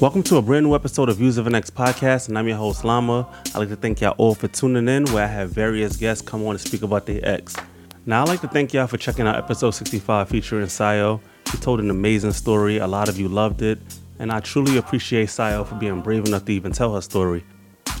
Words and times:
Welcome 0.00 0.22
to 0.24 0.36
a 0.36 0.42
brand 0.42 0.66
new 0.66 0.74
episode 0.74 1.08
of 1.08 1.16
Views 1.16 1.38
of 1.38 1.46
an 1.46 1.54
X 1.54 1.70
podcast, 1.70 2.28
and 2.28 2.38
I'm 2.38 2.46
your 2.46 2.58
host 2.58 2.84
Lama. 2.84 3.26
I'd 3.46 3.56
like 3.56 3.70
to 3.70 3.76
thank 3.76 4.02
y'all 4.02 4.14
all 4.18 4.34
for 4.34 4.46
tuning 4.48 4.86
in, 4.86 5.06
where 5.12 5.24
I 5.24 5.28
have 5.28 5.50
various 5.50 5.96
guests 5.96 6.20
come 6.20 6.44
on 6.46 6.56
to 6.56 6.58
speak 6.58 6.82
about 6.82 7.06
their 7.06 7.20
ex. 7.22 7.56
Now, 8.04 8.20
I'd 8.20 8.28
like 8.28 8.42
to 8.42 8.48
thank 8.48 8.74
y'all 8.74 8.86
for 8.86 8.98
checking 8.98 9.26
out 9.26 9.36
episode 9.36 9.70
65 9.70 10.28
featuring 10.28 10.66
Sayo. 10.66 11.22
He 11.52 11.56
told 11.56 11.80
an 11.80 11.88
amazing 11.88 12.32
story. 12.32 12.76
A 12.76 12.86
lot 12.86 13.08
of 13.08 13.18
you 13.18 13.26
loved 13.28 13.62
it, 13.62 13.78
and 14.18 14.30
I 14.30 14.40
truly 14.40 14.76
appreciate 14.76 15.28
Sayo 15.28 15.66
for 15.66 15.76
being 15.76 16.02
brave 16.02 16.26
enough 16.26 16.44
to 16.44 16.52
even 16.52 16.72
tell 16.72 16.94
her 16.94 17.00
story. 17.00 17.44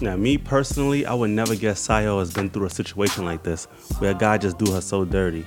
Now, 0.02 0.16
me 0.16 0.36
personally, 0.36 1.06
I 1.06 1.14
would 1.14 1.30
never 1.30 1.56
guess 1.56 1.88
Sayo 1.88 2.18
has 2.18 2.34
been 2.34 2.50
through 2.50 2.66
a 2.66 2.70
situation 2.70 3.24
like 3.24 3.44
this, 3.44 3.64
where 3.98 4.10
a 4.10 4.14
guy 4.14 4.36
just 4.36 4.58
do 4.58 4.72
her 4.72 4.82
so 4.82 5.06
dirty. 5.06 5.46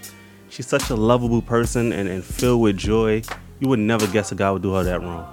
She's 0.54 0.68
such 0.68 0.92
a 0.92 0.96
lovable 0.96 1.42
person 1.42 1.92
and, 1.92 2.08
and 2.08 2.24
filled 2.24 2.62
with 2.62 2.78
joy. 2.78 3.24
You 3.60 3.70
would 3.70 3.80
never 3.80 4.06
guess 4.06 4.32
a 4.32 4.36
guy 4.36 4.52
would 4.52 4.62
do 4.62 4.72
her 4.74 4.84
that 4.84 5.02
wrong. 5.02 5.28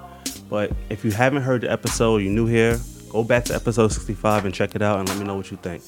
But 0.49 0.73
if 0.89 1.05
you 1.05 1.11
haven't 1.11 1.43
heard 1.43 1.61
the 1.61 1.71
episode, 1.71 2.23
you're 2.23 2.33
new 2.33 2.47
here, 2.47 2.81
go 3.11 3.23
back 3.23 3.45
to 3.45 3.55
episode 3.55 3.93
65 3.93 4.47
and 4.47 4.55
check 4.55 4.75
it 4.75 4.81
out 4.81 4.99
and 4.99 5.07
let 5.11 5.19
me 5.19 5.25
know 5.25 5.35
what 5.35 5.51
you 5.51 5.59
think. 5.59 5.83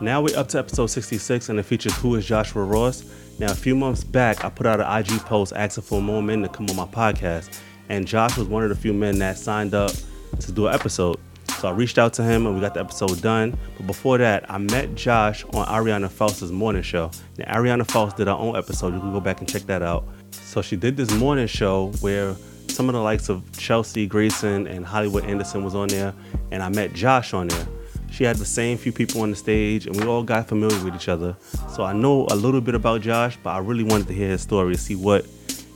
Now 0.00 0.20
we're 0.20 0.36
up 0.36 0.48
to 0.48 0.58
episode 0.58 0.88
66 0.88 1.48
and 1.48 1.60
it 1.60 1.62
features 1.62 1.96
Who 1.98 2.16
is 2.16 2.26
Joshua 2.26 2.64
Ross. 2.64 3.04
Now, 3.38 3.52
a 3.52 3.54
few 3.54 3.76
months 3.76 4.02
back, 4.02 4.44
I 4.44 4.50
put 4.50 4.66
out 4.66 4.80
an 4.80 4.98
IG 4.98 5.20
post 5.20 5.52
asking 5.54 5.84
for 5.84 6.02
more 6.02 6.20
men 6.20 6.42
to 6.42 6.48
come 6.48 6.68
on 6.68 6.74
my 6.74 6.84
podcast, 6.84 7.60
and 7.88 8.04
Josh 8.04 8.36
was 8.36 8.48
one 8.48 8.64
of 8.64 8.68
the 8.68 8.74
few 8.74 8.92
men 8.92 9.16
that 9.20 9.38
signed 9.38 9.74
up 9.74 9.92
to 10.40 10.50
do 10.50 10.66
an 10.66 10.74
episode. 10.74 11.20
So 11.62 11.68
I 11.68 11.70
reached 11.70 11.96
out 11.96 12.12
to 12.14 12.24
him 12.24 12.44
and 12.44 12.56
we 12.56 12.60
got 12.60 12.74
the 12.74 12.80
episode 12.80 13.22
done. 13.22 13.56
But 13.76 13.86
before 13.86 14.18
that, 14.18 14.50
I 14.50 14.58
met 14.58 14.96
Josh 14.96 15.44
on 15.44 15.64
Ariana 15.66 16.10
Faust's 16.10 16.50
morning 16.50 16.82
show. 16.82 17.12
Now, 17.38 17.54
Ariana 17.54 17.88
Faust 17.88 18.16
did 18.16 18.26
her 18.26 18.32
own 18.32 18.56
episode. 18.56 18.94
You 18.94 18.98
can 18.98 19.12
go 19.12 19.20
back 19.20 19.38
and 19.38 19.48
check 19.48 19.62
that 19.66 19.80
out. 19.80 20.04
So 20.32 20.60
she 20.60 20.74
did 20.74 20.96
this 20.96 21.12
morning 21.12 21.46
show 21.46 21.92
where 22.00 22.34
some 22.66 22.88
of 22.88 22.94
the 22.94 23.00
likes 23.00 23.28
of 23.28 23.44
Chelsea 23.56 24.08
Grayson 24.08 24.66
and 24.66 24.84
Hollywood 24.84 25.24
Anderson 25.24 25.62
was 25.62 25.76
on 25.76 25.86
there, 25.86 26.12
and 26.50 26.64
I 26.64 26.68
met 26.68 26.94
Josh 26.94 27.32
on 27.32 27.46
there. 27.46 27.66
She 28.10 28.24
had 28.24 28.38
the 28.38 28.44
same 28.44 28.76
few 28.76 28.90
people 28.90 29.20
on 29.20 29.30
the 29.30 29.36
stage, 29.36 29.86
and 29.86 29.94
we 29.94 30.04
all 30.04 30.24
got 30.24 30.48
familiar 30.48 30.84
with 30.84 30.96
each 30.96 31.08
other. 31.08 31.36
So 31.68 31.84
I 31.84 31.92
know 31.92 32.26
a 32.32 32.34
little 32.34 32.60
bit 32.60 32.74
about 32.74 33.02
Josh, 33.02 33.38
but 33.40 33.50
I 33.50 33.58
really 33.58 33.84
wanted 33.84 34.08
to 34.08 34.14
hear 34.14 34.30
his 34.30 34.40
story 34.40 34.74
to 34.74 34.80
see 34.80 34.96
what 34.96 35.26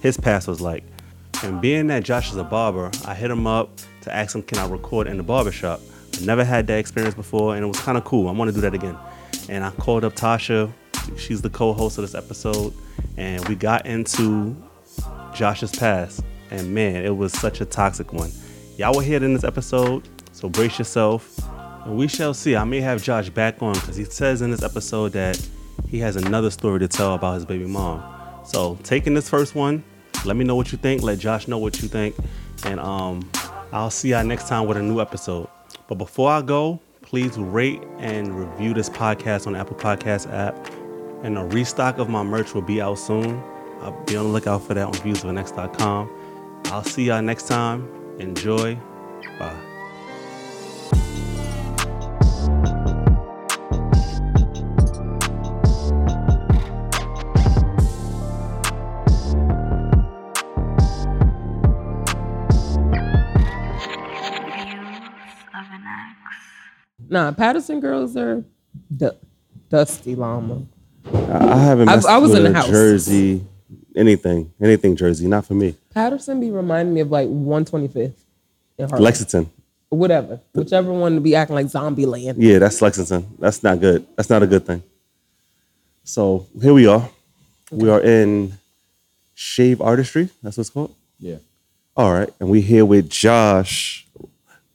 his 0.00 0.16
past 0.16 0.48
was 0.48 0.60
like. 0.60 0.82
And 1.44 1.60
being 1.60 1.86
that 1.86 2.02
Josh 2.02 2.32
is 2.32 2.38
a 2.38 2.44
barber, 2.44 2.90
I 3.04 3.14
hit 3.14 3.30
him 3.30 3.46
up 3.46 3.70
to 4.06 4.14
ask 4.14 4.34
him, 4.34 4.42
can 4.42 4.58
I 4.58 4.66
record 4.66 5.06
in 5.06 5.16
the 5.16 5.22
barbershop? 5.22 5.80
I 6.16 6.24
never 6.24 6.44
had 6.44 6.66
that 6.68 6.78
experience 6.78 7.14
before, 7.14 7.54
and 7.54 7.64
it 7.64 7.68
was 7.68 7.78
kind 7.80 7.98
of 7.98 8.04
cool. 8.04 8.28
I 8.28 8.32
want 8.32 8.48
to 8.48 8.54
do 8.54 8.62
that 8.62 8.72
again. 8.72 8.96
And 9.48 9.62
I 9.62 9.70
called 9.70 10.04
up 10.04 10.14
Tasha. 10.14 10.72
She's 11.16 11.42
the 11.42 11.50
co-host 11.50 11.98
of 11.98 12.02
this 12.02 12.14
episode, 12.14 12.72
and 13.16 13.46
we 13.48 13.54
got 13.54 13.84
into 13.84 14.56
Josh's 15.34 15.72
past. 15.72 16.24
And 16.50 16.72
man, 16.72 17.04
it 17.04 17.16
was 17.16 17.32
such 17.32 17.60
a 17.60 17.64
toxic 17.64 18.12
one. 18.12 18.30
Y'all 18.78 18.92
will 18.92 19.00
hear 19.00 19.16
it 19.16 19.22
in 19.22 19.34
this 19.34 19.44
episode, 19.44 20.08
so 20.32 20.48
brace 20.48 20.78
yourself. 20.78 21.38
And 21.84 21.96
we 21.96 22.08
shall 22.08 22.34
see. 22.34 22.56
I 22.56 22.64
may 22.64 22.80
have 22.80 23.02
Josh 23.02 23.28
back 23.28 23.62
on 23.62 23.74
because 23.74 23.96
he 23.96 24.04
says 24.04 24.42
in 24.42 24.50
this 24.50 24.62
episode 24.62 25.12
that 25.12 25.40
he 25.88 25.98
has 25.98 26.16
another 26.16 26.50
story 26.50 26.78
to 26.80 26.88
tell 26.88 27.14
about 27.14 27.34
his 27.34 27.44
baby 27.44 27.66
mom. 27.66 28.02
So 28.44 28.78
taking 28.82 29.14
this 29.14 29.28
first 29.28 29.54
one, 29.54 29.84
let 30.24 30.36
me 30.36 30.44
know 30.44 30.56
what 30.56 30.72
you 30.72 30.78
think. 30.78 31.02
Let 31.02 31.18
Josh 31.18 31.48
know 31.48 31.58
what 31.58 31.82
you 31.82 31.88
think. 31.88 32.16
And 32.64 32.80
um, 32.80 33.28
I'll 33.76 33.90
see 33.90 34.10
y'all 34.10 34.24
next 34.24 34.48
time 34.48 34.66
with 34.66 34.78
a 34.78 34.82
new 34.82 35.00
episode. 35.00 35.48
But 35.86 35.96
before 35.96 36.30
I 36.30 36.40
go, 36.40 36.80
please 37.02 37.36
rate 37.36 37.82
and 37.98 38.34
review 38.34 38.72
this 38.72 38.88
podcast 38.88 39.46
on 39.46 39.52
the 39.52 39.58
Apple 39.58 39.76
Podcast 39.76 40.32
app. 40.32 40.56
And 41.22 41.36
a 41.36 41.44
restock 41.44 41.98
of 41.98 42.08
my 42.08 42.22
merch 42.22 42.54
will 42.54 42.62
be 42.62 42.80
out 42.80 42.98
soon. 42.98 43.42
I'll 43.82 43.92
be 44.04 44.16
on 44.16 44.24
the 44.24 44.30
lookout 44.30 44.62
for 44.62 44.72
that 44.72 44.86
on 44.86 44.94
viewsofnx.com. 44.94 46.62
I'll 46.66 46.84
see 46.84 47.04
y'all 47.04 47.20
next 47.20 47.48
time. 47.48 47.86
Enjoy. 48.18 48.78
Bye. 49.38 49.65
Nah, 67.08 67.32
Paterson 67.32 67.80
girls 67.80 68.16
are 68.16 68.44
du- 68.94 69.16
dusty 69.68 70.14
Lama. 70.14 70.62
I 71.12 71.58
haven't 71.58 71.88
I- 71.88 71.96
messed 71.96 72.08
I 72.08 72.18
was 72.18 72.30
with 72.32 72.38
in 72.38 72.44
the 72.44 72.50
a 72.50 72.62
house. 72.62 72.68
Jersey, 72.68 73.44
anything, 73.94 74.52
anything 74.60 74.96
Jersey, 74.96 75.26
not 75.26 75.44
for 75.46 75.54
me. 75.54 75.76
Paterson 75.94 76.40
be 76.40 76.50
reminding 76.50 76.94
me 76.94 77.00
of 77.00 77.10
like 77.10 77.28
125th 77.28 78.12
in 78.78 78.88
Harlem. 78.88 79.04
Lexington, 79.04 79.50
Whatever. 79.88 80.40
Whichever 80.52 80.92
one 80.92 81.14
to 81.14 81.20
be 81.20 81.36
acting 81.36 81.54
like 81.54 81.68
zombie 81.68 82.06
land. 82.06 82.42
yeah, 82.42 82.58
that's 82.58 82.82
Lexington. 82.82 83.24
That's 83.38 83.62
not 83.62 83.80
good. 83.80 84.04
That's 84.16 84.28
not 84.28 84.42
a 84.42 84.46
good 84.46 84.66
thing. 84.66 84.82
So 86.04 86.46
here 86.60 86.74
we 86.74 86.86
are. 86.86 87.08
We 87.70 87.88
are 87.88 88.00
in 88.00 88.54
Shave 89.34 89.80
Artistry. 89.80 90.28
That's 90.42 90.56
what 90.56 90.62
it's 90.62 90.70
called. 90.70 90.94
Yeah. 91.18 91.36
All 91.96 92.12
right, 92.12 92.28
and 92.40 92.48
we 92.50 92.60
here 92.60 92.84
with 92.84 93.08
Josh, 93.08 94.06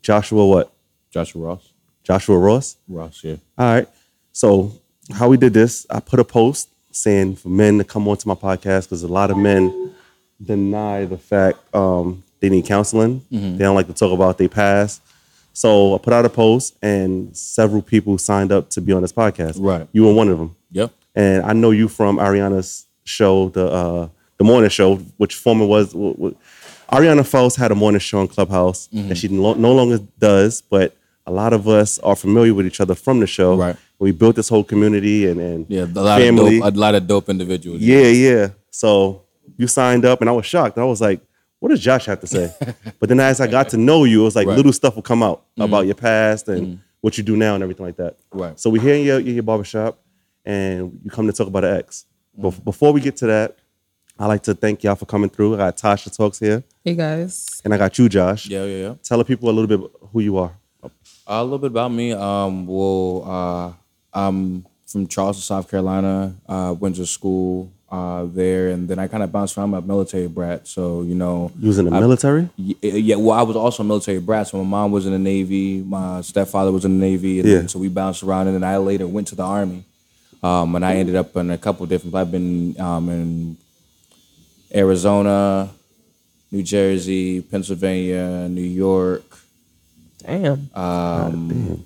Joshua 0.01 0.45
what? 0.47 0.71
Joshua 1.11 1.41
Ross. 1.45 1.70
Joshua 2.11 2.37
Ross. 2.37 2.75
Ross, 2.89 3.23
yeah. 3.23 3.37
All 3.57 3.73
right. 3.73 3.87
So 4.33 4.73
how 5.13 5.29
we 5.29 5.37
did 5.37 5.53
this, 5.53 5.87
I 5.89 6.01
put 6.01 6.19
a 6.19 6.25
post 6.25 6.67
saying 6.91 7.37
for 7.37 7.47
men 7.47 7.77
to 7.77 7.85
come 7.85 8.05
onto 8.05 8.27
my 8.27 8.35
podcast 8.35 8.83
because 8.83 9.01
a 9.03 9.07
lot 9.07 9.31
of 9.31 9.37
men 9.37 9.93
deny 10.43 11.05
the 11.05 11.17
fact 11.17 11.73
um, 11.73 12.21
they 12.41 12.49
need 12.49 12.65
counseling. 12.65 13.23
They 13.29 13.63
don't 13.63 13.75
like 13.75 13.87
to 13.87 13.93
talk 13.93 14.11
about 14.11 14.37
their 14.37 14.49
past. 14.49 15.01
So 15.53 15.95
I 15.95 15.99
put 15.99 16.11
out 16.11 16.25
a 16.25 16.29
post 16.29 16.75
and 16.81 17.35
several 17.35 17.81
people 17.81 18.17
signed 18.17 18.51
up 18.51 18.69
to 18.71 18.81
be 18.81 18.91
on 18.91 19.01
this 19.03 19.13
podcast. 19.13 19.55
Right. 19.57 19.87
You 19.93 20.03
were 20.03 20.13
one 20.13 20.27
of 20.27 20.37
them. 20.37 20.53
Yep. 20.71 20.91
And 21.15 21.45
I 21.45 21.53
know 21.53 21.71
you 21.71 21.87
from 21.87 22.17
Ariana's 22.17 22.87
show, 23.05 23.47
the 23.49 23.67
uh, 23.67 24.09
the 24.37 24.43
morning 24.43 24.69
show, 24.69 24.97
which 25.15 25.35
former 25.35 25.65
was. 25.65 25.93
Ariana 25.93 27.25
Faust 27.25 27.55
had 27.55 27.71
a 27.71 27.75
morning 27.75 28.01
show 28.01 28.19
on 28.19 28.27
Clubhouse 28.27 28.87
that 28.91 29.17
she 29.17 29.29
no, 29.29 29.53
no 29.53 29.71
longer 29.71 29.99
does, 30.19 30.61
but 30.61 30.97
a 31.25 31.31
lot 31.31 31.53
of 31.53 31.67
us 31.67 31.99
are 31.99 32.15
familiar 32.15 32.53
with 32.53 32.65
each 32.65 32.79
other 32.81 32.95
from 32.95 33.19
the 33.19 33.27
show. 33.27 33.55
Right. 33.55 33.75
We 33.99 34.11
built 34.11 34.35
this 34.35 34.49
whole 34.49 34.63
community 34.63 35.27
and, 35.27 35.39
and 35.39 35.65
Yeah. 35.69 35.83
A 35.83 36.01
lot 36.01 36.21
family. 36.21 36.57
of 36.57 36.63
dope, 36.63 36.75
a 36.75 36.77
lot 36.79 36.95
of 36.95 37.07
dope 37.07 37.29
individuals. 37.29 37.81
Yeah, 37.81 38.07
yeah. 38.07 38.49
So 38.71 39.23
you 39.57 39.67
signed 39.67 40.05
up, 40.05 40.21
and 40.21 40.29
I 40.29 40.33
was 40.33 40.45
shocked. 40.45 40.77
I 40.77 40.83
was 40.83 41.01
like, 41.01 41.21
"What 41.59 41.69
does 41.69 41.79
Josh 41.79 42.05
have 42.05 42.19
to 42.21 42.27
say?" 42.27 42.53
but 42.99 43.09
then 43.09 43.19
as 43.19 43.39
I 43.39 43.47
got 43.47 43.69
to 43.69 43.77
know 43.77 44.03
you, 44.05 44.21
it 44.21 44.25
was 44.25 44.35
like 44.35 44.47
Right. 44.47 44.57
little 44.57 44.73
stuff 44.73 44.95
will 44.95 45.03
come 45.03 45.21
out 45.21 45.39
mm-hmm. 45.41 45.61
about 45.63 45.85
your 45.85 45.95
past 45.95 46.47
and 46.47 46.61
mm-hmm. 46.67 46.81
what 47.01 47.17
you 47.17 47.23
do 47.23 47.35
now 47.37 47.53
and 47.53 47.63
everything 47.63 47.85
like 47.85 47.97
that. 47.97 48.17
Right. 48.31 48.59
So 48.59 48.69
we're 48.69 48.81
here 48.81 48.95
in 48.95 49.05
your, 49.05 49.19
in 49.19 49.33
your 49.35 49.43
barbershop, 49.43 49.99
and 50.45 50.99
you 51.03 51.11
come 51.11 51.27
to 51.27 51.33
talk 51.33 51.47
about 51.47 51.63
an 51.63 51.75
ex. 51.77 52.05
Bef- 52.39 52.51
mm-hmm. 52.51 52.63
before 52.63 52.91
we 52.93 53.01
get 53.01 53.17
to 53.17 53.27
that, 53.27 53.57
I 54.17 54.25
like 54.25 54.43
to 54.43 54.53
thank 54.55 54.83
y'all 54.83 54.95
for 54.95 55.05
coming 55.05 55.29
through. 55.29 55.55
I 55.55 55.57
got 55.57 55.77
Tasha 55.77 56.15
Talks 56.15 56.39
here, 56.39 56.63
Hey 56.83 56.95
guys. 56.95 57.61
and 57.63 57.73
I 57.73 57.77
got 57.77 57.97
you, 57.97 58.09
Josh. 58.09 58.47
Yeah, 58.47 58.63
yeah, 58.65 58.77
yeah. 58.87 58.93
Tell 59.03 59.17
the 59.17 59.25
people 59.25 59.49
a 59.49 59.51
little 59.51 59.67
bit 59.67 59.91
who 60.11 60.21
you 60.21 60.37
are. 60.37 60.55
A 61.39 61.43
little 61.43 61.59
bit 61.59 61.71
about 61.71 61.91
me. 61.91 62.11
Um, 62.11 62.67
well, 62.67 63.23
uh, 63.25 63.73
I'm 64.17 64.65
from 64.85 65.07
Charleston, 65.07 65.41
South 65.43 65.69
Carolina. 65.69 66.35
Uh, 66.47 66.75
went 66.77 66.95
to 66.97 67.05
school 67.05 67.71
uh, 67.89 68.25
there, 68.25 68.69
and 68.69 68.87
then 68.87 68.99
I 68.99 69.07
kind 69.07 69.23
of 69.23 69.31
bounced 69.31 69.57
around. 69.57 69.73
I'm 69.73 69.83
a 69.83 69.87
military 69.87 70.27
brat, 70.27 70.67
so 70.67 71.01
you 71.03 71.15
know. 71.15 71.51
You 71.59 71.67
was 71.69 71.79
in 71.79 71.85
the 71.85 71.91
military. 71.91 72.49
y- 72.57 72.75
Yeah, 72.81 73.15
well, 73.15 73.37
I 73.37 73.43
was 73.43 73.55
also 73.55 73.83
a 73.83 73.85
military 73.85 74.19
brat. 74.19 74.47
So 74.47 74.57
my 74.63 74.69
mom 74.69 74.91
was 74.91 75.05
in 75.05 75.13
the 75.13 75.19
Navy, 75.19 75.81
my 75.81 76.21
stepfather 76.21 76.71
was 76.71 76.85
in 76.85 76.99
the 76.99 77.05
Navy, 77.05 77.39
and 77.39 77.47
Yeah. 77.49 77.57
then, 77.59 77.67
so 77.69 77.79
we 77.79 77.87
bounced 77.89 78.23
around. 78.23 78.47
And 78.47 78.55
then 78.55 78.63
I 78.63 78.77
later 78.77 79.07
went 79.07 79.27
to 79.29 79.35
the 79.35 79.43
Army, 79.43 79.83
um, 80.43 80.75
and 80.75 80.85
I 80.85 80.95
ended 80.95 81.15
up 81.15 81.35
in 81.37 81.49
a 81.51 81.57
couple 81.57 81.85
different. 81.85 82.15
I've 82.15 82.31
been 82.31 82.79
um, 82.79 83.09
in 83.09 83.57
Arizona, 84.73 85.69
New 86.51 86.63
Jersey, 86.63 87.41
Pennsylvania, 87.41 88.47
New 88.49 88.61
York. 88.61 89.23
Damn. 90.25 90.69
Um, 90.75 91.83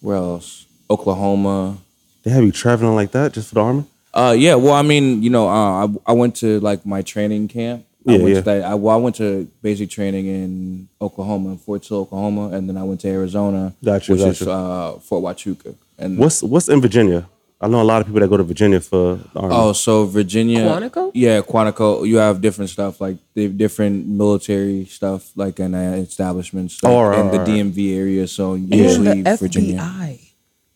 where 0.00 0.16
else? 0.16 0.66
Oklahoma. 0.90 1.78
They 2.22 2.30
have 2.30 2.44
you 2.44 2.52
traveling 2.52 2.94
like 2.94 3.12
that 3.12 3.32
just 3.32 3.48
for 3.48 3.54
the 3.56 3.60
army. 3.62 3.84
Uh, 4.14 4.34
yeah. 4.36 4.54
Well, 4.56 4.74
I 4.74 4.82
mean, 4.82 5.22
you 5.22 5.30
know, 5.30 5.48
uh, 5.48 5.86
I 5.86 5.88
I 6.06 6.12
went 6.12 6.36
to 6.36 6.60
like 6.60 6.84
my 6.86 7.02
training 7.02 7.48
camp. 7.48 7.84
I 8.06 8.12
Yeah, 8.12 8.18
went 8.18 8.28
yeah. 8.30 8.34
To 8.40 8.44
that, 8.44 8.64
I, 8.64 8.74
well, 8.74 8.94
I 8.96 8.98
went 9.00 9.16
to 9.16 9.48
basic 9.62 9.88
training 9.90 10.26
in 10.26 10.88
Oklahoma, 11.00 11.50
in 11.50 11.58
Fort 11.58 11.84
Sill, 11.84 11.98
Oklahoma, 11.98 12.48
and 12.48 12.68
then 12.68 12.76
I 12.76 12.82
went 12.82 13.00
to 13.02 13.08
Arizona, 13.08 13.74
Gotcha, 13.84 14.12
which 14.12 14.20
is 14.22 14.38
gotcha. 14.40 14.50
uh, 14.50 14.98
Fort 14.98 15.22
Huachuca. 15.24 15.74
And 15.98 16.18
What's 16.18 16.42
what's 16.42 16.68
in 16.68 16.80
Virginia? 16.80 17.28
I 17.62 17.68
know 17.68 17.80
a 17.80 17.84
lot 17.84 18.00
of 18.00 18.06
people 18.08 18.20
that 18.20 18.28
go 18.28 18.36
to 18.36 18.42
Virginia 18.42 18.80
for 18.80 19.16
the 19.32 19.38
army. 19.40 19.54
oh, 19.56 19.72
so 19.72 20.04
Virginia, 20.06 20.60
Quantico? 20.66 21.12
Yeah, 21.14 21.40
Quantico. 21.42 22.06
You 22.06 22.16
have 22.16 22.40
different 22.40 22.70
stuff 22.70 23.00
like 23.00 23.18
the 23.34 23.46
different 23.48 24.06
military 24.08 24.84
stuff, 24.86 25.30
like 25.36 25.60
in 25.60 25.74
uh, 25.74 25.92
establishments, 26.06 26.82
like 26.82 26.92
Oh, 26.92 27.02
right, 27.04 27.20
in 27.20 27.30
the 27.30 27.38
right, 27.38 27.48
right. 27.48 27.56
DMV 27.66 27.96
area. 27.96 28.26
So 28.26 28.54
And 28.54 28.68
usually 28.74 29.22
the 29.22 29.36
Virginia. 29.36 29.78
FBI. 29.78 30.18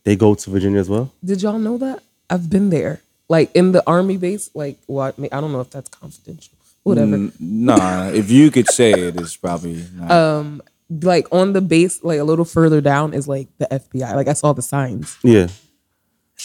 They 0.05 0.15
go 0.15 0.35
to 0.37 0.51
Virginia 0.51 0.79
as 0.79 0.89
well. 0.89 1.11
Did 1.25 1.43
y'all 1.43 1.59
know 1.59 1.77
that? 1.79 2.03
I've 2.31 2.49
been 2.49 2.71
there. 2.71 3.01
Like 3.29 3.51
in 3.57 3.73
the 3.73 3.83
army 3.87 4.17
base, 4.17 4.51
like 4.55 4.79
well, 4.87 5.13
I, 5.17 5.21
mean, 5.21 5.31
I 5.33 5.41
don't 5.41 5.51
know 5.51 5.61
if 5.61 5.71
that's 5.71 5.89
confidential. 5.91 6.55
whatever. 6.85 7.15
N- 7.15 7.33
nah, 7.41 8.09
if 8.11 8.31
you 8.31 8.53
could 8.53 8.69
say 8.71 8.93
it, 8.93 9.17
it's 9.21 9.37
probably 9.37 9.85
not. 9.95 10.11
Um, 10.13 10.63
like 11.03 11.27
on 11.33 11.53
the 11.53 11.61
base, 11.61 12.05
like 12.05 12.21
a 12.21 12.25
little 12.25 12.45
further 12.45 12.81
down 12.81 13.13
is 13.13 13.27
like 13.27 13.49
the 13.59 13.67
FBI. 13.67 14.15
Like 14.15 14.29
I 14.29 14.35
saw 14.35 14.53
the 14.53 14.63
signs, 14.63 15.19
Yeah. 15.25 15.49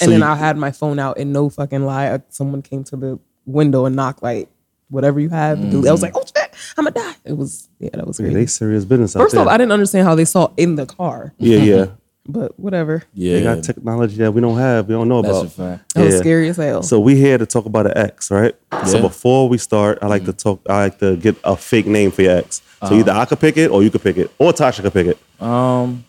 So 0.01 0.05
and 0.05 0.13
then 0.13 0.19
you- 0.21 0.25
I 0.25 0.35
had 0.35 0.57
my 0.57 0.71
phone 0.71 0.99
out, 0.99 1.17
and 1.17 1.31
no 1.31 1.49
fucking 1.49 1.85
lie, 1.85 2.07
uh, 2.07 2.19
someone 2.29 2.61
came 2.61 2.83
to 2.85 2.95
the 2.95 3.19
window 3.45 3.85
and 3.85 3.95
knocked 3.95 4.21
like 4.23 4.49
whatever 4.89 5.19
you 5.19 5.29
have. 5.29 5.57
I 5.59 5.91
was 5.91 6.01
like, 6.01 6.15
oh 6.17 6.23
shit, 6.25 6.53
I'm 6.77 6.83
gonna 6.85 6.91
die. 6.91 7.15
It 7.23 7.37
was 7.37 7.69
yeah, 7.79 7.91
that 7.93 8.05
was 8.07 8.19
yeah, 8.19 8.29
they 8.29 8.45
serious 8.45 8.83
business 8.85 9.13
First 9.13 9.35
off, 9.35 9.47
I 9.47 9.57
didn't 9.57 9.71
understand 9.71 10.05
how 10.07 10.15
they 10.15 10.25
saw 10.25 10.49
in 10.57 10.75
the 10.75 10.85
car, 10.85 11.33
yeah, 11.37 11.57
yeah. 11.59 11.85
but 12.27 12.59
whatever. 12.59 13.03
yeah, 13.13 13.33
They 13.35 13.43
got 13.43 13.63
technology 13.63 14.15
that 14.17 14.31
we 14.33 14.41
don't 14.41 14.57
have. 14.57 14.87
We 14.87 14.93
don't 14.93 15.07
know 15.07 15.21
that's 15.21 15.33
about. 15.33 15.45
a 15.45 15.49
fact. 15.77 15.93
That 15.95 16.05
was 16.05 16.13
Yeah. 16.15 16.19
scary 16.19 16.49
as 16.49 16.57
hell. 16.57 16.83
So 16.83 16.99
we 16.99 17.15
here 17.15 17.37
to 17.37 17.45
talk 17.45 17.65
about 17.65 17.85
an 17.87 17.93
ex, 17.97 18.29
right? 18.31 18.53
So 18.85 19.01
before 19.01 19.47
we 19.49 19.57
start, 19.57 19.99
I 20.01 20.07
like 20.07 20.25
to 20.25 20.33
talk. 20.33 20.59
I 20.69 20.83
like 20.83 20.99
to 20.99 21.15
get 21.17 21.35
a 21.43 21.55
fake 21.55 21.87
name 21.87 22.11
for 22.11 22.21
your 22.23 22.37
ex. 22.37 22.61
So 22.81 22.87
Uh-huh. 22.87 22.95
either 22.95 23.11
I 23.11 23.25
could 23.25 23.39
pick 23.39 23.57
it, 23.57 23.69
or 23.71 23.81
you 23.83 23.89
could 23.91 24.01
pick 24.03 24.17
it, 24.17 24.29
or 24.39 24.51
Tasha 24.53 24.81
could 24.81 24.93
pick 24.93 25.07
it. 25.07 25.17
Um, 25.41 26.03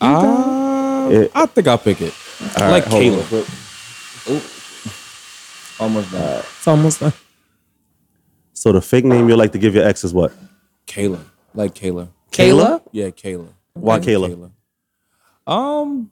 I, 0.00 1.08
Yeah. 1.10 1.26
I 1.34 1.46
think 1.46 1.66
I'll 1.66 1.78
pick 1.78 2.00
it. 2.00 2.14
I 2.56 2.64
All 2.64 2.70
like 2.70 2.84
right. 2.86 2.92
Caleb. 2.92 3.32
Oop. 4.28 4.42
Almost 5.78 6.12
died. 6.12 6.44
it's 6.58 6.68
almost 6.68 7.00
done. 7.00 7.12
So 8.52 8.72
the 8.72 8.80
fake 8.82 9.04
name 9.04 9.28
you 9.28 9.36
like 9.36 9.52
to 9.52 9.58
give 9.58 9.74
your 9.74 9.84
ex 9.86 10.04
is 10.04 10.12
what? 10.12 10.32
Kayla. 10.86 11.20
Like 11.54 11.74
Kayla. 11.74 12.08
Kayla? 12.30 12.82
Yeah, 12.92 13.08
Kayla. 13.08 13.48
Why 13.72 13.96
Okay. 13.96 14.14
Kayla? 14.14 14.50
Um, 15.46 16.10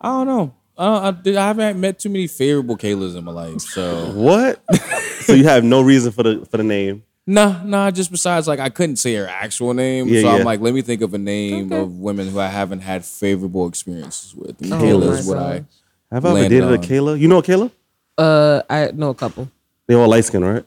I 0.00 0.08
don't 0.08 0.26
know. 0.26 0.54
Uh, 0.76 1.12
I, 1.24 1.28
I 1.30 1.32
haven't 1.48 1.78
met 1.78 1.98
too 1.98 2.08
many 2.08 2.26
favorable 2.26 2.76
Kaylas 2.76 3.14
in 3.16 3.22
my 3.24 3.32
life, 3.32 3.60
so 3.60 4.10
What? 4.12 4.62
so 5.20 5.34
you 5.34 5.44
have 5.44 5.62
no 5.64 5.82
reason 5.82 6.10
for 6.12 6.22
the 6.22 6.46
for 6.50 6.56
the 6.56 6.62
name. 6.64 7.02
Nah, 7.30 7.62
nah. 7.64 7.90
Just 7.90 8.10
besides, 8.10 8.46
like 8.48 8.60
I 8.60 8.68
couldn't 8.68 8.96
say 8.96 9.14
her 9.14 9.26
actual 9.28 9.72
name, 9.74 10.08
Yeah, 10.08 10.22
so 10.22 10.28
yeah. 10.28 10.34
I'm 10.36 10.44
like, 10.44 10.60
let 10.60 10.74
me 10.74 10.82
think 10.82 11.00
of 11.02 11.14
a 11.14 11.18
name 11.18 11.72
Okay. 11.72 11.80
of 11.82 11.98
women 11.98 12.28
who 12.28 12.38
I 12.40 12.48
haven't 12.48 12.80
had 12.80 13.04
favorable 13.04 13.68
experiences 13.68 14.34
with. 14.34 14.60
And 14.60 14.72
Oh 14.72 14.76
Kayla 14.76 15.18
is 15.18 15.26
what 15.26 15.38
I. 15.38 15.64
Have 16.12 16.24
I 16.24 16.30
ever 16.30 16.40
Landed 16.40 16.48
dated 16.60 16.70
a 16.70 16.74
on. 16.74 16.78
Kayla? 16.78 17.18
You 17.20 17.28
know 17.28 17.38
a 17.38 17.42
Kayla? 17.42 17.70
Uh, 18.18 18.62
I 18.68 18.90
know 18.92 19.10
a 19.10 19.14
couple. 19.14 19.50
They 19.86 19.94
all 19.94 20.08
light 20.08 20.24
skin, 20.24 20.44
right? 20.44 20.64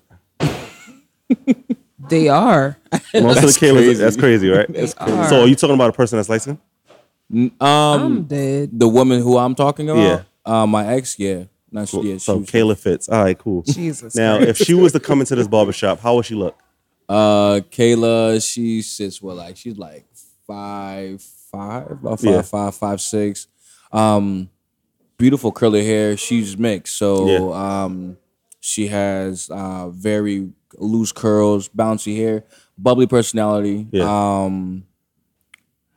They 2.10 2.27
are. 2.27 2.77
Most 3.13 3.13
of 3.13 3.13
the 3.13 3.24
That's 3.42 3.57
Kaylas. 3.57 3.74
crazy. 3.75 3.94
That's 3.95 4.18
crazy, 4.18 4.50
right? 4.50 4.68
crazy. 4.68 4.94
So 5.30 5.42
are 5.42 5.48
you 5.48 5.56
talking 5.56 5.75
about 5.75 5.89
a 5.89 5.94
person 5.94 6.18
that's 6.18 6.30
light 6.30 6.42
skin? 6.42 6.60
Um, 7.33 7.51
I'm 7.62 8.24
dead. 8.24 8.69
the 8.74 8.88
woman 8.88 9.21
who 9.21 9.38
I'm 9.38 9.56
talking 9.56 9.89
about, 9.89 10.01
Yeah. 10.01 10.24
uh, 10.45 10.68
my 10.68 10.86
ex, 10.94 11.18
yeah, 11.18 11.45
not 11.74 11.90
she, 11.90 11.98
yeah, 12.02 12.14
she 12.14 12.20
so 12.20 12.38
was- 12.38 12.48
Kayla 12.50 12.78
fits. 12.78 13.10
All 13.10 13.24
right, 13.24 13.38
cool. 13.38 13.64
Jesus. 13.64 14.16
Now, 14.16 14.38
if 14.40 14.58
she 14.58 14.74
was 14.74 14.92
to 14.94 15.00
come 15.00 15.20
into 15.20 15.36
this 15.36 15.48
barbershop, 15.48 16.00
how 16.00 16.16
would 16.16 16.25
she 16.25 16.36
look? 16.36 16.58
Uh, 17.10 17.60
Kayla, 17.70 18.42
she 18.48 18.81
sits 18.81 19.22
well, 19.22 19.36
like 19.36 19.58
she's 19.58 19.78
like 19.78 20.06
five, 20.48 21.22
five, 21.52 21.92
about 21.92 22.20
five, 22.20 22.31
Yeah. 22.31 22.42
five, 22.42 22.75
five, 22.75 23.02
six. 23.02 23.48
Um, 23.92 24.50
beautiful 25.18 25.52
curly 25.52 25.86
hair. 25.86 26.16
She's 26.18 26.58
mixed, 26.58 26.98
so 26.98 27.28
Yeah. 27.28 27.84
um, 27.84 28.18
she 28.60 28.88
has 28.88 29.50
uh 29.52 29.90
very 29.90 30.50
loose 30.78 31.12
curls, 31.12 31.70
bouncy 31.70 32.16
hair, 32.16 32.46
bubbly 32.78 33.06
personality. 33.08 33.88
Yeah. 33.92 34.06
Um, 34.46 34.86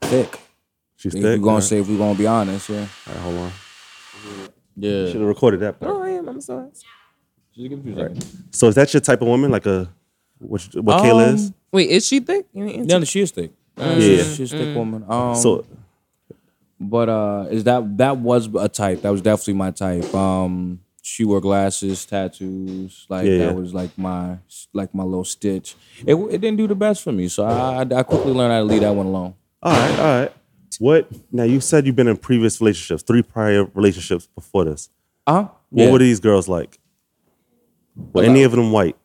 thick. 0.03 0.39
She's 0.97 1.15
If 1.15 1.23
thick. 1.23 1.39
we're 1.41 1.45
gonna 1.45 1.55
All 1.57 1.61
say, 1.63 1.79
if 1.79 1.89
we're 1.89 1.99
gonna 1.99 2.19
be 2.19 2.27
honest, 2.27 2.69
yeah, 2.69 2.81
right, 3.07 3.17
hold 3.19 3.37
on. 3.39 3.53
Yeah. 4.77 5.07
Should 5.07 5.21
have 5.21 5.29
recorded 5.29 5.61
that. 5.61 5.81
part. 5.81 5.93
Oh, 5.93 6.03
I 6.03 6.11
am. 6.11 6.29
I'm 6.29 6.41
sorry. 6.41 6.69
So 8.51 8.69
is 8.69 8.75
that 8.75 8.93
your 8.93 9.01
type 9.01 9.23
of 9.23 9.29
woman, 9.29 9.51
like 9.51 9.67
a 9.67 9.89
what, 10.39 10.63
what 10.75 11.03
Kayla 11.03 11.33
is? 11.35 11.47
Um, 11.49 11.55
Wait, 11.73 11.91
is 11.91 12.07
she 12.07 12.21
thick? 12.21 12.47
You 12.53 12.65
ain't 12.65 12.79
answer. 12.81 12.99
Yeah, 12.99 13.05
she 13.05 13.21
is 13.23 13.31
thick. 13.31 13.53
Uh, 13.79 13.97
Yeah. 13.99 14.23
she's, 14.23 14.37
she's 14.37 14.53
a 14.53 14.59
thick 14.59 14.75
woman. 14.75 15.05
Um, 15.09 15.35
So 15.35 15.65
But 16.79 17.09
uh 17.09 17.47
is 17.51 17.65
that 17.65 17.97
that 17.99 18.19
was 18.19 18.49
a 18.55 18.69
type. 18.69 19.03
That 19.03 19.11
was 19.11 19.23
definitely 19.23 19.55
my 19.55 19.71
type. 19.71 20.15
Um 20.15 20.81
she 21.03 21.25
wore 21.25 21.41
glasses, 21.41 22.05
tattoos, 22.05 23.07
like 23.09 23.27
Yeah, 23.27 23.39
that 23.39 23.45
yeah. 23.47 23.53
was 23.53 23.73
like 23.73 23.97
my 23.97 24.39
like 24.75 24.95
my 24.95 25.05
little 25.05 25.25
stitch. 25.25 25.75
It 26.07 26.15
it 26.15 26.41
didn't 26.43 26.57
do 26.59 26.67
the 26.67 26.75
best 26.75 27.03
for 27.03 27.13
me, 27.13 27.29
so 27.29 27.45
I 27.45 27.81
I 27.81 28.03
quickly 28.03 28.33
learned 28.33 28.53
how 28.53 28.59
to 28.59 28.65
leave 28.65 28.81
that 28.83 28.95
one 28.95 29.07
alone. 29.07 29.35
all 29.63 29.73
right, 29.73 29.99
all 29.99 30.21
right. 30.21 30.33
What 30.79 31.09
now? 31.33 31.45
You 31.45 31.61
said 31.61 31.87
you've 31.87 31.97
been 31.97 32.09
in 32.09 32.17
previous 32.17 32.61
relationships, 32.61 33.03
three 33.03 33.23
prior 33.23 33.65
relationships 33.75 34.29
before 34.35 34.65
this. 34.65 34.89
Uh-huh. 35.27 35.49
What 35.71 35.85
Yeah. 35.85 35.91
were 35.93 35.99
these 35.99 36.21
girls 36.21 36.49
like? 36.49 36.79
Were 38.13 38.23
any 38.23 38.43
of 38.43 38.53
them 38.53 38.73
white? 38.73 38.97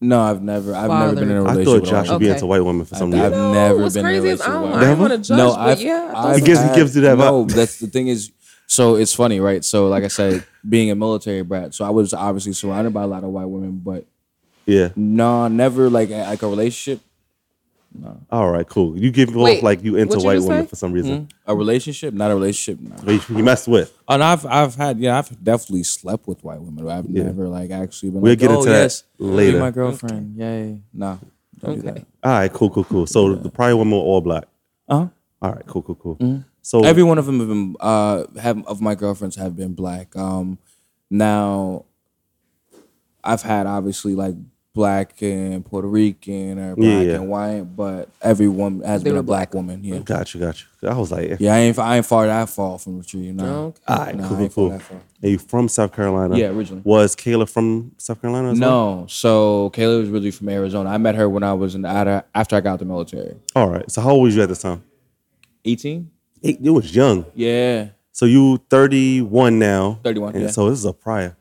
No, 0.00 0.20
I've 0.20 0.42
never 0.42 0.74
I've 0.74 0.90
never 0.90 1.14
been 1.14 1.30
in 1.30 1.36
a 1.36 1.44
I 1.44 1.52
relationship. 1.54 1.60
I 1.60 1.64
thought 1.64 1.80
with 1.82 1.90
Josh 1.90 2.08
a 2.08 2.12
would 2.12 2.18
be 2.18 2.26
Okay. 2.26 2.34
into 2.34 2.46
white 2.46 2.64
women 2.64 2.84
for 2.86 2.94
some 2.96 3.10
reason. 3.12 3.24
I've 3.26 3.32
reason. 3.32 3.52
never 3.52 3.76
what's 3.82 3.94
been 3.94 4.06
in 4.06 4.06
a 4.06 4.18
crazy 4.20 4.28
is 4.28 4.40
relationship 4.40 4.48
I 4.48 4.52
don't, 4.52 4.62
with 4.62 4.72
I 4.72 4.82
a 4.82 4.86
don't 4.88 4.98
want 4.98 5.12
to 5.12 5.18
judge, 5.18 5.38
No, 5.38 5.50
but 5.52 5.58
I've, 5.60 5.80
yeah. 5.80 6.12
I've 6.16 6.36
He 6.36 6.42
gives- 6.42 6.60
he 6.62 6.74
gives 6.74 6.96
you 6.96 7.02
that 7.02 7.18
No, 7.18 7.44
vibe. 7.44 7.52
that's 7.54 7.78
the 7.78 7.86
thing 7.86 8.08
is, 8.08 8.32
so 8.66 8.96
it's 8.96 9.12
funny, 9.14 9.38
right? 9.38 9.64
So, 9.64 9.86
like 9.88 10.02
I 10.02 10.08
said, 10.08 10.44
being 10.68 10.90
a 10.90 10.94
military 10.96 11.42
brat, 11.42 11.74
so 11.74 11.84
I 11.84 11.90
was 11.90 12.12
obviously 12.12 12.52
surrounded 12.54 12.92
by 12.92 13.02
a 13.02 13.06
lot 13.06 13.22
of 13.22 13.30
white 13.30 13.44
women, 13.48 13.80
but 13.84 14.06
Yeah. 14.66 14.88
no, 14.96 15.46
never 15.48 15.88
like 15.88 16.10
a- 16.10 16.24
like 16.24 16.42
a 16.42 16.48
relationship. 16.48 17.00
All 18.30 18.50
right, 18.50 18.66
cool. 18.66 18.98
You 18.98 19.10
give 19.10 19.30
off 19.36 19.44
Wait, 19.44 19.62
like 19.62 19.82
you 19.84 19.96
into 19.96 20.16
what 20.16 20.20
you 20.22 20.26
white 20.26 20.34
just 20.36 20.48
women 20.48 20.64
say? 20.64 20.68
for 20.68 20.76
some 20.76 20.92
reason. 20.92 21.28
A 21.46 21.54
relationship, 21.54 22.14
not 22.14 22.30
a 22.30 22.34
relationship. 22.34 22.80
No. 22.80 22.96
But 23.04 23.28
You, 23.28 23.36
you 23.36 23.44
messed 23.44 23.68
with. 23.68 23.96
And 24.08 24.22
I've 24.24 24.44
I've 24.46 24.74
had 24.74 24.98
yeah 24.98 25.18
I've 25.18 25.42
definitely 25.42 25.82
slept 25.84 26.26
with 26.26 26.42
white 26.42 26.60
women. 26.60 26.84
But 26.84 26.90
I've 26.90 27.06
Yeah. 27.10 27.24
never 27.24 27.48
like 27.48 27.70
actually 27.70 28.10
been 28.10 28.20
We'll 28.22 28.32
like 28.32 28.38
get 28.38 28.50
oh 28.50 28.58
into 28.60 28.70
that 28.70 28.82
yes 28.82 29.04
later. 29.18 29.58
be 29.58 29.60
my 29.60 29.70
girlfriend 29.70 30.36
yay 30.36 30.80
no 30.92 31.18
don't 31.60 31.76
do 31.76 31.82
that. 31.82 31.90
Okay. 31.98 32.04
All 32.24 32.32
right, 32.32 32.52
cool, 32.52 32.70
cool, 32.70 32.84
cool. 32.84 33.06
So 33.06 33.34
the 33.34 33.50
prior 33.50 33.76
women 33.76 33.92
were 33.92 33.98
all 34.04 34.20
black. 34.20 34.44
Uh-huh. 34.88 35.08
All 35.42 35.52
right, 35.52 35.66
cool, 35.66 35.82
cool, 35.82 35.94
cool. 35.96 36.44
So 36.62 36.84
Every 36.84 37.02
one 37.02 37.18
of 37.18 37.26
them 37.26 37.38
have 37.40 37.48
been 37.48 37.76
uh 37.80 38.24
have 38.40 38.64
of 38.66 38.80
my 38.80 38.94
girlfriends 38.94 39.36
have 39.36 39.56
been 39.56 39.74
black. 39.74 40.14
Um 40.16 40.58
now 41.10 41.84
I've 43.24 43.42
had 43.42 43.66
obviously 43.66 44.14
like 44.14 44.34
black 44.74 45.20
and 45.22 45.64
Puerto 45.64 45.86
Rican 45.86 46.58
or 46.58 46.76
black 46.76 46.88
Yeah, 46.88 47.00
yeah. 47.02 47.14
and 47.16 47.28
white, 47.28 47.62
but 47.76 48.08
everyone 48.22 48.80
has 48.80 49.02
They 49.02 49.10
been 49.10 49.18
a 49.18 49.22
black, 49.22 49.52
woman. 49.54 49.84
Yeah. 49.84 49.98
got 49.98 50.32
you, 50.32 50.40
got 50.40 50.58
you. 50.82 50.88
I 50.88 50.94
was 50.96 51.12
like, 51.12 51.38
Yeah, 51.40 51.54
I 51.54 51.58
ain't 51.58 51.78
I 51.78 51.96
ain't 51.98 52.06
far 52.06 52.26
that 52.26 52.48
far 52.48 52.78
from 52.78 52.98
the 52.98 53.04
tree, 53.04 53.32
no. 53.32 53.44
Okay. 53.66 53.80
all 53.88 53.96
right, 53.98 54.16
No, 54.16 54.28
cool, 54.28 54.36
I 54.36 54.38
cool, 54.38 54.42
ain't 54.44 54.52
far 54.52 54.68
that 54.70 54.82
far. 54.82 55.00
Are 55.24 55.28
you 55.28 55.38
from 55.38 55.68
South 55.68 55.94
Carolina? 55.94 56.36
Yeah, 56.38 56.46
originally. 56.48 56.82
Was 56.84 57.14
Kayla 57.14 57.48
from 57.48 57.92
South 57.98 58.20
Carolina? 58.20 58.52
As 58.52 58.58
well? 58.60 58.96
No, 59.00 59.06
so 59.08 59.70
Kayla 59.74 60.00
was 60.00 60.08
really 60.08 60.30
from 60.30 60.48
Arizona. 60.48 60.88
I 60.90 60.98
met 60.98 61.14
her 61.16 61.28
when 61.28 61.42
I 61.42 61.52
was 61.52 61.74
in 61.74 61.84
after 61.84 62.24
after 62.34 62.56
I 62.56 62.60
got 62.60 62.72
out 62.74 62.78
the 62.78 62.84
military. 62.86 63.36
All 63.54 63.68
right. 63.68 63.88
So 63.90 64.00
how 64.00 64.10
old 64.12 64.22
was 64.24 64.34
you 64.34 64.42
at 64.42 64.48
this 64.48 64.62
time? 64.62 64.82
18? 65.64 66.10
It, 66.40 66.60
you 66.60 66.72
was 66.72 66.94
young. 66.94 67.24
Yeah. 67.34 67.88
So 68.10 68.26
you 68.26 68.58
31 68.70 69.58
now. 69.58 70.00
31, 70.02 70.40
yeah. 70.40 70.46
So 70.48 70.68
this 70.70 70.78
is 70.78 70.84
a 70.86 70.92
prior. 70.92 71.36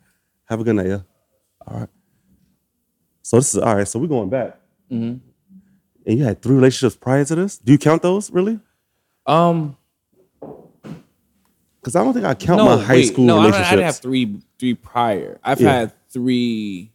Have 0.45 0.59
a 0.59 0.63
good 0.63 0.75
night, 0.75 0.87
yeah. 0.87 0.99
All 1.65 1.79
right. 1.79 1.89
So 3.31 3.37
this 3.37 3.55
is 3.55 3.61
all 3.61 3.77
right. 3.77 3.87
So 3.87 3.97
we're 3.97 4.07
going 4.07 4.27
back. 4.27 4.57
Mm-hmm. 4.91 5.25
And 6.05 6.17
you 6.19 6.21
had 6.25 6.41
three 6.41 6.53
relationships 6.55 6.97
prior 6.97 7.23
to 7.23 7.33
this. 7.35 7.57
Do 7.59 7.71
you 7.71 7.77
count 7.77 8.01
those 8.01 8.29
really? 8.29 8.59
Um 9.25 9.77
Because 11.79 11.95
I 11.95 12.03
don't 12.03 12.11
think 12.13 12.25
I 12.25 12.33
count 12.33 12.57
no, 12.57 12.65
my 12.75 12.83
high 12.83 12.93
wait, 12.95 13.05
school 13.05 13.23
no, 13.23 13.35
I 13.39 13.43
don't- 13.43 13.45
relationships. 13.53 13.71
I 13.71 13.75
didn't 13.75 13.85
have 13.85 13.97
three 13.99 14.39
three 14.59 14.73
prior. 14.73 15.39
I've 15.45 15.61
Yeah. 15.61 15.71
had 15.71 15.93
three 16.11 16.91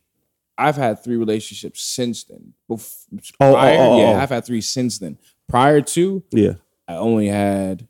I've 0.58 0.76
had 0.76 1.02
three 1.02 1.16
relationships 1.16 1.80
since 1.82 2.24
then. 2.24 2.52
Bef- 2.70 3.06
Oh, 3.40 3.48
oh, 3.48 3.52
prior, 3.54 3.76
oh, 3.78 3.98
yeah, 3.98 4.04
oh. 4.10 4.16
I've 4.16 4.28
had 4.28 4.44
three 4.44 4.60
since 4.60 4.98
then. 4.98 5.16
Prior 5.48 5.80
to, 5.80 6.22
yeah. 6.32 6.52
I 6.86 6.96
only 6.96 7.28
had 7.28 7.88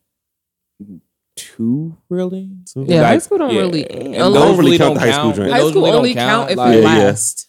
two 1.35 1.97
really. 2.09 2.51
Two? 2.73 2.85
Yeah, 2.89 3.01
Like, 3.03 3.07
high 3.09 3.19
school 3.19 3.39
don't 3.39 3.53
yeah. 3.55 3.61
really. 3.61 3.91
And 3.91 4.15
unless- 4.15 4.43
don't 4.45 4.57
really 4.57 4.79
count 4.79 4.95
the 4.95 5.01
high 5.01 5.11
school 5.11 5.23
count. 5.25 5.35
drink. 5.35 5.51
High 5.53 5.69
school 5.69 5.83
really 5.83 5.97
only 5.97 6.15
count 6.15 6.51
if 6.53 6.57
Like, 6.57 6.75
it 6.77 6.83
Yeah, 6.85 6.97
yeah. 6.97 7.05
lasts. 7.09 7.46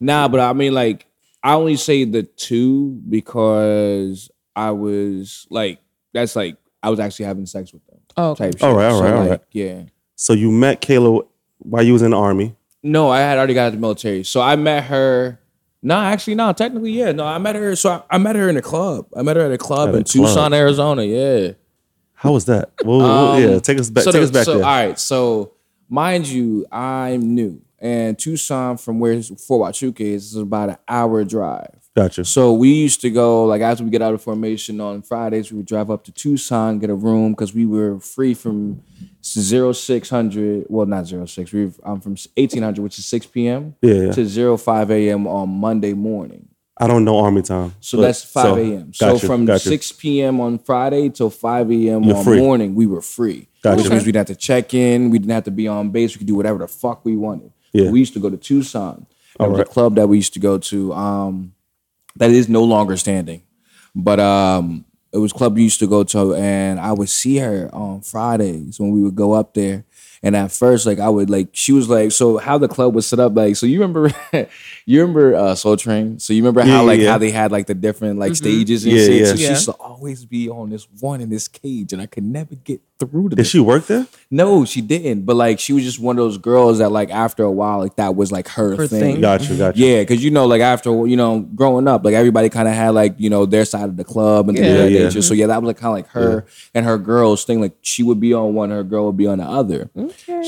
Nah, 0.00 0.28
but 0.28 0.40
I 0.40 0.52
mean, 0.52 0.74
like, 0.74 1.06
I 1.42 1.54
only 1.54 1.76
say 1.76 2.04
the 2.04 2.22
two 2.22 3.00
because 3.08 4.30
I 4.54 4.70
was 4.72 5.46
like, 5.50 5.80
that's 6.12 6.36
like, 6.36 6.56
I 6.82 6.90
was 6.90 7.00
actually 7.00 7.26
having 7.26 7.46
sex 7.46 7.72
with 7.72 7.84
them. 7.86 7.98
Oh, 8.16 8.30
okay. 8.30 8.44
type 8.50 8.54
shit. 8.58 8.62
All 8.62 8.74
right, 8.74 8.90
So, 8.92 9.02
right, 9.02 9.12
all 9.12 9.20
like, 9.20 9.30
right. 9.30 9.40
Yeah. 9.52 9.82
So 10.16 10.32
you 10.32 10.50
met 10.50 10.80
Kayla 10.80 11.26
while 11.58 11.82
you 11.82 11.92
was 11.92 12.02
in 12.02 12.10
the 12.12 12.16
army. 12.16 12.54
No, 12.82 13.08
I 13.10 13.20
had 13.20 13.38
already 13.38 13.54
got 13.54 13.62
out 13.64 13.66
of 13.68 13.72
the 13.74 13.80
military. 13.80 14.24
So 14.24 14.40
I 14.40 14.56
met 14.56 14.84
her. 14.84 15.40
No, 15.82 15.96
actually, 15.96 16.34
no. 16.36 16.52
Technically, 16.52 16.92
yeah. 16.92 17.12
No, 17.12 17.24
I 17.24 17.38
met 17.38 17.54
her. 17.56 17.74
So 17.76 17.90
I, 18.10 18.16
I 18.16 18.18
met 18.18 18.34
her 18.36 18.48
in 18.48 18.56
a 18.56 18.62
club. 18.62 19.06
I 19.16 19.22
met 19.22 19.36
her 19.36 19.42
at 19.46 19.52
a 19.52 19.58
club 19.58 19.90
At 19.90 19.94
a 19.94 19.98
in 19.98 20.04
club. 20.04 20.26
Tucson, 20.26 20.52
Arizona. 20.54 21.02
Yeah. 21.04 21.52
How 22.14 22.32
was 22.32 22.46
that? 22.46 22.70
Well, 22.84 22.98
well, 22.98 23.32
Um, 23.34 23.42
yeah, 23.42 23.58
take 23.60 23.78
us 23.78 23.90
back. 23.90 24.02
So, 24.04 24.10
take 24.12 24.20
the- 24.20 24.24
us 24.24 24.30
back 24.32 24.44
so 24.44 24.54
there. 24.58 24.64
all 24.66 24.70
right. 24.86 24.98
So 24.98 25.52
mind 25.88 26.26
you, 26.28 26.66
I'm 26.72 27.34
new, 27.34 27.60
and 27.80 28.18
Tucson 28.18 28.76
from 28.76 28.98
where 29.00 29.22
Fort 29.22 29.72
Huachuca 29.72 30.00
is 30.00 30.32
is 30.32 30.36
about 30.36 30.70
an 30.70 30.76
hour 30.88 31.24
drive. 31.24 31.88
Gotcha. 31.96 32.24
So 32.24 32.52
we 32.52 32.72
used 32.72 33.00
to 33.00 33.10
go 33.10 33.44
like 33.44 33.60
after 33.60 33.82
we 33.82 33.90
get 33.90 34.02
out 34.02 34.14
of 34.14 34.22
formation 34.22 34.80
on 34.80 35.02
Fridays, 35.02 35.50
we 35.50 35.56
would 35.58 35.66
drive 35.66 35.90
up 35.90 36.04
to 36.04 36.12
Tucson, 36.12 36.78
get 36.78 36.90
a 36.90 36.94
room 36.94 37.32
because 37.32 37.52
we 37.54 37.66
were 37.66 37.98
free 37.98 38.34
from 38.34 38.82
zero 39.24 39.72
six 39.72 40.08
hundred. 40.08 40.66
Well, 40.68 40.86
not 40.86 41.06
zero 41.06 41.26
six. 41.26 41.52
We've 41.52 41.78
I'm 41.82 42.00
from 42.00 42.16
eighteen 42.36 42.62
hundred, 42.62 42.82
which 42.82 42.98
is 42.98 43.06
six 43.06 43.26
p.m. 43.26 43.74
Yeah, 43.82 43.94
yeah. 43.94 44.12
to 44.12 44.26
zero 44.26 44.56
five 44.56 44.90
a.m. 44.90 45.26
on 45.26 45.48
Monday 45.48 45.92
morning. 45.92 46.48
I 46.80 46.86
don't 46.86 47.04
know 47.04 47.18
army 47.18 47.42
time. 47.42 47.74
So 47.80 47.98
but- 47.98 48.02
that's 48.02 48.22
five 48.22 48.56
a.m. 48.56 48.94
So 48.94 49.14
gotcha, 49.14 49.26
from 49.26 49.44
gotcha. 49.44 49.68
six 49.68 49.90
p.m. 49.90 50.40
on 50.40 50.58
Friday 50.60 51.08
till 51.08 51.30
five 51.30 51.68
a.m. 51.72 52.04
You're 52.04 52.16
on 52.16 52.24
free. 52.24 52.38
morning, 52.38 52.76
we 52.76 52.86
were 52.86 53.02
free. 53.02 53.48
Gotcha. 53.62 53.82
Which 53.82 53.90
means 53.90 54.06
we 54.06 54.12
didn't 54.12 54.28
have 54.28 54.36
to 54.36 54.40
check 54.40 54.72
in. 54.72 55.10
We 55.10 55.18
didn't 55.18 55.32
have 55.32 55.44
to 55.44 55.50
be 55.50 55.66
on 55.66 55.90
base. 55.90 56.14
We 56.14 56.18
could 56.18 56.28
do 56.28 56.36
whatever 56.36 56.60
the 56.60 56.68
fuck 56.68 57.04
we 57.04 57.16
wanted. 57.16 57.50
Yeah. 57.84 57.90
We 57.90 57.98
used 58.00 58.14
to 58.14 58.20
go 58.20 58.30
to 58.30 58.36
Tucson. 58.36 59.06
That 59.38 59.48
was 59.50 59.58
Alright. 59.58 59.68
a 59.68 59.70
club 59.70 59.94
that 59.96 60.08
we 60.08 60.16
used 60.16 60.32
to 60.34 60.40
go 60.40 60.58
to. 60.58 60.92
Um, 60.92 61.54
that 62.16 62.30
is 62.30 62.48
no 62.48 62.64
longer 62.64 62.96
standing, 62.96 63.42
but 63.94 64.18
um, 64.18 64.84
it 65.12 65.18
was 65.18 65.30
a 65.32 65.34
club 65.34 65.54
we 65.54 65.62
used 65.62 65.78
to 65.80 65.86
go 65.86 66.02
to, 66.04 66.34
and 66.34 66.80
I 66.80 66.92
would 66.92 67.08
see 67.08 67.38
her 67.38 67.70
on 67.72 68.00
Fridays 68.00 68.80
when 68.80 68.90
we 68.90 69.00
would 69.02 69.14
go 69.14 69.32
up 69.32 69.54
there. 69.54 69.84
And 70.20 70.34
at 70.34 70.50
first, 70.50 70.84
like 70.84 70.98
I 70.98 71.08
would 71.08 71.30
like, 71.30 71.50
she 71.52 71.70
was 71.70 71.88
like, 71.88 72.10
so 72.10 72.38
how 72.38 72.58
the 72.58 72.66
club 72.66 72.92
was 72.92 73.06
set 73.06 73.20
up, 73.20 73.36
like, 73.36 73.54
so 73.54 73.66
you 73.66 73.80
remember, 73.80 74.10
you 74.84 75.00
remember 75.00 75.36
uh, 75.36 75.54
Soul 75.54 75.76
Train? 75.76 76.18
So 76.18 76.32
you 76.32 76.42
remember 76.42 76.60
Yeah, 76.68 76.78
how 76.78 76.84
like 76.84 76.98
yeah. 77.00 77.12
how 77.12 77.18
they 77.18 77.30
had 77.30 77.52
like 77.52 77.68
the 77.68 77.74
different 77.74 78.18
like 78.18 78.34
stages 78.34 78.84
and 78.84 78.94
Yeah, 78.94 79.04
shit. 79.06 79.20
yeah. 79.20 79.26
So 79.26 79.36
she 79.36 79.48
used 79.48 79.64
to 79.66 79.72
always 79.74 80.24
be 80.24 80.48
on 80.48 80.70
this 80.70 80.88
one 80.98 81.20
in 81.20 81.30
this 81.30 81.46
cage, 81.46 81.92
and 81.92 82.02
I 82.02 82.06
could 82.06 82.24
never 82.24 82.56
get 82.56 82.80
through 82.98 83.30
to 83.30 83.36
Did 83.36 83.38
this. 83.44 83.48
she 83.50 83.60
work 83.60 83.86
there? 83.86 84.06
No, 84.30 84.64
she 84.64 84.80
didn't. 84.80 85.24
But 85.24 85.36
like 85.36 85.58
she 85.60 85.72
was 85.72 85.84
just 85.84 85.98
one 86.00 86.18
of 86.18 86.24
those 86.24 86.38
girls 86.38 86.78
that 86.78 86.90
like 86.90 87.10
after 87.10 87.42
a 87.44 87.50
while, 87.50 87.78
like 87.78 87.96
that 87.96 88.16
was 88.16 88.30
like 88.32 88.48
her, 88.48 88.76
Her 88.76 88.86
thing. 88.86 89.00
thing. 89.00 89.20
Gotcha, 89.20 89.44
mm-hmm. 89.50 89.58
gotcha. 89.58 89.78
Yeah, 89.78 90.00
because 90.02 90.24
you 90.24 90.30
know, 90.30 90.46
like 90.46 90.60
after 90.60 91.06
you 91.06 91.16
know, 91.16 91.40
growing 91.40 91.86
up, 91.88 92.04
like 92.04 92.14
everybody 92.14 92.48
kind 92.48 92.68
of 92.68 92.74
had 92.74 92.90
like 92.90 93.14
you 93.18 93.30
know 93.30 93.46
their 93.46 93.64
side 93.64 93.84
of 93.88 93.96
the 93.96 94.04
club 94.04 94.48
and 94.48 94.56
things 94.58 94.66
Yeah. 94.68 94.74
of 94.74 94.78
that 94.84 94.90
Yeah, 94.90 94.98
yeah. 94.98 95.04
nature. 95.08 95.22
So 95.22 95.34
yeah, 95.34 95.46
that 95.46 95.62
was 95.62 95.66
like 95.68 95.76
kind 95.78 95.90
of 95.98 96.04
like 96.04 96.08
her 96.12 96.44
and 96.74 96.84
her 96.86 96.98
girls 96.98 97.44
thing. 97.44 97.60
Like 97.60 97.76
she 97.82 98.02
would 98.02 98.20
be 98.20 98.34
on 98.34 98.54
one, 98.54 98.70
her 98.70 98.82
girl 98.84 99.06
would 99.06 99.16
be 99.16 99.26
on 99.26 99.38
the 99.38 99.44
other. 99.46 99.90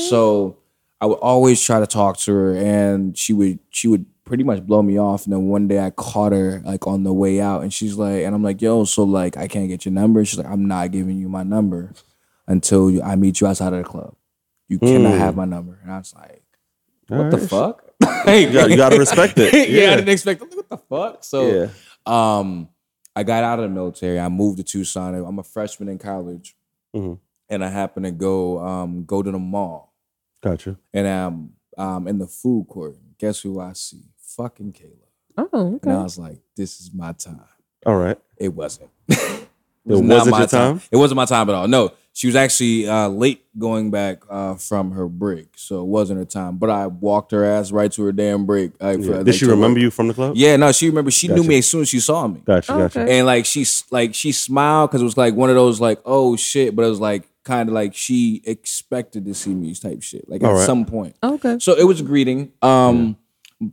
So 0.09 0.57
I 0.99 1.05
would 1.07 1.15
always 1.19 1.61
try 1.61 1.79
to 1.79 1.87
talk 1.87 2.17
to 2.19 2.31
her, 2.33 2.55
and 2.55 3.17
she 3.17 3.33
would 3.33 3.59
she 3.69 3.87
would 3.87 4.05
pretty 4.23 4.43
much 4.43 4.65
blow 4.65 4.81
me 4.81 4.97
off. 4.99 5.25
And 5.25 5.33
then 5.33 5.47
one 5.47 5.67
day 5.67 5.83
I 5.83 5.89
caught 5.89 6.31
her 6.31 6.61
like 6.63 6.85
on 6.87 7.03
the 7.03 7.11
way 7.13 7.41
out, 7.41 7.63
and 7.63 7.73
she's 7.73 7.95
like, 7.95 8.23
and 8.23 8.35
I'm 8.35 8.43
like, 8.43 8.61
yo, 8.61 8.83
so 8.85 9.03
like 9.03 9.35
I 9.37 9.47
can't 9.47 9.67
get 9.67 9.85
your 9.85 9.93
number. 9.93 10.23
She's 10.25 10.37
like, 10.37 10.47
I'm 10.47 10.67
not 10.67 10.91
giving 10.91 11.17
you 11.17 11.27
my 11.27 11.43
number 11.43 11.91
until 12.51 12.89
you, 12.91 13.01
I 13.01 13.15
meet 13.15 13.39
you 13.41 13.47
outside 13.47 13.73
of 13.73 13.79
the 13.83 13.89
club. 13.89 14.15
You 14.67 14.79
cannot 14.79 15.13
Mm. 15.13 15.17
have 15.17 15.35
my 15.35 15.45
number. 15.45 15.79
And 15.83 15.91
I 15.91 15.97
was 15.97 16.13
like, 16.15 16.43
what 17.07 17.19
All 17.19 17.29
the 17.29 17.37
right. 17.37 17.49
fuck? 17.49 17.85
You 18.27 18.51
gotta, 18.53 18.69
you 18.71 18.77
gotta 18.77 18.97
respect 18.97 19.37
it. 19.37 19.53
yeah. 19.53 19.61
Yeah. 19.85 19.91
I 19.91 19.95
didn't 19.97 20.09
expect. 20.09 20.41
it. 20.43 20.55
What 20.55 20.69
the 20.69 20.77
fuck? 20.77 21.23
So, 21.23 21.51
Yeah. 21.51 21.67
um, 22.05 22.69
I 23.15 23.23
got 23.23 23.43
out 23.43 23.59
of 23.59 23.63
the 23.69 23.73
military. 23.75 24.19
I 24.19 24.29
moved 24.29 24.57
to 24.57 24.63
Tucson. 24.63 25.13
I'm 25.15 25.39
a 25.39 25.43
freshman 25.43 25.89
in 25.89 25.97
college, 25.97 26.55
Mhm. 26.95 27.19
and 27.49 27.63
I 27.65 27.67
happened 27.69 28.05
to 28.05 28.11
go 28.11 28.59
um 28.59 29.03
go 29.05 29.21
to 29.21 29.29
the 29.31 29.37
mall, 29.39 29.93
Gotcha. 30.41 30.77
and 30.93 31.07
um 31.07 31.49
um 31.77 32.07
in 32.07 32.19
the 32.19 32.27
food 32.27 32.67
court. 32.69 32.95
Guess 33.17 33.41
who 33.41 33.59
I 33.59 33.73
see? 33.73 34.03
Fucking 34.37 34.71
Kayla. 34.73 35.07
Oh, 35.37 35.49
okay. 35.75 35.89
And 35.89 35.91
I 35.99 36.03
was 36.03 36.17
like, 36.17 36.39
this 36.55 36.79
is 36.79 36.93
my 36.93 37.11
time. 37.11 37.43
All 37.85 37.97
right. 37.97 38.17
It 38.37 38.53
wasn't. 38.53 38.89
It 39.09 39.47
was 39.85 40.01
not 40.01 40.15
wasn't 40.15 40.31
my 40.31 40.37
your 40.39 40.47
time? 40.47 40.81
It 40.91 40.97
wasn't 40.97 41.15
my 41.17 41.25
time 41.25 41.49
at 41.49 41.55
all. 41.55 41.67
No, 41.67 41.91
she 42.13 42.27
was 42.27 42.35
actually 42.35 42.87
uh, 42.89 43.07
late 43.07 43.43
going 43.57 43.89
back 43.89 44.23
uh, 44.29 44.55
from 44.55 44.91
her 44.91 45.07
break, 45.07 45.49
so 45.55 45.81
it 45.81 45.85
wasn't 45.87 46.19
her 46.19 46.25
time. 46.25 46.57
But 46.57 46.69
I 46.69 46.87
walked 46.87 47.31
her 47.31 47.43
ass 47.45 47.71
right 47.71 47.91
to 47.93 48.03
her 48.03 48.11
damn 48.11 48.45
break. 48.45 48.71
Like, 48.81 48.99
Yeah. 48.99 49.15
like, 49.17 49.25
Did 49.25 49.35
she 49.35 49.45
remember 49.45 49.77
work. 49.79 49.83
you 49.83 49.91
from 49.91 50.07
the 50.09 50.13
club? 50.13 50.33
Yeah, 50.35 50.55
no, 50.57 50.71
she 50.73 50.87
remember. 50.89 51.09
She 51.11 51.27
knew 51.29 51.43
me 51.43 51.59
as 51.59 51.69
soon 51.69 51.81
as 51.81 51.89
she 51.89 51.99
saw 52.01 52.27
me, 52.27 52.41
Gotcha, 52.45 52.73
gotcha. 52.73 53.01
Okay. 53.01 53.17
and 53.19 53.25
like 53.25 53.45
she 53.45 53.65
like 53.91 54.13
she 54.13 54.31
smiled 54.33 54.89
because 54.91 55.01
it 55.01 55.05
was 55.05 55.17
like 55.17 55.35
one 55.35 55.49
of 55.49 55.55
those 55.55 55.79
like 55.79 55.99
oh 56.05 56.35
shit, 56.35 56.75
but 56.75 56.83
it 56.83 56.89
was 56.89 56.99
like 56.99 57.27
kind 57.43 57.69
of 57.69 57.73
like 57.73 57.95
she 57.95 58.41
expected 58.45 59.25
to 59.25 59.33
see 59.33 59.53
me 59.53 59.73
type 59.73 60.03
shit. 60.03 60.27
Like 60.29 60.43
at 60.43 60.49
Alright. 60.49 60.65
some 60.65 60.85
point. 60.85 61.15
Okay. 61.23 61.57
So 61.59 61.73
it 61.77 61.85
was 61.85 62.01
a 62.01 62.03
greeting. 62.03 62.51
Um, 62.61 63.17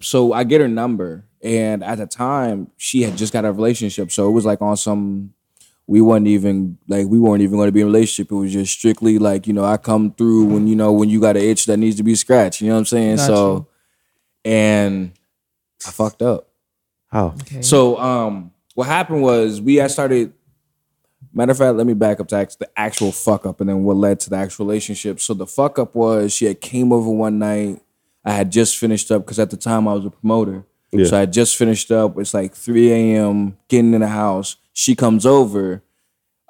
so 0.00 0.33
I 0.33 0.45
get 0.45 0.61
her 0.61 0.68
number, 0.68 1.25
and 1.42 1.83
at 1.83 1.99
the 1.99 2.07
time 2.07 2.71
she 2.76 3.02
had 3.02 3.16
just 3.16 3.33
got 3.33 3.45
a 3.45 3.52
relationship, 3.52 4.11
so 4.12 4.28
it 4.28 4.33
was 4.33 4.45
like 4.47 4.62
on 4.62 4.76
some. 4.76 5.35
We 5.88 6.02
weren't 6.02 6.28
even 6.28 6.78
like 6.87 7.07
we 7.07 7.18
weren't 7.18 7.42
even 7.42 7.57
going 7.57 7.66
to 7.66 7.73
be 7.73 7.80
in 7.80 7.87
a 7.87 7.90
relationship. 7.90 8.30
It 8.30 8.35
was 8.37 8.52
just 8.52 8.73
strictly 8.73 9.18
like 9.18 9.47
you 9.47 9.54
know 9.54 9.64
I 9.64 9.78
come 9.78 10.12
through 10.12 10.45
when 10.45 10.68
you 10.68 10.76
know 10.76 10.92
when 10.92 11.09
you 11.09 11.21
got 11.21 11.37
an 11.37 11.42
itch 11.42 11.64
that 11.66 11.78
needs 11.78 11.97
to 11.97 12.02
be 12.04 12.14
scratched. 12.14 12.61
You 12.61 12.68
know 12.68 12.75
what 12.75 12.80
I'm 12.80 12.85
saying? 12.85 13.16
Got 13.16 13.26
so, 13.26 13.68
and 14.45 15.12
I 15.87 15.90
fucked 15.90 16.23
up. 16.23 16.49
How? 17.09 17.35
Okay. 17.40 17.62
So 17.62 17.97
um, 17.99 18.52
what 18.75 18.87
happened 18.87 19.23
was 19.23 19.61
we 19.61 19.80
I 19.80 19.87
started. 19.88 20.35
Matter 21.33 21.52
of 21.52 21.59
fact, 21.59 21.76
let 21.76 21.87
me 21.87 21.95
back 21.95 22.21
up 22.21 22.28
to 22.28 22.49
the 22.59 22.68
actual 22.76 23.11
fuck 23.11 23.47
up, 23.47 23.61
and 23.61 23.68
then 23.68 23.83
what 23.83 23.97
led 23.97 24.21
to 24.21 24.30
the 24.30 24.37
actual 24.37 24.66
relationship. 24.66 25.21
So 25.21 25.35
the 25.35 25.47
fuck 25.47 25.78
up 25.78 25.95
was 25.95 26.33
she 26.33 26.45
had 26.45 26.61
came 26.61 26.92
over 26.92 27.11
one 27.11 27.38
night. 27.38 27.83
I 28.25 28.33
had 28.33 28.52
just 28.52 28.76
finished 28.76 29.11
up 29.11 29.25
because 29.25 29.38
at 29.38 29.49
the 29.50 29.57
time 29.57 29.88
I 29.88 29.95
was 29.95 30.04
a 30.04 30.11
promoter. 30.11 30.64
Yeah. 30.90 31.07
So 31.07 31.16
I 31.16 31.21
had 31.21 31.33
just 31.33 31.57
finished 31.57 31.90
up. 31.90 32.18
It's 32.18 32.35
like 32.35 32.54
3 32.54 32.92
a.m. 32.92 33.57
Getting 33.68 33.95
in 33.95 34.00
the 34.00 34.09
house. 34.09 34.57
She 34.78 34.94
comes 34.94 35.26
over. 35.26 35.82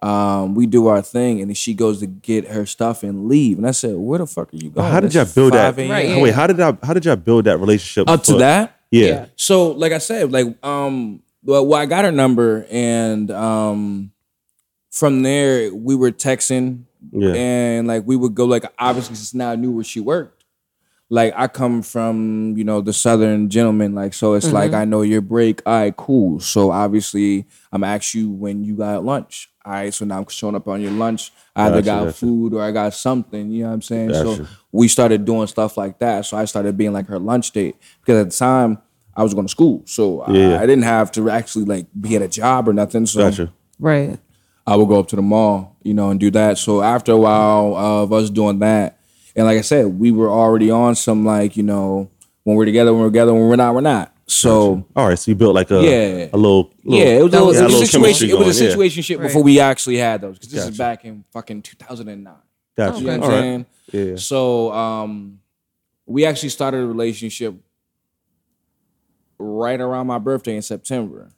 Um, 0.03 0.55
we 0.55 0.67
do 0.67 0.87
our 0.89 1.01
thing, 1.01 1.41
and 1.41 1.49
then 1.49 1.55
she 1.55 1.73
goes 1.73 2.01
to 2.01 2.07
get 2.07 2.47
her 2.49 2.67
stuff 2.67 3.03
and 3.03 3.27
leave. 3.27 3.57
And 3.57 3.67
I 3.67 3.71
said, 3.71 3.97
"Where 3.97 4.19
the 4.19 4.27
fuck 4.27 4.53
are 4.53 4.57
you 4.57 4.69
going?" 4.69 4.87
How 4.93 5.01
did 5.01 5.07
It's 5.07 5.15
y'all 5.15 5.25
build 5.35 5.55
that? 5.55 5.75
5 5.75 5.79
a.m. 5.79 5.91
Right, 5.91 6.09
Oh, 6.11 6.21
Wait, 6.21 6.35
how 6.35 6.47
did 6.47 6.59
y'all, 6.59 6.77
how 6.83 6.93
did 6.93 7.07
y'all 7.07 7.17
build 7.17 7.47
that 7.47 7.57
relationship? 7.59 8.07
Up 8.07 8.23
to 8.25 8.33
for- 8.33 8.39
that, 8.41 8.77
Yeah. 8.91 9.07
Yeah. 9.07 9.27
so, 9.37 9.71
like 9.73 9.93
I 9.93 9.99
said, 9.99 10.31
like 10.31 10.47
um, 10.63 11.23
well, 11.43 11.67
well, 11.67 11.81
I 11.81 11.87
got 11.87 12.05
her 12.05 12.13
number, 12.13 12.67
and 12.71 13.31
um, 13.31 14.13
from 14.91 15.23
there 15.23 15.75
we 15.75 15.95
were 15.97 16.13
texting, 16.13 16.83
Yeah. 17.11 17.33
and 17.35 17.89
like 17.89 18.03
we 18.07 18.15
would 18.15 18.35
go 18.35 18.45
like 18.45 18.67
obviously 18.79 19.17
since 19.17 19.33
now 19.33 19.53
I 19.53 19.57
knew 19.57 19.71
where 19.73 19.85
she 19.85 20.01
worked. 20.01 20.38
Like 21.11 21.33
I 21.37 21.49
come 21.49 21.83
from 21.83 22.55
you 22.57 22.65
know 22.65 22.81
the 22.81 22.93
Southern 22.93 23.49
gentleman, 23.49 23.95
like 23.95 24.13
so 24.13 24.35
it's 24.35 24.53
like 24.53 24.73
mm-hmm. 24.73 24.81
I 24.81 24.85
know 24.85 25.03
your 25.03 25.23
break. 25.23 25.63
All 25.65 25.81
right, 25.81 25.97
cool. 25.97 26.39
So 26.41 26.71
obviously 26.71 27.47
I'm 27.73 27.83
ask 27.83 28.15
you 28.15 28.31
when 28.31 28.63
you 28.63 28.77
got 28.77 29.05
lunch. 29.05 29.51
All 29.65 29.73
right, 29.73 29.93
so 29.93 30.05
now 30.05 30.19
I'm 30.19 30.29
showing 30.29 30.55
up 30.55 30.69
on 30.69 30.81
your 30.81 30.93
lunch. 30.93 31.33
I 31.57 31.67
either 31.67 31.77
Gotcha, 31.77 31.85
got 31.85 32.05
gotcha. 32.05 32.13
food 32.19 32.55
or 32.55 32.63
I 32.63 32.73
got 32.73 32.95
something. 32.95 33.51
You 33.51 33.63
know 33.63 33.69
what 33.69 33.75
I'm 33.75 33.83
saying? 33.83 34.15
So 34.15 34.47
we 34.73 34.89
started 34.89 35.25
doing 35.25 35.47
stuff 35.47 35.77
like 35.77 35.99
that. 35.99 36.27
So 36.27 36.37
I 36.37 36.45
started 36.45 36.77
being 36.77 36.93
like 36.93 37.07
her 37.09 37.19
lunch 37.19 37.53
date 37.53 37.77
because 38.01 38.21
at 38.21 38.31
the 38.31 38.37
time 38.37 38.79
I 39.15 39.23
was 39.23 39.35
going 39.35 39.47
to 39.47 39.51
school, 39.51 39.83
so 39.87 40.23
I- 40.23 40.33
Yeah, 40.33 40.49
yeah. 40.51 40.61
I, 40.61 40.67
didn't 40.67 40.85
have 40.85 41.11
to 41.13 41.29
actually 41.31 41.65
like 41.65 41.87
be 41.99 42.17
at 42.17 42.23
a 42.23 42.29
job 42.29 42.69
or 42.69 42.73
nothing. 42.73 43.05
So 43.07 43.29
Gotcha. 43.29 43.53
Right. 43.79 44.19
I 44.67 44.77
would 44.77 44.89
go 44.89 45.01
up 45.01 45.09
to 45.09 45.17
the 45.17 45.23
mall, 45.23 45.77
you 45.83 45.95
know, 45.95 46.11
and 46.11 46.21
do 46.21 46.31
that. 46.33 46.59
So 46.59 46.83
after 46.83 47.13
a 47.13 47.17
while 47.17 47.75
of 47.75 48.13
us 48.13 48.29
doing 48.29 48.59
that, 48.59 48.98
and 49.39 49.47
like 49.47 49.57
I 49.59 49.63
said, 49.63 49.87
we 49.87 50.11
were 50.13 50.29
already 50.31 50.71
on 50.71 50.95
some 50.95 51.25
like 51.25 51.57
you 51.57 51.63
know 51.63 52.11
when 52.45 52.57
we're 52.57 52.67
together, 52.67 52.93
when 52.93 53.03
we're 53.03 53.09
together, 53.09 53.33
when 53.33 53.49
we're 53.49 53.57
not, 53.57 53.75
we're 53.75 53.81
not. 53.81 54.15
So. 54.27 54.87
All 54.95 55.09
right. 55.09 55.19
So 55.19 55.31
you 55.31 55.35
built 55.35 55.55
like 55.55 55.71
a 55.71 55.83
Yeah. 55.83 56.29
a 56.33 56.37
little, 56.37 56.73
little 56.85 56.99
Yeah, 57.07 57.17
it 57.19 57.23
was, 57.23 57.33
a, 57.33 57.37
That 57.37 57.45
was 57.47 57.57
it 57.57 57.61
a 57.61 57.65
was 57.65 57.73
little 57.73 57.83
a 57.83 57.87
situation. 57.87 58.03
chemistry 58.03 58.31
It 58.31 58.39
was 58.39 58.41
a 58.41 58.61
going, 58.61 58.67
yeah. 58.69 58.71
situation 58.71 59.03
shit 59.03 59.19
Right. 59.19 59.27
before 59.29 59.43
we 59.43 59.61
actually 59.61 59.97
had 59.97 60.21
those 60.21 60.39
because 60.39 60.51
this 60.53 60.67
is 60.69 60.77
back 60.77 61.05
in 61.07 61.25
fucking 61.33 61.63
2009. 61.63 62.35
Gotcha. 62.77 62.99
You 63.01 63.07
know 63.07 63.13
Okay. 63.13 63.21
what 63.21 63.35
I'm 63.35 63.57
right. 63.57 63.67
Yeah. 63.93 64.17
So 64.17 64.71
um, 64.73 65.41
we 66.07 66.27
actually 66.27 66.51
started 66.51 66.83
a 66.83 66.87
relationship 66.87 67.55
right 69.39 69.81
around 69.81 70.07
my 70.07 70.19
birthday 70.19 70.57
in 70.57 70.63
September. 70.63 71.31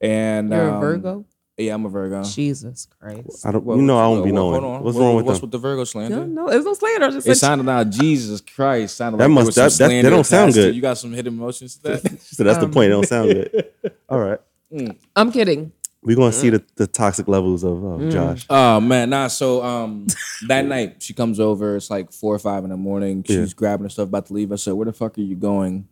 And 0.00 0.50
You're 0.50 0.68
a 0.68 0.74
um, 0.74 0.80
Virgo? 0.80 1.24
Yeah, 1.62 1.74
I'm 1.74 1.84
a 1.86 1.88
Virgo. 1.88 2.22
Jesus 2.24 2.86
Christ. 3.00 3.46
I 3.46 3.52
don't. 3.52 3.64
What- 3.64 3.76
you 3.76 3.82
know 3.82 3.98
I 3.98 4.02
what- 4.06 4.10
won't 4.12 4.24
be 4.24 4.32
what- 4.32 4.34
knowing. 4.36 4.60
hold 4.62 4.76
on. 4.76 4.82
What's 4.84 4.96
What- 4.96 5.02
wrong 5.04 5.14
with 5.16 5.24
What's 5.26 5.38
them? 5.40 5.46
with 5.46 5.52
the 5.52 5.58
Virgo 5.58 5.84
slander? 5.84 6.16
No, 6.26 6.46
no, 6.46 6.48
it's 6.48 6.64
no 6.64 6.74
slander. 6.74 7.06
I 7.06 7.10
just 7.10 7.26
It 7.26 7.34
said 7.36 7.46
sounded 7.46 7.66
like 7.66 7.88
Jesus 8.02 8.40
Christ. 8.40 8.96
Sounded 8.96 9.18
That 9.18 9.24
like 9.24 9.30
must- 9.34 9.54
there 9.54 9.64
was 9.64 9.78
that- 9.78 9.84
some 9.84 9.88
that- 9.88 9.94
that 9.94 10.00
slander 10.02 10.10
don't 10.10 10.24
sound 10.24 10.42
attached 10.50 10.54
to 10.56 10.60
it. 10.62 10.66
good. 10.66 10.74
You 10.76 10.82
got 10.82 10.98
some 10.98 11.12
hidden 11.12 11.34
emotions 11.34 11.76
to 11.76 11.82
that. 11.84 12.00
She 12.26 12.34
said 12.36 12.46
that's 12.46 12.58
the 12.58 12.64
Um, 12.66 12.70
point. 12.72 12.86
It 12.86 12.90
don't 12.90 13.06
sound 13.08 13.28
good. 13.32 13.66
All 14.08 14.18
right. 14.20 14.38
I'm 15.16 15.30
kidding. 15.32 15.72
We're 16.04 16.16
gonna 16.16 16.32
see 16.32 16.50
the, 16.50 16.64
the 16.74 16.88
toxic 16.88 17.28
levels 17.28 17.62
of 17.62 17.84
uh, 17.84 18.10
Josh. 18.10 18.44
Oh 18.50 18.80
man, 18.80 19.10
nah. 19.10 19.28
So 19.28 19.62
um, 19.62 20.06
that 20.48 20.66
night 20.66 20.96
she 21.00 21.14
comes 21.14 21.38
over. 21.38 21.76
It's 21.76 21.90
like 21.90 22.10
four 22.12 22.34
or 22.34 22.40
five 22.40 22.64
in 22.64 22.70
the 22.70 22.76
morning. 22.76 23.22
She's 23.24 23.36
Yeah. 23.36 23.54
grabbing 23.54 23.84
her 23.84 23.88
stuff, 23.88 24.08
about 24.08 24.26
to 24.26 24.32
leave. 24.32 24.50
I 24.50 24.56
said, 24.56 24.72
"Where 24.74 24.86
the 24.86 24.92
fuck 24.92 25.16
are 25.16 25.20
you 25.20 25.36
going?" 25.36 25.86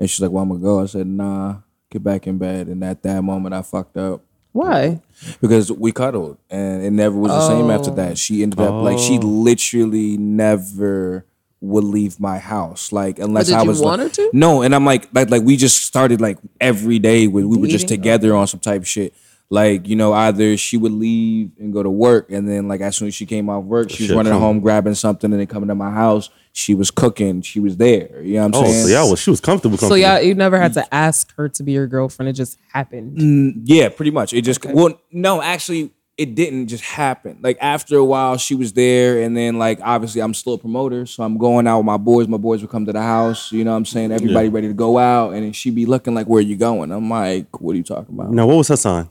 And 0.00 0.10
she's 0.10 0.20
like, 0.20 0.32
"Well, 0.32 0.42
I'm 0.42 0.48
gonna 0.48 0.60
go." 0.60 0.80
I 0.82 0.86
said, 0.86 1.06
"Nah, 1.06 1.58
get 1.92 2.02
back 2.02 2.26
in 2.26 2.38
bed." 2.38 2.66
And 2.66 2.82
at 2.82 3.04
that 3.04 3.22
moment, 3.22 3.54
I 3.54 3.62
fucked 3.62 3.96
up 3.96 4.24
Why? 4.56 5.00
because 5.40 5.72
we 5.72 5.92
cuddled, 5.92 6.36
and 6.50 6.84
it 6.84 6.90
never 6.90 7.16
was 7.16 7.30
the 7.32 7.46
same 7.48 7.70
after 7.70 7.90
Oh. 7.90 7.94
that. 7.94 8.18
She 8.18 8.42
ended 8.42 8.60
up 8.60 8.82
like 8.82 8.98
she 8.98 9.18
Oh. 9.18 9.26
literally 9.26 10.16
never 10.18 11.24
would 11.62 11.84
leave 11.84 12.20
my 12.20 12.38
house, 12.38 12.92
like 12.92 13.18
unless 13.18 13.46
did 13.46 13.54
I 13.56 13.62
you 13.62 13.68
was 13.68 13.80
want 13.80 14.00
like, 14.02 14.10
her 14.10 14.14
to? 14.14 14.30
No, 14.32 14.62
and 14.62 14.74
I'm 14.74 14.84
like, 14.84 15.08
like, 15.14 15.30
like 15.30 15.42
we 15.42 15.56
just 15.56 15.84
started 15.86 16.20
like 16.20 16.38
every 16.60 16.98
day. 16.98 17.26
We, 17.26 17.44
we 17.44 17.56
were 17.56 17.66
just 17.66 17.88
together 17.88 18.34
on 18.36 18.46
some 18.46 18.60
type 18.60 18.82
of 18.82 18.88
shit. 18.88 19.14
Like 19.48 19.86
you 19.88 19.96
know, 19.96 20.12
either 20.12 20.56
she 20.56 20.76
would 20.76 20.92
leave 20.92 21.50
and 21.58 21.72
go 21.72 21.82
to 21.82 21.90
work, 21.90 22.30
and 22.30 22.48
then 22.48 22.68
like 22.68 22.80
as 22.80 22.96
soon 22.96 23.08
as 23.08 23.14
she 23.14 23.26
came 23.26 23.48
off 23.48 23.64
work, 23.64 23.90
she 23.90 24.02
was 24.04 24.12
running 24.12 24.32
home 24.32 24.60
grabbing 24.60 24.94
something, 24.94 25.30
and 25.32 25.40
then 25.40 25.46
coming 25.46 25.68
to 25.68 25.74
my 25.74 25.90
house. 25.90 26.28
She 26.58 26.74
was 26.74 26.90
cooking. 26.90 27.42
She 27.42 27.60
was 27.60 27.76
there. 27.76 28.22
You 28.22 28.36
know 28.36 28.46
what 28.46 28.56
I'm 28.56 28.62
Oh, 28.62 28.64
saying? 28.66 28.86
so 28.86 28.88
y'all 28.88 29.10
was 29.10 29.20
she 29.20 29.28
was 29.28 29.42
comfortable. 29.42 29.76
So 29.76 29.88
comfortable. 29.90 29.98
yeah, 29.98 30.20
you 30.20 30.34
never 30.34 30.58
had 30.58 30.72
to 30.72 30.94
ask 30.94 31.34
her 31.36 31.50
to 31.50 31.62
be 31.62 31.72
your 31.72 31.86
girlfriend. 31.86 32.30
It 32.30 32.32
just 32.32 32.56
happened. 32.72 33.18
Mm, 33.18 33.60
yeah, 33.64 33.90
pretty 33.90 34.10
much. 34.10 34.32
It 34.32 34.40
just 34.40 34.64
well, 34.64 34.98
no, 35.12 35.42
actually, 35.42 35.90
it 36.16 36.34
didn't 36.34 36.68
just 36.68 36.82
happen. 36.82 37.40
Like 37.42 37.58
after 37.60 37.98
a 37.98 38.04
while, 38.04 38.38
she 38.38 38.54
was 38.54 38.72
there, 38.72 39.20
and 39.20 39.36
then 39.36 39.58
like 39.58 39.80
obviously 39.82 40.22
I'm 40.22 40.32
still 40.32 40.54
a 40.54 40.58
promoter, 40.58 41.04
so 41.04 41.22
I'm 41.24 41.36
going 41.36 41.66
out 41.66 41.76
with 41.80 41.84
my 41.86 41.98
boys. 41.98 42.26
My 42.26 42.38
boys 42.38 42.62
would 42.62 42.70
come 42.70 42.86
to 42.86 42.92
the 42.94 43.02
house. 43.02 43.52
You 43.52 43.62
know 43.62 43.72
what 43.72 43.76
I'm 43.76 43.84
saying? 43.84 44.10
Everybody 44.12 44.48
ready 44.48 44.68
to 44.68 44.72
go 44.74 44.96
out, 44.96 45.34
and 45.34 45.42
then 45.44 45.52
she 45.52 45.68
be 45.70 45.84
looking 45.84 46.14
like, 46.14 46.26
"Where 46.26 46.40
you 46.40 46.56
going?" 46.56 46.90
I'm 46.90 47.10
like, 47.10 47.60
"What 47.60 47.72
are 47.74 47.76
you 47.76 47.82
talking 47.84 48.14
about?" 48.14 48.32
Now, 48.32 48.46
what 48.46 48.56
was 48.56 48.68
her 48.68 48.76
sign? 48.76 49.10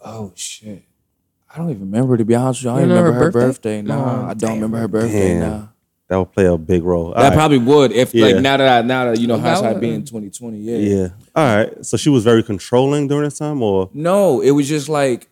Oh 0.00 0.30
shit. 0.36 0.84
I 1.56 1.60
don't 1.60 1.70
even 1.70 1.90
remember 1.90 2.18
to 2.18 2.24
be 2.24 2.34
honest 2.34 2.60
with 2.60 2.64
you. 2.66 2.70
I 2.70 2.74
You 2.74 2.80
don't 2.80 2.88
know 2.90 2.94
remember 2.96 3.18
her 3.18 3.24
her 3.24 3.30
birthday? 3.30 3.80
birthday. 3.80 3.82
No, 3.82 3.98
Oh, 4.04 4.26
I 4.28 4.34
don't 4.34 4.54
remember 4.56 4.78
her 4.78 4.88
birthday. 4.88 5.28
Damn. 5.38 5.40
No. 5.40 5.68
That 6.08 6.18
would 6.18 6.32
play 6.32 6.44
a 6.46 6.56
big 6.58 6.84
role. 6.84 7.06
All 7.06 7.14
That 7.14 7.30
right. 7.30 7.34
probably 7.34 7.58
would 7.58 7.92
if 7.92 8.14
Yeah. 8.14 8.26
like 8.26 8.36
now 8.42 8.58
that 8.58 8.84
I 8.84 8.86
now 8.86 9.06
that 9.06 9.18
you 9.20 9.26
know 9.26 9.38
That 9.38 9.42
hindsight 9.48 9.72
would- 9.76 9.80
being 9.80 10.04
2020. 10.04 10.58
Yeah. 10.58 10.76
Yeah. 10.76 11.08
All 11.34 11.56
right. 11.56 11.84
So 11.86 11.96
she 11.96 12.10
was 12.10 12.24
very 12.24 12.42
controlling 12.42 13.08
during 13.08 13.24
this 13.24 13.38
time, 13.38 13.62
or 13.62 13.88
No, 13.94 14.40
it 14.40 14.50
was 14.50 14.68
just 14.68 14.88
like 14.90 15.28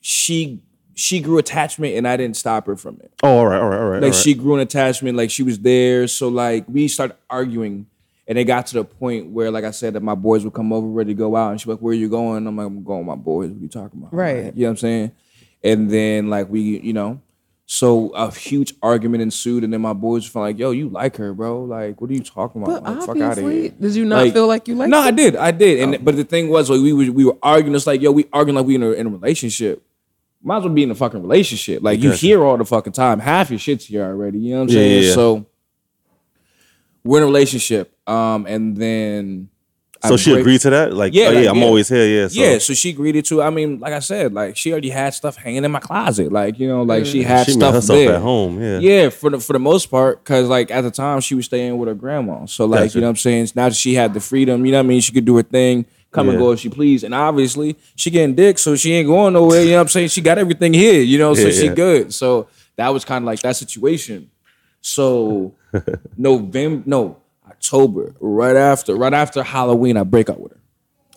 she 0.00 0.60
she 0.94 1.20
grew 1.20 1.38
attachment 1.38 1.94
and 1.96 2.06
I 2.08 2.16
didn't 2.16 2.36
stop 2.36 2.66
her 2.66 2.76
from 2.76 2.98
it. 3.02 3.10
oh, 3.22 3.28
all 3.38 3.46
right, 3.46 3.60
all 3.60 3.68
right, 3.68 3.78
all 3.78 3.84
right. 3.84 3.94
Like 3.96 4.02
all 4.02 4.08
right. 4.10 4.14
she 4.14 4.34
grew 4.34 4.54
an 4.54 4.60
attachment, 4.60 5.16
like 5.16 5.30
she 5.30 5.42
was 5.42 5.58
there. 5.58 6.06
So 6.08 6.28
like 6.28 6.64
we 6.68 6.88
started 6.88 7.16
arguing, 7.28 7.86
and 8.28 8.38
it 8.38 8.44
got 8.44 8.66
to 8.68 8.74
the 8.74 8.84
point 8.84 9.30
where, 9.30 9.50
like 9.50 9.64
I 9.64 9.72
said, 9.72 9.92
that 9.94 10.02
my 10.02 10.14
boys 10.14 10.42
would 10.44 10.54
come 10.54 10.72
over 10.72 10.86
ready 10.86 11.12
to 11.12 11.18
go 11.18 11.36
out, 11.36 11.50
and 11.50 11.60
she's 11.60 11.66
like, 11.66 11.80
"Where 11.80 11.90
are 11.92 11.94
you 11.94 12.08
going?" 12.08 12.46
I'm 12.46 12.56
like, 12.56 12.66
"I'm 12.66 12.82
going 12.82 13.00
with 13.00 13.06
my 13.08 13.14
boys." 13.22 13.50
What 13.50 13.58
are 13.58 13.62
you 13.62 13.68
talking 13.68 14.00
about? 14.00 14.14
Right. 14.14 14.44
Like, 14.46 14.56
you 14.56 14.62
know 14.62 14.68
what 14.68 14.70
I'm 14.70 14.76
saying? 14.78 15.10
And 15.64 15.90
then 15.90 16.28
like 16.30 16.48
we, 16.48 16.60
you 16.80 16.92
know, 16.92 17.20
so 17.68 18.10
a 18.10 18.30
huge 18.32 18.74
argument 18.80 19.22
ensued, 19.22 19.64
and 19.64 19.72
then 19.72 19.80
my 19.80 19.92
boys 19.92 20.32
were 20.32 20.42
like, 20.42 20.56
"Yo, 20.58 20.70
you 20.70 20.88
like 20.88 21.16
her, 21.16 21.34
bro? 21.34 21.64
Like, 21.64 22.00
what 22.00 22.10
are 22.10 22.14
you 22.14 22.22
talking 22.22 22.62
about? 22.62 22.84
But 22.84 22.96
like, 22.98 23.06
fuck 23.06 23.20
out 23.20 23.38
of 23.38 23.44
here." 23.50 23.70
did 23.70 23.96
you 23.96 24.04
not 24.04 24.32
feel 24.32 24.46
like 24.46 24.68
you 24.68 24.76
like? 24.76 24.88
No, 24.88 25.02
her? 25.02 25.08
I 25.08 25.10
did, 25.10 25.34
I 25.34 25.50
did. 25.50 25.80
Oh. 25.80 25.82
And 25.92 26.04
but 26.04 26.14
the 26.14 26.22
thing 26.22 26.48
was, 26.48 26.70
like 26.70 26.80
we 26.80 26.92
were 26.92 27.10
we 27.12 27.24
were 27.24 27.36
arguing. 27.42 27.74
It's 27.74 27.86
like, 27.86 28.00
yo, 28.00 28.12
we 28.12 28.26
arguing 28.32 28.54
like 28.56 28.66
we 28.66 28.76
in 28.76 28.84
a, 28.84 28.92
in 28.92 29.06
a 29.08 29.10
relationship. 29.10 29.82
Might 30.42 30.58
as 30.58 30.64
well 30.64 30.72
be 30.72 30.84
in 30.84 30.92
a 30.92 30.94
fucking 30.94 31.20
relationship. 31.20 31.82
Like 31.82 31.98
you 31.98 32.12
hear 32.12 32.44
all 32.44 32.56
the 32.56 32.64
fucking 32.64 32.92
time. 32.92 33.18
Half 33.18 33.50
your 33.50 33.58
shit's 33.58 33.86
here 33.86 34.04
already. 34.04 34.38
You 34.38 34.52
know 34.54 34.60
what 34.60 34.62
I'm 34.64 34.68
Yeah, 34.68 34.74
saying? 34.74 35.02
yeah, 35.02 35.08
yeah. 35.08 35.14
So 35.14 35.46
we're 37.02 37.18
in 37.18 37.22
a 37.24 37.26
relationship. 37.26 37.92
Um, 38.08 38.46
and 38.46 38.76
then 38.76 39.48
so 40.04 40.14
I 40.14 40.16
she 40.16 40.32
agreed 40.34 40.60
to 40.62 40.70
that. 40.70 40.92
Like, 40.92 41.14
Yeah, 41.14 41.26
oh, 41.26 41.30
yeah, 41.30 41.38
like, 41.40 41.48
I'm 41.48 41.56
yeah. 41.58 41.64
always 41.64 41.88
here. 41.88 42.06
Yeah. 42.06 42.28
So 42.28 42.40
Yeah, 42.40 42.58
so 42.58 42.74
she 42.74 42.90
agreed 42.90 43.24
to. 43.24 43.42
I 43.42 43.50
mean, 43.50 43.78
like 43.80 43.92
I 43.92 44.00
said, 44.00 44.32
like 44.34 44.56
she 44.56 44.70
already 44.72 44.90
had 44.90 45.14
stuff 45.14 45.36
hanging 45.36 45.64
in 45.64 45.70
my 45.70 45.80
closet. 45.80 46.32
Like 46.32 46.58
you 46.58 46.68
know, 46.68 46.82
like 46.82 47.06
she 47.06 47.22
had 47.22 47.46
she 47.46 47.52
stuff 47.52 47.82
there. 47.86 48.14
at 48.14 48.20
home. 48.22 48.60
Yeah. 48.60 48.78
Yeah, 48.78 49.08
for 49.10 49.30
the 49.30 49.40
for 49.40 49.52
the 49.52 49.58
most 49.58 49.86
part, 49.86 50.22
because 50.22 50.48
like 50.48 50.70
at 50.70 50.82
the 50.82 50.90
time 50.90 51.20
she 51.20 51.34
was 51.34 51.46
staying 51.46 51.76
with 51.78 51.88
her 51.88 51.94
grandma. 51.94 52.46
So 52.46 52.66
like 52.66 52.80
Gotcha. 52.80 52.94
you 52.98 53.00
know 53.00 53.06
what 53.08 53.10
I'm 53.10 53.16
saying. 53.16 53.48
Now 53.54 53.68
that 53.68 53.74
she 53.74 53.94
had 53.94 54.12
the 54.14 54.20
freedom, 54.20 54.64
you 54.66 54.72
know 54.72 54.78
what 54.78 54.84
I 54.84 54.88
mean. 54.88 55.00
She 55.00 55.12
could 55.12 55.24
do 55.24 55.36
her 55.36 55.42
thing, 55.42 55.86
come 56.10 56.28
and 56.28 56.38
go 56.38 56.52
if 56.52 56.60
she 56.60 56.68
please. 56.68 57.02
And 57.04 57.14
obviously 57.14 57.76
she 57.94 58.10
getting 58.10 58.34
dick, 58.34 58.58
so 58.58 58.76
she 58.76 58.92
ain't 58.92 59.06
going 59.08 59.32
nowhere. 59.34 59.62
You 59.62 59.70
know 59.70 59.76
what 59.76 59.82
I'm 59.82 59.88
saying. 59.88 60.08
She 60.08 60.20
got 60.20 60.36
everything 60.38 60.74
here, 60.74 61.00
you 61.00 61.18
know, 61.18 61.34
so 61.34 61.46
Yeah, 61.46 61.52
she 61.52 61.66
yeah. 61.66 61.74
good. 61.74 62.14
So 62.14 62.48
that 62.76 62.88
was 62.90 63.04
kind 63.04 63.22
of 63.22 63.26
like 63.26 63.40
that 63.40 63.56
situation. 63.56 64.30
So 64.82 65.54
November, 66.16 66.82
no 66.86 67.16
October, 67.56 68.14
right 68.20 68.56
after 68.56 68.94
right 68.94 69.14
after 69.14 69.42
Halloween, 69.42 69.96
I 69.96 70.04
break 70.04 70.28
up 70.30 70.38
with 70.38 70.52
her. 70.52 70.60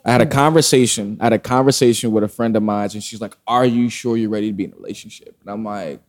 I 0.05 0.11
had 0.11 0.21
a 0.21 0.25
hmm. 0.25 0.31
conversation. 0.31 1.17
I 1.19 1.25
had 1.25 1.33
a 1.33 1.39
conversation 1.39 2.11
with 2.11 2.23
a 2.23 2.27
friend 2.27 2.55
of 2.55 2.63
mine, 2.63 2.89
and 2.93 3.03
she's 3.03 3.21
like, 3.21 3.37
"Are 3.47 3.65
you 3.65 3.89
sure 3.89 4.17
you're 4.17 4.29
ready 4.29 4.47
to 4.47 4.53
be 4.53 4.63
in 4.63 4.71
a 4.71 4.75
relationship?" 4.75 5.35
And 5.41 5.49
I'm 5.51 5.63
like, 5.63 6.01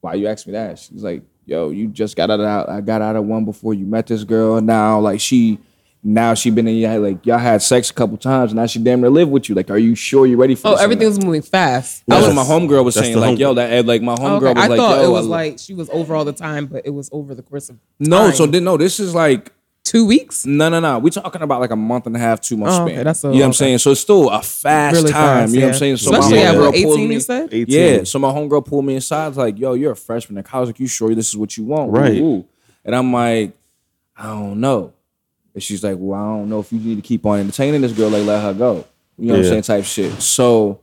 "Why 0.00 0.14
you 0.14 0.28
ask 0.28 0.46
me 0.46 0.52
that?" 0.52 0.78
She's 0.78 1.02
like, 1.02 1.22
"Yo, 1.46 1.70
you 1.70 1.88
just 1.88 2.16
got 2.16 2.30
out 2.30 2.40
of 2.40 2.68
I 2.68 2.80
got 2.80 3.02
out 3.02 3.16
of 3.16 3.24
one 3.24 3.44
before 3.44 3.74
you 3.74 3.86
met 3.86 4.06
this 4.06 4.24
girl. 4.24 4.60
Now, 4.60 5.00
like 5.00 5.20
she, 5.20 5.58
now 6.04 6.34
she 6.34 6.50
been 6.50 6.68
in 6.68 6.76
y'all 6.76 7.00
like 7.00 7.24
y'all 7.24 7.38
had 7.38 7.62
sex 7.62 7.90
a 7.90 7.94
couple 7.94 8.18
times. 8.18 8.52
And 8.52 8.60
now 8.60 8.66
she 8.66 8.78
damn 8.78 9.00
near 9.00 9.10
live 9.10 9.30
with 9.30 9.48
you. 9.48 9.54
Like, 9.54 9.70
are 9.70 9.78
you 9.78 9.94
sure 9.94 10.26
you're 10.26 10.38
ready 10.38 10.54
for?" 10.54 10.68
Oh, 10.68 10.70
this 10.72 10.80
or 10.80 10.82
not?" 10.82 10.84
everything's 10.84 11.24
moving 11.24 11.42
fast. 11.42 12.04
That's 12.06 12.26
Yes. 12.26 12.36
what 12.36 12.46
my 12.46 12.54
homegirl 12.54 12.84
was 12.84 12.94
That's 12.94 13.06
saying. 13.06 13.14
the 13.14 13.20
Like, 13.20 13.30
home- 13.30 13.38
yo, 13.38 13.54
that 13.54 13.72
eh, 13.72 13.82
like 13.84 14.02
my 14.02 14.12
oh, 14.12 14.16
homegirl 14.16 14.50
Okay, 14.50 14.54
was 14.54 14.64
I 14.64 14.66
like, 14.66 14.78
thought 14.78 15.02
yo, 15.02 15.08
it 15.08 15.12
was 15.12 15.26
I- 15.26 15.30
like 15.30 15.58
she 15.58 15.74
was 15.74 15.88
over 15.90 16.14
all 16.14 16.26
the 16.26 16.32
time, 16.32 16.66
but 16.66 16.86
it 16.86 16.90
was 16.90 17.08
over 17.12 17.34
the 17.34 17.42
course 17.42 17.70
of 17.70 17.76
no. 17.98 18.26
time. 18.26 18.34
So 18.34 18.46
then 18.46 18.64
no, 18.64 18.76
this 18.76 19.00
is 19.00 19.14
like 19.14 19.52
two 19.88 20.06
weeks. 20.06 20.44
No, 20.46 20.68
no, 20.68 20.80
no. 20.80 20.98
We 20.98 21.10
talking 21.10 21.42
about 21.42 21.60
like 21.60 21.70
a 21.70 21.76
month 21.76 22.06
and 22.06 22.14
a 22.14 22.18
half, 22.18 22.40
two 22.40 22.56
months 22.56 22.74
Oh, 22.76 22.84
span. 22.86 22.94
okay, 22.96 23.02
that's 23.04 23.24
a- 23.24 23.28
you 23.28 23.32
know 23.34 23.38
what 23.38 23.44
I'm 23.44 23.48
okay. 23.50 23.56
saying. 23.56 23.78
So 23.78 23.90
it's 23.92 24.00
still 24.00 24.28
a 24.30 24.42
fast 24.42 24.96
Really 24.96 25.12
time. 25.12 25.48
fast, 25.48 25.54
you 25.54 25.60
know 25.60 25.66
what. 25.66 25.72
I'm 25.74 25.78
saying. 25.78 25.96
So 25.96 26.12
Especially 26.14 26.36
my 26.38 26.42
at 26.44 26.54
homegirl 26.54 26.60
what, 26.60 26.74
homegirl 26.74 26.82
pulled 26.84 26.98
18 26.98 27.08
me. 27.08 27.14
you 27.14 27.20
said? 27.20 27.48
18. 27.54 27.66
Yeah. 27.98 28.04
So 28.04 28.18
my 28.18 28.28
homegirl 28.30 28.66
pulled 28.66 28.84
me 28.84 28.96
aside. 28.96 29.36
Like, 29.36 29.58
yo, 29.58 29.74
you're 29.74 29.92
a 29.92 29.96
freshman 29.96 30.38
in 30.38 30.44
college. 30.44 30.68
Like, 30.68 30.80
you 30.80 30.86
sure 30.86 31.14
this 31.14 31.28
is 31.28 31.36
what 31.36 31.56
you 31.56 31.64
want? 31.64 31.90
Right. 31.92 32.16
Ooh. 32.18 32.44
And 32.84 32.94
I'm 32.94 33.12
like, 33.12 33.52
I 34.16 34.26
don't 34.28 34.60
know. 34.60 34.92
And 35.54 35.62
she's 35.62 35.82
like, 35.82 35.96
well, 35.98 36.20
I 36.20 36.36
don't 36.38 36.48
know 36.48 36.60
if 36.60 36.72
you 36.72 36.78
need 36.78 36.96
to 36.96 37.02
keep 37.02 37.24
on 37.26 37.40
entertaining 37.40 37.80
this 37.80 37.92
girl. 37.92 38.10
Like, 38.10 38.24
let 38.26 38.42
her 38.42 38.54
go. 38.54 38.84
You 39.18 39.28
know 39.28 39.34
what 39.34 39.38
I'm 39.40 39.44
saying? 39.46 39.62
Type 39.62 39.84
shit. 39.84 40.12
So 40.22 40.80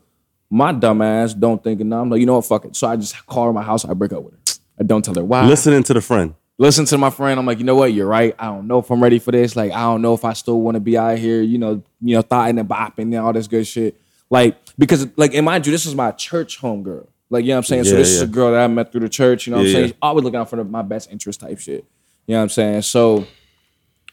my 0.49 0.71
dumb 0.73 1.01
ass 1.01 1.33
don't 1.33 1.63
think, 1.63 1.79
no, 1.81 2.01
I'm 2.01 2.09
like, 2.09 2.19
you 2.19 2.25
know 2.25 2.35
what? 2.35 2.45
Fuck 2.45 2.65
it. 2.65 2.75
So 2.75 2.87
I 2.87 2.95
just 2.95 3.25
call 3.25 3.45
her 3.45 3.53
my 3.53 3.63
house. 3.63 3.85
I 3.85 3.93
break 3.93 4.11
up 4.13 4.23
with 4.23 4.33
her. 4.33 4.39
I 4.79 4.83
don't 4.83 5.03
tell 5.05 5.15
her 5.15 5.23
why 5.23 5.45
Listening 5.47 5.83
to 5.83 5.93
the 5.93 6.01
friend. 6.01 6.33
Listen 6.57 6.85
to 6.85 6.97
my 6.97 7.09
friend. 7.09 7.39
I'm 7.39 7.45
like, 7.45 7.59
you 7.59 7.63
know 7.65 7.75
what? 7.75 7.93
You're 7.93 8.07
right. 8.07 8.35
I 8.39 8.45
don't 8.45 8.67
know 8.67 8.79
if 8.79 8.89
I'm 8.89 9.01
ready 9.01 9.19
for 9.19 9.31
this. 9.31 9.55
Like, 9.55 9.71
I 9.71 9.81
don't 9.81 10.01
know 10.01 10.13
if 10.13 10.23
I 10.25 10.33
still 10.33 10.59
want 10.61 10.75
to 10.75 10.79
be 10.79 10.97
out 10.97 11.17
here, 11.17 11.41
you 11.41 11.57
know, 11.57 11.83
you 12.01 12.15
know, 12.15 12.21
thotting 12.21 12.57
and 12.59 12.67
bopping 12.69 12.99
and 13.03 13.15
all 13.15 13.33
this 13.33 13.47
good 13.47 13.67
shit. 13.67 13.99
Like, 14.29 14.57
because 14.77 15.07
like, 15.17 15.33
and 15.33 15.45
mind 15.45 15.65
you, 15.65 15.71
this 15.71 15.85
is 15.85 15.95
my 15.95 16.11
church 16.11 16.57
home 16.57 16.83
girl. 16.83 17.07
Like, 17.29 17.43
you 17.43 17.49
know 17.49 17.55
what 17.55 17.59
I'm 17.59 17.63
saying? 17.63 17.83
so 17.85 17.91
Yeah, 17.91 17.97
this 17.97 18.09
is 18.09 18.21
a 18.21 18.27
girl 18.27 18.51
that 18.51 18.63
I 18.63 18.67
met 18.67 18.91
through 18.91 19.01
the 19.01 19.09
church, 19.09 19.47
you 19.47 19.51
know 19.51 19.57
what 19.57 19.67
Yeah, 19.67 19.69
I'm 19.71 19.81
yeah. 19.81 19.87
saying? 19.87 19.97
Always 20.01 20.23
looking 20.23 20.39
out 20.39 20.49
for 20.49 20.55
the, 20.57 20.63
my 20.63 20.81
best 20.81 21.11
interest 21.11 21.39
type 21.41 21.59
shit. 21.59 21.85
You 22.27 22.33
know 22.33 22.37
what 22.39 22.43
I'm 22.43 22.49
saying? 22.49 22.81
So 22.83 23.25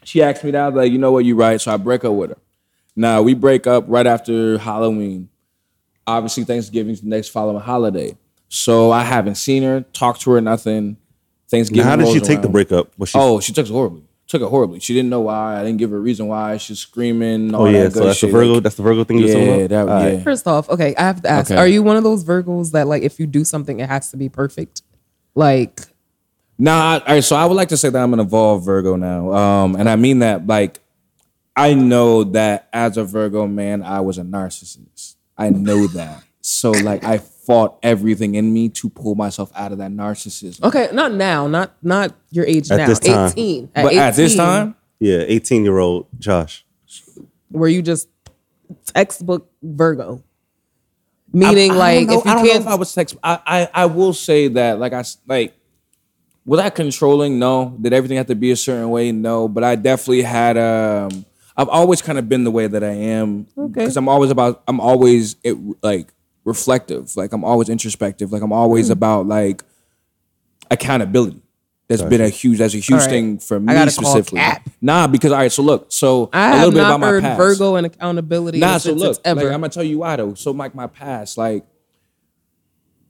she 0.03 0.21
asked 0.21 0.43
me 0.43 0.51
that, 0.51 0.61
I 0.61 0.67
was 0.69 0.75
like, 0.75 0.91
you 0.91 0.97
know 0.97 1.11
what, 1.11 1.25
you're 1.25 1.35
right. 1.35 1.59
So 1.61 1.71
I 1.73 1.77
break 1.77 2.03
up 2.03 2.13
with 2.13 2.31
her. 2.31 2.37
Now 2.95 3.21
we 3.21 3.33
break 3.33 3.65
up 3.65 3.85
right 3.87 4.05
after 4.05 4.57
Halloween. 4.57 5.29
Obviously, 6.05 6.43
Thanksgiving's 6.43 7.01
the 7.01 7.07
next 7.07 7.29
following 7.29 7.61
holiday. 7.61 8.17
So 8.49 8.91
I 8.91 9.03
haven't 9.03 9.35
seen 9.35 9.63
her, 9.63 9.81
talked 9.93 10.21
to 10.21 10.31
her, 10.31 10.41
nothing. 10.41 10.97
Thanksgiving. 11.53 11.83
Now, 11.83 11.89
how 11.91 11.95
did 11.97 12.07
she 12.07 12.15
rolls 12.15 12.27
take 12.27 12.41
the 12.41 12.49
breakup? 12.49 12.97
Was 12.97 13.09
she? 13.09 13.17
Oh, 13.19 13.39
she 13.39 13.53
took 13.53 13.67
it 13.67 13.71
horribly. 13.71 14.03
Took 14.27 14.41
it 14.41 14.47
horribly. 14.47 14.79
She 14.79 14.93
didn't 14.93 15.09
know 15.09 15.21
why. 15.21 15.59
I 15.59 15.63
didn't 15.63 15.77
give 15.77 15.91
her 15.91 15.97
a 15.97 15.99
reason 15.99 16.27
why. 16.27 16.57
She's 16.57 16.79
screaming. 16.79 17.53
All 17.53 17.63
oh 17.63 17.65
yeah. 17.69 17.83
that 17.83 17.93
So 17.93 17.99
good 17.99 18.09
that's 18.09 18.21
the. 18.21 18.27
Virgo. 18.27 18.59
That's 18.59 18.75
the 18.75 18.83
Virgo 18.83 19.03
thing 19.03 19.19
you're 19.19 19.27
talking 19.27 19.47
yeah, 19.47 19.53
about. 19.53 19.69
that, 19.69 19.79
All 19.81 20.01
right. 20.01 20.13
yeah. 20.13 20.23
First 20.23 20.47
off, 20.47 20.69
okay, 20.69 20.95
I 20.95 21.01
have 21.03 21.21
to 21.21 21.29
ask: 21.29 21.51
Okay. 21.51 21.59
Are 21.59 21.67
you 21.67 21.83
one 21.83 21.95
of 21.95 22.03
those 22.03 22.23
Virgos 22.23 22.71
that 22.71 22.87
like 22.87 23.03
if 23.03 23.19
you 23.19 23.27
do 23.27 23.43
something, 23.43 23.79
it 23.79 23.87
has 23.87 24.09
to 24.11 24.17
be 24.17 24.29
perfect? 24.29 24.81
Like, 25.35 25.81
Nah, 26.57 26.93
all 26.93 27.01
right. 27.07 27.23
So 27.23 27.35
I 27.35 27.45
would 27.45 27.55
like 27.55 27.69
to 27.69 27.77
say 27.77 27.89
that 27.89 28.01
I'm 28.01 28.13
an 28.13 28.19
evolved 28.19 28.65
Virgo 28.65 28.95
now, 28.95 29.31
um, 29.33 29.75
and 29.75 29.89
I 29.89 29.95
mean 29.95 30.19
that 30.19 30.47
like 30.47 30.79
I 31.55 31.73
know 31.73 32.23
that 32.23 32.69
as 32.73 32.97
a 32.97 33.03
Virgo 33.03 33.45
man, 33.47 33.83
I 33.83 33.99
was 33.99 34.17
a 34.17 34.23
narcissist. 34.23 35.15
I 35.37 35.49
know 35.49 35.87
that. 35.87 36.23
So 36.41 36.71
like 36.71 37.03
I 37.03 37.17
fought 37.45 37.77
everything 37.83 38.35
in 38.35 38.53
me 38.53 38.69
to 38.69 38.89
pull 38.89 39.15
myself 39.15 39.51
out 39.55 39.71
of 39.71 39.77
that 39.79 39.91
narcissism. 39.91 40.63
okay, 40.63 40.89
not 40.93 41.13
now, 41.13 41.47
not 41.47 41.73
not 41.83 42.13
your 42.31 42.45
age 42.45 42.71
At 42.71 42.77
now. 42.77 42.87
this 42.87 42.99
time. 42.99 43.29
Eighteen. 43.31 43.69
But 43.73 43.93
at 43.93 44.15
this 44.15 44.35
time, 44.35 44.75
Yeah. 44.99 45.23
18 45.27 45.63
year 45.63 45.77
old 45.79 46.07
Josh. 46.19 46.65
were 47.51 47.67
you 47.67 47.81
just 47.81 48.07
textbook 48.85 49.49
Virgo? 49.61 50.23
Meaning, 51.31 51.71
I- 51.71 51.73
I 51.73 51.77
like, 51.77 52.07
don't 52.07 52.07
know- 52.07 52.19
if 52.19 52.25
you 52.25 52.31
I 52.31 52.35
don't 52.35 52.45
can't, 52.45 52.59
know 52.65 52.69
if 52.71 52.73
I 52.73 52.75
was 52.75 52.93
text. 52.93 53.17
I, 53.23 53.39
I 53.45 53.69
I 53.73 53.85
will 53.87 54.13
say 54.13 54.47
that 54.49 54.79
like 54.79 54.93
I 54.93 54.99
s- 54.99 55.17
like 55.27 55.53
was 56.45 56.59
I 56.59 56.69
controlling? 56.69 57.39
No. 57.39 57.75
Did 57.81 57.93
everything 57.93 58.17
have 58.17 58.27
to 58.27 58.35
be 58.35 58.51
a 58.51 58.55
certain 58.55 58.89
way? 58.89 59.11
No. 59.11 59.47
But 59.47 59.63
I 59.63 59.75
definitely 59.75 60.21
had 60.23 60.57
um. 60.57 61.25
I've 61.55 61.69
always 61.69 62.01
kind 62.01 62.17
of 62.17 62.27
been 62.27 62.43
the 62.43 62.51
way 62.51 62.65
that 62.67 62.83
I 62.83 62.91
am 62.93 63.47
Okay. 63.57 63.73
because 63.73 63.95
I'm 63.97 64.07
always 64.09 64.29
about. 64.31 64.63
I'm 64.67 64.79
always 64.79 65.35
it, 65.43 65.55
like 65.83 66.13
reflective. 66.45 67.15
Like 67.15 67.33
I'm 67.33 67.43
always 67.43 67.69
introspective. 67.69 68.31
Like 68.31 68.41
I'm 68.41 68.53
always 68.53 68.87
Hmm. 68.87 68.93
about 68.93 69.27
like 69.27 69.63
accountability. 70.71 71.39
That's 71.89 72.01
been 72.01 72.21
a 72.21 72.29
huge. 72.29 72.57
That's 72.59 72.73
a 72.73 72.77
huge 72.77 73.01
right. 73.01 73.09
thing 73.09 73.37
for 73.39 73.59
me 73.59 73.73
specifically. 73.89 74.41
Nah, 74.81 75.05
because 75.05 75.31
all 75.31 75.37
right. 75.39 75.51
So 75.51 75.61
look. 75.61 75.87
So 75.91 76.29
I 76.33 76.53
a 76.53 76.55
little 76.65 76.71
bit 76.71 76.79
about 76.79 76.99
my 76.99 77.19
past. 77.19 77.37
Virgo 77.37 77.75
and 77.75 77.85
accountability 77.85 78.57
Nah, 78.59 78.77
so 78.77 78.93
look, 78.93 79.19
like 79.25 79.37
I'm 79.37 79.51
gonna 79.51 79.69
tell 79.69 79.83
you 79.83 79.99
why 79.99 80.15
though. 80.15 80.33
So 80.33 80.51
like 80.51 80.73
my 80.73 80.87
past, 80.87 81.37
like 81.37 81.65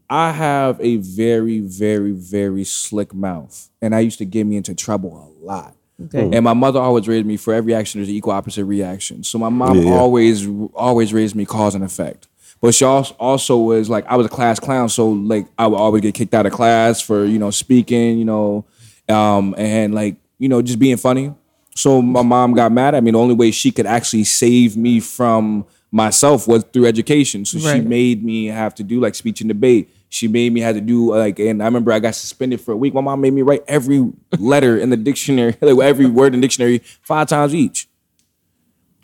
I 0.10 0.32
have 0.32 0.80
a 0.82 0.98
very, 0.98 1.60
very, 1.60 2.12
very 2.12 2.64
slick 2.66 3.14
mouth, 3.14 3.70
and 3.82 3.96
I 3.96 4.02
used 4.02 4.18
to 4.18 4.26
get 4.26 4.44
me 4.46 4.58
into 4.58 4.76
trouble 4.76 5.16
a 5.42 5.46
lot. 5.46 5.76
Okay. 6.06 6.30
And 6.36 6.44
my 6.44 6.54
mother 6.54 6.80
always 6.80 7.08
raised 7.08 7.26
me 7.26 7.38
for 7.38 7.54
every 7.54 7.74
action 7.74 8.00
there's 8.00 8.10
an 8.10 8.16
equal 8.16 8.34
opposite 8.34 8.66
reaction. 8.66 9.24
So 9.24 9.38
my 9.38 9.50
mom 9.50 9.78
Yeah, 9.78 9.84
yeah. 9.86 9.94
always 9.94 10.48
always 10.74 11.14
raised 11.14 11.36
me 11.36 11.46
cause 11.46 11.74
and 11.76 11.84
effect. 11.84 12.28
But 12.64 12.74
she 12.74 12.86
also, 12.86 13.58
was 13.58 13.90
like 13.90 14.06
I 14.08 14.16
was 14.16 14.26
a 14.26 14.30
class 14.30 14.58
clown, 14.58 14.88
so 14.88 15.10
like 15.10 15.48
I 15.60 15.68
would 15.68 15.76
always 15.76 16.02
get 16.02 16.16
kicked 16.16 16.34
out 16.34 16.46
of 16.46 16.54
class 16.54 17.02
for 17.02 17.26
you 17.26 17.38
know 17.38 17.52
speaking, 17.52 18.18
you 18.18 18.24
know, 18.24 18.64
um, 19.10 19.54
and 19.58 19.94
like 19.94 20.16
you 20.40 20.48
know 20.48 20.62
just 20.62 20.80
being 20.80 20.96
funny. 20.96 21.36
So 21.76 22.02
my 22.02 22.22
mom 22.22 22.54
got 22.54 22.72
mad 22.72 22.96
at 22.96 23.04
me. 23.04 23.12
The 23.12 23.20
only 23.20 23.36
way 23.36 23.52
she 23.52 23.70
could 23.70 23.86
actually 23.86 24.24
save 24.24 24.78
me 24.78 25.02
from 25.02 25.66
myself 25.92 26.48
was 26.48 26.64
through 26.72 26.86
education. 26.86 27.44
So 27.44 27.60
she 27.60 27.82
made 27.82 28.24
me 28.24 28.46
have 28.46 28.74
to 28.76 28.84
do 28.84 29.02
like 29.02 29.16
speech 29.16 29.42
and 29.42 29.50
debate. 29.50 29.94
She 30.08 30.30
made 30.30 30.54
me 30.54 30.62
have 30.62 30.76
to 30.76 30.82
do 30.82 31.14
like, 31.14 31.40
and 31.40 31.62
I 31.62 31.66
remember 31.66 31.92
I 31.92 32.00
got 32.00 32.16
suspended 32.16 32.62
for 32.62 32.72
a 32.72 32.78
week. 32.78 32.94
My 32.94 33.02
mom 33.02 33.20
made 33.20 33.34
me 33.34 33.42
write 33.42 33.66
every 33.68 34.10
letter 34.40 34.78
in 34.78 34.90
the 34.90 34.96
dictionary, 34.96 35.58
like 35.62 35.86
every 35.86 36.06
word 36.06 36.34
in 36.34 36.40
the 36.40 36.48
dictionary, 36.48 36.78
five 37.02 37.28
times 37.28 37.54
each. 37.54 37.90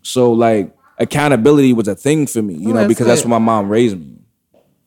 So 0.02 0.32
like 0.32 0.74
accountability 1.00 1.74
was 1.74 1.88
a 1.88 1.96
thing 1.96 2.28
for 2.28 2.42
me, 2.42 2.56
you 2.56 2.70
Oh, 2.70 2.74
know, 2.74 2.80
that's 2.80 2.88
because 2.90 3.08
that's 3.08 3.22
what 3.24 3.30
my 3.30 3.38
mom 3.40 3.70
raised 3.70 3.98
me. 4.00 4.18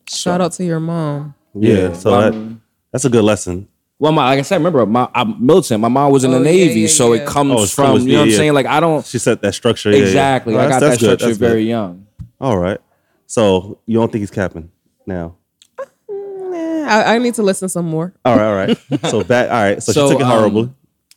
Shout 0.07 0.41
out 0.41 0.51
to 0.53 0.63
your 0.65 0.79
mom. 0.79 1.33
Yeah, 1.55 1.93
so 1.93 2.11
that, 2.11 2.33
um, 2.33 2.61
that's 2.91 3.05
a 3.05 3.09
good 3.09 3.23
lesson. 3.23 3.67
Well, 3.99 4.11
my, 4.11 4.25
like 4.25 4.39
I 4.39 4.41
said, 4.41 4.57
remember 4.57 4.85
my 4.85 5.07
I'm 5.15 5.45
militant. 5.45 5.79
My 5.81 5.87
mom 5.87 6.11
was 6.11 6.23
in 6.23 6.31
the 6.31 6.37
Oh, 6.37 6.39
yeah, 6.41 6.45
Navy, 6.51 6.81
yeah, 6.81 6.87
so 6.87 7.13
yeah. 7.13 7.21
it 7.21 7.27
comes 7.27 7.51
Oh, 7.53 7.65
from 7.65 7.99
you 8.01 8.13
know 8.13 8.19
what 8.19 8.23
I'm 8.23 8.29
yeah, 8.31 8.35
saying. 8.37 8.53
Like 8.53 8.65
I 8.65 8.79
don't 8.79 9.05
She 9.05 9.17
set 9.19 9.41
that 9.41 9.53
structure. 9.53 9.91
yeah, 9.91 9.97
yeah. 9.97 10.03
exactly. 10.03 10.55
Oh, 10.55 10.59
I 10.59 10.67
got 10.67 10.79
that's- 10.79 10.81
that 10.81 10.89
that's 10.89 10.99
good, 11.01 11.05
structure 11.19 11.25
that's 11.27 11.37
good. 11.37 11.47
very 11.47 11.63
young. 11.63 12.07
All 12.41 12.57
right. 12.57 12.79
So 13.27 13.79
you 13.85 13.97
don't 13.99 14.11
think 14.11 14.21
he's 14.21 14.31
capping 14.31 14.71
now? 15.07 15.35
Eh, 15.79 16.85
I, 16.87 17.15
I 17.15 17.17
need 17.19 17.33
to 17.35 17.43
listen 17.43 17.69
some 17.69 17.85
more. 17.87 18.13
All 18.25 18.35
right, 18.35 18.45
all 18.45 18.55
right. 18.55 18.77
so 19.09 19.23
back. 19.23 19.49
All 19.49 19.55
right. 19.55 19.81
So, 19.81 19.91
So, 19.93 20.07
she 20.07 20.13
took 20.13 20.21
it 20.21 20.25
um, 20.25 20.31
horribly. 20.31 20.73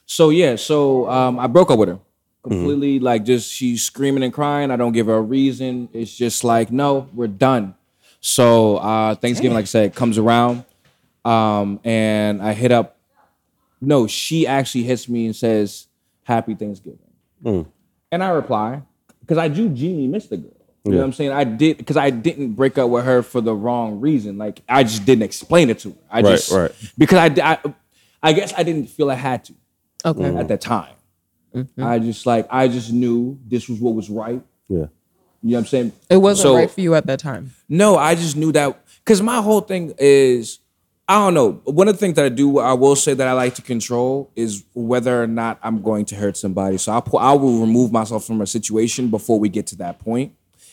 So 0.06 0.30
yeah, 0.30 0.54
so 0.56 1.10
um, 1.10 1.38
I 1.40 1.46
broke 1.48 1.70
up 1.70 1.78
with 1.78 1.88
her 1.88 1.98
Mm-hmm. 2.46 2.54
completely. 2.58 2.98
Like 3.00 3.24
just 3.24 3.52
she's 3.52 3.82
screaming 3.82 4.22
and 4.22 4.32
crying. 4.32 4.70
I 4.70 4.76
don't 4.76 4.92
give 4.92 5.06
her 5.06 5.14
a 5.16 5.20
reason. 5.22 5.88
It's 5.92 6.14
just 6.16 6.44
like 6.44 6.70
no, 6.70 7.08
we're 7.12 7.26
done. 7.26 7.74
So 8.20 8.76
uh, 8.78 9.14
Thanksgiving, 9.16 9.54
like 9.54 9.64
I 9.64 9.66
said, 9.66 9.94
comes 9.94 10.16
around, 10.18 10.64
um, 11.24 11.80
and 11.84 12.42
I 12.42 12.52
hit 12.54 12.72
up. 12.72 12.96
No, 13.80 14.06
she 14.06 14.46
actually 14.46 14.84
hits 14.84 15.08
me 15.08 15.26
and 15.26 15.36
says, 15.36 15.86
"Happy 16.24 16.54
Thanksgiving," 16.54 16.98
Mm. 17.44 17.66
and 18.10 18.24
I 18.24 18.28
reply 18.30 18.82
because 19.20 19.38
I 19.38 19.48
do 19.48 19.68
genuinely 19.68 20.08
miss 20.08 20.26
the 20.26 20.38
girl. 20.38 20.50
You 20.84 20.92
know 20.92 20.98
what 20.98 21.04
I'm 21.04 21.12
saying? 21.14 21.32
I 21.32 21.42
did 21.44 21.78
because 21.78 21.96
I 21.96 22.10
didn't 22.10 22.52
break 22.52 22.78
up 22.78 22.88
with 22.90 23.04
her 23.04 23.22
for 23.22 23.40
the 23.40 23.52
wrong 23.54 24.00
reason. 24.00 24.38
Like 24.38 24.62
I 24.68 24.84
just 24.84 25.04
didn't 25.04 25.24
explain 25.24 25.68
it 25.68 25.80
to 25.80 25.90
her. 25.90 25.96
I 26.10 26.20
Right, 26.22 26.30
just 26.30 26.52
right. 26.52 26.70
because 26.96 27.18
I, 27.18 27.52
I 27.52 27.58
I 28.22 28.32
guess 28.32 28.54
I 28.56 28.62
didn't 28.62 28.86
feel 28.86 29.10
I 29.10 29.14
had 29.14 29.44
to 29.46 29.54
Okay. 30.04 30.36
at 30.36 30.46
that 30.48 30.60
time. 30.60 30.94
Mm-hmm. 31.56 31.82
I 31.82 31.98
just 31.98 32.26
like 32.26 32.46
I 32.50 32.68
just 32.68 32.92
knew 32.92 33.38
this 33.46 33.68
was 33.68 33.80
what 33.80 33.94
was 33.94 34.10
right. 34.10 34.42
Yeah. 34.68 34.86
You 35.42 35.52
know 35.52 35.56
what 35.56 35.58
I'm 35.60 35.66
saying? 35.66 35.92
It 36.10 36.16
wasn't 36.18 36.42
So- 36.42 36.54
right 36.56 36.70
for 36.70 36.80
you 36.80 36.94
at 36.94 37.06
that 37.06 37.18
time. 37.20 37.52
No, 37.68 37.96
I 37.96 38.14
just 38.14 38.36
knew 38.36 38.52
that 38.52 38.84
because 39.04 39.22
my 39.22 39.40
whole 39.40 39.60
thing 39.62 39.94
is 39.98 40.58
I 41.08 41.14
don't 41.14 41.34
know. 41.34 41.60
One 41.64 41.86
of 41.86 41.94
the 41.94 41.98
things 42.00 42.16
that 42.16 42.24
I 42.24 42.30
do, 42.30 42.58
I 42.58 42.72
will 42.72 42.96
say 42.96 43.14
that 43.14 43.28
I 43.28 43.32
like 43.32 43.54
to 43.54 43.62
control 43.62 44.32
is 44.34 44.64
whether 44.74 45.22
or 45.22 45.28
not 45.28 45.58
I'm 45.62 45.80
going 45.80 46.04
to 46.06 46.16
hurt 46.16 46.36
somebody. 46.36 46.78
So 46.78 46.92
I'll 46.92 47.18
I 47.18 47.32
will 47.32 47.60
remove 47.60 47.92
myself 47.92 48.26
from 48.26 48.40
a 48.40 48.46
situation 48.46 49.08
before 49.08 49.38
we 49.38 49.48
get 49.48 49.68
to 49.68 49.76
that 49.76 50.00
point. 50.00 50.32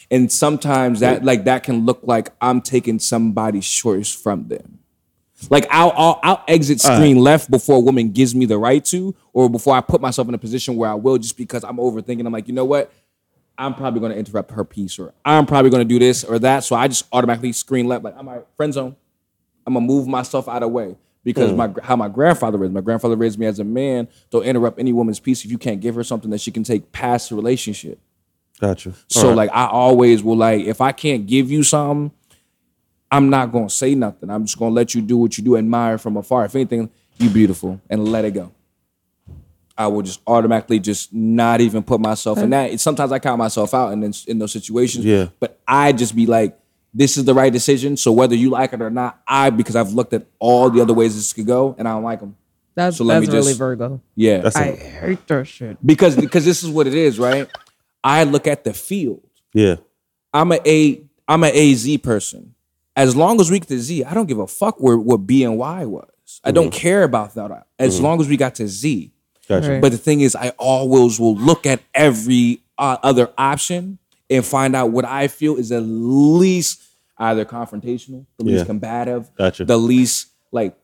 And 0.10 0.32
sometimes 0.32 1.00
that 1.02 1.24
like 1.24 1.46
that 1.46 1.64
can 1.64 1.86
look 1.86 2.00
like 2.04 2.32
I'm 2.42 2.62
taking 2.62 3.00
somebody's 3.00 3.68
choice 3.68 4.12
from 4.12 4.48
them. 4.48 4.80
Like 5.50 5.68
I'll 5.70 5.94
I'll, 5.96 6.20
I'll 6.24 6.44
exit 6.48 6.82
screen 6.82 7.18
left 7.18 7.50
before 7.52 7.78
a 7.78 7.80
woman 7.80 8.12
gives 8.12 8.34
me 8.36 8.46
the 8.46 8.58
right 8.58 8.84
to, 8.86 9.16
or 9.34 9.50
before 9.50 9.76
I 9.76 9.82
put 9.82 10.02
myself 10.02 10.28
in 10.28 10.34
a 10.34 10.38
position 10.38 10.76
where 10.76 10.90
I 10.90 10.96
will, 10.96 11.18
just 11.18 11.38
because 11.38 11.64
I'm 11.64 11.78
overthinking. 11.78 12.26
I'm 12.26 12.34
like, 12.34 12.48
you 12.48 12.54
know 12.54 12.66
what? 12.66 12.92
I'm 13.58 13.76
probably 13.76 14.00
going 14.00 14.12
to 14.12 14.18
interrupt 14.18 14.52
her 14.52 14.64
piece, 14.64 14.98
or 14.98 15.14
I'm 15.24 15.46
probably 15.46 15.70
going 15.70 15.88
to 15.88 15.94
do 15.94 16.00
this 16.00 16.24
or 16.24 16.40
that. 16.40 16.64
So 16.64 16.76
I 16.76 16.88
just 16.88 17.06
automatically 17.12 17.52
screen 17.52 17.88
left, 17.88 18.04
like 18.04 18.16
I'm 18.18 18.26
my 18.26 18.40
friend 18.58 18.74
zone. 18.74 18.96
I'm 19.66 19.74
gonna 19.74 19.86
move 19.86 20.08
myself 20.08 20.50
out 20.50 20.58
of 20.58 20.62
the 20.62 20.68
way 20.68 20.96
because 21.24 21.52
hmm. 21.52 21.58
my 21.58 21.74
how 21.82 21.96
my 21.96 22.10
grandfather 22.10 22.58
raised. 22.58 22.74
My 22.74 22.82
grandfather 22.82 23.16
raised 23.16 23.40
me 23.40 23.46
as 23.46 23.60
a 23.60 23.64
man. 23.64 24.08
Don't 24.30 24.44
interrupt 24.44 24.80
any 24.80 24.94
woman's 24.94 25.20
piece 25.20 25.46
if 25.46 25.52
you 25.52 25.58
can't 25.58 25.80
give 25.80 25.96
her 25.96 26.04
something 26.04 26.32
that 26.32 26.42
she 26.42 26.52
can 26.52 26.64
take 26.64 26.92
past 26.92 27.30
the 27.30 27.36
relationship. 27.36 28.00
Gotcha. 28.60 28.94
So 29.08 29.34
like 29.34 29.50
I 29.54 29.68
always 29.68 30.24
will 30.24 30.38
like 30.38 30.66
if 30.66 30.82
I 30.82 30.92
can't 30.92 31.26
give 31.26 31.52
you 31.52 31.64
something, 31.64 32.16
I'm 33.14 33.30
not 33.30 33.52
gonna 33.52 33.70
say 33.70 33.94
nothing. 33.94 34.32
I'm 34.32 34.46
just 34.46 34.58
gonna 34.58 34.74
let 34.74 34.96
you 34.96 35.02
do 35.02 35.18
what 35.18 35.38
you 35.38 35.44
do, 35.44 35.56
admire 35.56 36.00
from 36.00 36.18
afar. 36.18 36.46
If 36.46 36.56
anything, 36.56 36.90
you 37.20 37.30
beautiful 37.30 37.80
and 37.88 38.08
let 38.08 38.26
it 38.26 38.32
go. 38.32 38.52
I 39.78 39.88
will 39.88 40.02
just 40.02 40.20
automatically 40.26 40.80
just 40.80 41.14
not 41.14 41.62
even 41.62 41.84
put 41.84 42.00
myself 42.00 42.40
in 42.40 42.50
that. 42.52 42.80
Sometimes 42.80 43.12
I 43.12 43.20
count 43.20 43.38
myself 43.38 43.74
out 43.76 43.94
in 43.94 44.14
in 44.28 44.40
those 44.40 44.52
situations. 44.52 45.06
Yeah. 45.06 45.28
But 45.40 45.60
I 45.68 45.92
just 45.92 46.16
be 46.16 46.26
like, 46.26 46.58
this 46.92 47.16
is 47.18 47.26
the 47.26 47.36
right 47.36 47.54
decision. 47.54 47.98
So 47.98 48.12
whether 48.12 48.36
you 48.36 48.50
like 48.50 48.74
it 48.74 48.82
or 48.82 48.90
not, 48.90 49.22
I 49.28 49.52
because 49.52 49.76
I've 49.76 49.94
looked 49.94 50.14
at 50.14 50.26
all 50.40 50.72
the 50.72 50.82
other 50.82 50.94
ways 50.94 51.16
this 51.16 51.34
could 51.34 51.46
go 51.48 51.76
and 51.78 51.88
I 51.88 51.92
don't 51.92 52.04
like 52.04 52.20
them. 52.20 52.36
That's 52.74 52.98
So 52.98 53.04
let 53.04 53.20
that's 53.20 53.32
me 53.32 53.38
really 53.38 53.54
Virgo. 53.54 54.02
Yeah. 54.16 54.40
That's 54.40 54.56
I 54.56 54.66
a, 54.66 54.76
hate 54.76 55.28
that 55.28 55.46
shit. 55.46 55.78
because 55.86 56.16
because 56.16 56.46
this 56.46 56.64
is 56.64 56.70
what 56.70 56.88
it 56.88 56.96
is, 56.96 57.20
right? 57.20 57.48
I 58.04 58.24
look 58.24 58.48
at 58.48 58.64
the 58.64 58.74
field. 58.74 59.22
yeah. 59.54 59.76
I'm 60.34 60.52
a 60.52 60.60
A 60.66 61.04
I'm 61.28 61.44
a 61.44 61.72
AZ 61.72 61.98
person. 61.98 62.53
As 62.96 63.16
long 63.16 63.40
as 63.42 63.50
we 63.50 63.60
get 63.60 63.68
to 63.70 63.80
Z, 63.80 64.04
I 64.04 64.14
don't 64.14 64.28
give 64.28 64.40
a 64.40 64.48
fuck 64.48 64.80
where 64.80 64.98
what 64.98 65.18
B 65.26 65.44
and 65.44 65.58
Y 65.58 65.86
was. 65.86 66.10
I 66.44 66.52
don't 66.52 66.72
care 66.72 67.04
about 67.04 67.34
that. 67.36 67.66
As 67.80 68.00
long 68.00 68.20
as 68.22 68.28
we 68.28 68.38
got 68.38 68.56
to 68.56 68.68
Z. 68.68 69.12
Gotcha. 69.48 69.72
Right. 69.74 69.82
But 69.82 69.92
the 69.92 69.98
thing 69.98 70.22
is, 70.22 70.36
I 70.36 70.50
always 70.58 71.20
will 71.20 71.36
look 71.36 71.66
at 71.66 71.82
every 71.94 72.62
uh, 72.78 72.98
other 73.04 73.30
option 73.38 73.98
and 74.30 74.46
find 74.46 74.76
out 74.76 74.92
what 74.92 75.06
I 75.06 75.28
feel 75.28 75.58
is 75.58 75.72
at 75.72 75.82
least 75.82 76.82
either 77.18 77.46
confrontational, 77.46 78.26
the 78.38 78.46
least 78.46 78.60
Yeah. 78.62 78.66
combative, 78.66 79.30
Gotcha. 79.36 79.66
the 79.66 79.78
least 79.78 80.28
like 80.52 80.76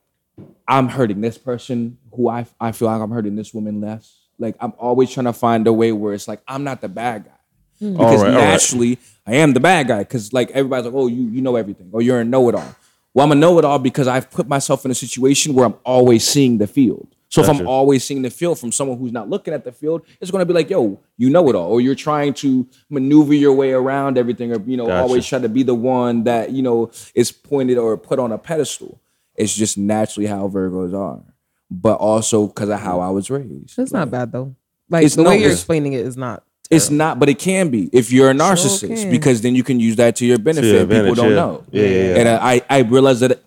I'm 0.68 0.88
hurting 0.90 1.22
this 1.22 1.38
person 1.38 1.98
who 2.14 2.28
I 2.30 2.46
I 2.60 2.72
feel 2.74 2.88
like 2.90 3.02
I'm 3.02 3.12
hurting 3.12 3.36
this 3.36 3.54
woman 3.54 3.82
less. 3.82 4.14
Like 4.38 4.56
I'm 4.60 4.74
always 4.78 5.10
trying 5.12 5.26
to 5.26 5.34
find 5.34 5.66
a 5.68 5.74
way 5.74 5.92
where 5.92 6.14
it's 6.14 6.28
like 6.28 6.42
I'm 6.48 6.64
not 6.64 6.82
the 6.82 6.90
bad 6.90 7.26
guy. 7.26 7.32
Mm. 7.82 7.94
Because 7.94 8.20
All 8.22 8.26
right, 8.26 8.34
all 8.34 8.40
right. 8.40 8.46
naturally 8.52 9.00
I 9.26 9.36
am 9.36 9.54
the 9.54 9.60
bad 9.60 9.88
guy. 9.88 10.00
Because 10.00 10.34
like 10.34 10.52
everybody's 10.52 10.86
like, 10.86 10.94
oh, 10.96 11.08
you 11.08 11.24
you 11.30 11.42
know 11.42 11.56
everything, 11.56 11.90
or 11.92 12.02
you're 12.02 12.20
a 12.22 12.26
know-it-all. 12.26 12.76
Well, 13.14 13.26
I'm 13.26 13.32
a 13.32 13.36
know-it-all 13.36 13.80
because 13.80 14.08
I've 14.08 14.30
put 14.30 14.48
myself 14.48 14.86
in 14.86 14.92
a 14.92 14.96
situation 14.96 15.54
where 15.54 15.66
I'm 15.66 15.76
always 15.84 16.28
seeing 16.28 16.58
the 16.58 16.68
field. 16.68 17.08
So 17.32 17.44
if 17.44 17.50
I'm 17.50 17.68
always 17.68 18.04
seeing 18.04 18.24
the 18.24 18.32
field 18.32 18.58
from 18.58 18.72
someone 18.72 18.98
who's 18.98 19.12
not 19.12 19.30
looking 19.30 19.54
at 19.54 19.64
the 19.64 19.72
field, 19.72 20.02
it's 20.20 20.32
gonna 20.32 20.46
be 20.46 20.54
like, 20.54 20.68
yo, 20.72 21.00
you 21.16 21.30
know 21.30 21.48
it 21.50 21.56
all, 21.56 21.72
or 21.72 21.80
you're 21.80 21.94
trying 21.94 22.34
to 22.36 22.68
maneuver 22.90 23.36
your 23.36 23.54
way 23.54 23.72
around 23.72 24.18
everything, 24.18 24.52
or 24.52 24.60
you 24.62 24.76
know, 24.78 24.88
Gotcha. 24.88 25.02
always 25.04 25.28
try 25.28 25.38
to 25.38 25.48
be 25.50 25.62
the 25.62 25.76
one 25.76 26.24
that 26.24 26.52
you 26.52 26.64
know 26.64 26.90
is 27.14 27.32
pointed 27.32 27.78
or 27.78 27.96
put 27.98 28.18
on 28.18 28.32
a 28.32 28.38
pedestal. 28.40 29.00
It's 29.36 29.56
just 29.56 29.78
naturally 29.78 30.26
how 30.28 30.48
Virgos 30.48 30.94
are, 30.98 31.22
but 31.70 32.00
also 32.00 32.48
because 32.48 32.70
of 32.70 32.80
how 32.80 33.00
I 33.00 33.10
was 33.10 33.30
raised. 33.30 33.78
It's 33.78 33.94
not 33.94 34.10
bad 34.10 34.32
though. 34.32 34.56
Like 34.90 35.06
It's 35.06 35.16
the 35.16 35.22
no, 35.24 35.30
way 35.30 35.40
you're 35.40 35.52
explaining 35.52 35.94
it 35.94 36.06
is 36.06 36.18
not. 36.18 36.44
It's 36.70 36.90
not, 36.92 37.18
but 37.20 37.30
it 37.30 37.40
can 37.40 37.70
be 37.70 37.90
if 37.92 38.12
you're 38.12 38.30
a 38.30 38.34
narcissist 38.34 38.88
can. 38.96 39.10
because 39.12 39.42
then 39.42 39.56
you 39.56 39.64
can 39.64 39.80
use 39.80 39.96
that 39.96 40.16
to 40.18 40.26
your 40.26 40.38
benefit. 40.38 40.66
your 40.72 40.86
People 40.86 41.16
don't 41.16 41.30
yeah. 41.32 41.36
know. 41.36 41.64
Yeah, 41.72 41.84
yeah, 41.84 41.90
yeah. 41.90 42.16
And 42.20 42.30
I 42.30 42.62
I 42.70 42.80
realized 42.82 43.22
that 43.22 43.42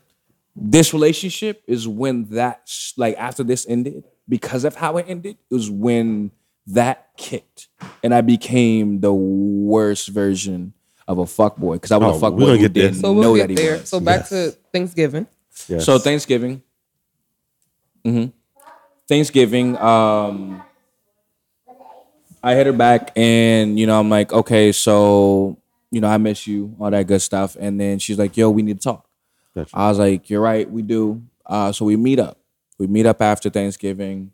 this 0.57 0.93
relationship 0.93 1.63
is 1.69 1.87
when 1.87 2.25
that 2.31 2.69
like 2.97 3.17
after 3.17 3.45
this 3.45 3.65
ended 3.69 4.05
because 4.29 4.65
of 4.65 4.75
how 4.75 4.97
it 4.99 5.07
ended 5.09 5.37
it 5.51 5.55
was 5.55 5.71
when 5.71 6.31
that 6.67 7.09
kicked 7.17 7.69
and 8.03 8.13
I 8.15 8.21
became 8.21 9.01
the 9.01 9.13
worst 9.15 10.09
version 10.09 10.75
of 11.09 11.19
a 11.19 11.27
fuck 11.27 11.57
boy 11.57 11.75
because 11.77 11.91
I 11.93 11.97
was 11.97 12.15
Oh, 12.15 12.17
a 12.17 12.21
fuck 12.21 12.35
boy 12.35 12.41
gonna 12.41 12.53
who 12.53 12.59
get 12.59 12.75
there. 12.75 12.89
didn't 12.91 13.01
So 13.01 13.13
we'll 13.13 13.33
that 13.35 13.49
get 13.49 13.51
he 13.51 13.57
there. 13.57 13.79
was. 13.79 13.89
So 13.89 13.99
back 14.01 14.21
Yes. 14.21 14.29
to 14.31 14.51
Thanksgiving. 14.73 15.27
Yes. 15.69 15.85
So 15.87 15.99
Thanksgiving. 15.99 16.63
hmm 18.05 18.27
Thanksgiving. 19.09 19.77
Um, 19.79 20.63
I 22.43 22.55
hit 22.55 22.67
her 22.67 22.73
back, 22.73 23.13
and 23.17 23.79
you 23.79 23.87
know, 23.87 23.99
I'm 23.99 24.11
like, 24.11 24.33
okay, 24.33 24.73
so 24.73 25.59
you 25.91 26.01
know, 26.01 26.09
I 26.09 26.17
miss 26.17 26.47
you, 26.47 26.75
all 26.81 26.91
that 26.91 27.07
good 27.07 27.21
stuff. 27.21 27.55
And 27.61 27.79
then 27.79 27.99
she's 27.99 28.19
like, 28.19 28.37
yo, 28.37 28.51
we 28.51 28.63
need 28.63 28.81
to 28.81 28.83
talk. 28.83 29.07
Gotcha. 29.55 29.71
I 29.77 29.89
was 29.89 29.99
like, 29.99 30.31
you're 30.31 30.41
right, 30.41 30.69
we 30.69 30.81
do. 30.81 31.23
Uh, 31.45 31.71
so 31.71 31.85
we 31.85 31.97
meet 31.97 32.19
up. 32.19 32.39
We 32.79 32.87
meet 32.87 33.05
up 33.05 33.21
after 33.21 33.51
Thanksgiving, 33.51 34.33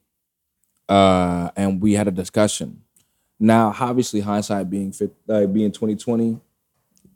uh, 0.89 1.51
and 1.57 1.83
we 1.83 1.95
had 1.95 2.07
a 2.07 2.13
discussion. 2.13 2.83
Now, 3.41 3.75
obviously, 3.79 4.21
hindsight 4.21 4.71
being 4.71 4.93
fit, 4.93 5.13
uh, 5.29 5.47
being 5.47 5.73
2020, 5.73 6.41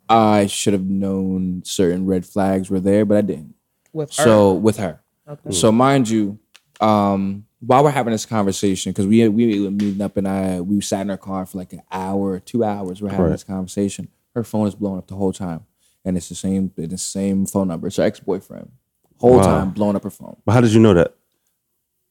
I 0.09 0.47
should 0.47 0.73
have 0.73 0.85
known 0.85 1.63
certain 1.65 2.07
red 2.07 2.27
flags 2.27 2.69
were 2.69 2.81
there, 2.81 3.05
but 3.05 3.19
I 3.19 3.21
didn't. 3.23 3.55
With 3.93 4.15
her. 4.17 4.25
So 4.25 4.53
with 4.55 4.77
her. 4.79 5.01
Okay. 5.29 5.53
So 5.53 5.71
mind 5.73 6.09
you, 6.09 6.39
um, 6.81 7.47
while 7.65 7.85
we're 7.85 7.91
having 7.91 8.13
this 8.13 8.27
conversation, 8.27 8.91
because 8.93 9.07
we 9.07 9.27
we 9.29 9.61
were 9.61 9.71
meeting 9.71 10.01
up 10.03 10.17
and 10.17 10.27
I 10.29 10.61
we 10.61 10.81
sat 10.81 11.03
in 11.03 11.11
our 11.11 11.17
car 11.17 11.47
for 11.47 11.59
like 11.59 11.73
an 11.73 11.83
hour, 11.91 12.41
two 12.41 12.65
hours. 12.65 13.01
We're 13.01 13.09
having 13.11 13.25
Right. 13.27 13.33
this 13.33 13.45
conversation. 13.45 14.09
Her 14.35 14.45
phone 14.45 14.67
is 14.67 14.75
blowing 14.75 14.99
up 14.99 15.07
the 15.07 15.15
whole 15.15 15.33
time, 15.33 15.67
and 16.05 16.17
it's 16.17 16.29
the 16.29 16.35
same 16.35 16.73
it's 16.77 16.91
the 16.93 16.99
same 16.99 17.47
phone 17.47 17.69
number. 17.69 17.87
It's 17.87 17.97
her 17.97 18.03
ex 18.03 18.19
boyfriend. 18.21 18.71
Whole 19.19 19.37
Wow. 19.37 19.43
time 19.43 19.71
blowing 19.71 19.95
up 19.95 20.03
her 20.03 20.11
phone 20.11 20.37
But 20.45 20.53
how 20.53 20.61
did 20.61 20.73
you 20.73 20.81
know 20.81 20.95
that? 20.95 21.15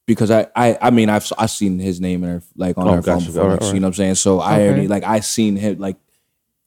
because 0.07 0.31
I 0.31 0.47
I 0.55 0.77
I 0.81 0.89
mean 0.91 1.09
I've 1.09 1.29
I've 1.37 1.49
seen 1.51 1.79
his 1.79 1.99
name 2.01 2.23
in 2.23 2.29
her 2.29 2.43
like 2.55 2.77
on 2.77 2.87
Oh, 2.87 2.93
her 2.95 3.01
phone 3.01 3.23
before. 3.25 3.41
All 3.41 3.47
right, 3.49 3.53
like, 3.53 3.61
all 3.61 3.73
You 3.73 3.79
know 3.79 3.87
what 3.87 3.89
I'm 3.89 3.93
saying? 3.95 4.15
So 4.15 4.39
I 4.39 4.55
Okay. 4.55 4.67
already 4.67 4.87
like 4.87 5.03
I 5.03 5.19
seen 5.19 5.55
him 5.57 5.77
like 5.79 5.97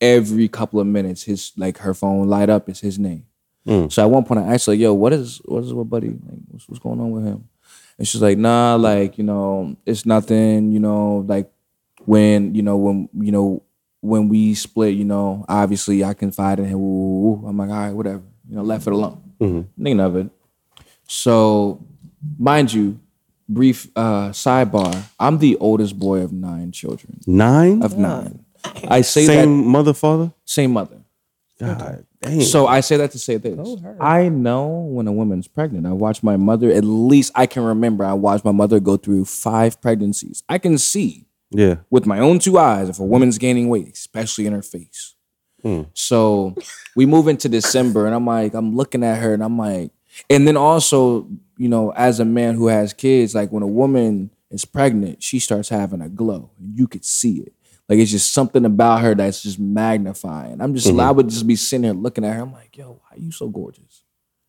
every 0.00 0.48
couple 0.48 0.80
of 0.80 0.86
minutes 0.86 1.22
his 1.22 1.52
like 1.56 1.78
her 1.78 1.94
phone 1.94 2.28
light 2.28 2.50
up 2.50 2.68
is 2.68 2.80
his 2.80 2.98
name. 2.98 3.24
Mm. 3.66 3.90
So 3.90 4.02
at 4.02 4.10
one 4.10 4.24
point 4.24 4.40
I 4.40 4.52
asked 4.54 4.66
her, 4.66 4.74
yo, 4.74 4.92
what 4.92 5.12
is 5.12 5.40
what 5.46 5.62
is 5.64 5.72
what 5.72 5.88
buddy 5.88 6.08
like 6.10 6.38
what's, 6.48 6.68
what's 6.68 6.78
going 6.82 7.00
on 7.00 7.10
with 7.10 7.24
him? 7.24 7.48
And 7.98 8.06
she's 8.08 8.20
like, 8.22 8.38
nah, 8.38 8.74
like, 8.76 9.18
you 9.18 9.24
know, 9.24 9.76
it's 9.86 10.04
nothing, 10.04 10.72
you 10.72 10.80
know, 10.80 11.24
like 11.28 11.50
when, 12.04 12.54
you 12.54 12.62
know, 12.62 12.76
when 12.76 13.08
you 13.20 13.30
know, 13.32 13.62
when 14.00 14.28
we 14.28 14.54
split, 14.54 14.94
you 14.94 15.04
know, 15.04 15.44
obviously 15.48 16.04
I 16.04 16.12
confided 16.14 16.64
in 16.64 16.70
him. 16.72 16.78
Woo, 16.80 16.88
woo, 16.88 17.32
woo. 17.36 17.48
I'm 17.48 17.56
like, 17.56 17.70
all 17.70 17.76
right, 17.76 17.92
whatever. 17.92 18.22
You 18.48 18.56
know, 18.56 18.62
left 18.62 18.86
it 18.86 18.92
alone. 18.92 19.20
Nothing 19.76 20.00
of 20.00 20.16
it. 20.16 20.30
So, 21.06 21.82
mind 22.38 22.72
you, 22.72 22.98
brief 23.48 23.88
uh, 23.96 24.30
sidebar. 24.30 25.02
I'm 25.18 25.38
the 25.38 25.56
oldest 25.58 25.98
boy 25.98 26.20
of 26.20 26.32
nine 26.32 26.72
children. 26.72 27.20
Nine? 27.26 27.82
Of 27.82 27.96
nine. 27.96 28.44
I 28.88 29.02
say 29.02 29.26
Same 29.26 29.62
that 29.62 29.68
mother, 29.68 29.92
father? 29.94 30.32
same 30.44 30.72
mother. 30.72 30.98
God. 31.60 32.04
So 32.42 32.66
I 32.66 32.80
say 32.80 32.96
that 32.96 33.10
to 33.12 33.18
say 33.18 33.36
this. 33.36 33.56
Go. 33.56 33.96
I 34.00 34.28
know 34.28 34.66
when 34.68 35.06
a 35.06 35.12
woman's 35.12 35.48
pregnant. 35.48 35.86
I 35.86 35.92
watched 35.92 36.22
my 36.22 36.36
mother, 36.36 36.70
at 36.70 36.84
least 36.84 37.32
I 37.34 37.46
can 37.46 37.64
remember, 37.64 38.04
I 38.04 38.12
watched 38.14 38.44
my 38.44 38.52
mother 38.52 38.80
go 38.80 38.96
through 38.96 39.24
five 39.26 39.80
pregnancies. 39.80 40.42
I 40.48 40.58
can 40.58 40.78
see 40.78 41.26
Yeah. 41.50 41.76
with 41.90 42.06
my 42.06 42.18
own 42.20 42.38
two 42.38 42.58
eyes 42.58 42.88
if 42.88 42.98
a 42.98 43.04
woman's 43.04 43.38
gaining 43.38 43.68
weight, 43.68 43.88
especially 43.92 44.46
in 44.46 44.52
her 44.52 44.62
face. 44.62 45.14
Hmm. 45.62 45.82
So 45.94 46.54
we 46.96 47.06
move 47.06 47.28
into 47.28 47.48
December 47.48 48.06
and 48.06 48.14
I'm 48.14 48.26
like, 48.26 48.54
I'm 48.54 48.76
looking 48.76 49.02
at 49.04 49.18
her 49.20 49.32
and 49.34 49.42
I'm 49.42 49.58
like, 49.58 49.90
and 50.30 50.46
then 50.46 50.56
also, 50.56 51.28
you 51.58 51.68
know, 51.68 51.90
as 51.96 52.20
a 52.20 52.24
man 52.24 52.54
who 52.54 52.68
has 52.68 52.92
kids, 52.92 53.34
like 53.34 53.50
when 53.50 53.62
a 53.62 53.66
woman 53.68 54.30
is 54.50 54.64
pregnant, 54.64 55.22
she 55.22 55.38
starts 55.38 55.68
having 55.68 56.00
a 56.00 56.08
glow. 56.08 56.50
You 56.60 56.86
could 56.86 57.04
see 57.04 57.38
it. 57.38 57.52
Like 57.88 57.98
it's 57.98 58.10
just 58.10 58.32
something 58.32 58.64
about 58.64 59.02
her 59.02 59.14
that's 59.14 59.42
just 59.42 59.58
magnifying. 59.58 60.60
I'm 60.60 60.74
just, 60.74 60.86
I 60.86 60.90
mm-hmm. 60.90 61.16
would 61.16 61.28
just 61.28 61.46
be 61.46 61.56
sitting 61.56 61.84
here 61.84 61.92
looking 61.92 62.24
at 62.24 62.34
her. 62.34 62.42
I'm 62.42 62.52
like, 62.52 62.76
yo, 62.76 62.92
why 62.92 63.16
are 63.16 63.20
you 63.20 63.30
so 63.30 63.48
gorgeous? 63.48 64.02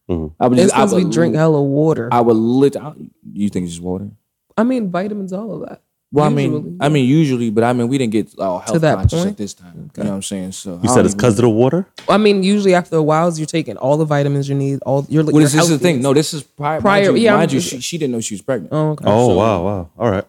Mm-hmm. 0.09 0.41
I 0.41 0.47
would 0.47 0.57
It's 0.59 0.67
just, 0.67 0.75
I 0.75 0.79
because 0.85 0.93
we 0.95 1.03
would, 1.03 1.13
drink 1.13 1.35
hella 1.35 1.61
water. 1.61 2.09
I, 2.11 2.19
I 2.19 2.21
would 2.21 2.35
lit. 2.37 2.77
I- 2.77 2.93
You 3.33 3.49
think 3.49 3.65
it's 3.65 3.73
just 3.73 3.83
water? 3.83 4.09
I 4.57 4.63
mean, 4.63 4.89
vitamins, 4.89 5.33
all 5.33 5.61
of 5.63 5.67
that. 5.69 5.81
Well, 6.11 6.23
I 6.23 6.29
Usually, 6.29 6.61
mean, 6.61 6.77
I 6.79 6.87
mean, 6.87 7.09
usually, 7.09 7.49
but 7.49 7.65
I 7.65 7.73
mean, 7.73 7.89
we 7.89 7.97
didn't 7.97 8.13
get 8.13 8.39
all 8.39 8.59
health 8.59 8.79
that 8.79 8.95
conscious 8.95 9.19
point? 9.19 9.31
at 9.31 9.37
this 9.37 9.53
time. 9.53 9.91
You 9.97 10.03
know 10.03 10.11
what 10.11 10.15
I'm 10.15 10.21
saying? 10.21 10.53
So 10.53 10.79
You 10.81 10.87
said 10.87 11.03
it's 11.03 11.13
because 11.13 11.37
of 11.37 11.41
the 11.43 11.49
water? 11.49 11.87
I 12.07 12.17
mean, 12.17 12.41
usually 12.41 12.73
after 12.73 12.95
a 12.95 13.03
while, 13.03 13.33
you're 13.35 13.45
taking 13.47 13.75
all 13.75 13.97
the 13.97 14.05
vitamins 14.05 14.47
you 14.47 14.55
need. 14.55 14.79
All 14.85 15.05
you're. 15.09 15.25
Well, 15.25 15.33
you're 15.33 15.41
this, 15.41 15.53
this 15.53 15.63
is 15.63 15.69
the 15.71 15.79
thing. 15.79 16.01
No, 16.01 16.13
this 16.13 16.33
is 16.33 16.43
prior. 16.43 16.79
Prior- 16.79 17.03
mind 17.07 17.17
you, 17.17 17.23
yeah, 17.23 17.35
mind 17.35 17.51
you 17.51 17.57
I'm- 17.59 17.67
she, 17.67 17.81
she 17.81 17.97
didn't 17.97 18.13
know 18.13 18.21
she 18.21 18.35
was 18.35 18.41
pregnant. 18.43 18.71
Oh, 18.71 18.91
okay. 18.91 19.03
Oh, 19.07 19.27
So- 19.29 19.35
wow, 19.35 19.63
wow. 19.65 19.89
All 19.97 20.09
right. 20.11 20.25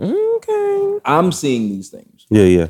Okay. 0.00 0.98
I'm 1.04 1.30
seeing 1.32 1.68
these 1.68 1.90
things, 1.90 2.13
Yeah, 2.30 2.44
yeah. 2.44 2.68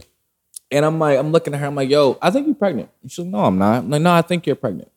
and 0.70 0.84
I'm 0.84 0.98
like, 0.98 1.18
I'm 1.18 1.30
looking 1.32 1.54
at 1.54 1.60
her. 1.60 1.66
I'm 1.66 1.74
like, 1.74 1.88
yo, 1.88 2.18
I 2.20 2.30
think 2.30 2.46
you're 2.46 2.54
pregnant. 2.56 2.90
She's 3.06 3.18
like, 3.20 3.28
no, 3.28 3.44
I'm 3.44 3.58
not. 3.58 3.78
I'm 3.84 3.90
like, 3.90 4.02
no, 4.02 4.12
I 4.12 4.22
think 4.22 4.46
you're 4.46 4.56
pregnant. 4.56 4.90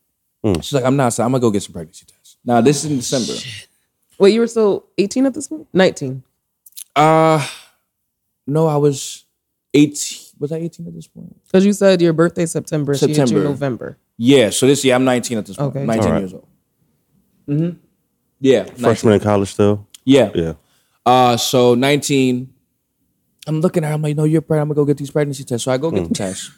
She's 0.61 0.73
like, 0.73 0.85
I'm 0.85 0.95
not. 0.95 1.09
So 1.09 1.23
I'm 1.23 1.31
gonna 1.31 1.41
go 1.41 1.51
get 1.51 1.63
some 1.63 1.73
pregnancy 1.73 2.05
tests. 2.05 2.37
Now, 2.45 2.61
this 2.61 2.83
is 2.85 2.91
in 2.91 2.97
December. 2.97 3.33
Wait, 4.17 4.33
you 4.33 4.39
were 4.39 4.47
still 4.47 4.85
18 4.97 5.25
at 5.25 5.33
this 5.33 5.47
point? 5.47 5.67
19. 5.73 6.23
Uh 6.95 7.45
no, 8.47 8.67
I 8.67 8.77
was 8.77 9.25
18. 9.73 10.19
Was 10.39 10.51
I 10.51 10.57
18 10.57 10.87
at 10.87 10.95
this 10.95 11.07
point? 11.07 11.35
Because 11.45 11.65
you 11.65 11.73
said 11.73 12.01
your 12.01 12.13
birthday 12.13 12.45
September. 12.45 12.95
She 12.95 13.07
you 13.07 13.13
September. 13.13 13.43
November. 13.43 13.97
Yeah. 14.17 14.49
So 14.51 14.65
this 14.67 14.83
year, 14.85 14.95
I'm 14.95 15.03
19 15.03 15.37
at 15.37 15.45
this 15.45 15.57
point. 15.57 15.75
Okay. 15.75 15.85
19 15.85 16.05
All 16.05 16.11
right. 16.11 16.19
years 16.19 16.33
old. 16.33 16.47
Mm-hmm. 17.47 17.77
Yeah. 18.39 18.59
19. 18.63 18.77
Freshman 18.77 19.13
in 19.15 19.19
college 19.19 19.49
still? 19.49 19.85
Yeah. 20.05 20.31
Yeah. 20.33 20.53
Uh, 21.05 21.35
so 21.37 21.75
19, 21.75 22.53
I'm 23.47 23.61
looking 23.61 23.83
at 23.83 23.87
her. 23.89 23.93
I'm 23.93 24.01
like, 24.01 24.15
no, 24.15 24.23
you're 24.25 24.41
pregnant. 24.41 24.63
I'm 24.63 24.67
gonna 24.69 24.75
go 24.75 24.85
get 24.85 24.97
these 24.97 25.11
pregnancy 25.11 25.43
tests. 25.43 25.65
So 25.65 25.71
I 25.71 25.77
go 25.77 25.89
get 25.91 26.07
the 26.07 26.13
tests. 26.13 26.51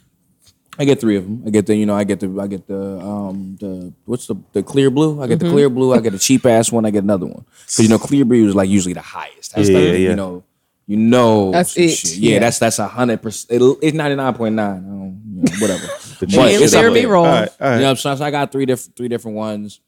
I 0.77 0.85
get 0.85 1.01
three 1.01 1.17
of 1.17 1.23
them. 1.25 1.43
I 1.45 1.49
get 1.49 1.65
the, 1.65 1.75
you 1.75 1.85
know, 1.85 1.93
I 1.95 2.05
get 2.05 2.21
the, 2.21 2.39
I 2.39 2.47
get 2.47 2.65
the, 2.67 2.99
um, 3.01 3.57
the 3.59 3.91
what's 4.05 4.27
the, 4.27 4.35
the 4.53 4.63
clear 4.63 4.89
blue. 4.89 5.21
I 5.21 5.27
get 5.27 5.39
the 5.39 5.49
clear 5.49 5.69
blue. 5.69 5.93
I 5.93 5.99
get 5.99 6.13
a 6.13 6.19
cheap 6.19 6.45
ass 6.45 6.71
one. 6.71 6.85
I 6.85 6.89
get 6.91 7.03
another 7.03 7.25
one. 7.25 7.45
because 7.65 7.79
you 7.79 7.89
know, 7.89 7.99
clear 7.99 8.23
blue 8.23 8.47
is 8.47 8.55
like 8.55 8.69
usually 8.69 8.93
the 8.93 9.01
highest. 9.01 9.55
That's 9.55 9.67
Yeah, 9.69 9.77
like, 9.77 9.85
yeah, 9.87 9.91
yeah. 9.93 10.09
you 10.11 10.15
know, 10.15 10.43
you 10.87 10.97
know, 10.97 11.51
That's 11.51 11.73
some 11.73 11.83
it. 11.83 11.89
shit. 11.91 12.17
Yeah, 12.17 12.33
Yeah. 12.35 12.39
that's 12.39 12.59
that's 12.59 12.79
a 12.79 12.87
hundred 12.87 13.21
percent. 13.21 13.61
It's 13.81 13.93
ninety 13.93 14.15
nine 14.15 14.33
point 14.33 14.55
nine. 14.55 14.83
You 14.85 15.41
know, 15.43 15.51
whatever. 15.59 15.85
but 16.19 16.29
cheap 16.29 16.39
it's 16.39 16.73
up 16.73 16.79
therapy 16.79 17.01
there. 17.01 17.09
roll. 17.09 17.25
All 17.25 17.31
right, 17.31 17.49
all 17.59 17.67
You 17.67 17.71
right. 17.73 17.77
know 17.79 17.83
what 17.83 17.89
I'm 17.89 17.95
saying? 17.97 18.17
So 18.17 18.23
I 18.25 18.31
got 18.31 18.51
three 18.51 18.65
different 18.65 18.95
three 18.95 19.07
different 19.09 19.35
ones. 19.37 19.81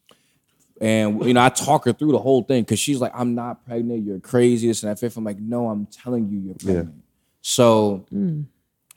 And 0.82 1.24
you 1.26 1.34
know, 1.36 1.44
I 1.44 1.50
talk 1.50 1.86
her 1.86 1.94
through 1.94 2.12
the 2.12 2.18
whole 2.20 2.42
thing 2.44 2.64
because 2.64 2.80
she's 2.80 3.00
like, 3.00 3.12
I'm 3.16 3.36
not 3.36 3.64
pregnant, 3.66 4.04
you're 4.04 4.20
crazy, 4.20 4.68
this 4.68 4.82
and 4.82 4.92
that 4.92 5.00
fifth. 5.00 5.16
I'm 5.16 5.24
like, 5.24 5.38
no, 5.40 5.70
I'm 5.70 5.86
telling 5.86 6.28
you 6.28 6.40
you're 6.40 6.56
pregnant. 6.56 7.04
So 7.42 8.06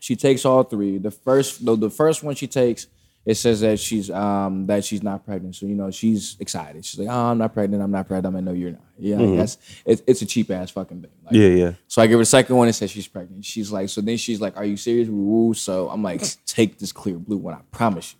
she 0.00 0.16
takes 0.16 0.44
all 0.46 0.62
three. 0.64 0.96
The 0.98 1.10
first 1.10 1.64
the, 1.64 1.76
the 1.76 1.90
first 1.90 2.22
one 2.22 2.34
she 2.34 2.46
takes, 2.46 2.86
it 3.26 3.34
says 3.36 3.60
that 3.60 3.78
she's 3.78 4.10
um 4.10 4.64
that 4.66 4.84
she's 4.84 5.02
not 5.02 5.26
pregnant. 5.26 5.56
So 5.56 5.66
you 5.66 5.74
know, 5.74 5.90
she's 5.90 6.36
excited. 6.40 6.86
She's 6.86 7.00
like, 7.00 7.08
Oh, 7.08 7.26
I'm 7.30 7.38
not 7.38 7.52
pregnant, 7.52 7.82
I'm 7.82 7.90
not 7.90 8.08
pregnant. 8.08 8.26
I'm 8.26 8.34
like, 8.34 8.44
no, 8.44 8.58
you're 8.58 8.72
not. 8.72 8.80
Yeah, 8.98 9.16
like, 9.16 9.36
that's 9.38 9.58
it's 9.84 10.02
it's 10.06 10.22
a 10.22 10.26
cheap 10.26 10.50
ass 10.50 10.70
fucking 10.70 11.02
thing. 11.02 11.10
Like, 11.22 11.34
Yeah, 11.34 11.48
yeah. 11.48 11.72
so 11.86 12.00
I 12.00 12.06
give 12.06 12.14
her 12.14 12.22
the 12.22 12.26
second 12.26 12.56
one 12.56 12.66
and 12.66 12.74
says 12.74 12.90
she's 12.90 13.08
pregnant. 13.08 13.44
She's 13.44 13.70
like, 13.70 13.88
so 13.90 14.00
then 14.00 14.16
she's 14.16 14.40
like, 14.40 14.56
Are 14.56 14.64
you 14.64 14.76
serious? 14.78 15.08
Woo. 15.08 15.52
So 15.52 15.90
I'm 15.90 16.02
like, 16.02 16.22
take 16.46 16.78
this 16.78 16.92
clear 16.92 17.18
blue 17.18 17.36
one, 17.38 17.54
I 17.54 17.60
promise 17.72 18.14
you. 18.14 18.18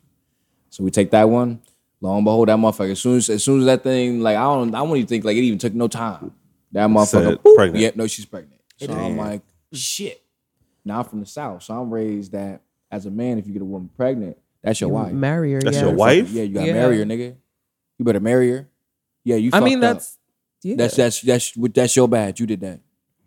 So 0.70 0.85
we 0.85 0.90
take 0.90 1.12
that 1.12 1.29
one. 1.29 1.61
Lo 2.05 2.14
and 2.17 2.25
behold, 2.25 2.49
that 2.49 2.59
motherfucker. 2.59 2.90
As 2.90 3.01
soon 3.01 3.17
as 3.17 3.31
as 3.31 3.43
soon 3.43 3.61
as 3.61 3.64
that 3.64 3.83
thing, 3.83 4.21
like 4.21 4.37
I 4.37 4.43
don't 4.43 4.75
I 4.75 4.81
don't 4.81 4.95
even 4.95 5.07
think 5.07 5.25
like 5.25 5.38
it 5.38 5.40
even 5.40 5.59
took 5.59 5.73
no 5.73 5.88
time. 5.88 6.33
That 6.73 6.90
motherfucker 6.90 7.07
Said 7.07 7.43
boop, 7.43 7.55
pregnant. 7.55 7.81
Yep, 7.81 7.97
no, 7.97 8.07
she's 8.07 8.27
pregnant. 8.27 8.61
So 8.77 8.93
I'm 8.93 9.17
like, 9.17 9.40
shit. 9.73 10.23
Now 10.85 10.99
I'm 10.99 11.07
from 11.07 11.21
the 11.21 11.27
south, 11.27 11.62
so 11.62 11.73
I'm 11.81 11.90
raised 11.90 12.33
that 12.33 12.61
as 12.90 13.07
a 13.07 13.11
man, 13.11 13.38
if 13.38 13.47
you 13.47 13.55
get 13.55 13.62
a 13.62 13.64
woman 13.64 13.88
pregnant, 13.97 14.37
that's 14.62 14.83
your 14.83 14.90
wife. 14.90 15.14
Marry 15.14 15.55
her. 15.55 15.62
That's 15.62 15.77
yeah. 15.77 15.85
your 15.85 15.95
wife? 15.95 16.29
Yeah, 16.31 16.43
you 16.43 16.53
gotta 16.53 16.67
Yeah. 16.67 16.73
marry 16.75 16.99
her, 16.99 17.05
nigga. 17.07 17.37
You 17.97 18.05
better 18.05 18.21
marry 18.21 18.51
her. 18.51 18.69
Yeah, 19.25 19.37
you. 19.37 19.49
I 19.55 19.61
mean, 19.61 19.81
fucked 19.81 19.85
up. 19.85 19.97
that's 19.97 20.19
yeah. 20.62 20.75
that's 20.77 20.97
that's 20.97 21.21
that's 21.23 21.53
that's 21.73 21.97
your 21.97 22.07
bad. 22.07 22.38
You 22.38 22.45
did 22.45 22.61
that. 22.61 22.81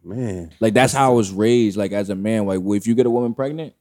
Man. 0.03 0.53
Like 0.59 0.75
that's 0.75 0.93
how 0.93 1.09
I 1.09 1.15
was 1.15 1.31
raised. 1.31 1.77
Like 1.77 1.93
as 1.93 2.11
a 2.11 2.15
man, 2.15 2.45
like 2.45 2.59
well, 2.61 2.77
if 2.77 2.85
you 2.85 2.93
get 2.93 3.07
a 3.07 3.09
woman 3.09 3.33
pregnant, 3.33 3.73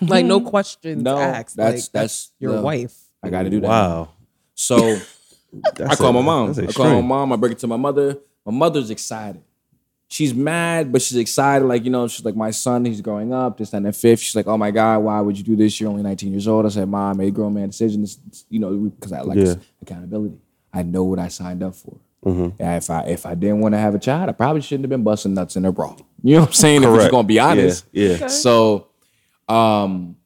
like 0.00 0.24
no 0.24 0.40
questions 0.52 1.02
No, 1.02 1.18
asked. 1.18 1.56
that's- 1.56 1.86
like, 1.86 1.92
that's 1.92 2.30
your 2.38 2.52
the- 2.52 2.62
wife. 2.62 2.96
I 3.24 3.30
got 3.30 3.42
to 3.42 3.50
do 3.50 3.58
that. 3.60 3.68
Wow. 3.68 4.10
So 4.56 4.98
I 5.88 5.94
call 5.94 6.08
a- 6.10 6.12
my 6.14 6.22
mom. 6.22 6.50
I 6.58 6.66
call 6.72 6.86
my 6.86 7.00
mom. 7.00 7.32
I 7.32 7.36
bring 7.36 7.52
it 7.52 7.58
to 7.60 7.66
my 7.68 7.76
mother. 7.76 8.18
My 8.44 8.52
mother's 8.52 8.90
excited. 8.90 9.42
She's 10.08 10.32
mad, 10.34 10.92
but 10.92 11.02
she's 11.02 11.18
excited. 11.18 11.64
Like 11.66 11.84
you 11.84 11.90
know, 11.90 12.06
she's 12.08 12.24
like 12.24 12.36
my 12.36 12.50
son. 12.52 12.84
He's 12.84 13.00
growing 13.00 13.32
up. 13.32 13.58
This 13.58 13.72
and 13.74 13.84
the 13.84 13.92
fifth. 13.92 14.20
She's 14.20 14.34
like, 14.36 14.46
oh 14.46 14.56
my 14.56 14.70
god, 14.70 15.00
why 15.00 15.20
would 15.20 15.36
you 15.36 15.44
do 15.44 15.56
this? 15.56 15.78
You're 15.80 15.90
only 15.90 16.02
19 16.02 16.30
years 16.32 16.46
old. 16.48 16.64
I 16.64 16.68
said, 16.70 16.88
mom, 16.88 17.10
I 17.10 17.18
made 17.18 17.28
a 17.28 17.30
grown 17.32 17.54
man 17.54 17.68
decision. 17.68 18.00
This, 18.02 18.18
you 18.48 18.58
know, 18.60 18.72
because 18.76 19.12
I 19.12 19.20
like 19.22 19.36
Yeah. 19.38 19.54
accountability. 19.82 20.38
I 20.72 20.82
know 20.84 21.04
what 21.04 21.18
I 21.18 21.28
signed 21.28 21.62
up 21.62 21.74
for. 21.74 21.96
Mm-hmm. 22.24 22.62
And 22.62 22.76
if 22.82 22.88
I 22.88 23.00
if 23.02 23.26
I 23.26 23.34
didn't 23.34 23.60
want 23.60 23.74
to 23.74 23.78
have 23.78 23.94
a 23.94 23.98
child, 23.98 24.28
I 24.28 24.32
probably 24.32 24.62
shouldn't 24.62 24.84
have 24.84 24.90
been 24.90 25.02
busting 25.04 25.34
nuts 25.34 25.56
in 25.56 25.64
her 25.64 25.72
bra. 25.72 25.94
You 26.22 26.34
know 26.34 26.40
what 26.40 26.48
I'm 26.48 26.52
saying? 26.54 26.82
Correct. 26.82 26.96
If 26.98 27.02
we're 27.06 27.10
gonna 27.10 27.28
be 27.28 27.38
honest. 27.40 27.84
Yeah. 27.92 28.16
yeah. 28.20 28.26
So, 28.28 28.88
um, 29.48 30.16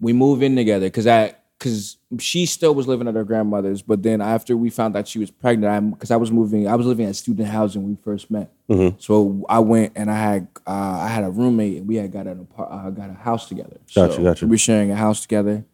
we 0.00 0.12
move 0.12 0.42
in 0.42 0.56
together 0.56 0.86
because 0.86 1.06
I 1.06 1.34
because 1.58 1.96
she 2.18 2.46
still 2.46 2.74
was 2.74 2.86
living 2.86 3.08
at 3.08 3.14
her 3.14 3.24
grandmother's, 3.24 3.82
but 3.82 4.02
then 4.02 4.20
after 4.20 4.56
we 4.56 4.70
found 4.70 4.96
out 4.96 5.06
she 5.08 5.18
was 5.18 5.30
pregnant, 5.30 5.72
I 5.72 5.80
because 5.80 6.10
I 6.10 6.16
was 6.16 6.30
moving, 6.30 6.68
I 6.68 6.74
was 6.74 6.86
living 6.86 7.06
at 7.06 7.16
student 7.16 7.48
housing 7.48 7.82
when 7.82 7.90
we 7.92 8.02
first 8.02 8.30
met. 8.30 8.52
Mm-hmm. 8.68 8.96
So 8.98 9.44
I 9.48 9.60
went 9.60 9.92
and 9.96 10.10
I 10.10 10.16
had 10.16 10.48
uh, 10.66 10.70
I 10.70 11.08
had 11.08 11.24
a 11.24 11.30
roommate 11.30 11.78
and 11.78 11.88
we 11.88 11.96
had 11.96 12.12
got 12.12 12.26
an 12.26 12.40
apart, 12.40 12.68
uh, 12.70 12.90
got 12.90 13.10
a 13.10 13.14
house 13.14 13.48
together. 13.48 13.78
Gotcha, 13.94 14.14
so 14.14 14.22
gotcha. 14.22 14.46
We 14.46 14.50
were 14.50 14.58
sharing 14.58 14.90
a 14.90 14.96
house 14.96 15.20
together, 15.20 15.64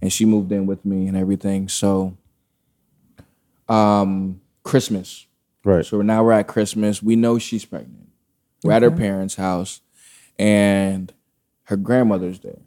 and 0.00 0.12
she 0.12 0.24
moved 0.24 0.52
in 0.52 0.66
with 0.66 0.84
me 0.84 1.06
and 1.06 1.16
everything. 1.16 1.68
So, 1.68 2.16
um, 3.68 4.40
Christmas. 4.62 5.26
Right. 5.64 5.84
So 5.84 6.00
now 6.02 6.24
we're 6.24 6.32
at 6.32 6.48
Christmas. 6.48 7.02
We 7.02 7.16
know 7.16 7.38
she's 7.38 7.64
pregnant. 7.64 8.08
We're 8.62 8.72
at 8.72 8.82
her 8.82 8.90
parents' 8.90 9.36
house, 9.36 9.80
and 10.38 11.12
her 11.64 11.76
grandmother's 11.76 12.40
there. 12.40 12.60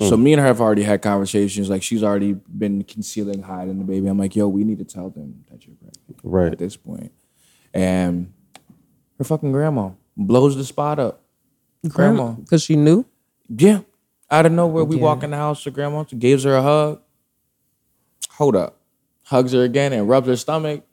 So 0.00 0.16
mm. 0.16 0.22
me 0.22 0.32
and 0.32 0.40
her 0.40 0.46
have 0.46 0.60
already 0.60 0.82
had 0.84 1.02
conversations. 1.02 1.68
Like 1.68 1.82
she's 1.82 2.02
already 2.02 2.32
been 2.32 2.82
concealing, 2.84 3.42
hiding 3.42 3.78
the 3.78 3.84
baby. 3.84 4.06
I'm 4.08 4.18
like, 4.18 4.34
yo, 4.34 4.48
we 4.48 4.64
need 4.64 4.78
to 4.78 4.84
tell 4.84 5.10
them 5.10 5.44
that 5.50 5.66
you're 5.66 5.76
pregnant 5.76 6.20
Right. 6.22 6.52
at 6.52 6.58
this 6.58 6.76
point. 6.76 7.12
And 7.74 8.32
her 9.18 9.24
fucking 9.24 9.52
grandma 9.52 9.90
blows 10.16 10.56
the 10.56 10.64
spot 10.64 10.98
up. 10.98 11.20
Grandma, 11.86 12.32
because 12.32 12.62
she 12.62 12.76
knew. 12.76 13.04
yeah. 13.48 13.80
Out 14.30 14.46
of 14.46 14.52
nowhere, 14.52 14.84
we 14.84 14.96
Yeah. 14.96 15.02
walk 15.02 15.22
in 15.24 15.30
the 15.32 15.36
house. 15.36 15.62
Her 15.64 15.70
grandma 15.70 16.04
gives 16.04 16.44
her 16.44 16.56
a 16.56 16.62
hug. 16.62 17.00
Hold 18.36 18.56
up, 18.56 18.78
hugs 19.24 19.52
her 19.52 19.62
again 19.62 19.92
and 19.92 20.08
rubs 20.08 20.26
her 20.26 20.36
stomach. 20.36 20.84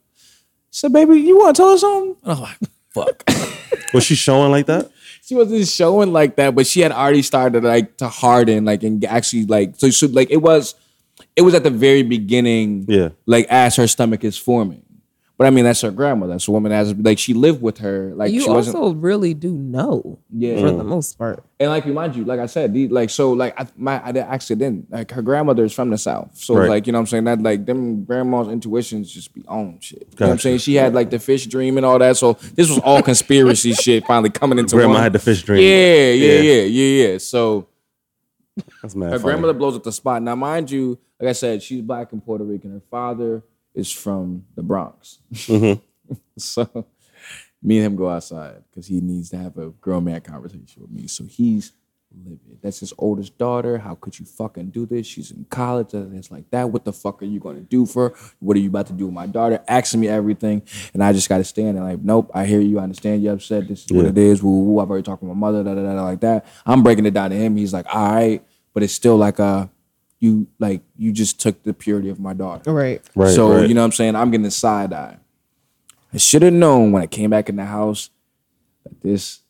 Said, 0.70 0.92
"Baby, 0.92 1.20
you 1.20 1.38
want 1.38 1.56
to 1.56 1.62
tell 1.62 1.70
us 1.70 1.80
something?" 1.80 2.16
And 2.22 2.32
I'm 2.32 2.40
like, 2.42 2.58
"Fuck." 2.90 3.24
Was 3.94 4.04
she 4.04 4.14
showing 4.14 4.50
like 4.50 4.66
that? 4.66 4.90
She 5.30 5.36
wasn't 5.36 5.68
showing 5.68 6.12
like 6.12 6.34
that, 6.34 6.56
but 6.56 6.66
she 6.66 6.80
had 6.80 6.90
already 6.90 7.22
started 7.22 7.62
like 7.62 7.96
to 7.98 8.08
harden, 8.08 8.64
like 8.64 8.82
and 8.82 9.04
actually 9.04 9.46
like 9.46 9.74
so. 9.76 9.88
so 9.90 10.08
like 10.08 10.28
it 10.28 10.38
was, 10.38 10.74
it 11.36 11.42
was 11.42 11.54
at 11.54 11.62
the 11.62 11.70
very 11.70 12.02
beginning. 12.02 12.84
Yeah. 12.88 13.10
Like 13.26 13.46
as 13.48 13.76
her 13.76 13.86
stomach 13.86 14.24
is 14.24 14.36
forming, 14.36 14.82
but 15.40 15.46
I 15.46 15.50
mean 15.50 15.64
that's 15.64 15.80
her 15.80 15.90
grandmother. 15.90 16.34
That's 16.34 16.46
a 16.48 16.50
woman 16.50 16.70
as 16.70 16.92
like 16.94 17.18
she 17.18 17.32
lived 17.32 17.62
with 17.62 17.78
her. 17.78 18.12
Like 18.14 18.30
You 18.30 18.42
she 18.42 18.50
wasn't. 18.50 18.76
also 18.76 18.94
really 18.94 19.32
do 19.32 19.50
know 19.52 20.18
Yeah. 20.30 20.60
for 20.60 20.70
the 20.70 20.84
most 20.84 21.16
part. 21.16 21.42
And 21.58 21.70
like 21.70 21.86
remind 21.86 22.14
you, 22.14 22.26
like 22.26 22.40
I 22.40 22.44
said, 22.44 22.74
the, 22.74 22.88
like 22.88 23.08
so, 23.08 23.32
like 23.32 23.58
I, 23.58 23.66
my 23.74 24.06
I 24.06 24.12
did 24.12 24.20
accident. 24.24 24.90
Like 24.90 25.10
her 25.12 25.22
grandmother 25.22 25.64
is 25.64 25.72
from 25.72 25.88
the 25.88 25.96
south, 25.96 26.32
so 26.36 26.56
Right. 26.56 26.68
like 26.68 26.86
you 26.86 26.92
know 26.92 26.98
what 26.98 27.04
I'm 27.04 27.06
saying 27.06 27.24
that 27.24 27.40
like 27.40 27.64
them 27.64 28.04
grandma's 28.04 28.48
intuitions 28.48 29.10
just 29.10 29.32
be 29.32 29.42
on 29.48 29.78
shit. 29.80 30.00
You 30.02 30.06
know 30.20 30.26
what 30.26 30.32
I'm 30.34 30.38
saying? 30.40 30.58
She 30.58 30.74
had 30.74 30.92
like 30.92 31.08
the 31.08 31.18
fish 31.18 31.46
dream 31.46 31.78
and 31.78 31.86
all 31.86 31.98
that. 31.98 32.18
So 32.18 32.34
this 32.54 32.68
was 32.68 32.78
all 32.80 33.00
conspiracy 33.00 33.72
shit 33.84 34.04
finally 34.06 34.28
coming 34.28 34.58
into 34.58 34.76
Grandma 34.76 34.92
one. 34.92 35.02
had 35.04 35.14
the 35.14 35.18
fish 35.18 35.42
dream. 35.42 35.62
Yeah, 35.62 36.12
yeah, 36.12 36.12
Yeah. 36.12 36.40
yeah, 36.42 36.62
yeah, 36.64 37.06
yeah. 37.12 37.18
So 37.18 37.66
That's 38.82 38.94
mad 38.94 39.06
her 39.12 39.18
funny. 39.18 39.22
grandmother 39.22 39.54
blows 39.54 39.74
up 39.74 39.84
the 39.84 39.92
spot. 39.92 40.20
Now, 40.22 40.34
mind 40.34 40.70
you, 40.70 40.98
like 41.18 41.30
I 41.30 41.32
said, 41.32 41.62
she's 41.62 41.80
black 41.80 42.12
and 42.12 42.22
Puerto 42.22 42.44
Rican. 42.44 42.72
Her 42.72 42.82
father 42.90 43.42
is 43.74 43.90
from 43.90 44.44
the 44.54 44.62
Bronx. 44.62 45.18
so 46.38 46.86
me 47.62 47.78
and 47.78 47.86
him 47.86 47.96
go 47.96 48.08
outside 48.08 48.62
because 48.70 48.86
he 48.86 49.00
needs 49.00 49.30
to 49.30 49.36
have 49.38 49.56
a 49.58 49.70
grown 49.70 50.04
man 50.04 50.20
conversation 50.20 50.82
with 50.82 50.90
me. 50.90 51.06
So 51.06 51.24
he's 51.24 51.72
livid. 52.12 52.58
That's 52.62 52.80
his 52.80 52.92
oldest 52.98 53.38
daughter. 53.38 53.78
How 53.78 53.94
could 53.94 54.18
you 54.18 54.26
fucking 54.26 54.70
do 54.70 54.86
this? 54.86 55.06
She's 55.06 55.30
in 55.30 55.44
college. 55.48 55.94
And 55.94 56.16
it's 56.16 56.30
like 56.30 56.50
that. 56.50 56.70
What 56.70 56.84
the 56.84 56.92
fuck 56.92 57.22
are 57.22 57.26
you 57.26 57.38
gonna 57.38 57.60
do 57.60 57.86
for 57.86 58.10
her? 58.10 58.14
What 58.40 58.56
are 58.56 58.60
you 58.60 58.68
about 58.68 58.86
to 58.88 58.92
do 58.92 59.06
with 59.06 59.14
my 59.14 59.26
daughter? 59.26 59.62
Asking 59.68 60.00
me 60.00 60.08
everything. 60.08 60.62
And 60.94 61.04
I 61.04 61.12
just 61.12 61.28
gotta 61.28 61.44
stand 61.44 61.76
there 61.76 61.84
like, 61.84 62.00
nope, 62.00 62.30
I 62.34 62.46
hear 62.46 62.60
you, 62.60 62.78
I 62.78 62.84
understand 62.84 63.22
you 63.22 63.30
upset. 63.30 63.68
This 63.68 63.84
is 63.84 63.92
what 63.92 64.06
it 64.06 64.18
is. 64.18 64.42
Woo, 64.42 64.64
woo, 64.64 64.80
I've 64.80 64.90
already 64.90 65.04
talked 65.04 65.22
to 65.22 65.26
my 65.26 65.34
mother, 65.34 65.62
da, 65.62 65.74
da, 65.74 65.82
da, 65.82 65.94
da, 65.94 66.02
like 66.02 66.20
that. 66.20 66.46
I'm 66.66 66.82
breaking 66.82 67.06
it 67.06 67.14
down 67.14 67.30
to 67.30 67.36
him. 67.36 67.56
He's 67.56 67.72
like, 67.72 67.86
all 67.94 68.12
right. 68.12 68.44
But 68.72 68.82
it's 68.82 68.92
still 68.92 69.16
like 69.16 69.38
uh 69.40 69.66
you 70.20 70.46
like 70.58 70.82
you 70.96 71.12
just 71.12 71.40
took 71.40 71.62
the 71.64 71.72
purity 71.72 72.10
of 72.10 72.20
my 72.20 72.32
daughter. 72.34 72.70
Right. 72.72 73.02
Right, 73.14 73.34
so 73.34 73.52
right. 73.60 73.68
you 73.68 73.74
know 73.74 73.80
what 73.80 73.86
I'm 73.86 73.92
saying? 73.92 74.14
I'm 74.16 74.30
getting 74.30 74.44
the 74.44 74.50
side 74.50 74.92
eye. 74.92 75.16
I 76.12 76.18
should 76.18 76.42
have 76.42 76.52
known 76.52 76.92
when 76.92 77.02
I 77.02 77.06
came 77.06 77.30
back 77.30 77.48
in 77.48 77.56
the 77.56 77.64
house 77.64 78.10
that 78.84 79.00
this 79.00 79.40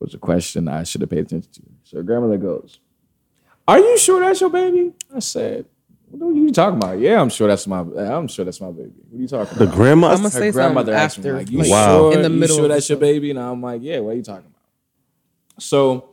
was 0.00 0.14
a 0.14 0.18
question 0.18 0.68
I 0.68 0.82
should 0.84 1.00
have 1.02 1.10
paid 1.10 1.20
attention 1.20 1.50
to. 1.52 1.62
So 1.84 2.02
grandmother 2.02 2.36
goes, 2.38 2.78
Are 3.66 3.78
you 3.78 3.96
sure 3.98 4.20
that's 4.20 4.40
your 4.40 4.50
baby? 4.50 4.92
I 5.14 5.18
said, 5.20 5.66
What 6.10 6.28
are 6.28 6.32
you 6.32 6.50
talking 6.50 6.78
about? 6.78 6.98
Yeah, 6.98 7.20
I'm 7.20 7.28
sure 7.28 7.46
that's 7.46 7.66
my 7.66 7.80
I'm 7.80 8.26
sure 8.28 8.44
that's 8.44 8.60
my 8.60 8.70
baby. 8.72 8.92
What 9.10 9.18
are 9.18 9.22
you 9.22 9.28
talking 9.28 9.58
The 9.58 9.64
about? 9.64 9.74
grandma. 9.76 10.08
I'm 10.08 10.16
gonna 10.16 10.30
Her 10.30 10.40
say 10.40 10.50
grandmother 10.50 10.92
something 10.92 11.04
asked 11.04 11.18
me, 11.24 11.30
like, 11.32 11.50
you 11.50 11.58
like, 11.58 11.70
Wow. 11.70 11.98
sure, 11.98 12.12
In 12.14 12.22
the 12.22 12.28
middle 12.28 12.34
you 12.34 12.40
middle. 12.40 12.56
sure 12.56 12.64
of 12.64 12.70
that's 12.70 12.88
your 12.88 12.98
baby? 12.98 13.30
And 13.30 13.38
I'm 13.38 13.62
like, 13.62 13.82
yeah, 13.82 14.00
what 14.00 14.10
are 14.12 14.14
you 14.16 14.22
talking 14.22 14.46
about? 14.46 15.62
So 15.62 16.08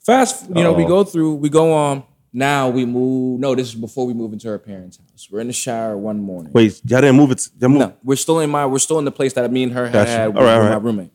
fast, 0.00 0.48
you 0.48 0.62
know, 0.62 0.72
we 0.72 0.82
Uh-oh. 0.84 0.88
go 0.88 1.04
through, 1.04 1.34
we 1.36 1.48
go 1.48 1.72
on. 1.72 2.02
Now 2.32 2.68
we 2.68 2.84
move. 2.84 3.40
No, 3.40 3.54
this 3.54 3.68
is 3.68 3.74
before 3.74 4.06
we 4.06 4.14
move 4.14 4.32
into 4.32 4.48
her 4.48 4.58
parents' 4.58 4.98
house. 4.98 5.28
We're 5.30 5.40
in 5.40 5.48
the 5.48 5.52
shower 5.52 5.96
one 5.96 6.20
morning. 6.20 6.52
Wait, 6.52 6.80
y'all 6.84 7.00
didn't 7.00 7.16
move 7.16 7.32
it. 7.32 7.48
Y'all 7.58 7.68
moved. 7.68 7.80
No, 7.80 7.96
we're 8.04 8.16
still 8.16 8.38
in 8.38 8.50
my. 8.50 8.66
We're 8.66 8.78
still 8.78 8.98
in 9.00 9.04
the 9.04 9.10
place 9.10 9.32
that 9.32 9.50
me 9.50 9.64
and 9.64 9.72
her 9.72 9.86
had, 9.86 9.92
Gotcha. 9.92 10.10
had 10.10 10.26
with, 10.28 10.36
right, 10.36 10.52
all 10.52 10.60
with 10.60 10.68
my 10.68 10.74
right. 10.74 10.82
roommate. 10.82 11.12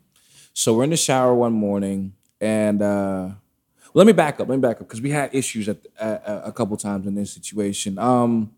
So 0.53 0.73
we're 0.73 0.83
in 0.83 0.89
the 0.89 0.97
shower 0.97 1.33
one 1.33 1.53
morning, 1.53 2.13
and 2.41 2.81
uh, 2.81 3.29
let 3.93 4.05
me 4.05 4.13
back 4.13 4.39
up. 4.41 4.49
Let 4.49 4.55
me 4.57 4.61
back 4.61 4.77
up 4.77 4.87
because 4.87 5.01
we 5.01 5.11
had 5.11 5.33
issues 5.33 5.69
at, 5.69 5.77
at, 5.97 6.25
at 6.25 6.47
a 6.47 6.51
couple 6.51 6.75
times 6.75 7.07
in 7.07 7.15
this 7.15 7.31
situation. 7.31 7.97
Um, 7.97 8.51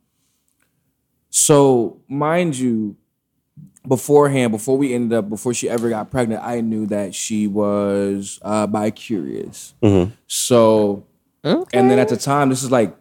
so 1.30 2.02
mind 2.08 2.58
you, 2.58 2.96
beforehand, 3.88 4.52
before 4.52 4.78
we 4.78 4.93
ended 4.96 5.15
up, 5.15 5.30
before 5.30 5.54
she 5.54 5.70
ever 5.70 5.89
got 5.89 6.10
pregnant, 6.10 6.43
I 6.43 6.62
knew 6.62 6.88
that 6.88 7.13
she 7.13 7.46
was 7.46 8.39
uh, 8.41 8.65
bi 8.65 8.89
curious. 8.89 9.76
Mm-hmm. 9.84 10.13
So, 11.43 11.67
and 11.73 11.89
then 11.89 12.00
at 12.00 12.10
the 12.10 12.17
time, 12.17 12.50
this 12.50 12.63
is 12.63 12.71
like 12.71 12.95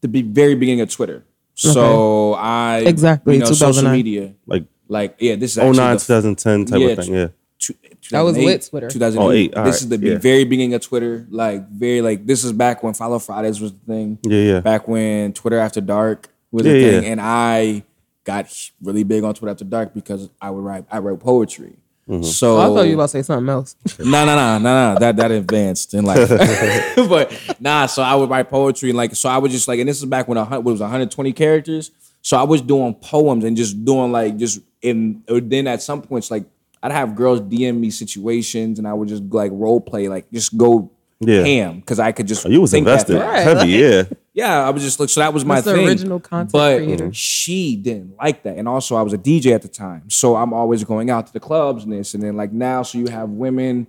the 0.00 0.08
be- 0.08 0.22
very 0.22 0.54
beginning 0.54 0.80
of 0.80 0.90
Twitter. 0.90 1.24
So 1.54 2.34
I 2.34 2.78
Exactly, 2.86 3.34
you 3.34 3.40
know, 3.40 3.46
social 3.52 3.90
media 3.90 4.34
Like 4.46 4.64
like 4.88 5.16
yeah, 5.18 5.36
this 5.36 5.52
is 5.52 5.58
09, 5.58 5.74
the 5.74 6.00
2010 6.00 6.64
type 6.66 6.80
yeah, 6.80 6.86
of 6.88 6.98
thing. 6.98 7.14
Yeah. 7.14 7.28
two- 7.58 7.74
That 8.10 8.22
was 8.22 8.36
lit 8.38 8.66
Twitter. 8.70 8.88
2008. 8.88 9.22
Oh, 9.22 9.30
eight, 9.32 9.54
all 9.54 9.64
this 9.64 9.82
is 9.82 9.88
the 9.88 9.98
be- 9.98 10.08
yeah. 10.10 10.18
very 10.18 10.44
beginning 10.44 10.74
of 10.74 10.80
Twitter. 10.80 11.26
Like 11.30 11.68
very 11.68 12.00
like 12.00 12.24
this 12.26 12.44
is 12.44 12.52
back 12.52 12.82
when 12.82 12.94
Follow 12.94 13.18
Fridays 13.18 13.60
was 13.60 13.72
the 13.72 13.78
thing. 13.86 14.18
Yeah, 14.22 14.40
yeah. 14.54 14.60
Back 14.60 14.88
when 14.88 15.32
Twitter 15.34 15.58
After 15.58 15.80
Dark 15.82 16.28
was 16.50 16.64
Yeah, 16.64 16.72
the 16.72 16.78
yeah. 16.78 16.90
thing, 17.00 17.04
and 17.12 17.20
I 17.20 17.84
got 18.24 18.46
really 18.82 19.04
big 19.04 19.22
on 19.24 19.34
Twitter 19.34 19.50
After 19.52 19.64
Dark 19.64 19.92
because 19.92 20.30
I 20.40 20.50
would 20.50 20.64
write 20.64 20.86
I 20.90 20.98
wrote 20.98 21.20
poetry. 21.20 21.76
Mm-hmm. 22.10 22.24
So 22.24 22.56
Oh, 22.56 22.60
I 22.60 22.66
thought 22.66 22.82
you 22.82 22.96
were 22.96 23.02
about 23.02 23.02
to 23.04 23.08
say 23.10 23.22
something 23.22 23.48
else. 23.48 23.76
no, 24.00 24.24
no, 24.26 24.34
no, 24.34 24.58
no, 24.58 24.94
no. 24.94 24.98
That 24.98 25.16
that 25.16 25.30
advanced 25.30 25.94
in 25.94 26.04
life. 26.04 26.28
but 27.08 27.56
nah, 27.60 27.86
so 27.86 28.02
I 28.02 28.14
would 28.16 28.28
write 28.28 28.50
poetry 28.50 28.90
and 28.90 28.96
like 28.96 29.14
so 29.14 29.28
I 29.28 29.38
would 29.38 29.50
just 29.52 29.68
like 29.68 29.78
and 29.78 29.88
this 29.88 29.98
is 29.98 30.04
back 30.06 30.26
when 30.26 30.36
a 30.36 30.44
hun- 30.44 30.64
what 30.64 30.72
was 30.72 30.80
120 30.80 31.32
characters. 31.32 31.90
So 32.22 32.36
I 32.36 32.42
was 32.42 32.60
doing 32.62 32.94
poems 32.94 33.44
and 33.44 33.56
just 33.56 33.84
doing 33.84 34.10
like 34.12 34.36
just 34.36 34.60
in 34.82 35.22
or 35.30 35.40
then 35.40 35.66
at 35.68 35.82
some 35.82 36.02
points 36.02 36.30
like 36.30 36.44
I'd 36.82 36.92
have 36.92 37.14
girls 37.14 37.40
DM 37.42 37.78
me 37.78 37.90
situations 37.90 38.78
and 38.78 38.88
I 38.88 38.92
would 38.92 39.08
just 39.08 39.22
like 39.24 39.52
role 39.54 39.80
play 39.80 40.08
like 40.08 40.30
just 40.32 40.56
go 40.58 40.90
Yeah. 41.20 41.42
ham 41.44 41.80
because 41.80 41.98
I 42.00 42.10
could 42.12 42.26
just 42.26 42.44
You 42.46 42.60
was 42.60 42.72
think 42.72 42.86
invested 42.88 43.18
fast. 43.18 43.46
Right, 43.46 43.56
heavy. 43.58 43.70
Yeah. 43.72 44.02
Yeah, 44.40 44.66
I 44.66 44.70
was 44.70 44.82
just 44.82 44.98
like, 45.00 45.08
so 45.08 45.20
that 45.20 45.32
was 45.34 45.44
my 45.44 45.56
That's 45.56 45.66
the 45.66 45.74
thing. 45.74 45.86
original 45.88 46.20
content 46.20 46.52
but 46.52 46.76
creator. 46.78 47.04
Mm-hmm. 47.04 47.10
she 47.12 47.76
didn't 47.76 48.16
like 48.16 48.42
that, 48.44 48.56
and 48.58 48.66
also 48.68 48.96
I 48.96 49.02
was 49.02 49.12
a 49.12 49.18
DJ 49.18 49.52
at 49.54 49.62
the 49.62 49.68
time, 49.68 50.08
so 50.08 50.36
I'm 50.36 50.52
always 50.52 50.82
going 50.84 51.10
out 51.10 51.26
to 51.28 51.32
the 51.32 51.40
clubs 51.40 51.84
and 51.84 51.92
this, 51.92 52.14
and 52.14 52.22
then 52.22 52.36
like 52.36 52.52
now, 52.52 52.82
so 52.82 52.98
you 52.98 53.08
have 53.08 53.28
women, 53.30 53.86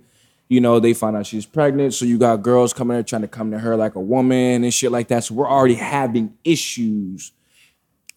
you 0.48 0.60
know, 0.60 0.78
they 0.80 0.92
find 0.94 1.16
out 1.16 1.26
she's 1.26 1.46
pregnant, 1.46 1.94
so 1.94 2.04
you 2.04 2.18
got 2.18 2.42
girls 2.42 2.72
coming 2.72 2.94
there 2.96 3.02
trying 3.02 3.22
to 3.22 3.28
come 3.28 3.50
to 3.52 3.58
her 3.58 3.76
like 3.76 3.94
a 3.94 4.00
woman 4.00 4.64
and 4.64 4.72
shit 4.74 4.92
like 4.92 5.08
that. 5.08 5.24
So 5.24 5.34
we're 5.34 5.48
already 5.48 5.74
having 5.76 6.34
issues, 6.44 7.32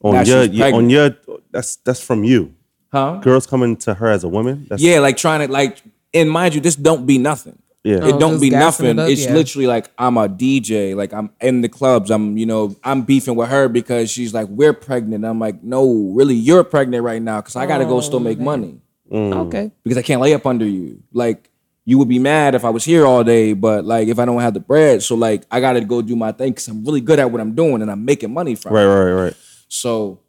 On 0.01 0.25
your, 0.25 0.43
your 0.43 0.73
on 0.75 0.89
your 0.89 1.15
that's 1.51 1.77
that's 1.77 2.01
from 2.01 2.23
you. 2.23 2.53
huh? 2.91 3.19
Girls 3.23 3.47
coming 3.47 3.77
to 3.77 3.93
her 3.95 4.07
as 4.09 4.23
a 4.23 4.27
woman. 4.29 4.65
That's, 4.69 4.81
Yeah, 4.81 4.99
like 4.99 5.15
trying 5.17 5.45
to 5.47 5.51
like, 5.51 5.81
and 6.13 6.29
mind 6.29 6.55
you, 6.55 6.61
this 6.61 6.75
don't 6.75 7.05
be 7.05 7.17
nothing. 7.17 7.57
Yeah. 7.85 7.97
It 7.97 8.13
Oh, 8.15 8.19
don't 8.19 8.41
be 8.41 8.49
nothing. 8.49 8.87
it 8.87 8.99
up, 8.99 9.09
it's 9.09 9.25
yeah. 9.25 9.33
literally 9.33 9.67
like 9.67 9.91
I'm 9.97 10.17
a 10.17 10.27
DJ. 10.27 10.95
Like 10.95 11.13
I'm 11.13 11.29
in 11.39 11.61
the 11.61 11.69
clubs. 11.69 12.09
I'm, 12.09 12.35
you 12.35 12.47
know, 12.47 12.75
I'm 12.83 13.03
beefing 13.03 13.35
with 13.35 13.49
her 13.49 13.69
because 13.69 14.09
she's 14.09 14.33
like, 14.33 14.47
we're 14.49 14.73
pregnant. 14.73 15.23
I'm 15.23 15.39
like, 15.39 15.61
no, 15.63 16.11
really, 16.15 16.33
you're 16.33 16.63
pregnant 16.63 17.03
right 17.03 17.21
now 17.21 17.41
because 17.41 17.55
I 17.55 17.67
gotta 17.67 17.85
go 17.85 18.01
still 18.01 18.19
make 18.19 18.39
money 18.39 18.81
Okay. 19.11 19.71
because 19.83 19.97
I 19.99 20.01
can't 20.01 20.19
lay 20.19 20.33
up 20.33 20.47
under 20.47 20.65
you. 20.65 21.03
Like 21.13 21.51
you 21.87 21.99
would 21.99 22.09
be 22.09 22.17
mad 22.17 22.55
if 22.55 22.65
I 22.65 22.71
was 22.71 22.83
here 22.83 23.05
all 23.05 23.23
day, 23.23 23.53
but 23.53 23.85
like 23.85 24.07
if 24.07 24.17
I 24.17 24.25
don't 24.25 24.41
have 24.41 24.55
the 24.55 24.59
bread, 24.59 25.03
so 25.03 25.13
like 25.13 25.43
I 25.51 25.59
gotta 25.59 25.81
go 25.81 26.01
do 26.01 26.15
my 26.15 26.31
thing 26.31 26.53
because 26.53 26.67
I'm 26.67 26.83
really 26.83 27.01
good 27.01 27.19
at 27.19 27.29
what 27.29 27.39
I'm 27.39 27.53
doing 27.53 27.83
and 27.83 27.91
I'm 27.91 28.03
making 28.03 28.33
money 28.33 28.55
from. 28.55 28.75
it. 28.75 28.79
Right. 28.79 28.85
Right. 29.11 29.11
Right. 29.25 29.33
So, 29.67 30.21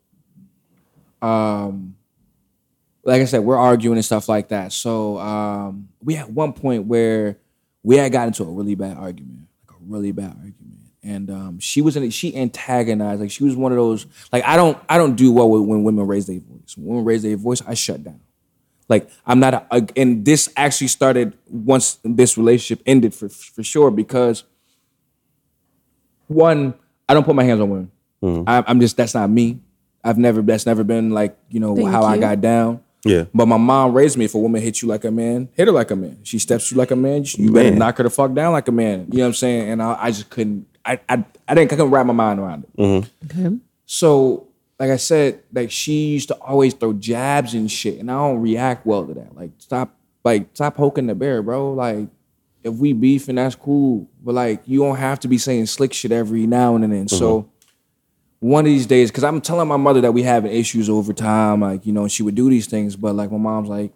um, 1.23 1.97
like 3.05 3.23
I 3.23 3.25
said, 3.25 3.41
we're 3.41 3.57
arguing 3.57 3.97
and 3.97 4.05
stuff 4.05 4.29
like 4.29 4.49
that. 4.49 4.73
So, 4.73 5.17
um, 5.19 5.89
we 6.03 6.15
had 6.15 6.35
one 6.35 6.53
point 6.53 6.85
where 6.87 7.39
we 7.87 7.97
had 7.97 8.11
gotten 8.11 8.29
into 8.31 8.43
a 8.43 8.51
really 8.51 8.75
bad 8.75 8.97
argument, 8.99 9.47
like 9.69 9.77
a 9.79 9.83
really 9.87 10.11
bad 10.11 10.31
argument, 10.31 10.81
and 11.05 11.31
um, 11.31 11.61
she 11.61 11.81
was 11.81 11.97
in 11.97 12.03
it. 12.03 12.13
She 12.13 12.37
antagonized, 12.37 13.21
like 13.21 13.31
she 13.31 13.45
was 13.45 13.55
one 13.55 13.71
of 13.71 13.77
those. 13.79 14.07
Like 14.33 14.45
I 14.45 14.57
don't, 14.57 14.77
I 14.89 14.99
don't 14.99 15.15
do 15.15 15.31
well 15.31 15.49
with 15.49 15.63
when 15.63 15.85
women 15.85 16.05
raise 16.05 16.27
their 16.27 16.41
voice. 16.41 16.77
When 16.77 16.87
women 16.89 17.05
raise 17.05 17.23
their 17.23 17.37
voice, 17.37 17.63
I 17.65 17.75
shut 17.75 18.03
down. 18.03 18.19
Like 18.89 19.09
I'm 19.25 19.39
not, 19.39 19.55
a, 19.55 19.67
a- 19.71 19.89
and 19.97 20.25
this 20.25 20.53
actually 20.57 20.89
started 20.89 21.39
once 21.49 21.99
this 22.03 22.37
relationship 22.37 22.83
ended 22.87 23.15
for 23.15 23.29
for 23.29 23.63
sure 23.63 23.93
because 23.93 24.43
one, 26.27 26.75
I 27.09 27.15
don't 27.15 27.25
put 27.25 27.37
my 27.37 27.45
hands 27.45 27.61
on 27.61 27.71
women. 27.71 27.91
I, 28.49 28.65
I'm 28.67 28.81
just 28.81 28.97
that's 28.97 29.15
not 29.15 29.31
me. 29.31 29.61
I've 30.03 30.19
never 30.19 30.43
that's 30.43 30.67
never 30.67 30.83
been 30.83 31.11
like 31.11 31.37
you 31.51 31.61
know 31.61 31.77
Thank 31.77 31.89
how 31.89 32.03
I 32.03 32.19
got 32.19 32.41
down. 32.41 32.81
Yeah. 33.07 33.25
But 33.35 33.47
my 33.47 33.57
mom 33.57 33.93
raised 33.93 34.17
me. 34.17 34.25
If 34.25 34.35
a 34.35 34.39
woman 34.39 34.61
hits 34.63 34.83
you 34.83 34.89
like 34.89 35.05
a 35.05 35.11
man, 35.11 35.49
hit 35.55 35.69
her 35.69 35.73
like 35.73 35.91
a 35.91 35.97
man. 35.97 36.19
She 36.23 36.39
steps 36.39 36.71
you 36.71 36.77
like 36.77 36.91
a 36.91 36.97
man. 36.97 37.25
You 37.27 37.53
better 37.53 37.71
Man. 37.71 37.79
knock 37.79 37.99
her 37.99 38.05
the 38.05 38.11
fuck 38.11 38.35
down 38.35 38.53
like 38.53 38.69
a 38.69 38.73
man. 38.73 39.07
You 39.11 39.19
know 39.19 39.25
what 39.25 39.29
I'm 39.29 39.35
saying? 39.35 39.71
And 39.71 39.83
I, 39.83 39.97
I 40.01 40.11
just 40.11 40.31
couldn't. 40.31 40.67
I, 40.85 41.01
I 41.09 41.25
I 41.49 41.55
didn't. 41.55 41.73
I 41.73 41.77
couldn't 41.77 41.91
wrap 41.91 42.07
my 42.07 42.13
mind 42.13 42.41
around 42.41 42.65
it. 42.65 42.77
Mm-hmm. 42.77 43.41
Okay. 43.41 43.57
So, 43.87 44.49
like 44.79 44.91
I 44.91 44.97
said, 44.97 45.43
like 45.53 45.71
she 45.71 46.09
used 46.09 46.29
to 46.29 46.35
always 46.37 46.75
throw 46.75 46.93
jabs 46.93 47.55
and 47.55 47.71
shit, 47.71 47.99
and 47.99 48.11
I 48.11 48.15
don't 48.15 48.41
react 48.41 48.87
well 48.87 49.07
to 49.07 49.15
that. 49.15 49.35
Like, 49.35 49.51
stop, 49.59 49.95
like, 50.25 50.49
stop 50.55 50.77
poking 50.77 51.07
the 51.07 51.15
bear, 51.15 51.43
bro. 51.43 51.73
Like, 51.73 52.09
if 52.63 52.75
we 52.75 52.93
beef 52.93 53.29
and 53.29 53.39
that's 53.39 53.55
cool, 53.55 54.09
but 54.23 54.35
like, 54.35 54.63
you 54.67 54.81
don't 54.81 54.97
have 54.97 55.21
to 55.21 55.29
be 55.29 55.39
saying 55.39 55.67
slick 55.67 55.93
shit 55.93 56.13
every 56.13 56.47
now 56.47 56.75
and 56.75 56.93
then. 56.93 57.09
So, 57.09 57.43
mm-hmm. 57.43 57.49
One 58.41 58.65
of 58.65 58.67
these 58.67 58.87
days, 58.87 59.11
because 59.11 59.25
I'm 59.25 59.41
telling 59.41 59.69
my 59.69 59.77
mother 59.77 60.01
that 60.03 60.13
we 60.13 60.23
having 60.23 60.53
issues 60.53 60.91
over 60.91 61.13
time, 61.13 61.61
like, 61.61 61.87
you 61.87 61.93
know, 61.93 62.07
she 62.09 62.23
would 62.23 62.35
do 62.35 62.51
these 62.51 62.67
things, 62.67 62.97
but 62.97 63.15
like, 63.15 63.31
my 63.31 63.39
mom's 63.39 63.69
like, 63.69 63.93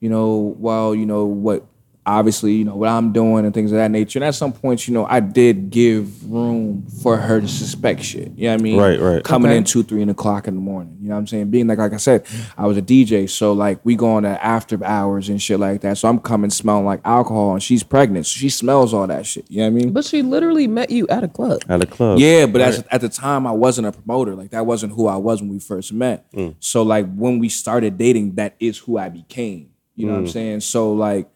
you 0.00 0.08
know, 0.10 0.54
well, 0.58 0.94
you 0.94 1.06
know 1.06 1.24
what. 1.24 1.64
Obviously, 2.06 2.52
you 2.54 2.64
know 2.64 2.76
what 2.76 2.88
I'm 2.88 3.12
doing 3.12 3.44
and 3.44 3.52
things 3.52 3.72
of 3.72 3.78
that 3.78 3.90
nature. 3.90 4.20
And 4.20 4.24
at 4.24 4.36
some 4.36 4.52
points, 4.52 4.86
you 4.86 4.94
know, 4.94 5.04
I 5.06 5.18
did 5.18 5.70
give 5.70 6.24
room 6.30 6.86
for 7.02 7.16
her 7.16 7.40
to 7.40 7.48
suspect 7.48 8.02
shit. 8.04 8.30
You 8.36 8.44
know 8.44 8.52
what 8.54 8.60
I 8.60 8.62
mean? 8.62 8.78
Right, 8.78 9.00
right. 9.00 9.24
Coming 9.24 9.50
Okay. 9.50 9.58
in 9.58 9.64
two, 9.64 9.82
three 9.82 10.02
in 10.02 10.08
the 10.08 10.14
clock 10.14 10.46
in 10.46 10.54
the 10.54 10.60
morning. 10.60 10.96
You 11.02 11.08
know 11.08 11.14
what 11.16 11.18
I'm 11.22 11.26
saying? 11.26 11.50
Being 11.50 11.66
like, 11.66 11.78
like 11.78 11.92
I 11.92 11.96
said, 11.96 12.24
I 12.56 12.66
was 12.68 12.76
a 12.76 12.82
DJ, 12.82 13.28
so 13.28 13.52
like 13.52 13.80
we 13.84 13.96
go 13.96 14.12
on 14.12 14.22
to 14.22 14.44
after 14.44 14.82
hours 14.84 15.28
and 15.28 15.42
shit 15.42 15.58
like 15.58 15.80
that. 15.80 15.98
So 15.98 16.08
I'm 16.08 16.20
coming 16.20 16.50
smelling 16.50 16.84
like 16.84 17.00
alcohol, 17.04 17.54
and 17.54 17.62
she's 17.62 17.82
pregnant, 17.82 18.26
so 18.26 18.38
she 18.38 18.50
smells 18.50 18.94
all 18.94 19.08
that 19.08 19.26
shit. 19.26 19.44
You 19.50 19.58
know 19.58 19.62
what 19.64 19.68
I 19.68 19.84
mean? 19.84 19.92
But 19.92 20.04
she 20.04 20.22
literally 20.22 20.68
met 20.68 20.90
you 20.90 21.08
at 21.08 21.24
a 21.24 21.28
club. 21.28 21.62
At 21.68 21.82
a 21.82 21.86
club. 21.86 22.20
Yeah, 22.20 22.46
but 22.46 22.60
at, 22.60 22.86
at 22.92 23.00
the 23.00 23.08
time 23.08 23.48
I 23.48 23.52
wasn't 23.52 23.88
a 23.88 23.92
promoter. 23.92 24.36
Like 24.36 24.50
that 24.50 24.64
wasn't 24.64 24.92
who 24.92 25.08
I 25.08 25.16
was 25.16 25.40
when 25.40 25.50
we 25.50 25.58
first 25.58 25.92
met. 25.92 26.30
Mm. 26.32 26.54
So 26.60 26.82
like 26.84 27.12
when 27.14 27.40
we 27.40 27.48
started 27.48 27.98
dating, 27.98 28.36
that 28.36 28.54
is 28.60 28.78
who 28.78 28.96
I 28.96 29.08
became. 29.08 29.70
You 29.96 30.06
know 30.06 30.12
Mm. 30.12 30.16
what 30.16 30.20
I'm 30.20 30.28
saying? 30.28 30.60
So 30.60 30.92
like, 30.92 31.28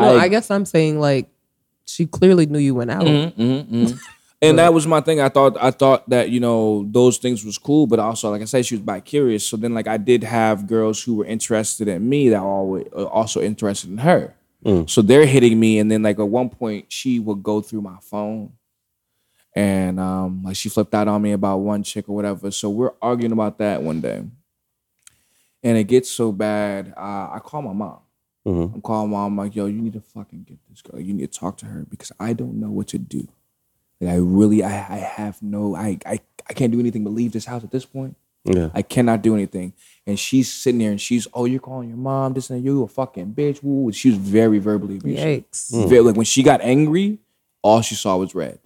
Well, 0.00 0.18
I 0.18 0.28
guess 0.28 0.50
I'm 0.50 0.64
saying 0.64 0.98
like 0.98 1.28
she 1.84 2.06
clearly 2.06 2.46
knew 2.46 2.58
you 2.58 2.74
went 2.74 2.90
out. 2.90 3.04
and 4.42 4.58
that 4.58 4.72
was 4.74 4.86
my 4.86 5.00
thing. 5.00 5.20
I 5.20 5.28
thought 5.28 5.56
I 5.60 5.70
thought 5.70 6.08
that 6.10 6.30
you 6.30 6.40
know 6.40 6.84
those 6.90 7.18
things 7.18 7.44
was 7.44 7.58
cool, 7.58 7.86
but 7.86 7.98
also 7.98 8.30
like 8.30 8.42
I 8.42 8.46
said, 8.46 8.66
she 8.66 8.74
was 8.76 8.82
bi 8.82 9.00
curious. 9.00 9.46
So 9.46 9.56
then 9.56 9.74
like 9.74 9.86
I 9.86 9.96
did 9.98 10.24
have 10.24 10.66
girls 10.66 11.02
who 11.02 11.16
were 11.16 11.24
interested 11.26 11.88
in 11.88 12.08
me 12.08 12.28
that 12.30 12.40
were 12.42 12.48
always 12.48 12.86
uh, 12.94 13.04
also 13.04 13.40
interested 13.40 13.90
in 13.90 13.98
her. 13.98 14.34
So 14.86 15.02
they're 15.02 15.26
hitting 15.26 15.58
me, 15.58 15.80
and 15.80 15.90
then 15.90 16.02
like 16.04 16.18
at 16.20 16.28
one 16.28 16.48
point 16.48 16.86
she 16.92 17.18
would 17.18 17.42
go 17.42 17.60
through 17.60 17.80
my 17.82 17.96
phone, 18.00 18.52
and 19.56 19.98
um 19.98 20.42
like 20.44 20.54
she 20.56 20.68
flipped 20.68 20.94
out 20.94 21.08
on 21.08 21.20
me 21.20 21.32
about 21.32 21.58
one 21.58 21.82
chick 21.82 22.08
or 22.08 22.14
whatever. 22.14 22.50
So 22.52 22.70
we're 22.70 22.92
arguing 23.02 23.32
about 23.32 23.58
that 23.58 23.82
one 23.82 24.00
day, 24.00 24.22
and 25.64 25.76
it 25.78 25.84
gets 25.84 26.10
so 26.10 26.30
bad. 26.30 26.94
Uh, 26.96 27.30
I 27.34 27.40
call 27.42 27.62
my 27.62 27.72
mom. 27.72 27.98
Mhm. 28.46 28.74
I'm 28.74 28.80
calling 28.82 29.10
mom. 29.10 29.32
I'm 29.32 29.36
like, 29.46 29.54
yo, 29.54 29.66
you 29.66 29.80
need 29.80 29.92
to 29.92 30.00
fucking 30.00 30.44
get 30.44 30.58
this 30.68 30.82
girl. 30.82 31.00
You 31.00 31.14
need 31.14 31.32
to 31.32 31.38
talk 31.38 31.56
to 31.58 31.66
her 31.66 31.86
because 31.88 32.10
I 32.18 32.32
don't 32.32 32.54
know 32.58 32.70
what 32.70 32.88
to 32.88 32.98
do. 32.98 33.28
Like 34.00 34.10
I 34.14 34.16
really, 34.16 34.64
I, 34.64 34.70
I 34.70 34.98
have 34.98 35.40
no, 35.42 35.76
I, 35.76 35.98
I, 36.04 36.18
I 36.48 36.52
can't 36.54 36.72
do 36.72 36.80
anything 36.80 37.04
but 37.04 37.10
leave 37.12 37.32
this 37.32 37.44
house 37.44 37.62
at 37.62 37.70
this 37.70 37.84
point. 37.84 38.16
Yeah. 38.44 38.70
I 38.74 38.82
cannot 38.82 39.22
do 39.22 39.34
anything. 39.34 39.72
And 40.04 40.18
she's 40.18 40.52
sitting 40.52 40.80
there 40.80 40.90
and 40.90 41.00
she's, 41.00 41.28
oh, 41.32 41.44
you're 41.44 41.60
calling 41.60 41.88
your 41.88 41.98
mom, 41.98 42.32
this 42.32 42.50
and 42.50 42.58
that. 42.58 42.64
you 42.64 42.82
a 42.82 42.88
fucking 42.88 43.34
bitch. 43.34 43.62
Woo. 43.62 43.92
She 43.92 44.08
was 44.10 44.18
very 44.18 44.58
verbally 44.58 44.96
abusive. 44.96 45.44
Yikes. 45.44 45.88
Very, 45.88 46.00
like 46.00 46.16
when 46.16 46.24
she 46.26 46.42
got 46.42 46.60
angry, 46.62 47.18
all 47.62 47.80
she 47.82 47.94
saw 47.94 48.16
was 48.16 48.34
red. 48.34 48.58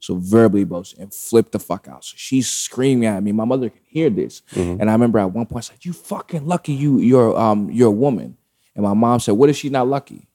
So 0.00 0.16
verbally 0.16 0.62
abusive 0.62 0.98
and 0.98 1.14
flipped 1.14 1.52
the 1.52 1.60
fuck 1.60 1.86
out. 1.86 2.04
So 2.04 2.14
she's 2.16 2.50
screaming 2.50 3.06
at 3.06 3.22
me. 3.22 3.30
My 3.30 3.44
mother 3.44 3.70
can 3.70 3.80
hear 3.86 4.10
this. 4.10 4.42
And 4.56 4.90
I 4.90 4.92
remember 4.92 5.20
at 5.20 5.30
one 5.32 5.46
point 5.46 5.66
I 5.66 5.68
said, 5.68 5.84
You 5.84 5.92
fucking 5.92 6.44
lucky 6.48 6.72
you 6.72 6.98
you're 6.98 7.38
um 7.38 7.70
you're 7.70 7.88
a 7.88 7.92
woman. 7.92 8.36
And 8.74 8.84
my 8.84 8.94
mom 8.94 9.20
said, 9.20 9.32
What 9.32 9.50
if 9.50 9.56
she's 9.56 9.70
not 9.70 9.88
lucky? 9.88 10.28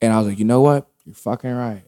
And 0.00 0.12
I 0.12 0.18
was 0.18 0.28
like, 0.28 0.38
you 0.38 0.44
know 0.44 0.60
what? 0.60 0.86
You're 1.04 1.14
fucking 1.14 1.50
right. 1.50 1.84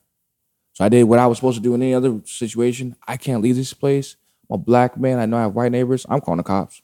So 0.72 0.84
I 0.84 0.88
did 0.88 1.04
what 1.04 1.18
I 1.18 1.26
was 1.26 1.38
supposed 1.38 1.56
to 1.56 1.62
do 1.62 1.74
in 1.74 1.82
any 1.82 1.94
other 1.94 2.20
situation. 2.24 2.96
I 3.06 3.16
can't 3.16 3.42
leave 3.42 3.56
this 3.56 3.74
place. 3.74 4.16
I'm 4.48 4.54
a 4.54 4.58
black 4.58 4.98
man. 4.98 5.18
I 5.18 5.26
know 5.26 5.36
I 5.36 5.42
have 5.42 5.54
white 5.54 5.72
neighbors. 5.72 6.06
I'm 6.08 6.20
calling 6.20 6.38
the 6.38 6.44
cops. 6.44 6.82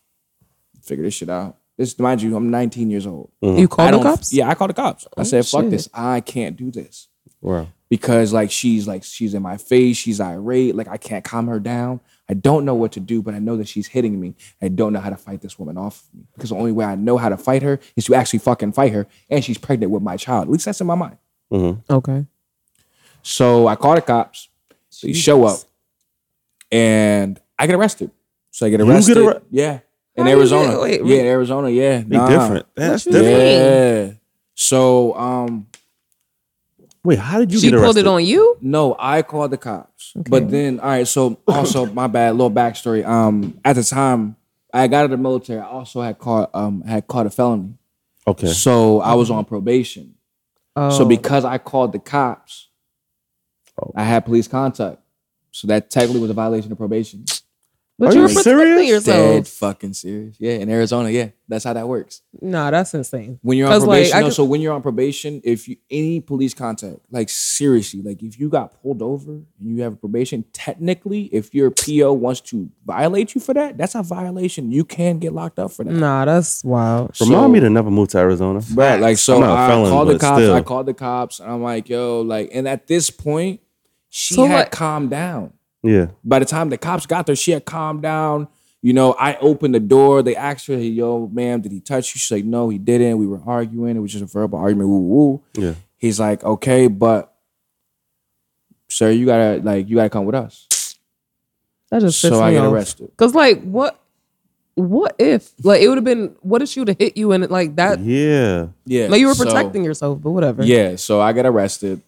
Figure 0.83 1.05
this 1.05 1.14
shit 1.14 1.29
out. 1.29 1.57
This, 1.79 1.99
mind 1.99 2.20
you, 2.20 2.37
I'm 2.37 2.51
19 2.51 2.91
years 2.91 3.07
old. 3.07 3.31
Mm-hmm. 3.43 3.59
You 3.61 3.64
I 3.64 3.66
called 3.66 3.95
the 3.95 4.03
cops? 4.03 4.33
Yeah, 4.33 4.49
I 4.49 4.55
called 4.55 4.70
the 4.70 4.75
cops. 4.75 5.07
I 5.16 5.20
oh, 5.20 5.25
said, 5.25 5.47
fuck 5.47 5.62
shit. 5.62 5.70
this. 5.70 5.89
I 5.95 6.20
can't 6.20 6.57
do 6.57 6.70
this. 6.70 7.09
Wow. 7.41 7.68
Because 7.89 8.33
like 8.33 8.51
she's 8.51 8.87
like 8.87 9.05
she's 9.05 9.35
in 9.35 9.43
my 9.43 9.57
face, 9.57 9.97
she's 9.97 10.20
irate, 10.20 10.75
like 10.75 10.89
I 10.89 10.97
can't 10.97 11.25
calm 11.25 11.49
her 11.49 11.61
down. 11.61 12.01
I 12.29 12.35
don't 12.35 12.64
know 12.64 12.75
what 12.75 12.93
to 12.93 13.01
do, 13.01 13.20
but 13.20 13.35
I 13.35 13.39
know 13.41 13.57
that 13.57 13.68
she's 13.68 13.89
hitting 13.89 14.18
me. 14.20 14.35
I 14.62 14.68
don't 14.68 14.93
know 14.93 15.01
how 15.01 15.11
to 15.11 15.16
fight 15.16 15.41
this 15.43 15.59
woman 15.59 15.77
off 15.77 16.05
of 16.09 16.14
me. 16.20 16.25
Because 16.35 16.51
the 16.51 16.57
only 16.57 16.73
way 16.73 16.85
I 16.85 16.95
know 16.95 17.16
how 17.18 17.29
to 17.29 17.37
fight 17.37 17.62
her 17.62 17.79
is 17.97 18.05
to 18.07 18.14
actually 18.14 18.39
fucking 18.39 18.73
fight 18.73 18.93
her. 18.93 19.07
And 19.29 19.45
she's 19.45 19.59
pregnant 19.59 19.91
with 19.93 20.03
my 20.03 20.16
child. 20.16 20.45
At 20.45 20.51
least 20.51 20.64
that's 20.64 20.81
in 20.81 20.87
my 20.87 20.95
mind. 20.95 21.18
Okay. 21.91 22.27
So 23.23 23.66
I 23.66 23.77
call 23.77 23.95
the 23.97 24.03
cops. 24.03 24.49
They 25.03 25.12
show 25.12 25.45
up, 25.45 25.59
and 26.70 27.41
I 27.59 27.66
get 27.66 27.75
arrested. 27.77 28.11
So 28.51 28.66
I 28.66 28.70
get 28.70 28.79
get 28.79 28.89
arrested. 28.89 29.16
arre- 29.18 29.43
yeah, 29.51 29.81
in 30.14 30.27
How 30.27 30.33
Arizona. 30.33 30.68
get- 30.73 30.81
wait, 30.81 31.05
yeah, 31.05 31.20
in 31.20 31.27
Arizona. 31.27 31.70
Yeah, 31.70 32.01
Be 32.03 32.16
nah. 32.16 32.29
different. 32.29 32.66
That's 32.75 33.05
different. 33.05 33.27
mean? 33.27 33.37
Yeah. 33.37 34.12
So 34.55 35.14
um, 35.16 35.66
Wait, 37.05 37.18
how 37.18 37.38
did 37.40 37.53
you 37.53 37.59
She 37.59 37.66
get 37.70 37.76
pulled 37.76 37.84
arrested? 37.96 38.00
it 38.03 38.07
on 38.07 38.24
you? 38.24 38.57
no, 38.61 38.94
I 38.98 39.22
called 39.22 39.50
the 39.50 39.59
cops. 39.59 40.12
But 40.14 40.50
then, 40.50 40.78
all 40.80 40.86
right. 40.88 41.07
So 41.09 41.38
also, 41.48 41.86
my 41.92 42.07
bad. 42.07 42.32
Little 42.32 42.50
backstory. 42.50 43.05
Um, 43.05 43.59
at 43.64 43.74
the 43.74 43.82
time, 43.82 44.36
I 44.72 44.86
got 44.86 44.98
out 45.00 45.05
of 45.07 45.11
the 45.11 45.16
military. 45.16 45.61
I 45.61 45.66
also 45.66 46.00
had 46.00 46.18
caught 46.18 46.50
um 46.55 46.82
had 46.82 47.07
caught 47.09 47.26
a 47.26 47.30
felony. 47.30 47.74
Okay. 48.26 48.46
So 48.46 49.00
I 49.00 49.14
was 49.14 49.30
on 49.30 49.44
probation. 49.44 50.14
Oh. 50.76 50.90
So 50.96 51.05
because 51.05 51.44
I 51.44 51.59
called 51.59 51.92
the 51.92 51.98
cops, 51.98 52.68
I 53.96 54.05
had 54.05 54.24
police 54.24 54.46
contact. 54.46 54.98
So 55.50 55.66
that 55.66 55.90
technically 55.90 56.20
was 56.20 56.30
a 56.30 56.34
violation 56.34 56.70
of 56.72 56.78
probation. 56.78 57.24
But 58.03 58.11
Are 58.11 58.14
you 58.14 58.18
you 58.18 58.22
were 58.22 58.28
protecting 58.34 58.53
serious? 58.53 58.88
yourself. 58.90 59.16
Dead 59.34 59.46
fucking 59.48 59.92
serious. 59.94 60.36
Yeah, 60.40 60.55
in 60.55 60.68
Arizona. 60.68 61.09
Yeah, 61.11 61.28
that's 61.46 61.62
how 61.64 61.72
that 61.72 61.86
works. 61.86 62.22
Nah, 62.40 62.72
that's 62.72 62.92
insane. 62.94 63.38
When 63.42 63.57
you're 63.57 63.68
on 63.68 63.72
'Cause, 63.74 63.84
like, 63.86 63.96
probation, 63.98 64.16
I 64.16 64.20
no, 64.20 64.26
can- 64.26 64.34
so 64.34 64.44
when 64.44 64.61
you're 64.61 64.72
on 64.72 64.82
probation, 64.82 65.40
if 65.44 65.68
you 65.68 65.76
any 65.88 66.18
police 66.20 66.53
contact, 66.53 66.98
like 67.12 67.28
seriously, 67.28 68.03
like 68.03 68.20
if 68.22 68.40
you 68.40 68.48
got 68.48 68.82
pulled 68.82 69.03
over 69.03 69.30
and 69.32 69.46
you 69.61 69.82
have 69.82 69.92
a 69.92 69.96
probation, 69.96 70.44
technically, 70.53 71.26
if 71.32 71.55
your 71.55 71.70
PO 71.70 72.12
wants 72.14 72.40
to 72.40 72.68
violate 72.84 73.34
you 73.36 73.40
for 73.40 73.55
that, 73.55 73.78
that's 73.78 73.94
a 73.94 74.03
violation. 74.03 74.72
You 74.72 74.84
can 74.84 75.18
get 75.20 75.32
locked 75.32 75.61
up 75.61 75.70
for 75.70 75.84
that. 75.84 75.92
Nah, 75.92 76.24
that's 76.24 76.64
wild. 76.64 77.16
Remind 77.20 77.53
me 77.53 77.61
to 77.61 77.70
never 77.70 77.90
move 77.90 78.09
to 78.09 78.18
Arizona. 78.18 78.61
Right, 78.74 79.00
like 79.00 79.18
so 79.18 79.36
I'm 79.36 79.40
not 79.42 79.50
a 79.50 79.61
I 79.61 79.68
felon, 79.68 79.90
called 79.90 80.09
the 80.09 80.12
but 80.14 80.20
cops. 80.20 80.42
still. 80.42 80.55
I 80.55 80.62
called 80.62 80.86
the 80.86 80.94
cops, 80.94 81.38
and 81.40 81.50
I'm 81.53 81.62
like, 81.62 81.88
yo, 81.88 82.20
like, 82.22 82.50
and 82.53 82.66
at 82.66 82.88
this 82.88 83.11
point, 83.11 83.61
she 84.09 84.34
So 84.34 84.44
had 84.46 84.55
what- 84.57 84.70
calmed 84.72 85.11
down. 85.11 85.53
Yeah. 85.83 86.09
By 86.24 86.39
the 86.39 86.45
time 86.45 86.70
the 86.70 86.78
cops 86.78 87.07
got 87.07 87.26
there, 87.26 87.37
she 87.37 87.51
had 87.53 87.64
calmed 87.64 88.03
down. 88.03 88.49
You 88.83 88.93
know, 88.93 89.12
I 89.12 89.37
opened 89.37 89.74
the 89.74 89.80
door. 89.80 90.22
They 90.22 90.35
asked 90.35 90.66
her, 90.66 90.74
hey, 90.74 90.87
yo, 90.89 91.28
ma'am, 91.33 91.61
did 91.61 91.70
he 91.72 91.80
touch 91.80 92.14
you? 92.14 92.18
She's 92.18 92.30
like, 92.30 92.45
no, 92.45 92.68
he 92.68 92.78
didn't. 92.78 93.18
We 93.18 93.26
were 93.26 93.41
arguing. 93.47 93.97
It 93.97 94.01
was 94.01 94.11
just 94.12 94.24
a 94.24 94.26
verbal 94.26 94.59
argument. 94.59 94.89
Woo 94.89 94.99
woo. 95.01 95.43
Yeah. 95.55 95.74
He's 95.99 96.18
like, 96.18 96.43
okay, 96.45 96.89
but 96.89 97.33
sir, 98.89 99.11
you 99.11 99.26
gotta 99.26 99.61
like, 99.62 99.89
you 99.89 99.97
gotta 99.97 100.11
come 100.11 100.24
with 100.24 100.35
us. 100.35 100.66
That 101.91 102.01
just 102.01 102.20
So 102.20 102.30
pissed 102.30 102.43
I 102.43 102.53
get 102.53 102.64
off. 102.64 102.72
arrested. 102.72 103.11
Cause 103.16 103.35
like 103.35 103.62
what 103.62 103.99
what 104.74 105.14
if 105.18 105.53
like 105.62 105.83
it 105.83 105.89
would 105.89 105.99
have 105.99 106.05
been 106.05 106.35
what 106.41 106.62
if 106.62 106.68
she 106.70 106.80
would 106.80 106.89
have 106.89 106.99
hit 106.99 107.16
you 107.18 107.33
and 107.33 107.49
like 107.51 107.76
that 107.76 108.01
Yeah. 108.01 108.68
Yeah, 108.87 109.09
like 109.09 109.20
you 109.20 109.26
were 109.28 109.35
so- 109.35 109.45
protecting 109.45 109.85
yourself, 109.85 110.20
but 110.20 110.30
whatever. 110.30 110.64
Yeah, 110.64 110.97
so 110.97 111.20
I 111.20 111.33
get 111.33 111.45
arrested. 111.47 112.01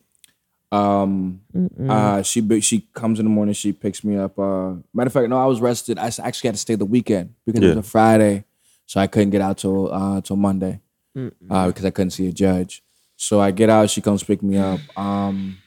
Um, 0.72 1.40
uh, 1.88 2.22
she 2.22 2.60
she 2.60 2.88
comes 2.94 3.18
in 3.20 3.26
the 3.26 3.30
morning. 3.30 3.54
She 3.54 3.72
picks 3.72 4.02
me 4.02 4.16
up. 4.16 4.38
Uh, 4.38 4.74
matter 4.92 5.06
of 5.06 5.12
fact, 5.12 5.28
no, 5.28 5.38
I 5.38 5.46
was 5.46 5.60
rested. 5.60 5.98
I 5.98 6.06
actually 6.06 6.48
had 6.48 6.54
to 6.54 6.60
stay 6.60 6.74
the 6.74 6.84
weekend 6.84 7.34
because 7.46 7.60
it 7.62 7.68
was 7.76 7.86
a 7.86 7.88
Friday, 7.88 8.44
so 8.86 9.00
I 9.00 9.06
couldn't 9.06 9.30
get 9.30 9.40
out 9.40 9.58
till 9.58 9.92
uh 9.92 10.20
till 10.20 10.36
Monday, 10.36 10.80
uh, 11.50 11.66
because 11.68 11.84
I 11.84 11.90
couldn't 11.90 12.10
see 12.10 12.26
a 12.28 12.32
judge. 12.32 12.82
So 13.16 13.40
I 13.40 13.52
get 13.52 13.70
out. 13.70 13.90
She 13.90 14.00
comes 14.00 14.24
pick 14.24 14.42
me 14.42 14.56
up. 14.58 14.80
Um, 14.98 15.58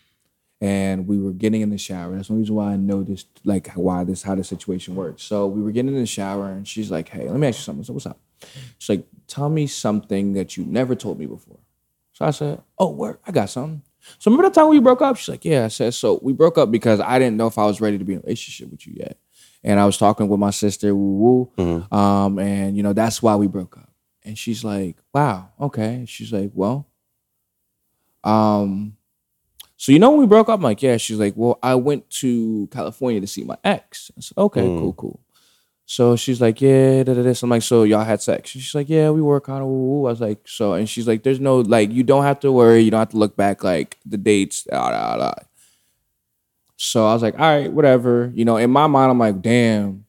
and 0.60 1.08
we 1.08 1.20
were 1.20 1.32
getting 1.32 1.62
in 1.62 1.70
the 1.70 1.78
shower. 1.78 2.16
That's 2.16 2.30
the 2.30 2.34
reason 2.34 2.56
why 2.56 2.74
I 2.74 2.78
know 2.78 3.04
this, 3.04 3.26
like 3.46 3.72
why 3.74 4.04
this 4.04 4.24
how 4.24 4.36
the 4.36 4.44
situation 4.44 4.96
works. 4.96 5.24
So 5.24 5.46
we 5.48 5.62
were 5.62 5.72
getting 5.72 5.94
in 5.94 6.00
the 6.00 6.06
shower, 6.08 6.50
and 6.50 6.68
she's 6.68 6.90
like, 6.92 7.10
"Hey, 7.10 7.30
let 7.30 7.40
me 7.40 7.48
ask 7.48 7.60
you 7.60 7.64
something." 7.64 7.84
So 7.84 7.94
what's 7.94 8.08
up? 8.08 8.20
She's 8.78 8.90
like, 8.98 9.06
"Tell 9.28 9.50
me 9.50 9.68
something 9.68 10.34
that 10.34 10.58
you 10.58 10.66
never 10.66 10.96
told 10.96 11.20
me 11.20 11.28
before." 11.28 11.60
So 12.14 12.26
I 12.26 12.32
said, 12.32 12.62
"Oh, 12.78 12.90
word, 12.90 13.20
I 13.26 13.32
got 13.32 13.50
something." 13.50 13.84
So 14.20 14.32
remember 14.32 14.50
that 14.50 14.54
time 14.54 14.70
we 14.70 14.80
broke 14.80 15.02
up? 15.02 15.18
She's 15.18 15.30
like, 15.30 15.46
"Yeah." 15.46 15.66
I 15.66 15.68
said, 15.70 15.94
"So 15.94 16.20
we 16.22 16.34
broke 16.34 16.58
up 16.58 16.72
because 16.72 17.00
I 17.00 17.20
didn't 17.20 17.38
know 17.38 17.48
if 17.48 17.58
I 17.58 17.66
was 17.66 17.82
ready 17.82 17.98
to 17.98 18.04
be 18.06 18.14
in 18.14 18.20
a 18.20 18.22
relationship 18.24 18.72
with 18.72 18.86
you 18.88 18.94
yet." 18.98 19.18
And 19.64 19.80
I 19.80 19.86
was 19.86 19.98
talking 19.98 20.28
with 20.28 20.40
my 20.40 20.52
sister, 20.52 20.96
woo 20.96 21.50
woo, 21.58 21.88
um, 21.92 22.40
and 22.40 22.78
you 22.78 22.84
know 22.84 22.94
that's 22.94 23.22
why 23.22 23.36
we 23.36 23.48
broke 23.48 23.78
up. 23.78 23.90
And 24.24 24.38
she's 24.38 24.64
like, 24.64 24.98
"Wow, 25.14 25.50
okay." 25.60 26.06
She's 26.08 26.32
like, 26.32 26.52
"Well, 26.54 26.88
um." 28.24 28.94
So 29.80 29.92
you 29.92 30.00
know 30.00 30.10
when 30.10 30.22
we 30.22 30.26
broke 30.26 30.50
up, 30.50 30.56
I'm 30.58 30.64
like, 30.64 30.82
yeah. 30.82 30.98
She's 30.98 31.20
like, 31.20 31.34
well, 31.36 31.60
I 31.62 31.76
went 31.76 32.10
to 32.22 32.68
California 32.72 33.22
to 33.22 33.28
see 33.28 33.44
my 33.44 33.58
ex. 33.64 34.10
I 34.18 34.22
said, 34.22 34.36
okay, 34.36 34.62
cool, 34.80 34.94
cool. 34.94 35.20
So 35.90 36.18
she's 36.18 36.42
like, 36.42 36.60
yeah, 36.60 37.02
da, 37.04 37.14
da, 37.14 37.22
this. 37.22 37.42
I'm 37.44 37.50
like, 37.50 37.62
so 37.62 37.84
y'all 37.84 38.04
had 38.04 38.22
sex? 38.22 38.50
She's 38.50 38.76
like, 38.76 38.90
yeah, 38.90 39.10
we 39.10 39.22
were 39.22 39.40
kind 39.40 39.64
of. 39.64 39.68
I 39.70 40.12
was 40.12 40.20
like, 40.20 40.46
so, 40.46 40.74
and 40.74 40.88
she's 40.88 41.08
like, 41.08 41.24
there's 41.24 41.40
no 41.40 41.62
like, 41.62 41.94
you 41.94 42.04
don't 42.04 42.24
have 42.24 42.42
to 42.42 42.52
worry, 42.52 42.82
you 42.82 42.92
don't 42.92 43.00
have 43.00 43.10
to 43.12 43.18
look 43.18 43.38
back 43.38 43.64
like 43.64 43.98
the 44.06 44.18
dates. 44.18 44.64
Da, 44.64 44.92
da, 44.92 45.16
da. 45.18 45.34
So 46.76 47.08
I 47.08 47.14
was 47.14 47.22
like, 47.24 47.36
all 47.36 47.40
right, 47.40 47.72
whatever. 47.72 48.30
You 48.36 48.44
know, 48.44 48.58
in 48.58 48.70
my 48.70 48.88
mind, 48.88 49.12
I'm 49.12 49.18
like, 49.18 49.42
damn, 49.42 50.04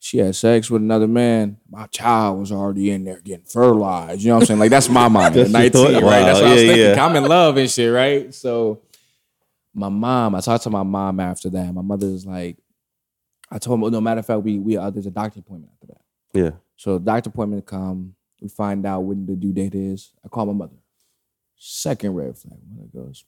she 0.00 0.18
had 0.18 0.34
sex 0.34 0.68
with 0.68 0.82
another 0.82 1.06
man. 1.06 1.58
My 1.70 1.86
child 1.86 2.40
was 2.40 2.50
already 2.50 2.90
in 2.90 3.04
there 3.04 3.20
getting 3.20 3.44
fertilized. 3.44 4.22
You 4.22 4.30
know 4.30 4.34
what 4.34 4.42
I'm 4.42 4.46
saying? 4.46 4.60
Like 4.60 4.70
that's 4.70 4.88
my 4.88 5.06
mind. 5.06 5.34
That's 5.36 5.50
at 5.50 5.52
19, 5.52 5.70
thought? 5.70 5.92
right? 5.92 6.02
Wow, 6.02 6.10
That's 6.10 6.40
what 6.40 6.48
I 6.48 6.52
was 6.52 6.62
thinking. 6.62 6.84
yeah. 6.84 7.06
I'm 7.06 7.14
in 7.14 7.24
love 7.26 7.56
and 7.58 7.70
shit, 7.70 7.92
right? 7.92 8.34
So 8.34 8.82
my 9.72 9.88
mom, 9.88 10.34
I 10.34 10.40
talked 10.40 10.64
to 10.64 10.70
my 10.70 10.82
mom 10.82 11.20
after 11.20 11.48
that. 11.50 11.72
My 11.72 11.80
mother's 11.82 12.26
like, 12.26 12.56
I 13.54 13.58
told 13.58 13.80
her, 13.84 13.90
no 13.90 14.00
matter 14.00 14.18
of 14.18 14.26
fact, 14.26 14.42
we 14.42 14.58
we 14.58 14.76
uh, 14.76 14.90
there's 14.90 15.06
a 15.06 15.10
doctor 15.12 15.38
appointment 15.38 15.72
after 15.74 15.86
that. 15.94 16.02
Yeah. 16.38 16.50
So 16.76 16.98
doctor 16.98 17.30
appointment 17.30 17.64
come, 17.66 18.16
we 18.40 18.48
find 18.48 18.84
out 18.84 19.00
when 19.02 19.24
the 19.26 19.36
due 19.36 19.52
date 19.52 19.74
is. 19.76 20.12
I 20.24 20.28
call 20.28 20.44
my 20.46 20.52
mother. 20.52 20.74
Second 21.56 22.14
red 22.14 22.36
flag. 22.36 22.58
My 22.68 22.76
mother 22.82 22.88
goes, 22.92 23.24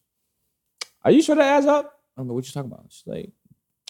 Are 1.04 1.12
you 1.12 1.22
sure 1.22 1.36
that 1.36 1.44
adds 1.58 1.66
up? 1.66 2.00
I'm 2.16 2.26
like, 2.26 2.34
what 2.34 2.46
you 2.46 2.52
talking 2.52 2.72
about? 2.72 2.86
She's 2.88 3.06
like, 3.06 3.30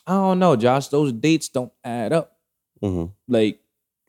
I 0.07 0.13
don't 0.13 0.39
know, 0.39 0.55
Josh. 0.57 0.89
Those 0.89 1.11
dates 1.13 1.49
don't 1.49 1.73
add 1.83 2.13
up. 2.13 2.37
hmm 2.81 3.07
Like, 3.27 3.61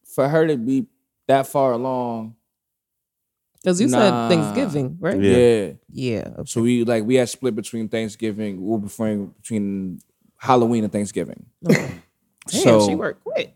for 0.05 0.27
her 0.27 0.45
to 0.47 0.57
be 0.57 0.87
that 1.27 1.47
far 1.47 1.71
along, 1.71 2.35
Because 3.63 3.79
you 3.81 3.87
Nah. 3.87 3.97
said 3.97 4.29
Thanksgiving, 4.29 4.97
right? 4.99 5.19
Yeah. 5.21 5.37
yeah. 5.37 5.73
Yeah. 5.89 6.27
okay. 6.39 6.43
So 6.45 6.61
we 6.61 6.83
like 6.83 7.05
we 7.05 7.15
had 7.15 7.29
split 7.29 7.55
between 7.55 7.87
Thanksgiving, 7.89 8.65
well, 8.65 8.79
between 8.79 9.27
between 9.27 9.99
Halloween 10.37 10.83
and 10.83 10.91
Thanksgiving. 10.93 11.45
Damn, 12.47 12.61
so 12.61 12.87
she 12.87 12.95
worked 12.95 13.23
quick. 13.23 13.55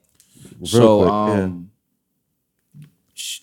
so 0.63 0.99
quick, 0.99 1.09
yeah. 1.09 1.43
um, 1.43 1.71
sh- 3.13 3.41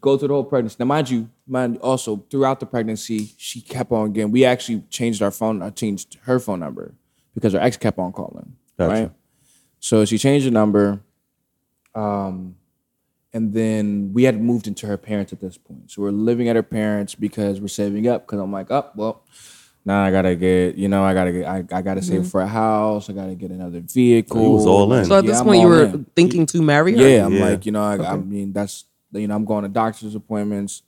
go 0.00 0.16
through 0.16 0.28
the 0.28 0.34
whole 0.34 0.44
pregnancy. 0.44 0.76
Now, 0.78 0.86
mind 0.86 1.10
you, 1.10 1.28
mind 1.46 1.78
also 1.78 2.24
throughout 2.30 2.60
the 2.60 2.66
pregnancy, 2.66 3.32
she 3.36 3.60
kept 3.60 3.92
on 3.92 4.12
getting. 4.12 4.30
We 4.30 4.44
actually 4.44 4.84
changed 4.90 5.22
our 5.22 5.30
phone. 5.30 5.62
I 5.62 5.70
changed 5.70 6.18
her 6.22 6.38
phone 6.38 6.60
number 6.60 6.94
because 7.34 7.52
her 7.52 7.60
ex 7.60 7.76
kept 7.76 7.98
on 7.98 8.12
calling. 8.12 8.56
Gotcha. 8.78 9.02
Right. 9.02 9.10
So 9.80 10.04
she 10.04 10.18
changed 10.18 10.46
the 10.46 10.50
number. 10.50 11.00
Um, 11.94 12.56
and 13.32 13.52
then 13.54 14.12
we 14.12 14.24
had 14.24 14.40
moved 14.40 14.66
into 14.66 14.86
her 14.86 14.96
parents 14.96 15.32
at 15.32 15.40
this 15.40 15.56
point. 15.56 15.90
So 15.90 16.02
we're 16.02 16.10
living 16.10 16.48
at 16.48 16.56
her 16.56 16.62
parents 16.62 17.14
because 17.14 17.60
we're 17.60 17.68
saving 17.68 18.08
up. 18.08 18.26
Because 18.26 18.40
I'm 18.40 18.52
like, 18.52 18.70
oh 18.70 18.90
well, 18.94 19.24
now 19.84 20.02
I 20.04 20.10
gotta 20.10 20.36
get, 20.36 20.76
you 20.76 20.88
know, 20.88 21.02
I 21.02 21.14
gotta 21.14 21.32
get, 21.32 21.46
I, 21.46 21.64
I 21.72 21.82
gotta 21.82 22.02
save 22.02 22.26
for 22.26 22.40
a 22.40 22.46
house. 22.46 23.08
I 23.08 23.12
gotta 23.14 23.34
get 23.34 23.50
another 23.50 23.80
vehicle. 23.80 24.42
You 24.42 24.50
was 24.50 24.66
all 24.66 24.92
in. 24.92 25.04
So 25.06 25.16
at 25.16 25.24
Yeah, 25.24 25.30
this 25.30 25.40
I'm 25.40 25.46
point, 25.46 25.60
you 25.62 25.68
were 25.68 25.84
in. 25.84 26.06
thinking 26.14 26.46
to 26.46 26.62
marry 26.62 26.92
her. 26.96 27.08
Yeah, 27.08 27.26
I'm 27.26 27.34
Yeah. 27.34 27.50
like, 27.50 27.66
you 27.66 27.72
know, 27.72 27.82
I, 27.82 27.96
I 28.12 28.16
mean, 28.16 28.52
that's 28.52 28.84
you 29.12 29.26
know, 29.26 29.34
I'm 29.34 29.44
going 29.44 29.62
to 29.64 29.68
doctor's 29.68 30.14
appointments. 30.14 30.82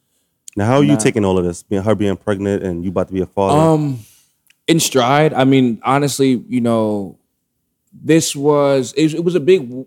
Now, 0.57 0.67
how 0.67 0.77
are 0.77 0.85
you 0.85 0.97
taking 0.99 1.25
all 1.25 1.39
of 1.39 1.45
this? 1.45 1.63
Being 1.63 1.83
her 1.83 1.95
being 1.95 2.17
pregnant 2.17 2.63
and 2.63 2.85
you 2.85 2.91
about 2.91 3.09
to 3.09 3.15
be 3.15 3.21
a 3.23 3.27
father. 3.27 3.59
Um, 3.59 3.99
in 4.69 4.79
stride. 4.79 5.33
I 5.33 5.45
mean, 5.45 5.81
honestly, 5.83 6.45
you 6.47 6.61
know, 6.61 7.19
this 7.93 8.37
was 8.37 8.93
it, 8.97 9.15
it 9.15 9.25
was 9.25 9.35
a 9.35 9.41
big 9.41 9.87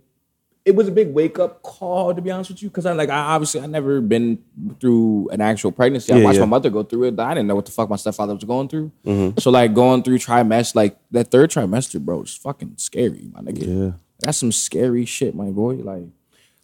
it 0.65 0.75
was 0.75 0.87
a 0.87 0.91
big 0.91 1.13
wake 1.13 1.37
up 1.37 1.61
call 1.61 2.13
to 2.13 2.21
be 2.21 2.31
honest 2.31 2.49
with 2.49 2.63
you 2.63 2.69
because 2.69 2.87
I 2.87 2.93
like 2.93 3.09
I 3.09 3.17
obviously 3.17 3.61
I 3.61 3.67
never 3.67 4.01
been 4.01 4.43
through 4.79 5.29
an 5.29 5.39
actual 5.39 5.71
pregnancy. 5.71 6.11
I 6.11 6.23
watched 6.23 6.35
yeah. 6.35 6.41
my 6.41 6.47
mother 6.47 6.71
go 6.71 6.81
through 6.81 7.03
it. 7.03 7.19
I 7.19 7.35
didn't 7.35 7.47
know 7.47 7.55
what 7.55 7.67
the 7.67 7.71
fuck 7.71 7.87
my 7.87 7.95
stepfather 7.95 8.33
was 8.33 8.43
going 8.43 8.67
through. 8.67 8.91
Mm-hmm. 9.05 9.37
So 9.37 9.51
like 9.51 9.75
going 9.75 10.01
through 10.01 10.17
trimester, 10.17 10.75
like 10.75 10.97
that 11.11 11.29
third 11.29 11.51
trimester, 11.51 12.01
bro, 12.01 12.23
is 12.23 12.35
fucking 12.35 12.73
scary, 12.77 13.29
my 13.31 13.41
nigga. 13.41 13.85
Yeah. 13.85 13.91
That's 14.19 14.39
some 14.39 14.51
scary 14.51 15.05
shit, 15.05 15.35
my 15.35 15.51
boy. 15.51 15.75
Like. 15.75 16.07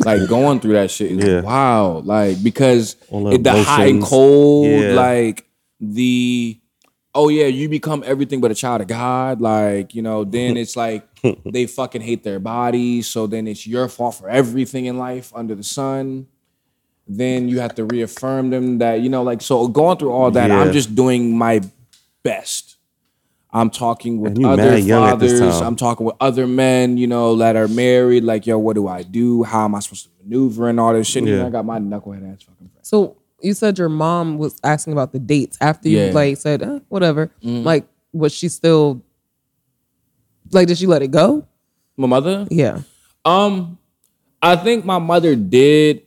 Like 0.03 0.27
going 0.27 0.59
through 0.59 0.73
that 0.73 0.89
shit 0.89 1.11
is 1.11 1.23
Yeah. 1.27 1.41
wild. 1.41 2.07
Like 2.07 2.41
because 2.41 2.95
the 3.11 3.33
it, 3.33 3.43
the 3.43 3.61
hot 3.61 3.87
and 3.87 4.01
cold, 4.01 4.65
Yeah. 4.65 4.93
like 4.93 5.45
the 5.79 6.59
oh 7.13 7.29
yeah, 7.29 7.45
you 7.45 7.69
become 7.69 8.03
everything 8.05 8.41
but 8.41 8.49
a 8.49 8.55
child 8.55 8.81
of 8.81 8.87
God. 8.87 9.41
Like, 9.41 9.93
you 9.93 10.01
know, 10.01 10.23
then 10.23 10.57
it's 10.63 10.75
like 10.75 11.07
they 11.45 11.65
fucking 11.67 12.01
hate 12.01 12.23
their 12.23 12.39
bodies. 12.39 13.07
So 13.07 13.27
then 13.27 13.47
it's 13.47 13.65
your 13.67 13.87
fault 13.87 14.15
for 14.15 14.29
everything 14.29 14.85
in 14.85 14.97
life 14.97 15.31
under 15.35 15.55
the 15.55 15.63
sun. 15.63 16.27
Then 17.07 17.49
you 17.49 17.59
have 17.59 17.75
to 17.75 17.85
reaffirm 17.85 18.49
them 18.51 18.77
that, 18.77 19.01
you 19.01 19.09
know, 19.09 19.23
like, 19.23 19.41
so 19.41 19.67
going 19.67 19.97
through 19.97 20.11
all 20.11 20.31
that, 20.31 20.49
Yeah. 20.49 20.61
I'm 20.61 20.71
just 20.71 20.95
doing 20.95 21.37
my 21.37 21.61
best. 22.23 22.77
I'm 23.53 23.69
talking 23.69 24.21
with 24.21 24.41
other 24.45 24.63
mad 24.71 24.83
young 24.85 25.09
at 25.09 25.19
this 25.19 25.37
fathers. 25.39 25.59
I'm 25.59 25.75
talking 25.75 26.05
with 26.05 26.15
other 26.21 26.47
men, 26.47 26.97
you 26.97 27.07
know, 27.07 27.35
that 27.37 27.57
are 27.57 27.67
married. 27.67 28.23
Like, 28.23 28.47
yo, 28.47 28.57
what 28.57 28.75
do 28.75 28.87
I 28.87 29.03
do? 29.03 29.43
How 29.43 29.65
am 29.65 29.75
I 29.75 29.79
supposed 29.81 30.05
to 30.05 30.09
maneuver 30.23 30.69
and 30.69 30.79
all 30.79 30.93
this 30.93 31.07
shit? 31.07 31.25
Yeah. 31.25 31.35
And 31.39 31.47
I 31.47 31.49
got 31.49 31.65
my 31.65 31.77
knucklehead 31.79 32.31
ass 32.33 32.43
fucking 32.43 32.69
friend. 32.69 32.71
So 32.81 33.17
you 33.41 33.53
said 33.53 33.77
your 33.77 33.89
mom 33.89 34.37
was 34.37 34.57
asking 34.63 34.93
about 34.93 35.11
the 35.11 35.19
dates 35.19 35.57
after 35.59 35.89
you 35.89 35.97
Yeah. 35.97 36.05
Mm-hmm. 36.07 36.15
like 36.15 36.37
said 36.37 36.61
eh, 36.63 36.79
whatever. 36.87 37.29
Like 37.41 37.87
was 38.13 38.31
she 38.33 38.47
still 38.47 39.01
like 40.51 40.67
did 40.67 40.77
she 40.77 40.87
let 40.87 41.01
it 41.01 41.11
go? 41.11 41.47
My 41.97 42.07
mother? 42.07 42.47
Yeah. 42.49 42.81
Um, 43.25 43.77
I 44.41 44.55
think 44.55 44.85
my 44.85 44.97
mother 44.97 45.35
did 45.35 46.03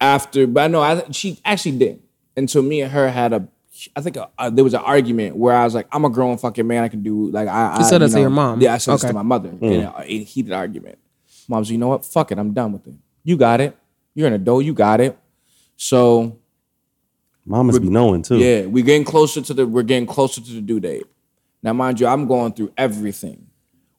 after, 0.00 0.46
but 0.46 0.64
I 0.64 0.66
know 0.68 0.80
I, 0.80 1.04
she 1.10 1.38
actually 1.44 1.78
did. 1.78 2.02
And 2.36 2.50
so 2.50 2.62
me 2.62 2.80
and 2.80 2.90
her 2.90 3.10
had 3.10 3.32
a, 3.32 3.48
I 3.94 4.00
think 4.00 4.16
uh 4.16 4.50
there 4.50 4.64
was 4.64 4.74
an 4.74 4.80
argument 4.80 5.36
where 5.36 5.54
I 5.54 5.64
was 5.64 5.74
like, 5.74 5.86
I'm 5.92 6.04
a 6.04 6.10
grown 6.10 6.38
fucking 6.38 6.66
man. 6.66 6.84
I 6.84 6.88
can 6.88 7.02
do 7.02 7.30
like 7.30 7.48
I. 7.48 7.76
You 7.76 7.80
I, 7.80 7.88
said 7.88 7.98
that 8.00 8.08
you 8.08 8.14
to 8.14 8.20
your 8.20 8.30
mom? 8.30 8.60
Yeah, 8.60 8.74
I 8.74 8.78
said 8.78 8.94
this 8.94 9.02
to 9.02 9.12
my 9.12 9.22
mother 9.22 9.50
in 9.60 9.82
a, 9.82 9.94
a 9.98 10.24
heated 10.24 10.52
argument. 10.52 10.98
Mom's, 11.48 11.70
you 11.70 11.78
know 11.78 11.88
what? 11.88 12.04
Fuck 12.04 12.30
it. 12.32 12.38
I'm 12.38 12.52
done 12.52 12.72
with 12.72 12.86
it. 12.86 12.94
You 13.24 13.36
got 13.36 13.60
it. 13.60 13.76
You're 14.14 14.28
an 14.28 14.34
adult. 14.34 14.64
You 14.64 14.74
got 14.74 15.00
it. 15.00 15.18
So 15.76 16.38
Mom 17.44 17.66
must 17.66 17.80
be 17.80 17.88
knowing 17.88 18.22
too. 18.22 18.38
yeah, 18.38 18.66
we're 18.66 18.84
getting 18.84 19.04
closer 19.04 19.40
to 19.40 19.54
the 19.54 19.66
we're 19.66 19.82
getting 19.82 20.06
closer 20.06 20.40
to 20.40 20.52
the 20.52 20.60
due 20.60 20.80
date. 20.80 21.04
Now, 21.62 21.72
mind 21.72 22.00
you, 22.00 22.06
I'm 22.06 22.26
going 22.26 22.52
through 22.52 22.72
everything. 22.76 23.46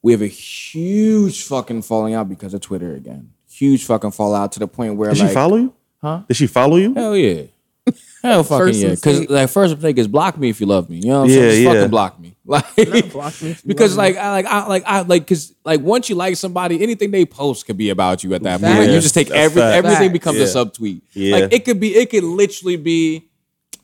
We 0.03 0.11
have 0.13 0.21
a 0.21 0.27
huge 0.27 1.43
fucking 1.43 1.81
falling 1.83 2.13
out 2.13 2.27
because 2.29 2.53
of 2.53 2.61
Twitter 2.61 2.95
again. 2.95 3.31
Huge 3.49 3.85
fucking 3.85 4.11
fallout 4.11 4.51
to 4.53 4.59
the 4.59 4.67
point 4.67 4.95
where 4.95 5.11
Did 5.11 5.19
like 5.19 5.29
she 5.29 5.33
follow 5.33 5.57
you? 5.57 5.73
Huh? 6.01 6.23
Did 6.27 6.37
she 6.37 6.47
follow 6.47 6.77
you? 6.77 6.93
Hell 6.95 7.15
yeah. 7.15 7.43
Hell 8.23 8.43
fucking 8.43 8.65
First 8.67 8.79
yeah. 8.79 8.89
Because 8.91 9.19
mistake. 9.19 9.29
like 9.29 9.49
first 9.49 9.75
mistake 9.75 9.97
is 9.97 10.07
block 10.07 10.37
me 10.37 10.49
if 10.49 10.59
you 10.59 10.67
love 10.67 10.89
me. 10.89 10.97
You 10.97 11.07
know 11.09 11.19
what 11.21 11.25
I'm 11.25 11.29
Yeah, 11.29 11.35
saying? 11.35 11.49
Just 11.49 11.61
yeah. 11.61 11.73
fucking 11.73 11.89
block 11.91 12.19
me. 12.19 12.35
Like 12.45 13.11
block 13.13 13.41
me 13.41 13.55
because 13.65 13.95
love 13.95 14.07
me. 14.09 14.13
like 14.15 14.23
I 14.23 14.31
like 14.31 14.45
I 14.45 14.67
like 14.67 14.83
I 14.85 15.01
like 15.01 15.21
because 15.23 15.53
like 15.63 15.79
once 15.81 16.09
you 16.09 16.15
like 16.15 16.35
somebody, 16.35 16.81
anything 16.81 17.11
they 17.11 17.25
post 17.25 17.65
could 17.65 17.77
be 17.77 17.89
about 17.91 18.23
you 18.23 18.33
at 18.33 18.43
that 18.43 18.59
point. 18.59 18.73
Facts. 18.73 18.79
Like, 18.79 18.89
you 18.89 18.99
just 18.99 19.13
take 19.13 19.27
That's 19.29 19.39
every 19.39 19.61
facts. 19.61 19.75
everything 19.77 20.11
becomes 20.11 20.37
Yeah. 20.39 20.43
a 20.45 20.47
subtweet. 20.47 21.01
Yeah. 21.13 21.35
Like 21.37 21.53
it 21.53 21.65
could 21.65 21.79
be 21.79 21.95
it 21.95 22.09
could 22.09 22.23
literally 22.23 22.75
be 22.77 23.29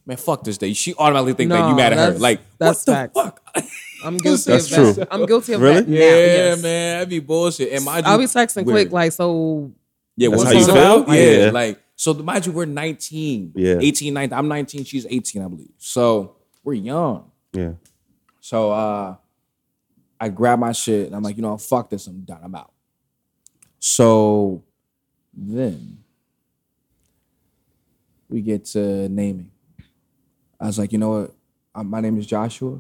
man, 0.08 0.18
fuck 0.18 0.44
this 0.44 0.58
day. 0.58 0.74
She 0.74 0.96
automatically 0.96 1.34
think 1.34 1.50
that 1.52 1.70
you 1.70 1.76
mad 1.76 1.94
at 1.94 2.14
her. 2.14 2.18
Like 2.20 2.40
that's 2.58 2.86
what 2.86 2.86
the 2.86 2.92
facts. 2.94 3.14
fuck? 3.14 3.66
I'm 4.04 4.18
guilty 4.18 4.52
That's 4.52 4.72
of 4.72 4.96
that. 4.96 4.96
true. 4.96 5.06
I'm 5.12 5.26
guilty 5.26 5.54
of 5.54 5.62
Really? 5.62 5.82
that. 5.82 5.88
now, 5.90 5.96
Yeah, 5.96 6.06
yes. 6.06 6.62
man, 6.62 6.96
that'd 7.00 7.10
be 7.10 7.20
bullshit. 7.20 7.74
And 7.74 7.84
mind 7.84 8.06
you, 8.06 8.12
I'll 8.12 8.18
be 8.20 8.26
texting 8.26 8.64
weird. 8.64 8.90
quick 8.90 8.92
like 8.92 9.12
so 9.12 9.72
Yeah, 10.16 10.30
That's 10.30 10.38
what's 10.44 10.52
how 10.54 10.60
you 10.60 10.66
this 10.66 10.74
feel? 10.76 11.02
about? 11.04 11.16
Yeah. 11.16 11.46
Yeah. 11.46 11.52
Like, 11.52 11.82
so 11.96 12.14
mind 12.14 12.46
you, 12.46 12.52
we're 12.52 12.66
19. 12.66 13.54
Yeah. 13.56 13.78
18, 13.82 14.14
19. 14.14 14.38
I'm 14.38 14.48
19, 14.48 14.84
she's 14.84 15.08
18, 15.10 15.42
I 15.42 15.48
believe. 15.48 15.72
So 15.80 16.36
we're 16.64 16.74
young. 16.76 17.32
Yeah. 17.54 17.72
So 18.40 18.72
uh 18.72 19.16
I 20.20 20.30
grab 20.30 20.60
my 20.60 20.72
shit 20.74 21.08
and 21.08 21.16
I'm 21.16 21.24
like, 21.24 21.36
you 21.36 21.42
know, 21.42 21.58
fuck 21.58 21.90
this, 21.90 22.06
I'm 22.08 22.22
done, 22.22 22.40
I'm 22.44 22.54
out. 22.56 22.72
So 23.80 24.64
then 25.34 25.98
we 28.30 28.42
get 28.42 28.66
to 28.66 29.10
naming. 29.10 29.50
I 30.60 30.68
was 30.68 30.80
like, 30.80 30.92
you 30.92 30.98
know 30.98 31.10
what? 31.22 31.34
Uh, 31.76 31.84
my 31.84 32.00
name 32.02 32.18
is 32.18 32.26
Joshua. 32.26 32.80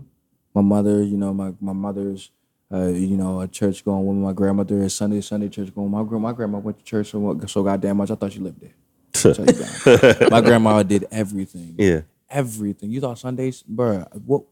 My 0.53 0.61
mother, 0.61 1.03
you 1.03 1.17
know, 1.17 1.33
my 1.33 1.53
my 1.61 1.73
mother's, 1.73 2.31
uh, 2.73 2.87
you 2.87 3.15
know, 3.15 3.41
a 3.41 3.47
church 3.47 3.85
going 3.85 4.05
woman. 4.05 4.23
My 4.23 4.33
grandmother 4.33 4.81
is 4.81 4.95
Sunday 4.95 5.21
Sunday 5.21 5.49
church 5.49 5.73
going. 5.73 5.91
My 5.91 6.03
grandma, 6.03 6.29
my 6.29 6.33
grandma 6.33 6.57
went 6.59 6.79
to 6.79 6.83
church 6.83 7.11
so, 7.11 7.39
so 7.47 7.63
goddamn 7.63 7.97
much. 7.97 8.09
I 8.11 8.15
thought 8.15 8.31
she 8.33 8.39
lived 8.39 8.61
there. 8.61 8.73
Tell 9.13 9.31
you 9.45 9.51
that. 9.53 10.27
my 10.31 10.41
grandma 10.41 10.81
did 10.83 11.07
everything 11.11 11.75
Yeah. 11.77 12.01
everything. 12.29 12.89
You 12.91 13.01
thought 13.01 13.19
Sundays, 13.19 13.63
bruh, 13.71 14.07
what? 14.25 14.43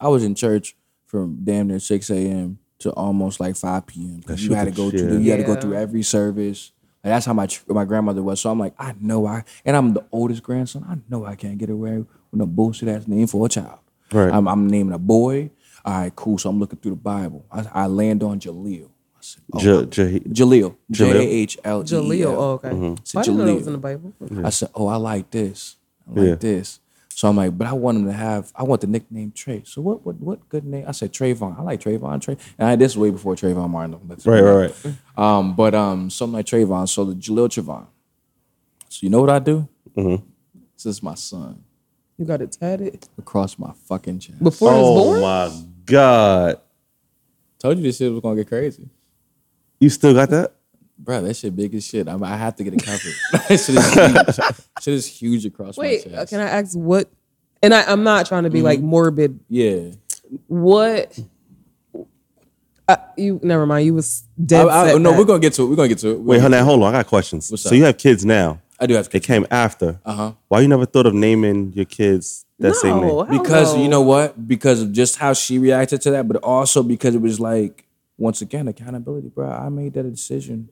I 0.00 0.08
was 0.08 0.24
in 0.24 0.34
church 0.34 0.74
from 1.06 1.38
damn 1.44 1.68
near 1.68 1.78
6 1.78 2.10
a.m. 2.10 2.58
to 2.80 2.90
almost 2.92 3.38
like 3.38 3.56
5 3.56 3.86
p.m. 3.86 4.16
because 4.16 4.44
you 4.44 4.54
had 4.54 4.64
to 4.64 4.70
go 4.70 4.90
shit. 4.90 5.00
through, 5.00 5.18
you 5.18 5.30
had 5.30 5.36
to 5.38 5.44
go 5.44 5.54
through 5.56 5.74
every 5.74 6.02
service. 6.02 6.72
Like, 7.04 7.12
that's 7.12 7.26
how 7.26 7.34
my 7.34 7.48
my 7.68 7.84
grandmother 7.84 8.22
was. 8.22 8.40
So 8.40 8.50
I'm 8.50 8.58
like, 8.58 8.74
I 8.78 8.94
know 9.00 9.26
I, 9.26 9.44
and 9.64 9.76
I'm 9.76 9.92
the 9.92 10.04
oldest 10.10 10.42
grandson. 10.42 10.84
I 10.88 10.96
know 11.12 11.24
I 11.26 11.34
can't 11.36 11.58
get 11.58 11.68
away 11.70 12.04
with 12.32 12.40
a 12.40 12.46
bullshit 12.46 12.88
ass 12.88 13.06
name 13.06 13.26
for 13.26 13.46
a 13.46 13.48
child. 13.48 13.78
Right. 14.10 14.32
I'm, 14.32 14.48
I'm 14.48 14.66
naming 14.66 14.94
a 14.94 14.98
boy. 14.98 15.50
All 15.84 15.92
right, 15.94 16.14
cool. 16.16 16.38
So 16.38 16.48
I'm 16.50 16.58
looking 16.58 16.78
through 16.78 16.92
the 16.92 16.96
Bible. 16.96 17.44
I, 17.50 17.66
I 17.72 17.86
land 17.86 18.22
on 18.22 18.40
Jahleel. 18.40 18.86
I 19.16 19.18
said, 19.20 19.42
oh, 19.52 19.58
J- 19.84 19.86
J- 19.86 20.20
Jahleel. 20.20 20.76
J 20.90 21.04
Jahleel? 21.04 21.14
A 21.16 21.22
H 21.28 21.58
L 21.64 21.80
E. 21.82 21.84
Jahleel. 21.84 22.26
Oh, 22.26 22.50
okay. 22.64 23.00
It's 23.02 23.14
a 23.14 23.18
I 23.20 23.22
didn't 23.22 23.38
know 23.38 23.44
that 23.46 23.54
was 23.54 23.66
in 23.66 23.72
the 23.72 23.78
Bible. 23.78 24.12
I 24.44 24.50
said, 24.50 24.70
"Oh, 24.74 24.86
I 24.88 24.96
like 24.96 25.30
this. 25.30 25.76
I 26.08 26.18
like 26.20 26.28
Yeah. 26.28 26.34
this." 26.36 26.80
So 27.08 27.28
I'm 27.28 27.36
like, 27.36 27.56
"But 27.56 27.66
I 27.68 27.72
want 27.72 27.98
him 27.98 28.06
to 28.06 28.12
have. 28.12 28.52
I 28.56 28.62
want 28.64 28.80
the 28.80 28.86
nickname 28.86 29.32
Trey. 29.32 29.62
So 29.64 29.80
what? 29.82 30.04
What? 30.04 30.16
What 30.20 30.48
good 30.48 30.64
name?" 30.64 30.84
I 30.88 30.92
said 30.92 31.12
Trayvon. 31.12 31.58
I 31.58 31.62
like 31.62 31.80
Trayvon. 31.80 32.20
Trey. 32.20 32.36
And 32.58 32.68
I, 32.68 32.76
this 32.76 32.92
is 32.92 32.98
way 32.98 33.10
before 33.10 33.34
Trayvon 33.34 33.70
Martin. 33.70 33.98
That's- 34.08 34.26
right, 34.26 34.40
right, 34.40 34.74
right. 34.84 34.94
Um, 35.16 35.54
but 35.54 35.74
um, 35.74 36.10
something 36.10 36.34
like 36.34 36.46
Trayvon. 36.46 36.88
So 36.88 37.04
the 37.04 37.14
Jahleel 37.14 37.48
Trayvon. 37.48 37.86
So 38.88 38.98
you 39.02 39.10
know 39.10 39.20
what 39.20 39.30
I 39.30 39.38
do? 39.38 39.68
Mm-hmm. 39.96 40.24
This 40.74 40.86
is 40.86 41.02
my 41.02 41.14
son 41.14 41.62
You 42.22 42.28
got 42.28 42.40
it 42.40 42.52
tatted 42.52 43.04
across 43.18 43.58
my 43.58 43.72
fucking 43.88 44.20
chest. 44.20 44.40
before 44.40 44.72
he 44.72 44.78
was 44.78 44.88
Oh 44.88 45.04
born. 45.04 45.20
my 45.22 45.64
God. 45.86 46.60
Told 47.58 47.76
you 47.78 47.82
this 47.82 47.96
shit 47.96 48.12
was 48.12 48.20
gonna 48.20 48.36
get 48.36 48.46
crazy, 48.46 48.88
You 49.80 49.88
still 49.90 50.14
got 50.14 50.30
that? 50.30 50.52
bro. 50.96 51.20
That 51.20 51.34
shit 51.34 51.56
big 51.56 51.74
as 51.74 51.84
shit. 51.84 52.06
I, 52.06 52.16
I 52.22 52.36
have 52.36 52.54
to 52.56 52.62
get 52.62 52.74
it 52.74 52.84
covered. 52.84 53.12
that 53.32 53.58
shit 53.58 53.74
is 53.74 53.92
huge. 53.92 54.54
shit 54.84 54.94
is 54.94 55.06
huge 55.08 55.46
across 55.46 55.76
Wait, 55.76 56.06
my 56.06 56.12
uh, 56.12 56.16
chest. 56.20 56.30
can 56.30 56.40
I 56.40 56.44
ask 56.48 56.78
what? 56.78 57.10
And 57.60 57.74
I, 57.74 57.82
I'm 57.90 58.04
not 58.04 58.26
trying 58.26 58.44
to 58.44 58.50
be 58.50 58.58
Mm-hmm. 58.58 58.66
like 58.66 58.80
morbid. 58.80 59.40
yeah. 59.48 59.90
What? 60.46 61.18
Uh, 62.88 62.96
you 63.16 63.40
never 63.42 63.66
mind. 63.66 63.84
You 63.86 63.94
was 63.94 64.22
dead. 64.44 64.68
I, 64.68 64.92
set 64.92 65.00
no, 65.00 65.10
that- 65.10 65.18
we're 65.18 65.24
gonna 65.24 65.40
get 65.40 65.54
to 65.54 65.62
it. 65.64 65.66
We're 65.66 65.76
gonna 65.76 65.88
get 65.88 65.98
to 65.98 66.10
it. 66.10 66.20
We're 66.20 66.36
Wait, 66.36 66.40
gonna 66.42 66.58
hold 66.58 66.74
on, 66.74 66.80
hold 66.80 66.82
on. 66.84 66.94
I 66.94 66.98
got 66.98 67.08
questions. 67.08 67.50
What's 67.50 67.64
so 67.64 67.70
up? 67.70 67.74
you 67.74 67.82
have 67.84 67.98
kids 67.98 68.24
now. 68.24 68.60
I 68.82 68.86
do 68.86 68.94
have 68.94 69.06
They 69.08 69.20
kids. 69.20 69.26
came 69.26 69.46
after. 69.50 70.00
Uh 70.04 70.14
huh. 70.14 70.32
Why 70.48 70.60
you 70.60 70.68
never 70.68 70.86
thought 70.86 71.06
of 71.06 71.14
naming 71.14 71.72
your 71.74 71.84
kids 71.84 72.44
that 72.58 72.74
same 72.74 72.96
name? 72.96 73.04
hell 73.04 73.24
because 73.24 73.74
no. 73.74 73.82
you 73.82 73.88
know 73.88 74.02
what? 74.02 74.46
Because 74.48 74.82
of 74.82 74.92
just 74.92 75.16
how 75.16 75.32
she 75.34 75.58
reacted 75.58 76.00
to 76.02 76.10
that, 76.12 76.26
but 76.28 76.36
also 76.38 76.82
because 76.82 77.14
it 77.14 77.20
was 77.20 77.38
like 77.38 77.86
once 78.18 78.40
again 78.42 78.68
accountability, 78.68 79.28
bro. 79.28 79.48
I 79.50 79.68
made 79.68 79.94
that 79.94 80.10
decision. 80.10 80.68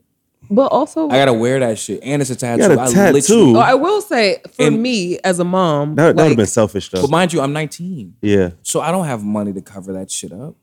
But 0.49 0.67
also, 0.71 1.07
I 1.07 1.17
gotta 1.19 1.33
wear 1.33 1.59
that 1.59 1.77
shit, 1.79 1.99
and 2.03 2.21
it's 2.21 2.31
a 2.31 2.35
tattoo. 2.35 2.61
got 2.67 2.71
a 2.71 2.81
I 2.81 2.91
tattoo? 2.91 3.13
literally- 3.13 3.55
Oh, 3.55 3.59
I 3.59 3.75
will 3.75 4.01
say 4.01 4.41
for 4.53 4.63
And- 4.67 4.81
me 4.81 5.19
as 5.23 5.39
a 5.39 5.43
mom, 5.43 5.95
That, 5.95 6.15
that 6.15 6.23
would 6.23 6.29
have 6.29 6.37
been 6.37 6.45
selfish 6.47 6.89
though. 6.89 7.01
But 7.01 7.11
mind 7.11 7.31
you, 7.31 7.41
I'm 7.41 7.53
19, 7.53 8.15
yeah. 8.21 8.49
so 8.63 8.81
I 8.81 8.91
don't 8.91 9.05
have 9.05 9.23
money 9.23 9.53
to 9.53 9.61
cover 9.61 9.93
that 9.93 10.09
shit 10.11 10.31
up. 10.33 10.55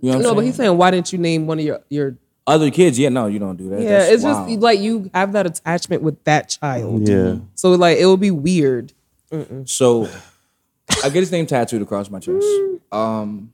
You 0.00 0.10
know 0.10 0.16
what 0.18 0.22
no, 0.22 0.28
I'm 0.30 0.34
but 0.36 0.44
he's 0.44 0.54
saying 0.56 0.76
why 0.76 0.90
didn't 0.90 1.12
you 1.12 1.18
name 1.18 1.46
one 1.46 1.58
of 1.58 1.64
your 1.64 1.80
your? 1.88 2.16
Other 2.46 2.70
kids, 2.70 2.98
yeah, 2.98 3.08
no, 3.08 3.26
you 3.26 3.38
don't 3.38 3.56
do 3.56 3.68
that. 3.70 3.80
Yeah, 3.82 3.88
That's 4.00 4.10
it's 4.14 4.24
wild. 4.24 4.48
just 4.48 4.60
like 4.60 4.80
you 4.80 5.10
have 5.14 5.32
that 5.32 5.46
attachment 5.46 6.02
with 6.02 6.22
that 6.24 6.48
child. 6.48 7.08
Yeah. 7.08 7.36
So 7.54 7.70
like 7.72 7.98
it 7.98 8.06
would 8.06 8.20
be 8.20 8.30
weird. 8.32 8.92
So 9.64 10.08
I 11.04 11.08
get 11.08 11.20
his 11.20 11.30
name 11.32 11.46
tattooed 11.46 11.82
across 11.82 12.10
my 12.10 12.18
chest. 12.18 12.44
Um, 12.90 13.52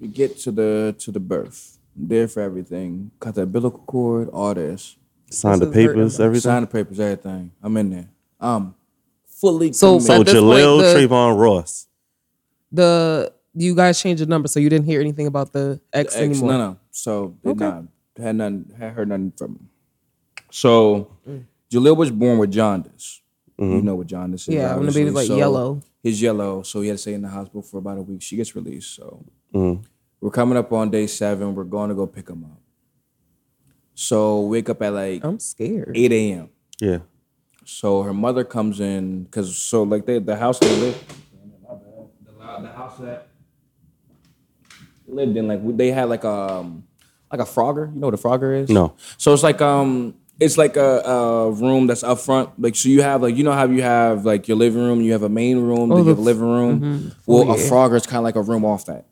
we 0.00 0.08
get 0.08 0.36
to 0.40 0.50
the 0.50 0.94
to 0.98 1.10
the 1.12 1.20
birth. 1.20 1.78
I'm 1.96 2.08
there 2.08 2.28
for 2.28 2.40
everything. 2.42 3.12
Cut 3.20 3.36
the 3.36 3.42
umbilical 3.42 3.80
cord, 3.86 4.28
all 4.30 4.52
this. 4.52 4.96
Signed 5.30 5.62
the 5.62 5.66
This 5.66 5.76
is 5.76 5.82
hurting 5.84 5.94
papers, 5.96 6.16
them. 6.18 6.26
everything. 6.26 6.42
Sign 6.50 6.60
the 6.62 6.66
papers, 6.66 7.00
everything. 7.00 7.50
I'm 7.62 7.76
in 7.78 7.90
there. 7.90 8.08
Um, 8.40 8.74
fully. 9.26 9.72
So- 9.72 9.98
So 9.98 10.20
At 10.20 10.26
this 10.26 10.34
point, 10.34 10.44
Jahleel 10.46 10.80
the- 10.80 10.98
Trayvon 11.08 11.38
Ross. 11.38 11.86
The 12.72 13.32
you 13.54 13.74
guys 13.74 13.98
changed 14.00 14.22
the 14.22 14.26
number, 14.26 14.48
so 14.48 14.60
you 14.60 14.68
didn't 14.68 14.84
hear 14.84 15.00
anything 15.00 15.26
about 15.26 15.52
the 15.52 15.80
ex, 15.92 16.14
Ex, 16.14 16.22
anymore. 16.22 16.50
no, 16.52 16.58
no. 16.58 16.76
So 16.96 17.36
did 17.44 17.50
Okay. 17.50 17.64
not 17.66 17.84
had 18.18 18.36
none 18.36 18.72
had 18.78 18.92
heard 18.94 19.08
nothing 19.08 19.32
from 19.36 19.50
him. 19.56 19.68
So 20.50 21.10
Jahleel 21.70 21.96
was 21.96 22.10
born 22.10 22.38
with 22.38 22.50
jaundice. 22.50 23.20
You 23.58 23.82
know 23.82 23.94
what 23.96 24.06
jaundice 24.06 24.48
is. 24.48 24.54
Yeah, 24.54 24.60
when 24.62 24.68
the 24.68 24.76
obviously. 24.88 25.00
baby's 25.02 25.14
like 25.14 25.26
So, 25.26 25.36
yellow. 25.36 25.80
He's 26.02 26.22
yellow, 26.22 26.62
so 26.62 26.80
he 26.82 26.88
had 26.88 26.94
to 26.94 26.98
stay 26.98 27.14
in 27.14 27.22
the 27.22 27.28
hospital 27.28 27.62
for 27.62 27.78
about 27.78 27.98
a 27.98 28.02
week. 28.02 28.22
She 28.22 28.36
gets 28.36 28.54
released. 28.56 28.94
So 28.94 29.24
Mm. 29.54 29.82
we're 30.20 30.30
coming 30.30 30.56
up 30.56 30.72
on 30.72 30.90
day 30.90 31.06
seven. 31.06 31.54
We're 31.54 31.64
going 31.64 31.88
to 31.90 31.94
go 31.94 32.06
pick 32.06 32.28
him 32.30 32.44
up. 32.44 32.60
So 33.94 34.40
wake 34.42 34.68
up 34.70 34.80
at 34.82 34.92
like 34.92 35.24
I'm 35.24 35.38
scared. 35.38 35.92
8 35.96 36.12
a.m. 36.12 36.48
Yeah. 36.80 36.98
So 37.64 38.02
her 38.02 38.14
mother 38.14 38.44
comes 38.44 38.80
in 38.80 39.24
because 39.24 39.56
so 39.56 39.82
like 39.82 40.06
they 40.06 40.18
the 40.18 40.36
house 40.36 40.58
they 40.60 40.74
live. 40.80 40.98
the, 41.66 42.62
the 42.62 42.72
house 42.72 42.96
that 42.98 43.28
they 43.34 43.35
lived 45.08 45.36
in 45.36 45.48
like 45.48 45.60
they 45.76 45.90
had 45.90 46.08
like 46.08 46.24
a 46.24 46.30
um, 46.30 46.84
like 47.30 47.40
a 47.40 47.44
Frogger. 47.44 47.92
You 47.92 48.00
know 48.00 48.08
what 48.08 48.14
a 48.14 48.18
Frogger 48.18 48.62
is? 48.62 48.68
No. 48.70 48.94
So 49.18 49.32
it's 49.32 49.42
like 49.42 49.60
um 49.60 50.14
it's 50.38 50.58
like 50.58 50.76
a, 50.76 51.00
a 51.00 51.50
room 51.50 51.86
that's 51.86 52.02
up 52.02 52.18
front. 52.20 52.50
Like 52.60 52.76
so 52.76 52.88
you 52.88 53.02
have 53.02 53.22
like 53.22 53.36
you 53.36 53.44
know 53.44 53.52
how 53.52 53.66
you 53.66 53.82
have 53.82 54.24
like 54.24 54.48
your 54.48 54.56
living 54.56 54.82
room, 54.82 55.00
you 55.00 55.12
have 55.12 55.22
a 55.22 55.28
main 55.28 55.58
room, 55.58 55.88
then 55.88 55.98
you 55.98 56.04
the 56.04 56.10
have 56.10 56.18
a 56.18 56.22
living 56.22 56.42
room. 56.48 57.12
Well, 57.26 57.50
a 57.50 57.56
yeah. 57.56 57.68
Frogger 57.68 57.96
is 57.96 58.06
kind 58.06 58.18
of 58.18 58.24
like 58.24 58.36
a 58.36 58.42
room 58.42 58.64
off 58.64 58.86
that. 58.86 59.06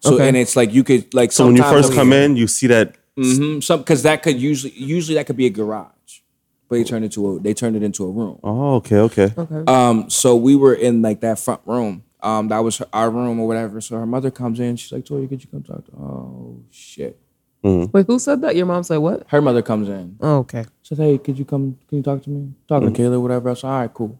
So 0.00 0.14
Okay. 0.14 0.28
and 0.28 0.36
it's 0.36 0.56
like 0.56 0.72
you 0.72 0.84
could 0.84 1.12
like 1.14 1.32
So 1.32 1.46
when 1.46 1.56
you 1.56 1.62
first 1.62 1.92
come 1.92 2.12
in, 2.12 2.36
you 2.36 2.46
see 2.46 2.66
that. 2.68 2.94
Mm-hmm. 3.16 3.60
some 3.60 3.80
because 3.80 4.04
that 4.04 4.22
could 4.22 4.40
usually 4.40 4.72
usually 4.74 5.16
that 5.16 5.26
could 5.26 5.36
be 5.36 5.46
a 5.46 5.50
garage, 5.50 6.20
but 6.68 6.76
they 6.76 6.84
turned 6.84 7.04
into 7.04 7.28
a 7.36 7.40
they 7.40 7.52
turned 7.52 7.74
it 7.74 7.82
into 7.82 8.04
a 8.04 8.10
room. 8.10 8.38
Oh, 8.44 8.76
okay, 8.76 8.98
okay. 8.98 9.32
Okay. 9.36 9.64
Um, 9.66 10.08
so 10.08 10.36
we 10.36 10.54
were 10.54 10.72
in 10.74 11.02
like 11.02 11.20
that 11.22 11.40
front 11.40 11.60
room. 11.66 12.04
Um, 12.22 12.48
that 12.48 12.58
was 12.58 12.78
her, 12.78 12.86
our 12.92 13.10
room 13.10 13.38
or 13.40 13.46
whatever. 13.46 13.80
So 13.80 13.96
her 13.96 14.06
mother 14.06 14.30
comes 14.30 14.58
in. 14.60 14.76
She's 14.76 14.90
like, 14.92 15.04
"Toya, 15.04 15.28
could 15.28 15.42
you 15.42 15.48
come 15.50 15.62
talk 15.62 15.84
to?" 15.86 15.92
Oh 15.92 16.60
shit. 16.70 17.18
Wait, 17.62 18.06
who 18.06 18.18
said 18.18 18.40
that? 18.42 18.56
Your 18.56 18.66
mom 18.66 18.82
said 18.82 18.96
what? 18.98 19.24
Her 19.28 19.42
mother 19.42 19.62
comes 19.62 19.88
in. 19.88 20.16
Oh, 20.20 20.38
okay. 20.38 20.64
Says, 20.82 20.98
"Hey, 20.98 21.18
could 21.18 21.38
you 21.38 21.44
come? 21.44 21.76
Can 21.88 21.98
you 21.98 22.02
talk 22.04 22.22
to 22.22 22.30
me? 22.30 22.52
Talking 22.68 22.92
to 22.92 23.02
Kayla, 23.02 23.20
whatever." 23.20 23.50
I 23.50 23.54
said, 23.54 23.68
"All 23.68 23.80
right, 23.80 23.92
cool." 23.92 24.18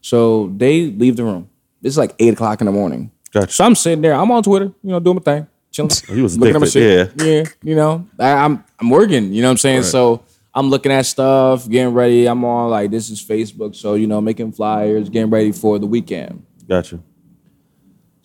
So 0.00 0.52
they 0.56 0.86
leave 0.86 1.16
the 1.16 1.24
room. 1.24 1.48
It's 1.82 1.96
like 1.96 2.14
eight 2.18 2.32
o'clock 2.34 2.60
in 2.60 2.66
the 2.66 2.72
morning. 2.72 3.10
Gotcha. 3.32 3.52
So 3.52 3.64
I'm 3.64 3.74
sitting 3.74 4.02
there. 4.02 4.14
I'm 4.14 4.30
on 4.30 4.42
Twitter. 4.42 4.66
You 4.82 4.90
know, 4.92 5.00
doing 5.00 5.16
my 5.16 5.22
thing, 5.22 5.46
chilling. 5.70 5.90
He 6.08 6.22
was 6.22 6.38
looking 6.38 6.54
at 6.54 6.60
my 6.60 6.66
shit. 6.66 7.12
Yeah. 7.20 7.44
You 7.62 7.74
know, 7.74 8.06
I, 8.18 8.30
I'm 8.32 8.64
I'm 8.80 8.88
working. 8.90 9.32
You 9.32 9.42
know 9.42 9.48
what 9.48 9.52
I'm 9.52 9.58
saying? 9.58 9.82
So 9.82 10.22
I'm 10.54 10.70
looking 10.70 10.90
at 10.92 11.04
stuff, 11.06 11.68
getting 11.68 11.92
ready. 11.92 12.26
I'm 12.26 12.42
on 12.44 12.70
like 12.70 12.90
this 12.90 13.10
is 13.10 13.22
Facebook, 13.22 13.74
so 13.76 13.94
you 13.94 14.06
know, 14.06 14.20
making 14.20 14.52
flyers, 14.52 15.10
getting 15.10 15.28
ready 15.30 15.52
for 15.52 15.78
the 15.78 15.86
weekend. 15.86 16.46
Gotcha. 16.66 17.00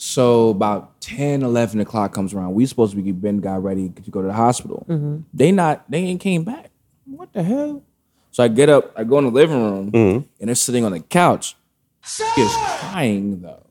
So 0.04 0.50
about 0.50 1.00
10, 1.02 1.44
11 1.44 1.80
o'clock 1.80 2.12
comes 2.12 2.34
around. 2.34 2.56
We 2.56 2.66
supposed 2.66 2.96
to 2.96 3.00
be 3.00 3.12
been 3.12 3.40
got 3.40 3.62
ready 3.62 3.90
to 3.90 4.10
go 4.10 4.22
to 4.24 4.28
the 4.30 4.34
hospital. 4.34 4.84
They 5.32 5.52
not 5.52 5.90
they 5.92 6.00
ain't 6.00 6.20
came 6.20 6.44
back. 6.44 6.72
What 7.06 7.32
the 7.34 7.44
hell? 7.44 7.84
So 8.32 8.44
I 8.44 8.48
get 8.48 8.68
up, 8.68 8.92
I 8.98 9.04
go 9.04 9.20
in 9.20 9.26
the 9.26 9.32
living 9.32 9.62
room, 9.62 9.92
and 9.94 10.48
they're 10.48 10.56
sitting 10.56 10.86
on 10.86 10.94
the 10.94 11.02
couch. 11.02 11.56
She 12.04 12.24
is 12.24 12.52
crying 12.80 13.42
though. 13.44 13.64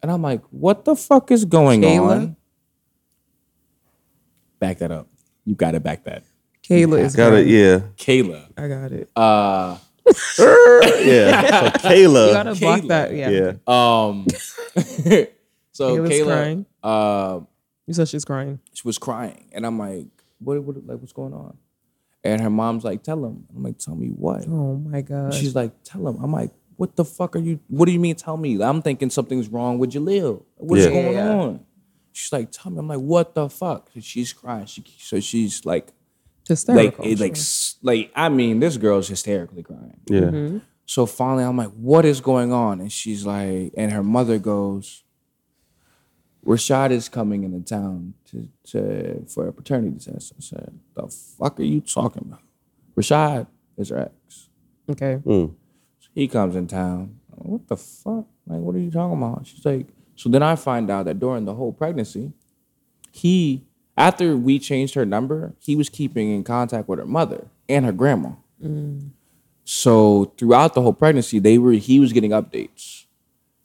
And 0.00 0.12
I'm 0.12 0.22
like, 0.22 0.42
what 0.52 0.84
the 0.84 0.94
fuck 0.94 1.32
is 1.32 1.44
going 1.44 1.82
Kayla? 1.82 2.16
on? 2.18 2.36
Back 4.60 4.78
that 4.78 4.92
up. 4.92 5.08
You 5.44 5.56
gotta 5.56 5.80
back 5.80 6.04
that. 6.04 6.22
Kayla 6.62 7.00
is 7.00 7.16
Got 7.16 7.32
it. 7.32 7.48
Yeah. 7.48 7.80
Kayla. 7.96 8.44
I 8.56 8.68
got 8.68 8.92
it. 8.92 9.10
Uh 9.16 9.76
Yeah. 10.38 11.76
So 11.78 11.90
you 11.90 12.08
gotta 12.12 12.54
block 12.54 12.82
Kayla. 12.82 12.88
that. 12.88 13.12
Yeah. 13.12 13.30
Yeah. 13.30 13.52
um 13.66 14.26
so 15.78 15.96
Kayla's 15.96 16.10
Kayla 16.10 16.26
crying. 16.26 16.66
uh 16.82 17.40
You 17.86 17.94
said 17.94 18.08
she's 18.08 18.24
crying. 18.24 18.58
she 18.74 18.82
was 18.84 18.98
crying, 18.98 19.46
and 19.52 19.64
I'm 19.66 19.78
like, 19.78 20.06
what, 20.40 20.62
what, 20.62 20.76
like, 20.86 20.98
what's 20.98 21.12
going 21.12 21.32
on? 21.34 21.56
And 22.24 22.40
her 22.42 22.50
mom's 22.50 22.84
like, 22.84 23.02
tell 23.02 23.24
him. 23.24 23.46
I'm 23.54 23.62
like, 23.62 23.78
tell 23.78 23.94
me 23.94 24.08
what? 24.08 24.46
Oh 24.48 24.74
my 24.76 25.00
god. 25.02 25.32
She's 25.34 25.54
like, 25.54 25.72
tell 25.84 26.06
him. 26.08 26.16
I'm 26.22 26.32
like, 26.32 26.50
what 26.76 26.96
the 26.96 27.04
fuck 27.04 27.36
are 27.36 27.38
you? 27.38 27.60
What 27.68 27.86
do 27.86 27.92
you 27.92 28.00
mean? 28.00 28.16
Tell 28.16 28.36
me. 28.36 28.60
I'm 28.62 28.82
thinking 28.82 29.08
something's 29.10 29.48
wrong 29.48 29.78
with 29.78 29.92
Jahleel. 29.92 30.42
What's 30.56 30.84
Yeah. 30.84 30.90
going 30.90 31.12
Yeah. 31.12 31.30
on? 31.34 31.60
She's 32.12 32.32
like, 32.32 32.50
tell 32.50 32.72
me. 32.72 32.78
I'm 32.80 32.88
like, 32.88 32.98
what 32.98 33.34
the 33.34 33.48
fuck? 33.48 33.90
And 33.94 34.02
she's 34.04 34.32
crying. 34.32 34.66
She, 34.66 34.82
so 34.98 35.20
she's 35.20 35.64
like, 35.64 35.86
like, 35.86 36.48
hysterical. 36.48 37.04
it, 37.04 37.20
like, 37.20 37.36
like, 37.82 38.12
I 38.16 38.28
mean, 38.28 38.58
this 38.60 38.76
girl's 38.76 39.08
hysterically 39.08 39.62
crying. 39.62 40.00
Yeah. 40.10 40.20
Mm-hmm. 40.22 40.58
So 40.86 41.06
finally, 41.06 41.44
I'm 41.44 41.56
like, 41.56 41.72
what 41.72 42.04
is 42.04 42.20
going 42.20 42.52
on? 42.52 42.80
And 42.80 42.90
she's 42.92 43.24
like, 43.24 43.72
and 43.76 43.92
her 43.92 44.02
mother 44.02 44.38
goes, 44.38 45.04
Rashad 46.46 46.90
is 46.90 47.08
coming 47.08 47.44
into 47.44 47.60
town 47.60 48.14
to, 48.30 48.48
to 48.70 49.24
for 49.26 49.48
a 49.48 49.52
paternity 49.52 49.98
test. 50.10 50.32
I 50.36 50.40
said, 50.40 50.78
the 50.94 51.08
fuck 51.08 51.58
are 51.60 51.64
you 51.64 51.80
talking 51.80 52.22
about? 52.26 52.40
Rashad 52.96 53.46
is 53.76 53.90
her 53.90 53.98
ex. 53.98 54.48
okay. 54.90 55.14
Hmm. 55.16 55.46
He 56.14 56.26
comes 56.26 56.56
in 56.56 56.66
town. 56.66 57.18
What 57.36 57.68
the 57.68 57.76
fuck? 57.76 58.26
Like, 58.46 58.60
what 58.60 58.74
are 58.74 58.80
you 58.80 58.90
talking 58.90 59.16
about? 59.18 59.46
She's 59.46 59.64
like, 59.64 59.86
so 60.16 60.28
then 60.28 60.42
I 60.42 60.56
find 60.56 60.90
out 60.90 61.04
that 61.04 61.20
during 61.20 61.44
the 61.44 61.54
whole 61.54 61.72
pregnancy, 61.72 62.32
he, 63.12 63.64
after 63.96 64.36
we 64.36 64.58
changed 64.58 64.94
her 64.94 65.04
number, 65.06 65.54
he 65.60 65.76
was 65.76 65.88
keeping 65.88 66.30
in 66.32 66.42
contact 66.42 66.88
with 66.88 66.98
her 66.98 67.06
mother 67.06 67.46
and 67.68 67.84
her 67.84 67.92
grandma. 67.92 68.30
Hmm. 68.60 68.98
So 69.64 70.32
throughout 70.38 70.74
the 70.74 70.82
whole 70.82 70.92
pregnancy, 70.94 71.38
they 71.38 71.58
were 71.58 71.72
he 71.72 72.00
was 72.00 72.12
getting 72.12 72.30
updates. 72.30 73.04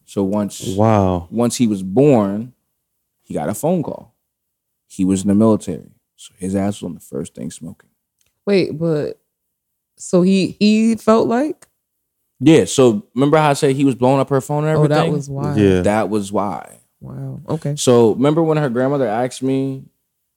So 0.06 0.24
once 0.24 0.76
Wow. 0.76 1.28
once 1.32 1.56
he 1.58 1.66
was 1.66 1.82
born, 1.82 2.54
he 3.24 3.34
got 3.34 3.50
a 3.50 3.54
phone 3.54 3.84
call. 3.84 4.16
He 4.88 5.06
was 5.06 5.24
in 5.24 5.28
the 5.28 5.36
military, 5.36 5.92
so 6.16 6.34
his 6.38 6.56
ass 6.56 6.82
was 6.82 6.88
on 6.90 6.94
the 6.94 7.00
first 7.00 7.34
thing 7.36 7.50
smoking. 7.52 7.90
Wait, 8.46 8.78
but 8.78 9.20
so 9.98 10.22
he 10.22 10.56
he 10.60 10.96
felt 10.96 11.28
like 11.28 11.68
Yeah. 12.40 12.66
So 12.66 13.08
remember 13.16 13.38
how 13.38 13.52
I 13.52 13.54
said 13.54 13.76
he 13.76 13.86
was 13.86 13.96
blowing 13.96 14.20
up 14.20 14.30
her 14.30 14.42
phone 14.42 14.66
and 14.66 14.78
oh 14.78 14.88
that 14.88 15.10
was 15.10 15.30
why. 15.30 15.56
Yeah. 15.56 15.82
That 15.82 16.10
was 16.10 16.32
why. 16.32 16.80
Wow. 17.00 17.42
Okay. 17.50 17.76
So 17.76 18.14
remember 18.14 18.44
when 18.44 18.58
her 18.58 18.70
grandmother 18.70 19.08
asked 19.08 19.42
me, 19.44 19.84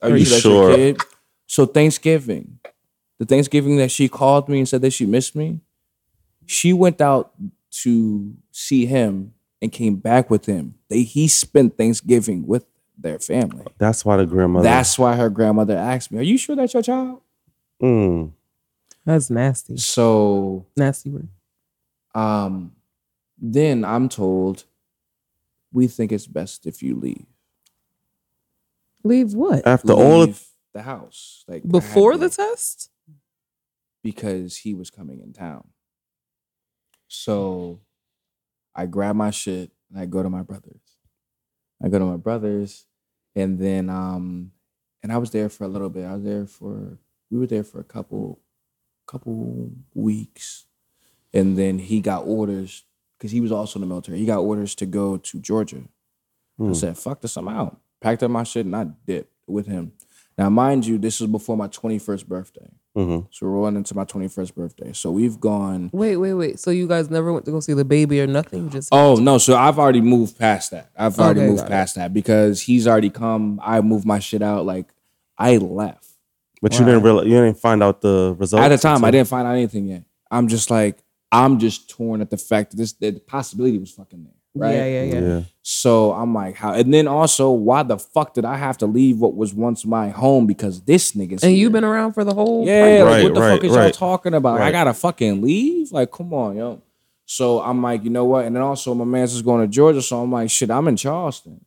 "Are, 0.03 0.11
Are 0.11 0.13
you, 0.13 0.19
you 0.19 0.25
sure? 0.25 0.69
your 0.71 0.77
kid?" 0.77 1.01
So 1.47 1.65
Thanksgiving, 1.67 2.59
the 3.19 3.25
Thanksgiving 3.25 3.77
that 3.77 3.91
she 3.91 4.09
called 4.09 4.49
me 4.49 4.59
and 4.59 4.69
said 4.69 4.83
that 4.83 4.93
she 4.93 5.07
missed 5.07 5.37
me, 5.37 5.61
she 6.47 6.73
went 6.73 7.01
out 7.01 7.33
to 7.83 8.35
see 8.53 8.87
him 8.87 9.35
and 9.63 9.71
came 9.71 9.97
back 9.97 10.29
with 10.31 10.47
him. 10.47 10.75
They 10.89 11.03
he 11.03 11.29
spent 11.29 11.77
Thanksgiving 11.77 12.47
with 12.47 12.65
their 12.99 13.19
family. 13.19 13.67
That's 13.79 14.05
why 14.05 14.17
the 14.17 14.27
grandmother. 14.27 14.65
That's 14.65 14.99
why 14.99 15.17
her 15.17 15.29
grandmother 15.31 15.77
asked 15.77 16.11
me, 16.13 16.19
"Are 16.19 16.23
you 16.23 16.39
sure 16.39 16.57
that's 16.57 16.75
your 16.75 16.83
child?" 16.83 17.21
Mm. 17.83 18.33
That's 19.05 19.31
nasty. 19.31 19.77
So 19.77 20.67
Nasty 20.77 21.11
word. 21.11 21.29
um, 22.15 22.73
then 23.39 23.85
I'm 23.85 24.09
told 24.09 24.65
we 25.73 25.87
think 25.87 26.11
it's 26.11 26.27
best 26.27 26.67
if 26.67 26.83
you 26.83 26.97
leave. 26.97 27.27
Leave 29.05 29.35
what? 29.35 29.67
After 29.67 29.93
all 29.93 30.23
of 30.23 30.43
the 30.73 30.83
house, 30.83 31.45
like 31.47 31.69
Before 31.69 32.17
the 32.17 32.29
test? 32.31 32.91
because 34.03 34.57
he 34.59 34.73
was 34.75 34.89
coming 34.91 35.21
in 35.21 35.33
town. 35.33 35.69
So 37.09 37.81
I 38.75 38.87
grab 38.87 39.17
my 39.17 39.31
shit 39.31 39.71
and 39.91 40.01
I 40.01 40.07
go 40.07 40.23
to 40.23 40.31
my 40.31 40.43
brother's. 40.43 40.81
I 41.83 41.89
go 41.89 41.99
to 41.99 42.05
my 42.05 42.17
brother's 42.17 42.87
and 43.35 43.59
then 43.59 43.91
um 43.91 44.53
and 45.03 45.13
I 45.13 45.19
was 45.19 45.31
there 45.31 45.49
for 45.49 45.65
a 45.65 45.69
little 45.69 45.91
bit. 45.91 46.05
I 46.05 46.15
was 46.15 46.25
there 46.25 46.47
for 46.47 46.99
we 47.31 47.39
were 47.39 47.47
there 47.47 47.65
for 47.65 47.81
a 47.81 47.85
couple 47.85 48.41
couple 49.07 49.71
weeks. 49.95 50.67
And 51.33 51.57
then 51.59 51.79
he 51.79 52.01
got 52.01 52.25
orders 52.27 52.85
because 53.19 53.31
he 53.31 53.41
was 53.41 53.53
also 53.53 53.79
in 53.79 53.83
the 53.83 53.87
military. 53.87 54.19
He 54.19 54.27
got 54.27 54.39
orders 54.41 54.75
to 54.77 54.87
go 54.87 55.17
to 55.17 55.41
Georgia. 55.41 55.83
I 56.71 56.73
said, 56.73 56.99
fuck 56.99 57.21
this, 57.21 57.37
I'm 57.37 57.49
out. 57.49 57.79
Packed 58.01 58.23
up 58.23 58.31
my 58.31 58.43
shit 58.45 58.67
and 58.67 58.75
I 58.75 58.85
dipped 59.07 59.33
with 59.47 59.67
him. 59.67 59.93
Now, 60.39 60.49
mind 60.51 60.87
you, 60.87 60.99
this 60.99 61.21
was 61.21 61.31
before 61.31 61.57
my 61.57 61.69
21st 61.69 62.27
birthday. 62.27 62.71
Mhm. 62.97 63.27
So 63.31 63.47
we're 63.47 63.53
rolling 63.53 63.77
into 63.77 63.95
my 63.95 64.05
21st 64.05 64.55
birthday. 64.55 64.93
So 64.95 65.11
we've 65.11 65.39
gone. 65.39 65.91
Wait, 65.93 66.17
wait, 66.17 66.33
wait. 66.35 66.59
So 66.59 66.71
you 66.71 66.87
guys 66.89 67.11
never 67.11 67.31
went 67.33 67.45
to 67.45 67.51
go 67.51 67.61
see 67.61 67.75
the 67.75 67.85
baby 67.85 68.21
or 68.23 68.27
nothing? 68.27 68.65
You 68.65 68.71
Just 68.71 68.89
Oh 68.91 69.17
no! 69.17 69.37
So 69.39 69.55
I've 69.57 69.79
already 69.79 70.01
moved 70.01 70.39
past 70.39 70.71
that. 70.71 70.91
I've 70.97 71.19
already 71.19 71.41
Okay, 71.41 71.49
moved 71.51 71.61
got 71.63 71.67
it. 71.67 71.71
past 71.71 71.95
that 71.97 72.15
because 72.15 72.63
he's 72.63 72.87
already 72.87 73.11
come. 73.11 73.61
I 73.63 73.81
moved 73.83 74.07
my 74.07 74.19
shit 74.19 74.41
out. 74.43 74.65
Like 74.65 74.87
I 75.39 75.59
left 75.59 76.09
But 76.63 76.79
you 76.79 76.85
didn't 76.87 77.03
realize, 77.03 77.27
you 77.27 77.33
didn't 77.35 77.59
find 77.59 77.83
out 77.83 78.01
the 78.01 78.35
results 78.39 78.65
at 78.65 78.69
the 78.69 78.79
time. 78.79 79.05
I 79.05 79.11
didn't 79.11 79.29
find 79.29 79.47
out 79.47 79.53
anything 79.55 79.87
yet. 79.89 80.05
I'm 80.31 80.49
just 80.49 80.71
like 80.71 80.99
I'm 81.31 81.59
just 81.59 81.91
torn 81.91 82.23
at 82.23 82.31
the 82.31 82.39
fact 82.39 82.71
that 82.71 82.77
this 82.79 82.93
that 82.95 83.13
the 83.15 83.21
possibility 83.21 83.79
was 83.79 83.91
fucking 83.91 84.25
there. 84.25 84.33
Right. 84.59 84.73
yeah, 84.75 84.87
yeah, 84.87 85.03
yeah. 85.03 85.21
Yeah. 85.21 85.41
So 85.63 86.13
I'm 86.13 86.33
like, 86.35 86.55
how? 86.57 86.73
And 86.75 86.93
then 86.95 87.09
also, 87.09 87.51
why 87.51 87.83
the 87.83 87.99
fuck 87.99 88.35
did 88.35 88.45
I 88.45 88.57
have 88.57 88.79
to 88.79 88.87
leave 88.87 89.19
what 89.19 89.35
was 89.37 89.53
once 89.55 89.85
my 89.85 90.09
home 90.11 90.47
because 90.47 90.83
this 90.83 91.13
nigga's 91.13 91.43
And 91.43 91.51
here? 91.53 91.61
you've 91.61 91.73
been 91.73 91.85
around 91.85 92.13
for 92.13 92.25
the 92.25 92.33
whole 92.35 92.65
Yeah, 92.67 92.81
pregnancy? 92.83 93.03
like, 93.05 93.13
Right, 93.15 93.23
what 93.25 93.35
the 93.35 93.41
right, 93.41 93.51
fuck 93.57 93.65
is 93.65 93.71
y'all 93.73 93.81
right. 93.81 93.95
talking 93.95 94.35
about? 94.35 94.61
I 94.61 94.71
gotta 94.73 94.95
fucking 94.95 95.43
leave? 95.43 95.91
Like, 95.93 96.11
come 96.13 96.33
on, 96.33 96.57
yo. 96.57 96.83
So 97.25 97.61
I'm 97.61 97.83
like, 97.83 98.05
you 98.05 98.11
know 98.11 98.25
what? 98.25 98.45
And 98.45 98.55
then 98.55 98.63
also 98.63 98.95
my 98.95 99.05
man's 99.05 99.35
is 99.35 99.43
going 99.43 99.61
to 99.61 99.67
Georgia, 99.67 100.01
so 100.01 100.23
I'm 100.23 100.31
like, 100.31 100.49
shit, 100.51 100.71
I'm 100.71 100.87
in 100.87 100.97
Charleston. 100.97 101.65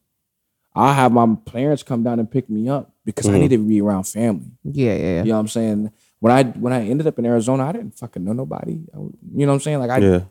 I'll 0.73 0.93
have 0.93 1.11
my 1.11 1.35
parents 1.45 1.83
come 1.83 2.03
down 2.03 2.19
and 2.19 2.29
pick 2.31 2.49
me 2.49 2.69
up 2.69 2.91
because 3.03 3.25
Mm-hmm. 3.25 3.35
I 3.35 3.39
need 3.39 3.49
to 3.49 3.57
be 3.57 3.81
around 3.81 4.03
family. 4.05 4.51
Yeah, 4.63 4.93
yeah, 4.93 4.97
yeah. 4.97 5.23
You 5.23 5.29
know 5.29 5.33
what 5.33 5.39
I'm 5.41 5.47
saying? 5.49 5.91
When 6.21 6.31
I 6.31 6.43
when 6.43 6.71
I 6.73 6.87
ended 6.87 7.07
up 7.07 7.17
in 7.19 7.25
Arizona, 7.25 7.65
I 7.65 7.71
didn't 7.73 7.97
fucking 7.97 8.23
know 8.23 8.33
nobody. 8.33 8.79
I- 8.93 8.97
you 8.97 9.11
know 9.45 9.47
what 9.47 9.53
I'm 9.55 9.59
saying? 9.59 9.79
Like 9.79 9.89
I 9.89 9.97
Yeah. 9.97 10.21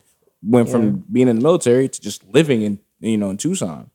Went 0.43 0.69
from 0.69 1.05
being 1.11 1.29
in 1.29 1.37
the 1.37 1.43
military 1.43 1.89
to 1.89 2.01
just 2.01 2.25
living 2.25 2.63
in 2.63 2.81
you 3.01 3.19
know 3.19 3.31
in 3.31 3.37
Tucson. 3.37 3.91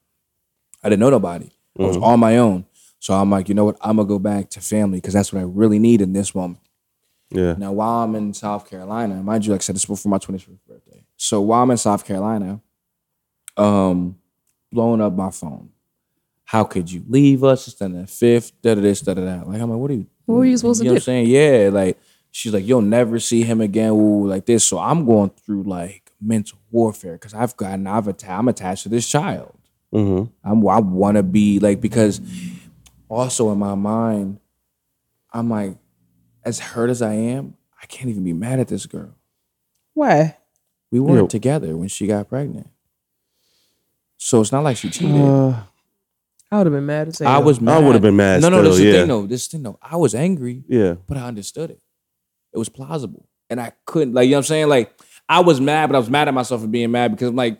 I 0.83 0.89
didn't 0.89 0.99
know 0.99 1.09
nobody. 1.09 1.49
I 1.79 1.83
was 1.83 1.97
on 1.97 2.19
my 2.19 2.37
own. 2.37 2.65
So 2.99 3.13
I'm 3.13 3.29
like, 3.29 3.49
you 3.49 3.55
know 3.55 3.65
what? 3.65 3.77
I'm 3.81 3.97
gonna 3.97 4.07
go 4.07 4.19
back 4.19 4.49
to 4.51 4.61
family 4.61 4.99
because 4.99 5.13
that's 5.13 5.33
what 5.33 5.39
I 5.39 5.43
really 5.43 5.79
need 5.79 6.01
in 6.01 6.13
this 6.13 6.33
moment. 6.33 6.61
Yeah. 7.29 7.55
Now, 7.57 7.71
while 7.71 8.03
I'm 8.03 8.15
in 8.15 8.33
South 8.33 8.69
Carolina, 8.69 9.15
mind 9.23 9.45
you, 9.45 9.51
like 9.51 9.61
I 9.61 9.63
said, 9.63 9.75
this 9.75 9.89
was 9.89 10.01
for 10.01 10.09
my 10.09 10.19
25th 10.19 10.59
birthday. 10.67 11.03
So 11.17 11.41
while 11.41 11.63
I'm 11.63 11.71
in 11.71 11.77
South 11.77 12.05
Carolina, 12.05 12.61
um, 13.57 14.17
blowing 14.71 15.01
up 15.01 15.13
my 15.13 15.31
phone. 15.31 15.69
How 16.45 16.63
could 16.63 16.91
you 16.91 17.03
leave 17.07 17.43
us? 17.43 17.67
It's 17.67 17.81
on 17.81 17.93
the 17.93 18.05
fifth, 18.05 18.51
da 18.61 18.75
da 18.75 18.81
this, 18.81 19.01
da 19.01 19.13
da 19.13 19.21
that. 19.21 19.47
Like, 19.47 19.61
I'm 19.61 19.69
like, 19.69 19.79
what 19.79 19.91
are 19.91 19.95
you? 19.95 20.07
What 20.25 20.35
were 20.35 20.45
you 20.45 20.57
supposed 20.57 20.79
to 20.81 20.85
you 20.85 20.91
know 20.91 20.93
do? 20.93 20.95
what 20.95 21.01
I'm 21.01 21.25
saying? 21.25 21.27
Yeah, 21.27 21.69
like 21.71 21.97
she's 22.35 22.51
like, 22.51 22.65
you'll 22.65 22.81
never 22.81 23.19
see 23.19 23.43
him 23.43 23.61
again, 23.61 23.91
ooh, 23.91 24.25
like 24.27 24.45
this. 24.47 24.63
So 24.65 24.79
I'm 24.79 25.05
going 25.05 25.29
through 25.29 25.63
like 25.63 26.11
mental 26.19 26.57
warfare 26.71 27.13
because 27.13 27.33
I've 27.35 27.55
gotten, 27.55 27.85
I've 27.85 28.07
atta- 28.07 28.31
I'm 28.31 28.47
attached 28.47 28.83
to 28.83 28.89
this 28.89 29.07
child. 29.07 29.53
Mm-hmm. 29.93 30.31
I'm, 30.43 30.67
I 30.67 30.79
want 30.79 31.17
to 31.17 31.23
be 31.23 31.59
like 31.59 31.79
because 31.79 32.19
also 33.07 33.51
in 33.51 33.59
my 33.59 33.75
mind, 33.75 34.39
I'm 35.31 35.47
like, 35.49 35.77
as 36.43 36.59
hurt 36.59 36.89
as 36.89 37.01
I 37.03 37.13
am, 37.13 37.55
I 37.81 37.85
can't 37.85 38.09
even 38.09 38.23
be 38.23 38.33
mad 38.33 38.59
at 38.59 38.67
this 38.67 38.87
girl. 38.87 39.13
Why? 39.93 40.37
We 40.89 40.99
weren't 40.99 41.23
Yeah. 41.25 41.27
together 41.27 41.77
when 41.77 41.87
she 41.87 42.07
got 42.07 42.29
pregnant, 42.29 42.67
so 44.17 44.41
it's 44.41 44.51
not 44.51 44.63
like 44.63 44.77
she 44.77 44.89
cheated. 44.89 45.21
Uh, 45.21 45.59
I 46.51 46.57
would 46.57 46.65
have 46.67 46.73
been 46.73 46.85
mad 46.85 47.07
as 47.09 47.19
hell. 47.19 47.27
I 47.27 47.37
was 47.39 47.59
mad. 47.61 47.77
I 47.83 47.85
would've 47.85 48.01
been 48.01 48.15
mad 48.15 48.41
No, 48.41 48.49
no, 48.49 48.57
still, 48.61 48.71
this 48.71 48.79
is 48.79 48.85
the 48.85 48.91
thing 48.93 49.07
though. 49.07 49.25
This 49.27 49.41
is 49.41 49.47
the 49.47 49.51
thing 49.57 49.63
though. 49.63 49.79
I 49.81 49.95
was 49.97 50.15
angry, 50.15 50.63
yeah. 50.67 50.95
but 51.07 51.17
I 51.17 51.21
understood 51.27 51.69
it. 51.71 51.81
It 52.53 52.57
was 52.57 52.69
plausible. 52.69 53.27
And 53.49 53.59
I 53.59 53.71
couldn't, 53.85 54.13
like, 54.13 54.25
you 54.25 54.31
know 54.31 54.37
what 54.37 54.45
I'm 54.45 54.47
saying? 54.47 54.67
Like, 54.69 54.93
I 55.29 55.39
was 55.41 55.59
mad, 55.61 55.87
but 55.87 55.95
I 55.95 55.99
was 55.99 56.09
mad 56.09 56.27
at 56.27 56.33
myself 56.33 56.61
for 56.61 56.67
being 56.67 56.91
mad 56.91 57.11
because 57.11 57.29
I'm 57.29 57.35
like, 57.35 57.59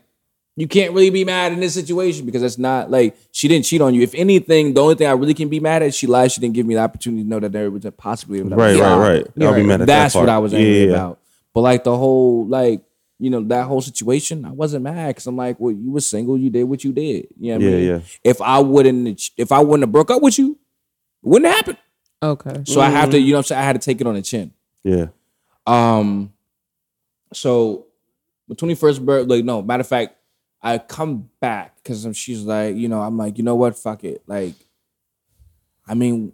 you 0.55 0.67
can't 0.67 0.93
really 0.93 1.09
be 1.09 1.25
mad 1.25 1.51
in 1.51 1.59
this 1.59 1.73
situation 1.73 2.25
because 2.27 2.43
it's 2.43 2.59
not 2.59 2.91
like 2.91 3.17
she 3.31 3.47
didn't 3.47 3.65
cheat 3.65 3.81
on 3.81 3.95
you. 3.95 4.01
If 4.03 4.13
anything, 4.13 4.73
the 4.75 4.81
only 4.81 4.93
thing 4.95 5.07
I 5.07 5.11
really 5.13 5.33
can 5.33 5.49
be 5.49 5.59
mad 5.59 5.81
at, 5.81 5.95
she 5.95 6.05
lied. 6.05 6.31
She 6.31 6.41
didn't 6.41 6.53
give 6.53 6.67
me 6.67 6.75
the 6.75 6.81
opportunity 6.81 7.23
to 7.23 7.27
know 7.29 7.39
that 7.39 7.51
there 7.51 7.71
was 7.71 7.85
a 7.85 7.91
possibility. 7.91 8.51
of 8.51 8.57
Right, 8.57 8.75
Yeah. 8.77 8.95
right, 8.97 9.15
right. 9.17 9.27
Yeah, 9.35 9.47
I'll 9.49 9.55
be 9.55 9.63
mad 9.63 9.81
at 9.81 9.87
That's 9.87 10.13
that 10.13 10.19
what. 10.19 10.29
I 10.29 10.37
was 10.37 10.53
angry 10.53 10.79
Yeah, 10.81 10.85
yeah. 10.85 10.91
about. 10.91 11.19
But 11.55 11.61
like 11.61 11.83
the 11.83 11.97
whole, 11.97 12.45
like, 12.47 12.83
you 13.19 13.29
know, 13.31 13.41
that 13.45 13.65
whole 13.65 13.81
situation, 13.81 14.45
I 14.45 14.51
wasn't 14.51 14.83
mad 14.83 15.07
because 15.07 15.25
I'm 15.25 15.35
like, 15.37 15.59
well, 15.59 15.71
you 15.73 15.91
were 15.91 16.01
single, 16.01 16.37
you 16.37 16.49
did 16.51 16.65
what 16.65 16.83
you 16.83 16.91
did. 16.93 17.27
You 17.39 17.53
know 17.53 17.57
what 17.59 17.65
I 17.65 17.69
Yeah, 17.69 17.77
mean? 17.77 17.87
yeah. 17.87 17.99
If 18.23 18.41
I 18.41 18.59
wouldn't, 18.59 19.29
if 19.37 19.51
I 19.51 19.59
wouldn't 19.59 19.83
have 19.83 19.91
broke 19.91 20.11
up 20.11 20.21
with 20.21 20.37
you, 20.37 20.51
it 20.51 21.27
wouldn't 21.29 21.51
happen. 21.51 21.77
Okay. 22.21 22.61
So 22.65 22.79
I 22.79 22.89
have 22.89 23.09
to, 23.09 23.17
Mm-hmm. 23.17 23.25
you 23.25 23.31
know 23.31 23.37
what 23.37 23.45
I'm 23.45 23.47
saying? 23.47 23.61
I 23.61 23.65
had 23.65 23.81
to 23.81 23.83
take 23.85 23.99
it 24.01 24.07
on 24.07 24.13
the 24.15 24.21
chin. 24.21 24.53
Yeah. 24.83 25.07
Um, 25.65 26.33
so 27.33 27.87
my 28.47 28.55
21st 28.55 29.05
birthday, 29.05 29.35
like, 29.37 29.45
no, 29.45 29.61
matter 29.61 29.81
of 29.81 29.87
fact, 29.87 30.15
I 30.61 30.77
come 30.77 31.29
back 31.39 31.75
because 31.77 32.05
she's 32.17 32.43
like, 32.43 32.75
you 32.75 32.87
know, 32.87 33.01
I'm 33.01 33.17
like, 33.17 33.37
you 33.37 33.43
know 33.43 33.55
what? 33.55 33.77
Fuck 33.77 34.03
it. 34.03 34.23
Like, 34.27 34.53
I 35.87 35.93
mean, 35.93 36.33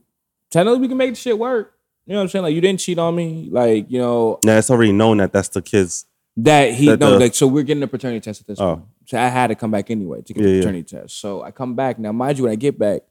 technically 0.52 0.80
we 0.80 0.88
can 0.88 0.98
make 0.98 1.12
the 1.12 1.16
shit 1.16 1.38
work. 1.38 1.74
You 2.06 2.14
know 2.14 2.20
what 2.20 2.24
I'm 2.24 2.30
saying? 2.30 2.44
Like, 2.44 2.56
you 2.56 2.62
didn't 2.62 2.80
cheat 2.80 2.98
on 3.00 3.16
me. 3.16 3.50
Like, 3.52 3.90
you 3.92 4.00
know, 4.00 4.40
Now 4.44 4.58
it's 4.58 4.70
already 4.72 4.92
known 4.92 5.18
that 5.18 5.32
that's 5.32 5.50
the 5.50 5.62
kid's. 5.62 6.06
that 6.38 6.74
he, 6.74 6.88
That 6.88 7.00
no, 7.00 7.12
the- 7.12 7.20
like, 7.20 7.36
so 7.36 7.48
we're 7.48 7.64
getting 7.64 7.84
a 7.84 7.88
paternity 7.88 8.20
test 8.22 8.42
at 8.42 8.48
this 8.48 8.60
Oh. 8.60 8.76
point. 8.78 8.88
So 9.06 9.18
I 9.20 9.28
had 9.28 9.48
to 9.48 9.56
come 9.56 9.72
back 9.72 9.90
anyway 9.92 10.22
to 10.22 10.34
get 10.34 10.42
Yeah, 10.42 10.48
the 10.50 10.54
yeah. 10.56 10.62
paternity 10.62 10.84
test. 10.98 11.20
So 11.20 11.42
I 11.44 11.52
come 11.52 11.76
back. 11.76 11.98
Now, 12.00 12.12
mind 12.12 12.38
you, 12.38 12.44
when 12.46 12.54
I 12.54 12.56
get 12.56 12.78
back, 12.80 13.02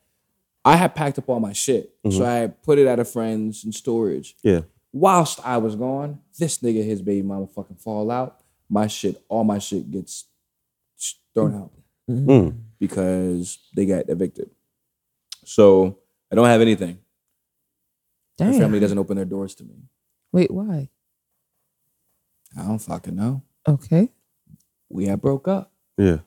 I 0.65 0.77
had 0.77 0.95
packed 0.95 1.19
up 1.19 1.29
all 1.29 1.41
my 1.41 1.53
shit. 1.53 1.93
Mm-hmm. 2.05 2.17
So 2.19 2.25
I 2.25 2.47
put 2.49 2.79
it 2.79 2.87
at 2.87 2.99
a 3.01 3.05
friend's 3.05 3.65
in 3.65 3.73
storage. 3.73 4.37
Yeah. 4.43 4.61
Whilst 4.93 5.41
I 5.45 5.59
was 5.59 5.77
gone, 5.77 6.21
this 6.39 6.59
nigga, 6.59 6.85
his 6.85 7.03
baby 7.03 7.23
mama 7.23 7.47
fucking 7.47 7.77
fall 7.77 8.11
out. 8.11 8.41
My 8.69 8.87
shit, 8.87 9.23
all 9.29 9.45
my 9.45 9.59
shit 9.59 9.91
gets 9.91 10.25
thrown 11.35 11.55
out 11.55 11.73
Mm. 12.11 12.57
because 12.79 13.59
they 13.77 13.85
got 13.87 14.09
evicted. 14.09 14.51
So 15.45 15.99
I 16.31 16.35
don't 16.35 16.47
have 16.47 16.61
anything. 16.63 16.99
My 18.39 18.47
Damn. 18.51 18.61
family 18.61 18.81
doesn't 18.81 18.99
open 18.99 19.17
their 19.17 19.25
doors 19.27 19.55
to 19.57 19.65
me. 19.65 19.75
Wait, 20.33 20.51
why? 20.51 20.89
I 22.57 22.63
don't 22.63 22.79
fucking 22.79 23.15
know. 23.15 23.43
Okay. 23.67 24.11
We 24.89 25.07
had 25.07 25.21
broke 25.21 25.49
up. 25.49 25.73
Yeah. 25.99 26.19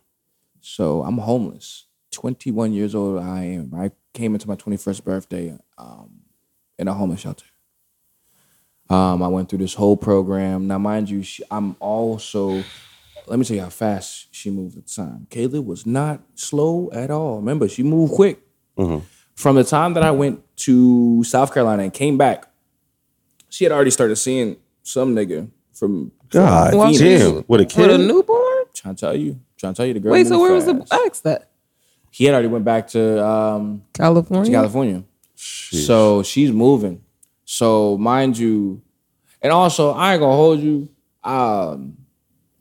So 0.59 1.01
I'm 1.03 1.17
homeless. 1.17 1.85
21 2.11 2.73
years 2.73 2.93
old 2.93 3.19
I 3.21 3.43
am. 3.45 3.73
I 3.73 3.91
came 4.13 4.33
into 4.33 4.47
my 4.47 4.55
21st 4.55 5.03
birthday 5.03 5.57
um, 5.77 6.21
in 6.77 6.87
a 6.87 6.93
homeless 6.93 7.21
shelter. 7.21 7.45
Um, 8.91 9.23
I 9.23 9.27
went 9.27 9.49
through 9.49 9.59
this 9.59 9.73
whole 9.73 9.95
program. 9.95 10.67
Now, 10.67 10.77
mind 10.77 11.09
you, 11.09 11.23
she, 11.23 11.43
I'm 11.49 11.75
also, 11.79 12.63
let 13.27 13.39
me 13.39 13.45
tell 13.45 13.55
you 13.55 13.63
how 13.63 13.69
fast 13.69 14.27
she 14.31 14.49
moved 14.49 14.77
at 14.77 14.85
the 14.87 14.91
time. 14.93 15.27
Kayla 15.29 15.63
was 15.63 15.85
not 15.85 16.21
slow 16.35 16.89
at 16.91 17.09
all. 17.09 17.37
Remember, 17.37 17.67
she 17.69 17.83
moved 17.83 18.13
quick. 18.13 18.39
From 19.35 19.55
the 19.55 19.63
time 19.63 19.93
that 19.93 20.03
I 20.03 20.11
went 20.11 20.41
to 20.57 21.23
South 21.23 21.53
Carolina 21.53 21.83
and 21.83 21.93
came 21.93 22.17
back, 22.17 22.47
she 23.49 23.63
had 23.65 23.71
already 23.71 23.91
started 23.91 24.15
seeing 24.15 24.57
some 24.83 25.15
nigga 25.15 25.49
from 25.73 26.11
God 26.29 26.73
Well, 26.73 26.91
damn. 26.91 26.93
she's- 26.99 27.21
With 27.23 27.37
a 27.39 27.45
With 27.47 27.61
a 27.61 27.65
kid? 27.65 27.99
newborn? 27.99 28.65
trying 28.73 28.95
to 28.95 28.99
tell 28.99 29.15
you, 29.15 29.39
trying 29.57 29.73
to 29.73 29.77
tell 29.77 29.85
you 29.85 29.93
the 29.93 29.99
girl. 29.99 30.11
Wait, 30.13 30.25
so 30.25 30.31
moved 30.37 30.41
where 30.41 30.53
was 30.53 30.65
the 30.65 30.75
fast. 30.85 30.93
ex 31.05 31.19
that? 31.21 31.49
He 32.09 32.25
had 32.25 32.33
already 32.33 32.47
went 32.49 32.65
back 32.65 32.87
to 32.89 33.23
um, 33.25 33.83
California? 33.93 34.45
to 34.45 34.51
California. 34.51 35.03
So 35.35 36.23
she's 36.23 36.51
moving. 36.51 37.01
So 37.51 37.97
mind 37.97 38.37
you, 38.37 38.81
and 39.41 39.51
also 39.51 39.91
I 39.91 40.13
ain't 40.13 40.21
gonna 40.21 40.37
hold 40.37 40.61
you. 40.61 40.87
Um, 41.21 41.97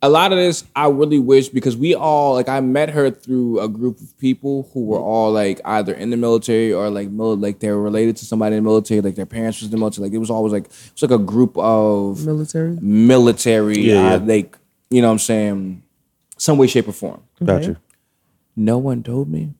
a 0.03 0.09
lot 0.09 0.32
of 0.32 0.38
this 0.38 0.64
I 0.74 0.88
really 0.88 1.20
wish 1.20 1.49
because 1.49 1.76
we 1.76 1.95
all 1.95 2.34
like 2.34 2.49
I 2.49 2.59
met 2.59 2.91
her 2.91 3.09
through 3.09 3.61
a 3.61 3.68
group 3.68 4.01
of 4.01 4.18
people 4.18 4.68
who 4.74 4.86
were 4.86 4.99
all 4.99 5.30
like 5.30 5.61
either 5.64 5.95
in 5.95 6.11
the 6.11 6.16
military 6.16 6.72
or 6.72 6.91
like 6.91 7.09
mil- 7.09 7.36
like 7.36 7.61
they 7.61 7.70
were 7.70 7.80
related 7.80 8.16
to 8.16 8.24
somebody 8.24 8.57
in 8.57 8.64
the 8.64 8.68
military, 8.68 9.01
like 9.01 9.14
their 9.14 9.26
parents 9.26 9.61
was 9.61 9.66
in 9.66 9.70
the 9.70 9.76
military. 9.76 10.09
Like 10.09 10.14
it 10.14 10.18
was 10.18 10.28
always 10.28 10.53
like 10.53 10.64
it's 10.66 11.03
like 11.03 11.12
a 11.12 11.18
group 11.18 11.57
of 11.57 12.26
Military? 12.26 12.76
Military, 12.80 13.78
yeah. 13.78 14.14
uh, 14.14 14.18
like 14.18 14.59
you 14.91 15.03
know 15.03 15.07
what 15.07 15.12
I'm 15.12 15.18
saying, 15.20 15.84
some 16.36 16.59
way, 16.59 16.66
shape, 16.66 16.88
or 16.88 16.93
form. 16.93 17.22
Gotcha. 17.45 17.80
No 18.57 18.78
one 18.78 19.05
told 19.05 19.28
me 19.30 19.55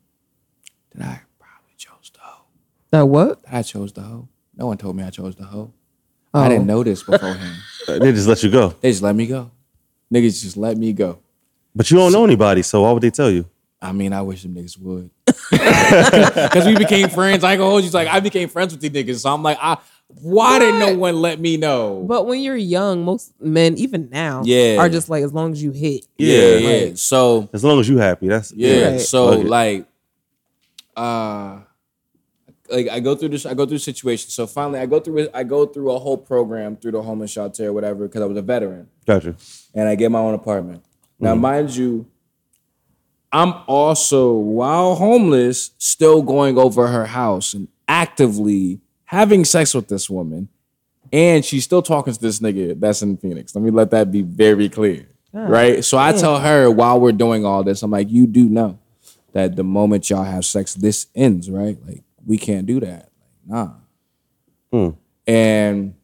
that 0.97 1.07
I 1.07 1.21
probably 1.39 1.75
chose 1.77 2.11
the 2.13 2.19
hoe. 2.19 2.47
That 2.91 3.07
what? 3.07 3.39
I 3.49 3.63
chose 3.63 3.93
the 3.93 4.01
hoe. 4.01 4.29
No 4.61 4.67
one 4.67 4.77
told 4.77 4.95
me 4.95 5.03
I 5.03 5.09
chose 5.11 5.35
the 5.35 5.45
hoe. 5.45 5.73
Oh. 6.35 6.41
I 6.41 6.49
didn't 6.51 6.67
know 6.67 6.85
this 6.85 7.03
beforehand. 7.03 7.57
They 7.89 8.13
just 8.13 8.29
let 8.29 8.41
you 8.45 8.51
go. 8.51 8.69
they 8.81 8.91
just 8.91 9.03
let 9.03 9.17
me 9.17 9.27
go. 9.27 9.51
Niggas 10.15 10.43
just 10.43 10.57
let 10.57 10.77
me 10.77 10.93
go. 10.93 11.19
But 11.75 11.91
you 11.91 11.97
don't 11.97 12.13
know 12.13 12.23
anybody, 12.25 12.63
so 12.63 12.83
why 12.83 12.93
would 12.93 13.03
they 13.03 13.11
tell 13.11 13.31
you? 13.31 13.47
I 13.83 13.91
mean, 13.93 14.13
I 14.13 14.21
wish 14.23 14.43
them 14.43 14.55
niggas 14.55 14.79
would. 14.79 15.11
Because 15.51 16.67
we 16.67 16.77
became 16.77 17.09
friends. 17.09 17.43
I 17.43 17.53
ain't 17.53 17.59
gonna 17.59 17.71
hold 17.71 17.83
you. 17.83 17.87
It's 17.87 17.95
like 17.95 18.07
I 18.07 18.21
became 18.21 18.49
friends 18.49 18.73
with 18.73 18.81
these 18.83 18.91
niggas. 18.93 19.21
So 19.23 19.33
I'm 19.33 19.43
like, 19.43 19.59
I, 19.61 19.79
why 20.09 20.59
did 20.61 20.75
no 20.79 20.95
one 20.97 21.17
let 21.21 21.41
me 21.41 21.57
know? 21.57 22.05
But 22.07 22.27
when 22.27 22.41
you're 22.41 22.55
young, 22.57 23.05
most 23.05 23.33
men, 23.41 23.77
even 23.79 24.09
now, 24.11 24.43
Yeah. 24.45 24.77
are 24.79 24.89
just 24.91 25.09
like 25.09 25.25
as 25.25 25.33
long 25.33 25.53
as 25.53 25.61
you 25.63 25.73
hit. 25.73 26.07
yeah, 26.19 26.37
Yeah. 26.57 26.69
yeah. 26.85 26.91
So 26.95 27.49
As 27.53 27.65
long 27.65 27.81
as 27.81 27.89
you 27.89 27.97
happy, 27.99 28.29
that's 28.29 28.53
yeah. 28.53 28.91
Right. 28.91 29.01
So 29.01 29.39
Fuck 29.39 29.49
like, 29.49 29.87
uh, 30.97 31.61
like 32.71 32.89
I 32.89 33.01
go 33.01 33.15
through 33.15 33.31
this. 33.31 33.47
I 33.47 33.55
go 33.55 33.67
through 33.67 33.79
situations. 33.79 34.35
So 34.35 34.47
finally, 34.47 34.81
I 34.81 34.87
go 34.87 35.01
through. 35.01 35.29
I 35.35 35.43
go 35.43 35.67
through 35.67 35.91
a 35.93 35.99
whole 35.99 36.17
program 36.17 36.77
through 36.77 36.93
the 36.93 37.03
homeless 37.03 37.31
shelter 37.31 37.69
or 37.69 37.73
whatever 37.73 38.07
because 38.07 38.23
I 38.23 38.27
was 38.27 38.37
a 38.37 38.43
veteran. 38.43 38.89
Gotcha. 39.07 39.35
and 39.75 39.89
I 39.89 39.95
get 39.95 40.11
my 40.11 40.19
own 40.19 40.35
apartment. 40.35 40.85
Now, 41.19 41.33
mm-hmm. 41.33 41.41
mind 41.41 41.77
you, 41.77 42.07
I'm 43.33 43.55
also, 43.67 44.33
while 44.33 44.95
homeless, 44.95 45.73
still 45.79 46.23
going 46.23 46.59
over 46.59 46.87
her 46.89 47.07
house 47.07 47.55
and 47.55 47.69
actively 47.87 48.81
having 49.05 49.45
sex 49.45 49.75
with 49.75 49.89
this 49.89 50.09
woman. 50.09 50.49
And 51.13 51.45
she's 51.45 51.65
still 51.65 51.83
talking 51.83 52.13
to 52.13 52.21
this 52.21 52.39
nigga 52.39 52.79
that's 52.79 53.03
in 53.03 53.17
Phoenix. 53.17 53.55
Let 53.55 53.63
me 53.65 53.71
let 53.71 53.91
that 53.91 54.13
be 54.13 54.23
very 54.23 54.69
clear. 54.69 55.09
Ah. 55.35 55.47
right? 55.47 55.85
So 55.85 55.99
I 55.99 56.13
tell 56.13 56.41
her 56.41 56.71
while 56.71 57.01
we're 57.01 57.13
doing 57.13 57.45
all 57.45 57.63
this, 57.63 57.83
I'm 57.83 57.91
like, 57.91 58.11
you 58.11 58.27
do 58.27 58.49
know 58.49 58.79
that 59.33 59.57
the 59.57 59.65
moment 59.65 60.11
y'all 60.11 60.25
have 60.25 60.45
sex, 60.45 60.75
this 60.75 61.07
ends, 61.15 61.51
right? 61.51 61.79
Like, 61.87 62.03
we 62.27 62.39
can't 62.39 62.67
do 62.67 62.81
that. 62.81 63.11
Like, 63.49 63.49
nah. 63.49 63.71
And 65.27 65.95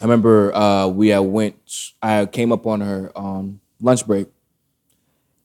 I 0.00 0.04
remember 0.04 0.54
uh, 0.54 0.86
we 0.88 1.08
had 1.08 1.20
went. 1.20 1.56
I 2.02 2.26
came 2.26 2.52
up 2.52 2.66
on 2.66 2.80
her 2.80 3.12
on 3.16 3.60
lunch 3.80 4.06
break, 4.06 4.28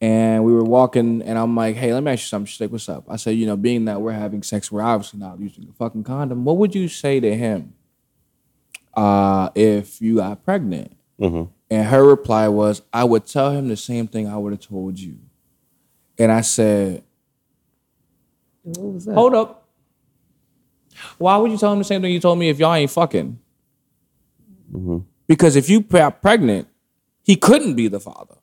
and 0.02 0.44
we 0.44 0.54
were 0.54 0.64
walking, 0.64 1.22
and 1.22 1.38
I'm 1.38 1.56
like, 1.56 1.76
"Hey, 1.76 1.94
let 1.94 2.04
me 2.04 2.12
ask 2.12 2.24
you 2.24 2.28
something." 2.28 2.46
She's 2.48 2.62
like, 2.62 2.72
"What's 2.72 2.88
up?" 2.90 3.06
I 3.10 3.18
said, 3.18 3.32
"You 3.32 3.46
know, 3.46 3.58
being 3.58 3.86
that 3.86 4.02
we're 4.02 4.12
having 4.14 4.44
sex, 4.44 4.72
we're 4.72 4.82
obviously 4.82 5.20
not 5.20 5.40
using 5.40 5.68
a 5.70 5.74
fucking 5.74 6.04
condom. 6.04 6.46
What 6.46 6.58
would 6.58 6.74
you 6.76 6.88
say 6.88 7.20
to 7.20 7.36
him 7.36 7.74
uh, 8.94 9.50
if 9.56 10.02
you 10.02 10.18
got 10.18 10.44
pregnant?" 10.44 10.92
And 11.70 11.88
her 11.88 12.06
reply 12.06 12.48
was, 12.48 12.82
"I 12.94 13.04
would 13.04 13.26
tell 13.26 13.52
him 13.52 13.68
the 13.68 13.78
same 13.78 14.08
thing 14.08 14.28
I 14.28 14.38
would 14.38 14.54
have 14.54 14.62
told 14.62 15.00
you." 15.00 15.18
And 16.18 16.32
I 16.32 16.42
said, 16.42 17.04
What 18.64 18.94
was 18.94 19.06
that? 19.06 19.16
Hold 19.16 19.36
up. 19.36 19.65
Why 21.18 21.38
would 21.38 21.52
you 21.52 21.58
tell 21.58 21.72
him 21.74 21.80
the 21.80 21.86
same 21.86 22.02
thing 22.02 22.12
you 22.14 22.20
told 22.20 22.38
me 22.40 22.50
if 22.50 22.60
y'all 22.60 22.74
ain't 22.74 22.92
fucking? 22.92 23.40
Because 25.28 25.56
if 25.56 25.70
you 25.70 25.80
got 25.82 26.22
pregnant, 26.22 26.68
he 27.24 27.36
couldn't 27.36 27.76
be 27.76 27.88
the 27.88 28.00
father. 28.00 28.36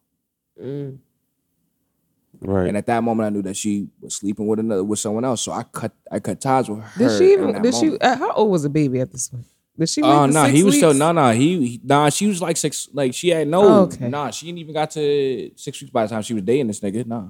Right. 2.40 2.66
And 2.68 2.76
at 2.76 2.86
that 2.86 3.04
moment, 3.04 3.26
I 3.26 3.30
knew 3.30 3.42
that 3.42 3.56
she 3.56 3.88
was 4.00 4.16
sleeping 4.16 4.46
with 4.46 4.58
another 4.58 4.82
with 4.82 4.98
someone 4.98 5.24
else. 5.24 5.42
So 5.42 5.52
I 5.52 5.62
cut 5.62 5.92
I 6.10 6.18
cut 6.18 6.40
ties 6.40 6.68
with 6.68 6.80
her. 6.80 6.90
Did 6.98 7.18
she 7.18 7.32
even? 7.34 7.52
that 7.52 7.62
Did 7.62 7.74
she? 7.74 7.84
moment. 7.84 8.02
Uh, 8.02 8.16
how 8.16 8.32
old 8.32 8.50
was 8.50 8.62
the 8.64 8.68
baby 8.68 9.00
at 9.00 9.12
this 9.12 9.28
point? 9.28 9.44
Did 9.78 9.88
she? 9.88 10.02
Oh 10.02 10.24
wait 10.26 10.32
no, 10.32 10.42
the 10.42 10.48
he 10.48 10.56
six 10.56 10.64
was 10.64 10.76
still 10.76 10.88
weeks? 10.90 10.98
no 10.98 11.12
no 11.12 11.30
he, 11.30 11.66
he 11.66 11.80
nah 11.84 12.08
she 12.08 12.26
was 12.26 12.42
like 12.42 12.56
six 12.56 12.88
like 12.92 13.14
she 13.14 13.28
had 13.28 13.46
no 13.48 13.62
Oh, 13.62 13.82
okay. 13.82 14.08
nah 14.08 14.30
she 14.30 14.46
didn't 14.46 14.58
even 14.58 14.74
got 14.74 14.90
to 14.92 15.50
six 15.56 15.80
weeks 15.80 15.90
by 15.92 16.04
the 16.04 16.10
time 16.10 16.22
she 16.22 16.34
was 16.34 16.42
dating 16.42 16.66
this 16.66 16.80
nigga 16.80 17.06
nah 17.06 17.28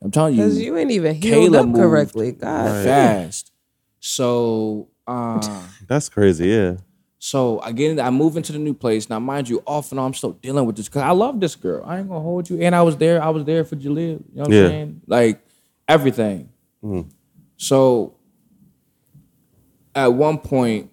I'm 0.00 0.10
telling 0.10 0.34
you 0.34 0.42
Because 0.44 0.60
you 0.60 0.76
ain't 0.76 0.90
even 0.92 1.14
healed 1.16 1.52
Kayla 1.52 1.70
up 1.70 1.74
correctly. 1.76 2.32
God. 2.32 2.84
fast 2.84 3.50
so 4.06 4.88
uh 5.06 5.62
That's 5.88 6.10
crazy. 6.10 6.48
Yeah. 6.48 6.76
so 7.18 7.58
I 7.60 7.72
get 7.72 7.90
in, 7.92 8.00
I 8.00 8.10
move 8.10 8.36
into 8.36 8.52
the 8.52 8.58
new 8.58 8.74
place 8.74 9.08
now 9.08 9.18
mind 9.18 9.48
you 9.48 9.62
off 9.66 9.90
and 9.92 9.98
on 9.98 10.06
I'm 10.08 10.14
still 10.14 10.32
dealing 10.32 10.66
with 10.66 10.76
this 10.76 10.88
because 10.88 11.00
I 11.02 11.12
love 11.12 11.40
this 11.40 11.56
girl 11.56 11.82
I 11.86 11.98
ain't 11.98 12.08
gonna 12.08 12.20
hold 12.20 12.50
you 12.50 12.60
and 12.60 12.74
I 12.74 12.82
was 12.82 12.96
there 12.98 13.22
I 13.22 13.30
was 13.30 13.44
there 13.46 13.64
for 13.64 13.76
Jahleel 13.76 13.96
you 13.96 14.24
know 14.34 14.42
what 14.42 14.50
Yeah. 14.50 14.60
I'm 14.64 14.68
saying 14.68 15.00
like 15.06 15.40
everything 15.88 16.50
so 17.56 18.14
at 19.94 20.12
one 20.12 20.36
point 20.38 20.90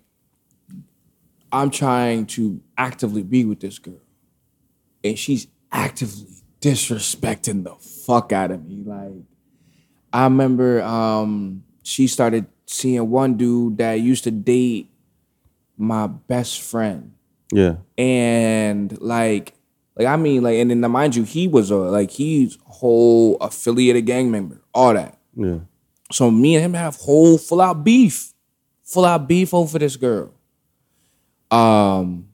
I'm 1.52 1.70
trying 1.70 2.28
to 2.28 2.62
actively 2.78 3.24
be 3.24 3.44
with 3.44 3.60
this 3.60 3.78
girl. 3.78 4.00
And 5.04 5.20
she's 5.20 5.48
actively 5.70 6.28
disrespecting 6.62 7.66
the 7.66 7.76
fuck 7.76 8.32
out 8.32 8.52
of 8.52 8.66
me. 8.66 8.84
Like, 8.86 9.24
I 10.14 10.24
remember 10.24 10.82
um, 10.82 11.64
she 11.84 12.08
started 12.08 12.46
seeing 12.72 13.10
one 13.10 13.36
dude 13.36 13.78
that 13.78 13.94
used 14.00 14.24
to 14.24 14.32
date 14.32 14.90
my 15.78 16.08
best 16.08 16.62
friend. 16.62 17.14
Yeah. 17.52 17.76
And 17.98 19.00
like, 19.02 19.54
like 19.96 20.08
I 20.08 20.16
mean, 20.16 20.42
like, 20.44 20.56
and 20.56 20.72
then 20.72 20.80
mind 20.92 21.16
you, 21.16 21.24
he 21.24 21.48
was 21.48 21.70
a 21.70 21.76
like 21.76 22.12
he's 22.12 22.58
whole 22.66 23.38
affiliated 23.38 24.06
gang 24.06 24.32
member, 24.32 24.62
all 24.74 24.94
that. 24.94 25.18
Yeah. 25.36 25.60
So 26.12 26.32
me 26.32 26.56
and 26.56 26.64
him 26.66 26.74
have 26.74 26.96
whole 26.96 27.38
full 27.38 27.62
out 27.62 27.84
beef, 27.84 28.34
full 28.84 29.06
out 29.06 29.28
beef 29.28 29.54
over 29.54 29.78
this 29.80 29.96
girl. 29.96 30.34
Um, 31.50 32.28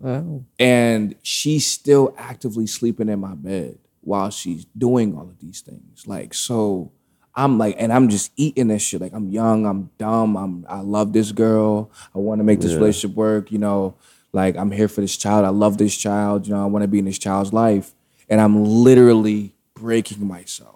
Wow. 0.00 0.44
and 0.58 1.14
she's 1.22 1.66
still 1.66 2.14
actively 2.18 2.66
sleeping 2.66 3.08
in 3.08 3.20
my 3.20 3.34
bed 3.34 3.78
while 4.00 4.28
she's 4.30 4.66
doing 4.76 5.16
all 5.16 5.22
of 5.22 5.38
these 5.38 5.60
things. 5.62 6.06
Like 6.06 6.34
so, 6.34 6.92
I'm 7.36 7.58
like, 7.58 7.76
and 7.78 7.92
I'm 7.92 8.08
just 8.08 8.32
eating 8.36 8.68
this 8.68 8.82
shit. 8.82 9.00
Like 9.00 9.12
I'm 9.12 9.28
young, 9.28 9.66
I'm 9.66 9.90
dumb, 9.98 10.36
I'm 10.36 10.66
I 10.68 10.80
love 10.80 11.12
this 11.12 11.32
girl. 11.32 11.90
I 12.14 12.18
want 12.18 12.38
to 12.38 12.44
make 12.44 12.60
this 12.60 12.74
relationship 12.74 13.16
work. 13.16 13.50
You 13.50 13.58
know, 13.58 13.96
like 14.32 14.56
I'm 14.56 14.70
here 14.70 14.88
for 14.88 15.00
this 15.00 15.16
child. 15.16 15.44
I 15.44 15.48
love 15.48 15.78
this 15.78 15.96
child. 15.96 16.46
You 16.46 16.54
know, 16.54 16.62
I 16.62 16.66
want 16.66 16.82
to 16.82 16.88
be 16.88 16.98
in 16.98 17.04
this 17.04 17.18
child's 17.18 17.52
life, 17.52 17.92
and 18.28 18.40
I'm 18.40 18.64
literally 18.64 19.54
breaking 19.74 20.26
myself. 20.26 20.70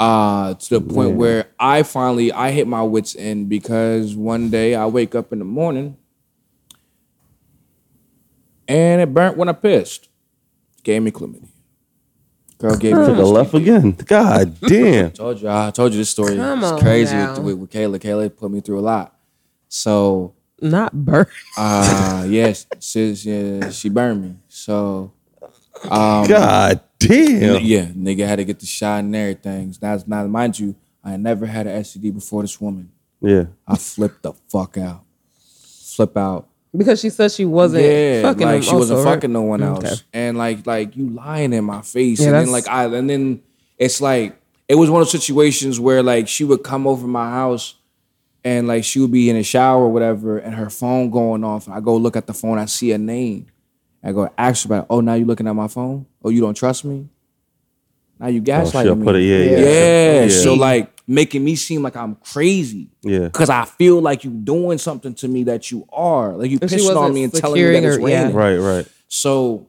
Uh, 0.00 0.54
to 0.54 0.78
the 0.78 0.80
point 0.80 1.16
where 1.16 1.48
I 1.60 1.82
finally 1.82 2.32
I 2.32 2.52
hit 2.52 2.66
my 2.66 2.82
wits 2.82 3.14
end 3.16 3.50
because 3.50 4.16
one 4.16 4.48
day 4.48 4.74
I 4.74 4.86
wake 4.86 5.14
up 5.14 5.30
in 5.30 5.38
the 5.38 5.44
morning 5.44 5.98
and 8.66 9.02
it 9.02 9.12
burnt 9.12 9.36
when 9.36 9.50
I 9.50 9.52
pissed. 9.52 10.08
Gave 10.84 11.02
me 11.02 11.10
chlamydia. 11.10 11.48
Girl 12.60 12.76
gave 12.76 12.94
me 12.94 13.06
to 13.06 13.14
the 13.14 13.24
left 13.24 13.54
again. 13.54 13.92
God 13.92 14.60
damn. 14.60 15.12
told 15.12 15.40
you 15.40 15.48
I 15.48 15.70
told 15.70 15.92
you 15.92 15.98
this 15.98 16.10
story. 16.10 16.36
Come 16.36 16.58
it's 16.58 16.72
on 16.72 16.80
crazy 16.80 17.16
now. 17.16 17.30
with, 17.36 17.44
with, 17.44 17.58
with 17.58 17.70
Kayla. 17.70 17.98
Kayla 17.98 18.36
put 18.36 18.50
me 18.50 18.60
through 18.60 18.80
a 18.80 18.82
lot. 18.82 19.16
So 19.68 20.34
Not 20.60 20.92
birth. 20.92 21.30
uh 21.56 22.26
yes, 22.28 22.66
she, 22.78 23.14
she, 23.14 23.62
she 23.70 23.88
burned 23.88 24.22
me. 24.22 24.36
So 24.48 25.12
God 25.88 26.80
damn. 26.98 27.64
yeah, 27.64 27.86
nigga 27.86 28.26
had 28.26 28.36
to 28.36 28.44
get 28.44 28.60
the 28.60 28.66
shot 28.66 29.00
and 29.04 29.16
everything. 29.16 29.74
Now, 29.80 29.98
not 30.06 30.28
mind 30.28 30.58
you, 30.58 30.76
I 31.02 31.16
never 31.16 31.46
had 31.46 31.66
an 31.66 31.80
STD 31.82 32.12
before 32.12 32.42
this 32.42 32.60
woman. 32.60 32.92
Yeah. 33.22 33.44
I 33.66 33.76
flipped 33.76 34.22
the 34.22 34.34
fuck 34.50 34.76
out. 34.76 35.04
Flip 35.96 36.14
out. 36.14 36.49
Because 36.76 37.00
she 37.00 37.10
said 37.10 37.32
she 37.32 37.44
wasn't 37.44 37.84
yeah, 37.84 38.22
fucking 38.22 38.46
like 38.46 38.62
she 38.62 38.74
wasn't 38.74 39.04
right? 39.04 39.14
fucking 39.14 39.32
no 39.32 39.42
one 39.42 39.60
mm, 39.60 39.66
else, 39.66 39.84
Okay. 39.84 39.94
and 40.12 40.38
like 40.38 40.66
like 40.66 40.96
you 40.96 41.10
lying 41.10 41.52
in 41.52 41.64
my 41.64 41.82
face, 41.82 42.20
Yeah, 42.20 42.26
and 42.28 42.34
then 42.36 42.52
like 42.52 42.68
I 42.68 42.84
and 42.84 43.10
then 43.10 43.42
it's 43.76 44.00
like 44.00 44.38
it 44.68 44.76
was 44.76 44.88
one 44.88 45.02
of 45.02 45.06
those 45.10 45.20
situations 45.20 45.80
where 45.80 46.00
like 46.02 46.28
she 46.28 46.44
would 46.44 46.62
come 46.62 46.86
over 46.86 47.08
my 47.08 47.28
house, 47.28 47.74
and 48.44 48.68
like 48.68 48.84
she 48.84 49.00
would 49.00 49.10
be 49.10 49.28
in 49.28 49.34
the 49.36 49.42
shower 49.42 49.82
or 49.82 49.92
whatever, 49.92 50.38
and 50.38 50.54
her 50.54 50.70
phone 50.70 51.10
going 51.10 51.42
off, 51.42 51.66
and 51.66 51.74
I 51.74 51.80
go 51.80 51.96
look 51.96 52.16
at 52.16 52.28
the 52.28 52.34
phone, 52.34 52.56
I 52.58 52.66
see 52.66 52.92
a 52.92 52.98
name, 52.98 53.46
I 54.04 54.12
go 54.12 54.30
ask 54.38 54.62
her 54.68 54.72
about, 54.74 54.86
oh 54.90 55.00
now 55.00 55.14
you 55.14 55.24
looking 55.24 55.48
at 55.48 55.54
my 55.56 55.66
phone, 55.66 56.06
oh 56.22 56.28
you 56.28 56.40
don't 56.40 56.54
trust 56.54 56.84
me, 56.84 57.08
now 58.20 58.26
you 58.28 58.42
gaslighting 58.42 58.82
she'll 58.82 58.94
me, 58.96 59.04
put 59.04 59.16
it- 59.16 59.22
yeah, 59.22 59.38
yeah. 59.38 59.58
yeah, 59.58 60.22
Yeah. 60.24 60.28
so 60.28 60.54
like 60.54 60.92
making 61.06 61.42
me 61.42 61.56
seem 61.56 61.82
like 61.82 61.96
I'm 61.96 62.14
crazy, 62.16 62.88
Yeah. 63.02 63.20
because 63.20 63.50
I 63.50 63.64
feel 63.64 64.00
like 64.00 64.22
you 64.22 64.30
doing 64.30 64.78
something 64.78 65.14
to 65.14 65.26
me 65.28 65.44
that 65.44 65.70
you 65.72 65.86
are, 65.92 66.36
like 66.36 66.50
you 66.50 66.58
And 66.62 66.70
she 66.70 66.76
pissing 66.76 66.96
on 66.96 67.12
me 67.12 67.24
and 67.24 67.32
telling 67.34 67.60
me 67.60 67.72
that 67.80 67.84
it's 67.84 67.96
her- 67.96 68.08
yeah. 68.08 68.20
raining. 68.22 68.36
Right, 68.36 68.56
right. 68.58 68.86
So, 69.08 69.66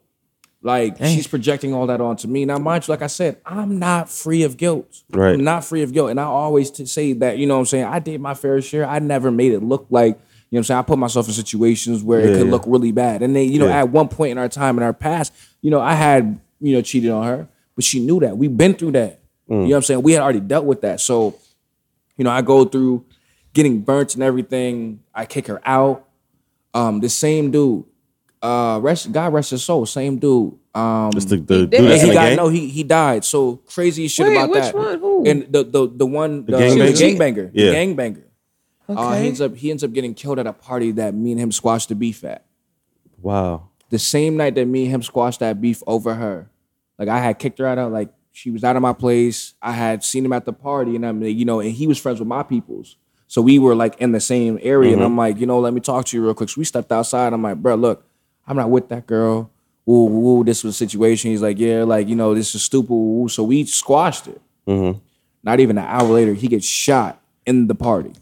like, 0.61 0.97
she's 0.99 1.25
projecting 1.25 1.73
all 1.73 1.87
that 1.87 1.99
onto 1.99 2.27
me. 2.27 2.45
Now, 2.45 2.59
mind 2.59 2.87
you, 2.87 2.91
like 2.91 3.01
I 3.01 3.07
said, 3.07 3.37
I'm 3.43 3.79
not 3.79 4.07
free 4.09 4.43
of 4.43 4.57
guilt. 4.57 5.01
Right. 5.09 5.33
I'm 5.33 5.43
not 5.43 5.65
free 5.65 5.81
of 5.81 5.91
guilt. 5.91 6.11
And 6.11 6.19
I 6.19 6.25
always 6.25 6.69
t- 6.69 6.85
say 6.85 7.13
that, 7.13 7.39
you 7.39 7.47
know 7.47 7.55
what 7.55 7.61
I'm 7.61 7.65
saying? 7.65 7.85
I 7.85 7.97
did 7.97 8.21
my 8.21 8.35
fair 8.35 8.61
share. 8.61 8.85
I 8.87 8.99
never 8.99 9.31
made 9.31 9.53
it 9.53 9.63
look 9.63 9.87
like, 9.89 10.09
you 10.09 10.13
know 10.13 10.19
what 10.51 10.59
I'm 10.59 10.63
saying? 10.65 10.77
I 10.77 10.81
put 10.83 10.99
myself 10.99 11.27
in 11.27 11.33
situations 11.33 12.03
where 12.03 12.19
it 12.19 12.37
could 12.37 12.45
yeah. 12.45 12.51
look 12.51 12.63
really 12.67 12.91
bad. 12.91 13.23
And 13.23 13.35
then, 13.35 13.51
you 13.51 13.57
know, 13.57 13.65
Yeah. 13.69 13.79
at 13.79 13.89
one 13.89 14.07
point 14.09 14.33
in 14.33 14.37
our 14.37 14.49
time, 14.49 14.77
in 14.77 14.83
our 14.83 14.93
past, 14.93 15.33
you 15.63 15.71
know, 15.71 15.79
I 15.79 15.95
had, 15.95 16.39
you 16.59 16.75
know, 16.75 16.83
cheated 16.83 17.09
on 17.09 17.25
her, 17.25 17.47
but 17.81 17.85
she 17.85 17.99
knew 17.99 18.19
that. 18.19 18.37
We've 18.37 18.55
been 18.55 18.75
through 18.75 18.91
that. 18.91 19.19
Mm. 19.49 19.53
You 19.53 19.55
know 19.55 19.67
what 19.69 19.75
I'm 19.77 19.81
saying? 19.83 20.01
We 20.03 20.11
had 20.13 20.21
already 20.21 20.39
dealt 20.39 20.65
with 20.65 20.81
that. 20.81 21.01
So, 21.01 21.35
you 22.15 22.23
know, 22.23 22.29
I 22.29 22.41
go 22.41 22.63
through 22.65 23.05
getting 23.53 23.81
burnt 23.81 24.13
and 24.13 24.23
everything. 24.23 24.99
I 25.13 25.25
kick 25.25 25.47
her 25.47 25.59
out. 25.65 26.07
Um, 26.73 26.99
the 26.99 27.09
same 27.09 27.49
dude, 27.51 27.83
uh, 28.41 28.79
rest, 28.81 29.11
God 29.11 29.33
rest 29.33 29.51
his 29.51 29.63
soul, 29.63 29.85
same 29.85 30.19
dude. 30.19 30.53
Um, 30.73 31.11
Just 31.11 31.29
the, 31.29 31.37
the 31.37 31.41
dude 31.65 31.69
did. 31.71 31.81
yeah, 31.83 31.89
that's 31.89 32.01
in 32.01 32.05
he 32.05 32.11
the 32.11 32.13
got 32.21 32.27
gang? 32.27 32.37
no, 32.37 32.47
he 32.47 32.69
he 32.69 32.83
died. 32.83 33.25
So 33.25 33.57
crazy 33.57 34.07
shit 34.07 34.27
Wait, 34.27 34.35
about 34.37 34.49
which 34.51 34.63
that. 34.63 34.75
one? 34.75 34.99
Who? 34.99 35.25
And 35.25 35.51
the 35.51 35.63
the 35.65 35.89
the 35.93 36.05
one 36.05 36.45
the, 36.45 36.53
gangbanger? 36.53 36.97
the 36.97 37.03
gangbanger, 37.03 37.51
Yeah. 37.53 37.71
the 37.71 37.75
gangbanger. 37.75 38.23
Uh, 38.87 38.93
Okay. 38.93 39.21
he 39.21 39.27
ends 39.27 39.41
up 39.41 39.55
he 39.55 39.69
ends 39.71 39.83
up 39.83 39.91
getting 39.91 40.13
killed 40.13 40.39
at 40.39 40.47
a 40.47 40.53
party 40.53 40.91
that 40.93 41.13
me 41.13 41.31
and 41.31 41.41
him 41.41 41.51
squashed 41.51 41.89
the 41.89 41.95
beef 41.95 42.23
at. 42.23 42.45
Wow. 43.21 43.67
The 43.89 43.99
same 43.99 44.37
night 44.37 44.55
that 44.55 44.65
me 44.65 44.83
and 44.83 44.91
him 44.95 45.01
squashed 45.03 45.41
that 45.41 45.59
beef 45.59 45.83
over 45.85 46.13
her, 46.15 46.49
like 47.01 47.09
I 47.09 47.17
had 47.17 47.39
kicked 47.39 47.57
her 47.57 47.65
out 47.65 47.79
of 47.79 47.91
like 47.91 48.09
she 48.31 48.51
was 48.51 48.63
out 48.63 48.75
of 48.75 48.83
my 48.83 48.93
place. 48.93 49.55
I 49.59 49.71
had 49.71 50.03
seen 50.03 50.23
him 50.23 50.33
at 50.33 50.45
the 50.45 50.53
party, 50.53 50.95
and 50.95 51.03
I'm 51.03 51.19
mean, 51.19 51.35
you 51.35 51.45
know, 51.45 51.59
and 51.59 51.71
he 51.71 51.87
was 51.87 51.97
friends 51.97 52.19
with 52.19 52.27
my 52.27 52.43
peoples. 52.43 52.95
So 53.25 53.41
we 53.41 53.57
were 53.57 53.73
like 53.73 53.99
in 53.99 54.11
the 54.11 54.19
same 54.19 54.59
area, 54.61 54.93
and 54.93 55.01
I'm 55.01 55.17
like, 55.17 55.39
you 55.39 55.47
know, 55.47 55.59
let 55.59 55.73
me 55.73 55.79
talk 55.79 56.05
to 56.05 56.17
you 56.17 56.23
real 56.23 56.35
quick. 56.35 56.49
So 56.49 56.59
we 56.59 56.65
stepped 56.65 56.91
outside. 56.91 57.33
I'm 57.33 57.41
like, 57.41 57.57
bro, 57.57 57.73
look, 57.73 58.05
I'm 58.45 58.55
not 58.55 58.69
with 58.69 58.89
that 58.89 59.07
girl. 59.07 59.49
Ooh, 59.89 59.91
ooh, 59.91 60.43
this 60.43 60.63
was 60.63 60.75
a 60.75 60.77
situation. 60.77 61.31
He's 61.31 61.41
like, 61.41 61.57
yeah, 61.57 61.83
like 61.85 62.07
you 62.07 62.15
know, 62.15 62.35
this 62.35 62.53
is 62.53 62.61
stupid. 62.61 62.93
Ooh. 62.93 63.27
So 63.27 63.43
we 63.43 63.65
squashed 63.65 64.27
it. 64.27 64.39
Not 65.41 65.59
even 65.59 65.79
an 65.79 65.85
hour 65.85 66.07
later, 66.07 66.35
he 66.35 66.47
gets 66.47 66.67
shot 66.67 67.19
in 67.47 67.65
the 67.65 67.73
party. 67.73 68.13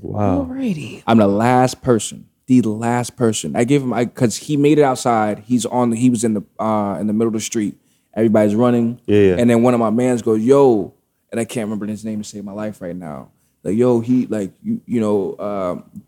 Wow. 0.00 0.46
Alrighty. 0.48 1.02
I'm 1.06 1.18
the 1.18 1.28
last 1.28 1.82
person, 1.82 2.28
the 2.46 2.62
last 2.62 3.14
person. 3.14 3.54
I 3.54 3.64
give 3.64 3.82
him 3.82 3.92
I, 3.92 4.06
because 4.06 4.36
he 4.38 4.56
made 4.56 4.78
it 4.78 4.84
outside. 4.84 5.40
He's 5.40 5.66
on. 5.66 5.92
He 5.92 6.08
was 6.08 6.24
in 6.24 6.32
the 6.32 6.42
uh, 6.58 6.96
in 6.98 7.08
the 7.08 7.12
middle 7.12 7.28
of 7.28 7.34
the 7.34 7.40
street. 7.40 7.76
Everybody's 8.16 8.54
running. 8.54 9.00
Yeah, 9.06 9.20
yeah. 9.20 9.36
And 9.38 9.48
then 9.48 9.62
one 9.62 9.74
of 9.74 9.80
my 9.80 9.90
mans 9.90 10.22
goes, 10.22 10.40
"Yo," 10.42 10.94
and 11.30 11.38
I 11.38 11.44
can't 11.44 11.66
remember 11.66 11.86
his 11.86 12.04
name 12.04 12.22
to 12.22 12.24
save 12.28 12.44
my 12.44 12.52
life 12.52 12.80
right 12.80 12.96
now. 12.96 13.28
Like, 13.62 13.76
yo, 13.76 14.00
he 14.00 14.26
like 14.26 14.52
you 14.62 14.80
you 14.86 15.00
know. 15.00 15.36
Um, 15.38 16.02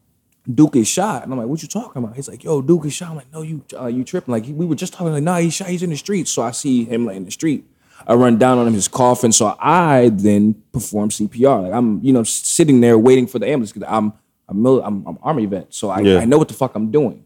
Duke 0.53 0.77
is 0.77 0.89
shot, 0.89 1.25
and 1.25 1.33
I'm 1.33 1.39
like, 1.39 1.47
"What 1.49 1.61
you 1.63 1.69
talking 1.69 2.03
about?" 2.03 2.17
He's 2.17 2.27
like, 2.29 2.43
"Yo, 2.43 2.63
Duke 2.63 2.87
is 2.87 2.95
shot." 2.95 3.11
I'm 3.11 3.17
like, 3.17 3.31
"No, 3.33 3.43
you, 3.43 3.63
uh, 3.79 3.87
you 3.87 4.03
tripping?" 4.03 4.33
Like, 4.33 4.47
we 4.49 4.65
were 4.65 4.75
just 4.75 4.95
talking. 4.95 5.13
Like, 5.13 5.23
"Nah, 5.23 5.37
he's 5.37 5.53
shot. 5.53 5.69
He's 5.69 5.83
in 5.83 5.91
the 5.91 5.97
street." 5.97 6.27
So 6.27 6.41
I 6.43 6.53
see 6.53 6.85
him 6.85 7.05
like 7.05 7.17
in 7.17 7.27
the 7.27 7.31
street. 7.31 7.67
I 8.07 8.15
run 8.15 8.39
down 8.39 8.57
on 8.57 8.67
him, 8.67 8.73
his 8.73 8.89
coffin. 8.89 9.31
So 9.33 9.55
I 9.61 10.09
then 10.15 10.55
perform 10.73 11.11
CPR. 11.11 11.65
Like 11.65 11.73
I'm, 11.75 12.01
you 12.03 12.15
know, 12.15 12.23
sitting 12.23 12.81
there 12.81 12.97
waiting 12.97 13.27
for 13.27 13.39
the 13.39 13.47
ambulance 13.47 13.73
because 13.73 13.87
I'm, 13.91 14.15
I'm, 14.49 14.63
mil- 14.63 14.83
I'm, 14.83 15.07
I'm 15.07 15.19
army 15.21 15.45
vet, 15.47 15.75
so 15.75 15.91
I, 15.91 16.01
Yeah. 16.01 16.19
I 16.21 16.25
know 16.25 16.39
what 16.39 16.49
the 16.49 16.55
fuck 16.55 16.75
I'm 16.77 16.91
doing. 16.91 17.25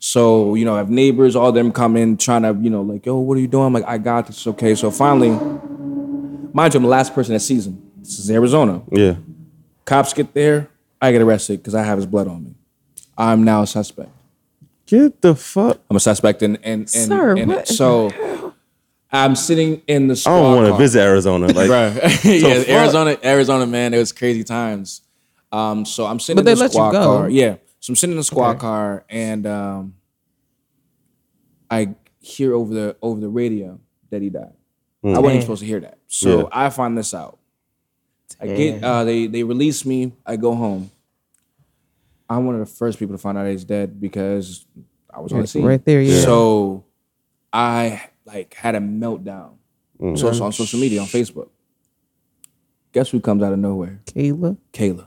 So 0.00 0.54
you 0.54 0.64
know, 0.64 0.74
I 0.74 0.78
have 0.78 0.90
neighbors, 0.90 1.36
all 1.36 1.52
them 1.52 1.70
come 1.72 1.96
in 1.96 2.16
trying 2.16 2.42
to, 2.42 2.56
you 2.60 2.70
know, 2.70 2.80
like, 2.82 3.04
"Yo, 3.06 3.18
what 3.18 3.36
are 3.36 3.40
you 3.40 3.46
doing?" 3.46 3.66
I'm 3.66 3.72
like, 3.72 3.86
"I 3.86 3.98
got 3.98 4.26
this." 4.26 4.46
Okay. 4.46 4.74
So 4.74 4.90
finally, 4.90 5.30
mind 6.52 6.74
you, 6.74 6.78
I'm 6.78 6.82
the 6.82 6.88
last 6.88 7.14
person 7.14 7.34
that 7.34 7.40
sees 7.40 7.66
him. 7.66 7.80
This 7.98 8.18
is 8.18 8.30
Arizona. 8.30 8.82
Yeah. 8.90 9.16
Cops 9.84 10.12
get 10.14 10.32
there. 10.34 10.68
I 11.02 11.12
get 11.12 11.20
arrested 11.22 11.58
because 11.58 11.74
I 11.74 11.82
have 11.82 11.98
his 11.98 12.06
blood 12.06 12.28
on 12.28 12.44
me. 12.44 12.54
I'm 13.16 13.44
now 13.44 13.62
a 13.62 13.66
suspect. 13.66 14.10
Get 14.86 15.20
the 15.20 15.34
fuck. 15.34 15.78
I'm 15.90 15.96
a 15.96 16.00
suspect 16.00 16.42
in 16.42 16.56
in, 16.56 16.80
in, 16.80 16.86
Sir, 16.86 17.36
in 17.36 17.48
what. 17.50 17.68
So 17.68 18.10
I'm 19.12 19.36
sitting 19.36 19.82
in 19.86 20.08
the 20.08 20.22
I 20.26 20.30
don't 20.30 20.56
want 20.56 20.66
to 20.68 20.76
visit 20.78 21.00
Arizona. 21.00 21.46
Like, 21.48 21.68
Right. 21.70 21.94
yeah, 22.24 22.54
fuck? 22.54 22.68
Arizona, 22.68 23.18
Arizona, 23.22 23.66
man, 23.66 23.92
it 23.92 23.98
was 23.98 24.12
crazy 24.12 24.44
times. 24.44 25.02
Um, 25.52 25.84
so 25.84 26.06
I'm 26.06 26.20
sitting 26.20 26.36
But 26.36 26.44
they 26.46 26.54
the 26.54 26.60
let 26.60 26.72
you 26.72 26.78
go. 26.80 26.90
car. 26.92 27.28
Yeah. 27.30 27.56
So 27.90 27.92
I'm 27.92 27.96
sitting 27.96 28.12
in 28.12 28.18
the 28.18 28.24
squad 28.24 28.60
car 28.60 29.04
and 29.08 29.46
um 29.48 29.94
I 31.68 31.94
hear 32.20 32.54
over 32.54 32.72
the 32.72 32.96
over 33.02 33.20
the 33.20 33.28
radio, 33.28 33.80
that 34.10 34.22
he 34.22 34.30
died. 34.30 34.52
I 35.02 35.08
wasn't 35.08 35.26
even 35.26 35.40
supposed 35.40 35.60
to 35.62 35.66
hear 35.66 35.80
that. 35.80 35.98
So 36.06 36.40
Yeah. 36.42 36.48
I 36.52 36.70
find 36.70 36.96
this 36.96 37.12
out. 37.14 37.38
I 38.40 38.46
get 38.46 38.84
uh, 38.84 39.02
they 39.04 39.26
they 39.26 39.42
release 39.42 39.84
me. 39.84 40.12
I 40.24 40.36
go 40.36 40.54
home. 40.54 40.90
I'm 42.28 42.46
one 42.46 42.54
of 42.54 42.60
the 42.60 42.66
first 42.72 43.00
people 43.00 43.14
to 43.14 43.18
find 43.18 43.36
out 43.36 43.48
he's 43.48 43.64
dead 43.64 44.00
because 44.00 44.64
I 45.12 45.18
was 45.20 45.32
on 45.32 45.40
the 45.40 45.46
scene. 45.48 45.64
right 45.64 45.84
there, 45.84 46.00
yeah. 46.00 46.20
So 46.20 46.84
I 47.52 48.02
like 48.24 48.54
had 48.54 48.76
a 48.76 48.80
meltdown. 48.80 49.54
So 50.14 50.28
it's 50.28 50.40
on 50.40 50.52
social 50.52 50.78
media 50.78 51.00
on 51.00 51.06
Facebook. 51.08 51.48
Guess 52.92 53.10
who 53.10 53.20
comes 53.20 53.42
out 53.42 53.52
of 53.52 53.58
nowhere? 53.58 54.00
Kayla. 54.06 54.56
Kayla. 54.72 55.06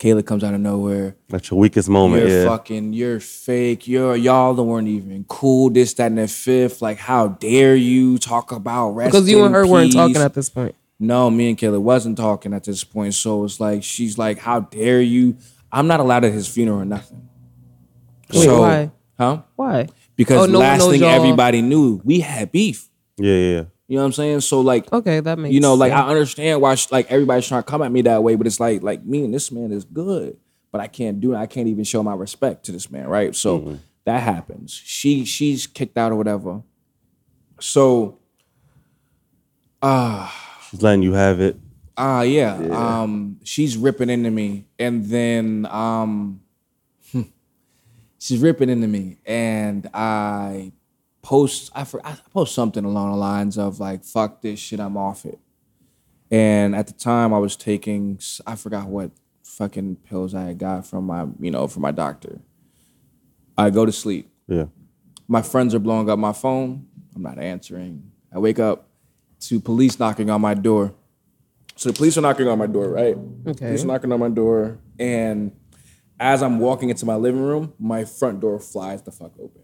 Kayla 0.00 0.24
comes 0.24 0.42
out 0.42 0.54
of 0.54 0.60
nowhere. 0.60 1.14
That's 1.28 1.50
your 1.50 1.60
weakest 1.60 1.88
moment. 1.90 2.26
You're 2.26 2.44
yeah. 2.44 2.48
fucking, 2.48 2.94
you're 2.94 3.20
fake. 3.20 3.86
You're 3.86 4.16
y'all 4.16 4.54
that 4.54 4.62
weren't 4.62 4.88
even 4.88 5.24
cool. 5.28 5.68
This, 5.68 5.92
that, 5.94 6.06
and 6.06 6.16
the 6.16 6.26
fifth. 6.26 6.80
Like, 6.80 6.96
how 6.96 7.28
dare 7.28 7.76
you 7.76 8.16
talk 8.16 8.50
about 8.50 8.92
rest 8.92 9.12
Because 9.12 9.28
you 9.28 9.40
in 9.40 9.46
and 9.46 9.54
her 9.54 9.66
weren't 9.66 9.92
talking 9.92 10.16
at 10.16 10.32
this 10.32 10.48
point. 10.48 10.74
No, 10.98 11.30
me 11.30 11.50
and 11.50 11.58
Kayla 11.58 11.80
wasn't 11.80 12.16
talking 12.16 12.54
at 12.54 12.64
this 12.64 12.82
point. 12.82 13.12
So 13.12 13.44
it's 13.44 13.60
like 13.60 13.82
she's 13.82 14.16
like, 14.16 14.38
"How 14.38 14.60
dare 14.60 15.02
you?" 15.02 15.36
I'm 15.70 15.86
not 15.86 16.00
allowed 16.00 16.24
at 16.24 16.32
his 16.32 16.48
funeral 16.48 16.80
or 16.80 16.84
nothing. 16.86 17.28
Wait, 18.32 18.48
why? 18.48 18.90
Huh? 19.18 19.42
Why? 19.56 19.86
Because 20.16 20.48
Oh, 20.48 20.50
no 20.50 20.58
last 20.60 20.88
thing 20.88 21.00
y'all- 21.00 21.10
everybody 21.10 21.60
knew, 21.60 22.00
we 22.04 22.20
had 22.20 22.52
beef. 22.52 22.88
Yeah, 23.18 23.34
yeah, 23.34 23.54
yeah. 23.54 23.64
You 23.90 23.96
know 23.96 24.02
what 24.02 24.06
I'm 24.06 24.12
saying? 24.12 24.40
So 24.42 24.60
like, 24.60 24.92
Okay, 24.92 25.18
that 25.18 25.36
makes 25.36 25.52
you 25.52 25.58
know, 25.58 25.74
like 25.74 25.90
sense. 25.90 26.00
I 26.00 26.08
understand 26.08 26.60
why 26.60 26.76
sh- 26.76 26.92
like 26.92 27.10
everybody's 27.10 27.48
trying 27.48 27.64
to 27.64 27.68
come 27.68 27.82
at 27.82 27.90
me 27.90 28.02
that 28.02 28.22
way, 28.22 28.36
but 28.36 28.46
it's 28.46 28.60
like 28.60 28.84
like 28.84 29.04
me 29.04 29.24
and 29.24 29.34
this 29.34 29.50
man 29.50 29.72
is 29.72 29.84
good, 29.84 30.36
but 30.70 30.80
I 30.80 30.86
can't 30.86 31.18
do 31.18 31.34
it. 31.34 31.36
I 31.38 31.46
can't 31.46 31.66
even 31.66 31.82
show 31.82 32.00
my 32.00 32.14
respect 32.14 32.66
to 32.66 32.72
this 32.72 32.88
man, 32.88 33.08
right? 33.08 33.34
So 33.34 33.78
that 34.04 34.22
happens. 34.22 34.72
She 34.72 35.24
she's 35.24 35.66
kicked 35.66 35.98
out 35.98 36.12
or 36.12 36.14
whatever. 36.14 36.62
So 37.58 38.20
uh 39.82 40.30
She's 40.70 40.82
letting 40.82 41.02
you 41.02 41.14
have 41.14 41.40
it. 41.40 41.56
Ah, 41.96 42.22
yeah. 42.22 42.54
Um, 42.56 43.40
she's 43.42 43.76
ripping 43.76 44.08
into 44.08 44.30
me, 44.30 44.66
and 44.78 45.04
then 45.06 45.66
um, 45.66 46.40
she's 48.18 48.38
ripping 48.38 48.68
into 48.70 48.86
me, 48.86 49.18
and 49.26 49.90
I 49.92 50.72
post. 51.22 51.70
I, 51.74 51.84
for, 51.84 52.04
I 52.06 52.16
post 52.32 52.54
something 52.54 52.84
along 52.84 53.12
the 53.12 53.16
lines 53.16 53.58
of 53.58 53.80
like, 53.80 54.04
"Fuck 54.04 54.42
this 54.42 54.58
shit, 54.58 54.80
I'm 54.80 54.96
off 54.96 55.24
it." 55.24 55.38
And 56.30 56.76
at 56.76 56.86
the 56.86 56.92
time, 56.92 57.34
I 57.34 57.38
was 57.38 57.56
taking. 57.56 58.18
I 58.46 58.56
forgot 58.56 58.86
what 58.86 59.10
fucking 59.42 59.96
pills 59.96 60.34
I 60.34 60.44
had 60.44 60.58
got 60.58 60.86
from 60.86 61.04
my, 61.06 61.26
you 61.38 61.50
know, 61.50 61.66
from 61.66 61.82
my 61.82 61.90
doctor. 61.90 62.40
I 63.58 63.70
go 63.70 63.84
to 63.84 63.92
sleep. 63.92 64.30
Yeah. 64.46 64.66
My 65.28 65.42
friends 65.42 65.74
are 65.74 65.78
blowing 65.78 66.08
up 66.08 66.18
my 66.18 66.32
phone. 66.32 66.86
I'm 67.14 67.22
not 67.22 67.38
answering. 67.38 68.10
I 68.32 68.38
wake 68.38 68.58
up 68.58 68.88
to 69.40 69.60
police 69.60 69.98
knocking 69.98 70.30
on 70.30 70.40
my 70.40 70.54
door. 70.54 70.94
So 71.76 71.88
the 71.88 71.96
police 71.96 72.16
are 72.18 72.20
knocking 72.20 72.46
on 72.46 72.58
my 72.58 72.66
door, 72.66 72.90
right? 72.90 73.16
Okay. 73.46 73.66
Police 73.66 73.84
are 73.84 73.86
knocking 73.86 74.12
on 74.12 74.20
my 74.20 74.28
door, 74.28 74.78
and 74.98 75.52
as 76.18 76.42
I'm 76.42 76.58
walking 76.58 76.90
into 76.90 77.06
my 77.06 77.16
living 77.16 77.40
room, 77.40 77.72
my 77.78 78.04
front 78.04 78.40
door 78.40 78.60
flies 78.60 79.02
the 79.02 79.10
fuck 79.10 79.32
open, 79.38 79.62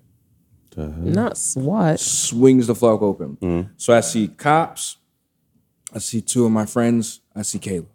Not 0.77 1.39
SWAT. 1.39 1.99
swings 1.99 2.67
the 2.67 2.75
fuck 2.75 3.01
open. 3.03 3.71
So 3.77 3.95
I 3.95 4.01
see 4.01 4.29
cops, 4.29 4.99
I 5.95 5.99
see 5.99 6.21
two 6.21 6.45
of 6.45 6.53
my 6.53 6.67
friends, 6.67 7.21
I 7.35 7.43
see 7.43 7.59
Kayla. 7.59 7.87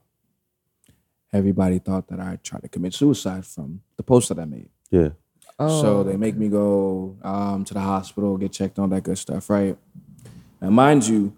Everybody 1.34 1.80
thought 1.80 2.08
that 2.10 2.20
I 2.20 2.38
tried 2.44 2.64
to 2.64 2.68
commit 2.70 2.94
suicide 2.94 3.46
from 3.46 3.82
the 3.98 4.04
post 4.04 4.30
that 4.30 4.40
I 4.40 4.46
made. 4.46 4.70
Yeah. 4.90 5.10
So 5.60 6.04
they 6.04 6.18
make 6.18 6.36
me 6.36 6.50
go 6.50 7.16
um, 7.22 7.64
to 7.66 7.74
the 7.76 7.80
hospital, 7.80 8.36
get 8.36 8.52
checked 8.52 8.80
on 8.80 8.90
that 8.90 9.04
good 9.04 9.18
stuff, 9.20 9.48
right? 9.48 9.78
Now, 10.60 10.72
mind 10.72 11.08
you, 11.08 11.36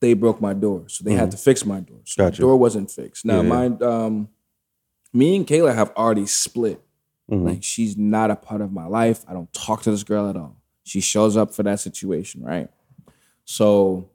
they 0.00 0.12
broke 0.12 0.38
my 0.40 0.52
door, 0.52 0.84
so 0.88 1.02
they 1.02 1.14
had 1.14 1.30
to 1.30 1.38
fix 1.38 1.64
my 1.64 1.80
door. 1.80 1.96
So 2.04 2.22
Gotcha. 2.24 2.36
the 2.36 2.40
door 2.42 2.56
wasn't 2.58 2.90
fixed. 2.90 3.24
Now, 3.24 3.40
Yeah. 3.40 3.48
mind, 3.48 3.82
um, 3.82 4.28
me 5.14 5.34
and 5.34 5.46
Kayla 5.46 5.74
have 5.74 5.92
already 5.96 6.26
split. 6.26 6.82
Mm-hmm. 7.30 7.46
Like 7.46 7.62
she's 7.62 7.96
not 7.96 8.30
a 8.30 8.36
part 8.36 8.60
of 8.60 8.72
my 8.72 8.86
life. 8.86 9.24
I 9.28 9.32
don't 9.32 9.52
talk 9.52 9.82
to 9.82 9.90
this 9.90 10.04
girl 10.04 10.28
at 10.30 10.36
all. 10.36 10.56
She 10.84 11.00
shows 11.00 11.36
up 11.36 11.52
for 11.54 11.62
that 11.64 11.80
situation, 11.80 12.42
right? 12.44 12.68
So 13.44 14.10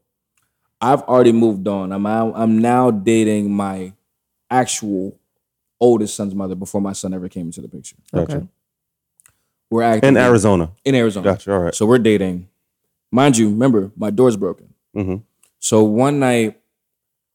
I've 0.80 1.02
already 1.04 1.32
moved 1.34 1.68
on. 1.68 1.92
I'm 1.92 2.06
out, 2.06 2.34
I'm 2.36 2.60
now 2.60 2.90
dating 2.92 3.54
my 3.54 3.94
actual 4.50 5.18
oldest 5.80 6.16
son's 6.16 6.34
mother 6.36 6.56
before 6.56 6.80
my 6.82 6.94
son 6.94 7.14
ever 7.14 7.28
came 7.28 7.48
into 7.48 7.62
the 7.62 7.68
picture. 7.68 7.96
Gotcha. 8.14 8.38
Okay. 8.38 8.48
We're 9.70 9.84
acting 9.84 10.10
In 10.10 10.18
Arizona. 10.18 10.72
in 10.84 10.96
Arizona. 10.96 11.24
Gotcha. 11.24 11.54
All 11.54 11.60
right. 11.60 11.76
So 11.76 11.86
we're 11.86 11.98
dating. 12.00 12.48
Mind 13.12 13.38
you, 13.38 13.50
remember, 13.50 13.92
my 13.96 14.10
door's 14.10 14.38
broken. 14.38 14.74
Mhm. 14.96 15.24
So 15.60 15.84
one 15.84 16.20
night, 16.20 16.60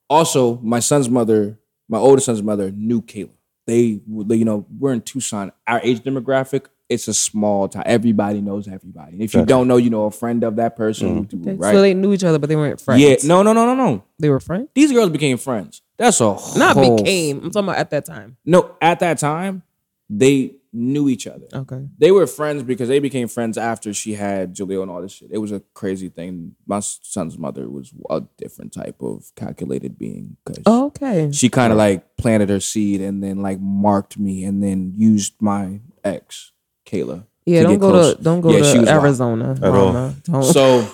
also, 0.08 0.56
my 0.58 0.80
son's 0.80 1.08
mother, 1.10 1.58
my 1.88 1.98
oldest 1.98 2.26
son's 2.26 2.42
mother, 2.42 2.70
knew 2.70 3.02
Kayla. 3.02 3.30
They, 3.66 4.00
they, 4.08 4.36
you 4.36 4.44
know, 4.44 4.66
we're 4.78 4.92
in 4.92 5.00
Tucson. 5.02 5.50
Our 5.66 5.80
age 5.82 6.00
demographic, 6.00 6.66
it's 6.88 7.08
a 7.08 7.14
small 7.14 7.68
town. 7.68 7.82
Everybody 7.86 8.40
knows 8.40 8.68
everybody. 8.68 9.14
And 9.14 9.22
if 9.22 9.34
you 9.34 9.40
Gotcha. 9.40 9.48
don't 9.48 9.66
know, 9.68 9.76
you 9.76 9.90
know 9.90 10.04
a 10.04 10.10
friend 10.10 10.44
of 10.44 10.54
that 10.56 10.76
person, 10.76 11.18
Okay, 11.20 11.36
mm-hmm. 11.36 11.56
right? 11.60 11.74
So 11.74 11.80
they 11.80 11.92
knew 11.94 12.12
each 12.12 12.22
other, 12.22 12.38
but 12.38 12.48
they 12.48 12.54
weren't 12.56 12.80
friends. 12.80 13.00
yeah, 13.02 13.16
no, 13.24 13.42
no, 13.42 13.52
no, 13.52 13.66
no, 13.66 13.74
no. 13.74 14.04
They 14.20 14.28
were 14.30 14.38
friends? 14.40 14.68
These 14.74 14.92
girls 14.92 15.10
became 15.10 15.36
friends. 15.36 15.82
That's 15.96 16.20
a 16.20 16.36
Not 16.56 16.76
whole- 16.76 16.96
became. 16.96 17.38
I'm 17.42 17.50
talking 17.50 17.68
about 17.68 17.78
at 17.78 17.90
that 17.90 18.04
time. 18.04 18.36
No, 18.44 18.76
at 18.80 19.00
that 19.00 19.18
time, 19.18 19.62
they 20.08 20.54
knew 20.76 21.08
each 21.08 21.26
other. 21.26 21.46
Okay. 21.52 21.88
they 21.98 22.10
were 22.12 22.26
friends 22.26 22.62
because 22.62 22.88
they 22.88 22.98
became 22.98 23.28
friends 23.28 23.56
after 23.58 23.92
she 23.94 24.14
had 24.14 24.54
Jahleel 24.54 24.82
and 24.82 24.90
all 24.90 25.00
this 25.02 25.12
shit. 25.12 25.30
It 25.32 25.38
was 25.38 25.52
a 25.52 25.60
crazy 25.74 26.08
thing. 26.08 26.54
My 26.66 26.80
son's 26.80 27.38
mother 27.38 27.68
was 27.68 27.92
a 28.10 28.22
different 28.38 28.72
type 28.72 29.02
of 29.02 29.32
calculated 29.36 29.98
being 29.98 30.36
because 30.44 30.62
Oh, 30.66 30.86
okay. 30.86 31.30
she 31.32 31.48
kind 31.48 31.72
of 31.72 31.78
like 31.78 32.16
planted 32.16 32.48
her 32.50 32.60
seed 32.60 33.00
and 33.00 33.22
then 33.22 33.42
like 33.42 33.58
marked 33.60 34.18
me 34.18 34.44
and 34.44 34.62
then 34.62 34.92
used 34.96 35.34
my 35.40 35.80
ex, 36.04 36.52
Kayla. 36.86 37.24
Yeah, 37.46 37.58
to 37.60 37.62
don't 37.64 37.72
get 37.74 37.80
go 37.80 37.90
close. 37.90 38.14
to 38.16 38.22
don't 38.22 38.40
go 38.40 38.50
Yeah, 38.50 38.62
she 38.64 38.72
to 38.74 38.80
was 38.80 38.88
wild. 38.88 39.02
Arizona. 39.04 39.58
all. 39.62 40.14
Don't. 40.24 40.42
So 40.44 40.88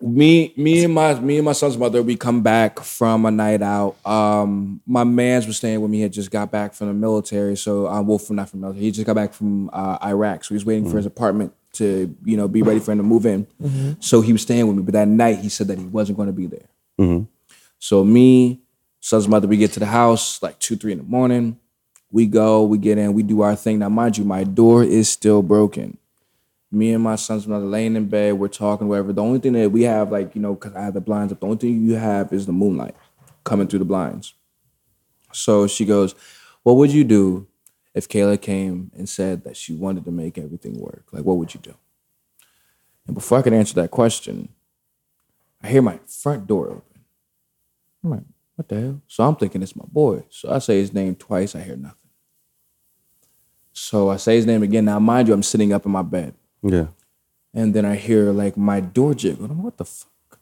me, 0.00 0.52
me 0.56 0.84
and 0.84 0.94
my 0.94 1.18
me 1.18 1.36
and 1.36 1.44
my 1.44 1.52
son's 1.52 1.76
mother, 1.76 2.02
we 2.02 2.16
come 2.16 2.42
back 2.42 2.80
from 2.80 3.26
a 3.26 3.30
night 3.30 3.62
out. 3.62 3.96
Um, 4.06 4.80
my 4.86 5.04
man's 5.04 5.46
was 5.46 5.56
staying 5.56 5.80
with 5.80 5.90
me. 5.90 5.98
He 5.98 6.02
had 6.04 6.12
just 6.12 6.30
got 6.30 6.50
back 6.50 6.74
from 6.74 6.88
the 6.88 6.94
military. 6.94 7.56
So 7.56 7.88
uh, 7.88 8.00
well, 8.02 8.18
from 8.18 8.36
not 8.36 8.48
from 8.50 8.60
the 8.60 8.66
military. 8.66 8.84
He 8.84 8.90
just 8.92 9.06
got 9.06 9.16
back 9.16 9.32
from 9.32 9.70
uh, 9.72 9.98
Iraq. 10.04 10.44
So 10.44 10.50
he 10.50 10.54
was 10.54 10.64
waiting 10.64 10.84
for 10.90 10.98
his 10.98 11.06
apartment 11.06 11.52
to 11.74 12.14
you 12.24 12.36
know 12.36 12.46
be 12.48 12.62
ready 12.62 12.80
for 12.80 12.92
him 12.92 12.98
to 12.98 13.04
move 13.04 13.26
in. 13.26 13.46
So 14.00 14.20
he 14.20 14.32
was 14.32 14.42
staying 14.42 14.66
with 14.68 14.76
me. 14.76 14.82
But 14.82 14.94
that 14.94 15.08
night, 15.08 15.38
he 15.38 15.48
said 15.48 15.66
that 15.68 15.78
he 15.78 15.86
wasn't 15.86 16.16
going 16.16 16.28
to 16.28 16.32
be 16.32 16.46
there. 16.46 16.68
So 17.80 18.04
me, 18.04 18.60
son's 19.00 19.28
mother, 19.28 19.48
we 19.48 19.56
get 19.56 19.72
to 19.72 19.80
the 19.80 19.86
house 19.86 20.42
like 20.42 20.58
two, 20.60 20.76
three 20.76 20.92
in 20.92 20.98
the 20.98 21.04
morning. 21.04 21.58
We 22.10 22.26
go, 22.26 22.62
we 22.62 22.78
get 22.78 22.98
in, 22.98 23.12
we 23.14 23.22
do 23.22 23.42
our 23.42 23.54
thing. 23.54 23.80
Now, 23.80 23.88
mind 23.90 24.16
you, 24.16 24.24
my 24.24 24.42
door 24.44 24.82
is 24.82 25.08
still 25.10 25.42
broken 25.42 25.98
me 26.70 26.92
and 26.92 27.02
my 27.02 27.16
son's 27.16 27.46
mother 27.46 27.64
laying 27.64 27.96
in 27.96 28.08
bed, 28.08 28.34
we're 28.34 28.48
talking, 28.48 28.88
whatever. 28.88 29.12
The 29.12 29.22
only 29.22 29.38
thing 29.38 29.54
that 29.54 29.70
we 29.70 29.82
have, 29.84 30.12
like, 30.12 30.34
you 30.34 30.40
know, 30.42 30.54
because 30.54 30.74
I 30.74 30.82
have 30.82 30.94
the 30.94 31.00
blinds 31.00 31.32
up, 31.32 31.40
the 31.40 31.46
only 31.46 31.58
thing 31.58 31.82
you 31.84 31.94
have 31.94 32.32
is 32.32 32.46
the 32.46 32.52
moonlight 32.52 32.94
coming 33.44 33.66
through 33.66 33.78
the 33.80 33.84
blinds. 33.86 34.34
So 35.32 35.66
she 35.66 35.84
goes, 35.84 36.14
What 36.62 36.74
would 36.74 36.92
you 36.92 37.04
do 37.04 37.46
if 37.94 38.08
Kayla 38.08 38.40
came 38.40 38.90
and 38.96 39.08
said 39.08 39.44
that 39.44 39.56
she 39.56 39.74
wanted 39.74 40.04
to 40.04 40.10
make 40.10 40.36
everything 40.38 40.78
work? 40.78 41.04
Like, 41.12 41.24
what 41.24 41.36
would 41.38 41.54
you 41.54 41.60
do? 41.60 41.74
And 43.06 43.14
before 43.14 43.38
I 43.38 43.42
could 43.42 43.54
answer 43.54 43.74
that 43.76 43.90
question, 43.90 44.50
I 45.62 45.68
hear 45.68 45.82
my 45.82 45.98
front 46.06 46.46
door 46.46 46.68
open. 46.68 47.04
I'm 48.04 48.10
like, 48.10 48.22
What 48.56 48.68
the 48.68 48.80
hell? 48.80 49.02
So 49.06 49.24
I'm 49.24 49.36
thinking 49.36 49.62
it's 49.62 49.76
my 49.76 49.86
boy. 49.86 50.24
So 50.30 50.50
I 50.52 50.58
say 50.58 50.78
his 50.78 50.92
name 50.92 51.14
twice, 51.14 51.56
I 51.56 51.60
hear 51.62 51.76
nothing. 51.76 51.96
So 53.72 54.10
I 54.10 54.16
say 54.16 54.36
his 54.36 54.46
name 54.46 54.62
again. 54.62 54.84
Now, 54.84 54.98
mind 54.98 55.28
you, 55.28 55.34
I'm 55.34 55.42
sitting 55.42 55.72
up 55.72 55.86
in 55.86 55.92
my 55.92 56.02
bed. 56.02 56.34
Yeah. 56.62 56.86
And 57.54 57.74
then 57.74 57.84
I 57.84 57.96
hear 57.96 58.30
like 58.32 58.56
my 58.56 58.80
door 58.80 59.14
jiggle. 59.14 59.46
I'm 59.46 59.56
like, 59.56 59.64
what 59.64 59.76
the 59.78 59.84
fuck? 59.84 60.38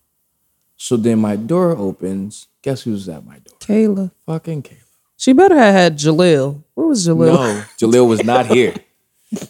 So 0.77 0.97
then 0.97 1.19
my 1.21 1.37
door 1.37 1.71
opens. 1.77 2.49
Guess 2.63 2.83
who's 2.83 3.09
at 3.09 3.25
my 3.25 3.39
door? 3.39 3.57
Kayla. 3.61 4.11
Fucking 4.27 4.63
Kayla. 4.63 4.83
She 5.17 5.33
better 5.33 5.57
have 5.57 5.73
had 5.75 5.99
Jahleel. 5.99 6.63
Where 6.75 6.87
was 6.89 7.07
Jahleel? 7.07 7.33
No, 7.35 7.65
Jahleel 7.79 8.09
was 8.09 8.23
not 8.25 8.47
here. 8.47 8.75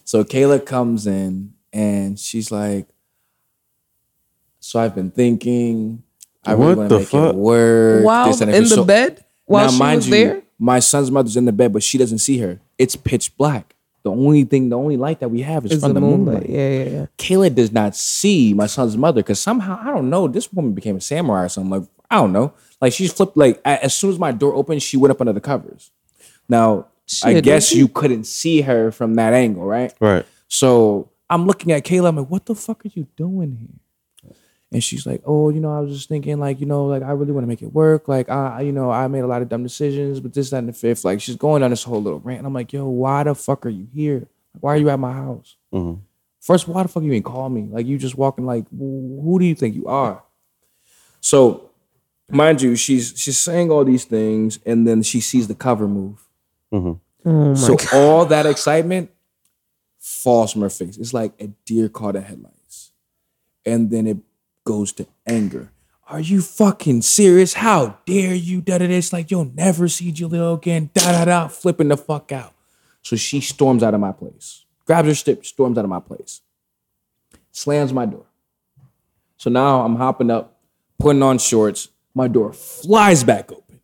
So 0.05 0.23
Kayla 0.25 0.65
comes 0.65 1.07
in 1.07 1.55
and 1.73 2.19
she's 2.19 2.51
like, 2.53 2.87
So 4.61 4.81
I've 4.81 4.95
been 4.95 5.11
thinking, 5.11 6.03
I 6.45 6.53
really 6.53 6.67
What 6.67 6.77
want 6.79 6.89
the 6.91 6.95
to 6.97 7.01
make 7.01 7.09
fuck? 7.09 7.35
it 7.35 7.37
work. 7.37 8.05
While 8.05 8.27
this 8.29 8.41
in 8.41 8.49
the 8.51 8.67
So- 8.67 8.85
bed? 8.85 9.25
While 9.45 9.67
now, 9.67 9.71
she 9.71 9.79
mind 9.79 9.97
was 9.99 10.07
you, 10.09 10.11
there? 10.15 10.43
My 10.59 10.81
son's 10.81 11.09
mother's 11.11 11.37
in 11.37 11.45
the 11.45 11.53
bed, 11.53 11.73
but 11.73 11.83
she 11.85 11.99
doesn't 11.99 12.19
see 12.19 12.39
her. 12.39 12.59
It's 12.79 12.97
pitch 12.97 13.37
black. 13.37 13.76
The 14.07 14.13
only 14.13 14.45
thing, 14.45 14.69
the 14.69 14.79
only 14.79 14.97
light 14.97 15.19
that 15.19 15.31
we 15.31 15.41
have 15.43 15.65
is, 15.67 15.73
Is 15.73 15.81
from 15.83 15.95
the 15.95 16.01
the 16.01 16.07
moonlight. 16.07 16.47
moonlight. 16.47 16.49
Yeah, 16.49 16.69
yeah, 16.79 16.91
yeah. 16.97 17.07
Kayla 17.19 17.53
does 17.53 17.73
not 17.73 17.97
see 17.97 18.55
my 18.55 18.67
son's 18.67 18.97
mother 18.97 19.21
because 19.21 19.41
somehow 19.41 19.75
I 19.83 19.89
don't 19.95 20.09
know. 20.09 20.29
This 20.29 20.53
woman 20.53 20.73
became 20.75 20.97
a 20.97 21.01
samurai 21.01 21.43
or 21.47 21.49
something. 21.49 21.71
Like 21.81 21.89
I 22.09 22.17
don't 22.21 22.33
know. 22.33 22.53
Like 22.81 22.93
she's 22.93 23.13
flipped. 23.13 23.37
Like 23.37 23.61
as 23.65 23.93
soon 23.95 24.11
as 24.11 24.19
my 24.27 24.31
door 24.31 24.55
opened, 24.55 24.81
she 24.83 24.97
went 24.97 25.11
up 25.11 25.21
under 25.21 25.33
the 25.33 25.41
covers. 25.41 25.91
Now 26.49 26.87
I 27.25 27.41
guess 27.41 27.75
you 27.75 27.89
couldn't 27.89 28.25
see 28.25 28.61
her 28.61 28.93
from 28.93 29.15
that 29.17 29.33
angle, 29.33 29.65
right? 29.65 29.93
Right. 29.99 30.25
So 30.47 31.11
I'm 31.29 31.47
looking 31.47 31.73
at 31.73 31.85
Kayla. 31.85 32.09
I'm 32.11 32.17
like, 32.17 32.31
what 32.31 32.47
the 32.47 32.55
fuck 32.55 32.87
are 32.87 32.91
you 32.95 33.09
doing 33.17 33.57
here? 33.61 33.81
And 34.73 34.83
she's 34.83 35.07
like, 35.07 35.23
"Oh, 35.25 35.49
you 35.51 35.61
know, 35.61 35.73
I 35.73 35.81
was 35.81 35.93
just 35.97 36.09
thinking, 36.09 36.39
like, 36.41 36.59
you 36.61 36.67
know, 36.67 36.87
like 36.87 37.03
I 37.03 37.13
really 37.13 37.33
want 37.33 37.45
to 37.45 37.49
make 37.49 37.63
it 37.63 37.73
work. 37.73 38.09
Like, 38.09 38.29
I, 38.29 38.63
you 38.63 38.73
know, 38.73 38.91
I 38.91 39.07
made 39.07 39.21
a 39.21 39.27
lot 39.27 39.41
of 39.43 39.49
dumb 39.49 39.63
decisions, 39.63 40.19
but 40.21 40.35
this, 40.35 40.51
that, 40.51 40.59
and 40.59 40.69
the 40.69 40.73
fifth. 40.73 41.05
Like, 41.05 41.21
she's 41.21 41.37
going 41.37 41.63
on 41.63 41.71
this 41.71 41.85
whole 41.85 42.03
little 42.03 42.19
rant. 42.21 42.39
And 42.39 42.47
I'm 42.47 42.53
like, 42.55 42.73
"Yo, 42.73 42.87
why 42.89 43.23
the 43.23 43.35
fuck 43.35 43.65
are 43.65 43.71
you 43.71 43.87
here? 43.95 44.27
Why 44.61 44.75
are 44.75 44.77
you 44.79 44.89
at 44.91 44.99
my 44.99 45.13
house? 45.13 45.57
Mhm. 45.73 46.01
First, 46.41 46.67
why 46.69 46.83
the 46.83 46.89
fuck 46.89 47.03
you 47.05 47.11
even 47.13 47.23
call 47.23 47.49
me? 47.49 47.69
Like, 47.71 47.87
you 47.87 47.97
just 47.99 48.17
walking. 48.19 48.45
Like, 48.47 48.67
who 48.71 49.37
do 49.39 49.45
you 49.45 49.55
think 49.55 49.75
you 49.77 49.87
are?" 49.87 50.23
So, 51.21 51.71
mind 52.31 52.61
you, 52.61 52.75
she's 52.77 53.13
she's 53.17 53.39
saying 53.39 53.71
all 53.71 53.85
these 53.85 54.05
things, 54.05 54.59
and 54.67 54.87
then 54.87 55.03
she 55.03 55.21
sees 55.21 55.47
the 55.49 55.55
cover 55.55 55.87
move. 55.87 56.27
Mhm. 56.73 56.99
Oh 57.25 57.55
So 57.55 57.77
God. 57.77 57.89
all 57.95 58.27
that 58.27 58.47
excitement 58.47 59.11
falls 59.99 60.53
from 60.53 60.63
her 60.63 60.71
face. 60.71 60.97
It's 60.97 61.13
like 61.15 61.33
a 61.41 61.49
deer 61.65 61.89
caught 61.89 62.17
in 62.17 62.23
headlights. 62.23 62.93
And 63.65 63.91
then 63.91 64.07
it 64.07 64.19
goes 64.67 64.93
to 64.93 65.07
anger. 65.27 65.71
Are 66.09 66.21
you 66.21 66.43
fucking 66.43 67.03
serious? 67.03 67.55
How 67.55 67.99
dare 68.05 68.35
you? 68.35 68.61
Da 68.61 68.79
da 68.79 68.87
da. 68.87 68.93
It's 68.95 69.13
like 69.13 69.31
you'll 69.31 69.53
never 69.55 69.89
see 69.89 70.13
Jahleel 70.13 70.59
again. 70.59 70.91
Da 70.93 71.13
da 71.13 71.25
da. 71.25 71.49
Flipping 71.49 71.89
the 71.89 71.97
fuck 71.97 72.31
out. 72.31 72.53
So 73.03 73.17
she 73.17 73.41
storms 73.41 73.83
out 73.83 73.95
of 73.95 74.01
my 74.01 74.13
place, 74.13 74.65
grabs 74.85 75.09
her 75.09 75.15
stick, 75.15 75.45
storms 75.45 75.79
out 75.79 75.85
of 75.85 75.91
my 75.91 76.01
place, 76.01 76.43
slams 77.53 77.93
my 77.93 78.05
door. 78.05 78.27
So 79.37 79.49
now 79.49 79.83
I'm 79.83 79.97
hopping 79.97 80.31
up, 80.31 80.59
putting 80.99 81.23
on 81.23 81.39
shorts. 81.39 81.89
My 82.15 82.27
door 82.29 82.53
flies 82.53 83.23
back 83.23 83.53
open. 83.53 83.81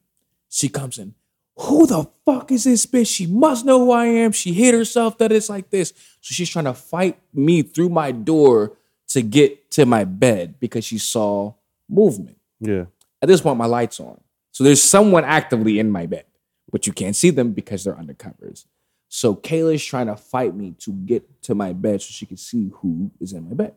She 0.49 0.69
comes 0.69 0.99
in. 0.99 1.15
Who 1.57 1.87
the 1.87 2.09
fuck 2.25 2.51
is 2.51 2.65
this 2.65 2.87
bitch? 2.87 3.15
She 3.15 3.27
must 3.27 3.65
know 3.65 3.79
who 3.79 3.93
I 3.93 4.07
am. 4.07 4.33
She 4.33 4.53
hit 4.53 4.75
herself 4.75 5.19
that 5.19 5.31
it's 5.31 5.49
like 5.49 5.71
this. 5.71 5.91
So 6.21 6.35
she's 6.35 6.51
trying 6.51 6.65
to 6.65 6.75
fight 6.75 7.19
me 7.33 7.63
through 7.63 7.91
my 7.91 8.11
door 8.11 8.77
to 9.13 9.23
get 9.23 9.71
to 9.73 9.87
my 9.87 10.05
bed 10.05 10.57
because 10.61 10.85
she 10.85 10.99
saw 10.99 11.55
movement. 11.89 12.39
Yeah. 12.61 12.87
At 13.21 13.29
this 13.29 13.41
point, 13.41 13.59
my 13.59 13.67
light's 13.67 14.01
on. 14.01 14.21
So 14.51 14.65
there's 14.65 14.83
someone 14.83 15.25
actively 15.25 15.79
in 15.79 15.91
my 15.91 16.07
bed, 16.07 16.25
but 16.71 16.87
you 16.87 16.93
can't 16.93 17.17
see 17.17 17.31
them 17.31 17.53
because 17.53 17.85
they're 17.85 17.99
under 17.99 18.15
covers. 18.15 18.67
So 19.09 19.35
Kayla's 19.35 19.85
trying 19.85 20.07
to 20.07 20.17
fight 20.17 20.55
me 20.55 20.75
to 20.81 20.93
get 20.93 21.43
to 21.43 21.55
my 21.55 21.73
bed 21.73 22.01
so 22.03 22.09
she 22.11 22.27
can 22.27 22.37
see 22.37 22.71
who 22.77 23.11
is 23.21 23.33
in 23.33 23.49
my 23.49 23.55
bed. 23.55 23.75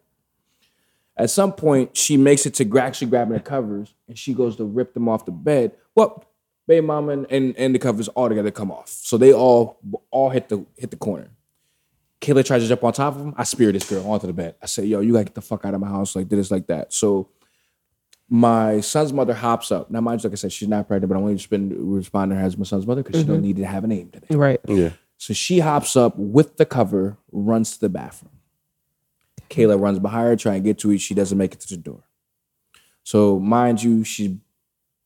At 1.18 1.30
some 1.30 1.54
point, 1.54 1.96
she 1.96 2.18
makes 2.18 2.46
it 2.46 2.54
to 2.56 2.80
actually 2.80 3.08
grabbing 3.08 3.34
the 3.34 3.40
covers 3.40 3.94
and 4.08 4.18
she 4.18 4.34
goes 4.34 4.56
to 4.58 4.66
rip 4.66 4.94
them 4.94 5.08
off 5.08 5.26
the 5.26 5.32
bed. 5.32 5.72
Well, 5.94 6.26
baby 6.68 6.86
mama 6.86 7.14
and, 7.14 7.28
and, 7.30 7.58
and 7.58 7.76
the 7.76 7.80
covers 7.80 8.08
all 8.10 8.30
together 8.30 8.52
come 8.52 8.72
off. 8.72 8.90
So 8.90 9.18
they 9.18 9.34
all 9.34 9.80
all 10.12 10.30
hit 10.30 10.50
the 10.50 10.66
hit 10.78 10.92
the 10.92 10.98
corner. 10.98 11.30
Kayla 12.26 12.44
tries 12.44 12.64
to 12.64 12.68
jump 12.68 12.84
on 12.84 12.94
top 12.94 13.16
of 13.16 13.22
him. 13.22 13.34
I 13.38 13.44
spear 13.44 13.72
this 13.72 13.88
girl 13.90 14.10
onto 14.10 14.26
the 14.28 14.34
bed. 14.34 14.56
I 14.62 14.66
say, 14.66 14.84
yo, 14.86 15.00
you 15.02 15.14
gotta 15.14 15.26
get 15.26 15.36
the 15.36 15.42
fuck 15.42 15.64
out 15.66 15.74
of 15.74 15.80
my 15.82 15.88
house. 15.88 16.16
Like 16.16 16.28
this, 16.30 16.50
like 16.50 16.68
that. 16.68 16.92
So 16.94 17.30
my 18.30 18.80
son's 18.82 19.14
mother 19.14 19.34
hops 19.36 19.72
up. 19.72 19.92
Now, 19.92 20.02
mind 20.02 20.24
you, 20.24 20.30
like 20.30 20.34
I 20.34 20.38
said, 20.38 20.52
she's 20.52 20.68
not 20.68 20.88
pregnant, 20.88 21.10
but 21.10 21.16
I'm 21.18 21.22
only 21.24 21.36
just 21.36 21.50
been 21.52 21.92
responding 21.92 22.36
to 22.36 22.42
her 22.42 22.48
as 22.48 22.58
my 22.58 22.64
son's 22.66 22.88
mother 22.88 23.04
because 23.04 23.22
she 23.22 23.28
don't 23.28 23.42
need 23.44 23.58
to 23.58 23.66
have 23.66 23.84
a 23.84 23.88
name 23.88 24.10
today. 24.10 24.36
right. 24.36 24.60
Yeah. 24.68 24.90
So 25.18 25.34
she 25.34 25.60
hops 25.60 25.96
up 25.96 26.18
with 26.18 26.58
the 26.58 26.66
cover, 26.66 27.18
runs 27.32 27.74
to 27.76 27.80
the 27.82 27.90
bathroom. 27.90 28.32
Kayla 29.50 29.80
runs 29.80 30.00
behind 30.00 30.28
her, 30.28 30.36
trying 30.36 30.64
to 30.64 30.68
get 30.70 30.80
to 30.80 30.92
it. 30.92 30.98
She 31.00 31.14
doesn't 31.14 31.38
make 31.38 31.54
it 31.54 31.60
to 31.62 31.70
the 31.70 31.78
door. 31.78 32.04
So 33.04 33.40
mind 33.40 33.84
you, 33.84 34.04
she's 34.04 34.32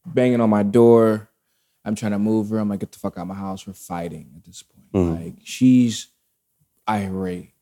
banging 0.06 0.40
on 0.42 0.50
my 0.50 0.64
door. 0.64 1.30
I'm 1.84 1.96
trying 1.96 2.14
to 2.14 2.20
move 2.20 2.50
her. 2.50 2.60
I'm 2.60 2.70
like, 2.70 2.80
get 2.80 2.92
the 2.94 3.00
fuck 3.00 3.18
out 3.18 3.22
of 3.24 3.28
my 3.28 3.36
house. 3.36 3.68
We're 3.68 3.74
fighting 3.74 4.32
at 4.38 4.46
this 4.46 4.64
point. 4.64 4.92
Mhm. 4.94 5.26
Like 5.26 5.36
she's 5.44 6.08
irate, 6.90 7.54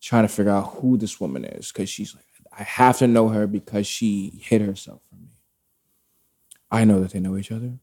trying 0.00 0.24
to 0.24 0.28
figure 0.28 0.52
out 0.52 0.74
who 0.74 0.96
this 0.96 1.20
woman 1.20 1.44
is 1.44 1.70
because 1.72 1.88
she's 1.88 2.14
like, 2.14 2.24
I 2.56 2.64
have 2.64 2.98
to 2.98 3.06
know 3.06 3.28
her 3.28 3.46
because 3.46 3.86
she 3.86 4.40
hid 4.42 4.60
herself 4.60 5.00
from 5.08 5.22
me. 5.22 5.28
I 6.70 6.84
know 6.84 7.00
that 7.00 7.12
they 7.12 7.20
know 7.20 7.36
each 7.38 7.50
other, 7.52 7.78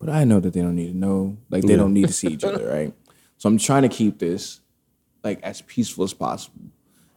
but 0.00 0.08
I 0.08 0.24
know 0.24 0.40
that 0.40 0.52
they 0.52 0.60
don't 0.60 0.74
need 0.74 0.92
to 0.92 0.96
know. 0.98 1.36
Like 1.50 1.62
they 1.62 1.70
Yeah. 1.70 1.76
don't 1.76 1.92
need 1.94 2.08
to 2.08 2.12
see 2.12 2.28
each 2.28 2.44
other, 2.44 2.66
right? 2.72 2.92
So 3.38 3.48
I'm 3.48 3.58
trying 3.58 3.82
to 3.82 3.88
keep 3.88 4.18
this 4.18 4.60
like 5.22 5.40
as 5.42 5.62
peaceful 5.62 6.02
as 6.04 6.12
possible. 6.14 6.62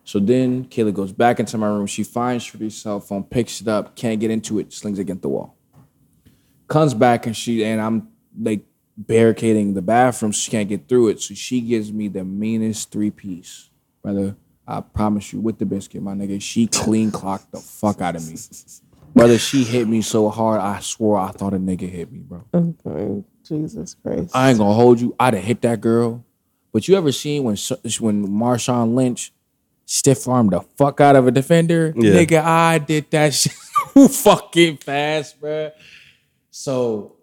So 0.03 0.19
then 0.19 0.65
Kayla 0.65 0.93
goes 0.93 1.11
back 1.11 1.39
into 1.39 1.57
my 1.57 1.67
room. 1.67 1.87
She 1.87 2.03
finds 2.03 2.45
Trudy's 2.45 2.75
cell 2.75 2.99
phone, 2.99 3.23
picks 3.23 3.61
it 3.61 3.67
up, 3.67 3.95
can't 3.95 4.19
get 4.19 4.29
into 4.29 4.59
it, 4.59 4.71
slings 4.71 4.99
it 4.99 5.03
against 5.03 5.23
the 5.23 5.29
wall. 5.29 5.57
Comes 6.67 6.93
back 6.93 7.25
and 7.25 7.35
she 7.35 7.63
and 7.65 7.81
I'm 7.81 8.09
like 8.39 8.61
barricading 8.97 9.73
the 9.73 9.81
bathroom 9.81 10.33
so 10.33 10.37
she 10.37 10.51
can't 10.51 10.69
get 10.69 10.87
through 10.87 11.09
it. 11.09 11.21
So 11.21 11.33
she 11.33 11.61
gives 11.61 11.91
me 11.91 12.07
the 12.07 12.23
meanest 12.23 12.91
three 12.91 13.11
piece. 13.11 13.69
Brother, 14.01 14.35
I 14.67 14.81
promise 14.81 15.31
you, 15.33 15.39
with 15.39 15.59
the 15.59 15.65
biscuit, 15.65 16.01
my 16.01 16.13
nigga, 16.13 16.41
she 16.41 16.67
clean 16.67 17.11
clocked 17.11 17.51
the 17.51 17.59
fuck 17.59 18.01
out 18.01 18.15
of 18.15 18.27
me. 18.27 18.37
Brother, 19.13 19.37
she 19.37 19.63
hit 19.63 19.87
me 19.87 20.01
so 20.01 20.29
hard, 20.29 20.59
I 20.59 20.79
swore 20.79 21.17
I 21.17 21.31
thought 21.31 21.53
a 21.53 21.57
nigga 21.57 21.89
hit 21.89 22.11
me, 22.11 22.19
bro. 22.19 22.43
Oh, 22.53 22.75
okay. 22.85 23.23
Jesus 23.43 23.95
Christ. 23.95 24.35
I 24.35 24.49
ain't 24.49 24.57
gonna 24.59 24.73
hold 24.73 24.99
you. 24.99 25.15
I'd 25.19 25.35
have 25.35 25.43
hit 25.43 25.61
that 25.61 25.81
girl. 25.81 26.25
But 26.73 26.87
you 26.87 26.97
ever 26.97 27.11
seen 27.11 27.43
when 27.43 27.55
when 27.99 28.27
Marshawn 28.27 28.95
Lynch 28.95 29.31
stiff 29.85 30.27
armed 30.27 30.51
the 30.51 30.61
fuck 30.77 30.99
out 30.99 31.15
of 31.15 31.27
a 31.27 31.31
defender? 31.31 31.93
Yeah. 31.95 32.11
Nigga, 32.11 32.43
I 32.43 32.79
did 32.79 33.09
that 33.11 33.33
shit 33.33 33.53
fucking 34.11 34.77
fast, 34.77 35.39
bro. 35.39 35.71
So 36.49 37.14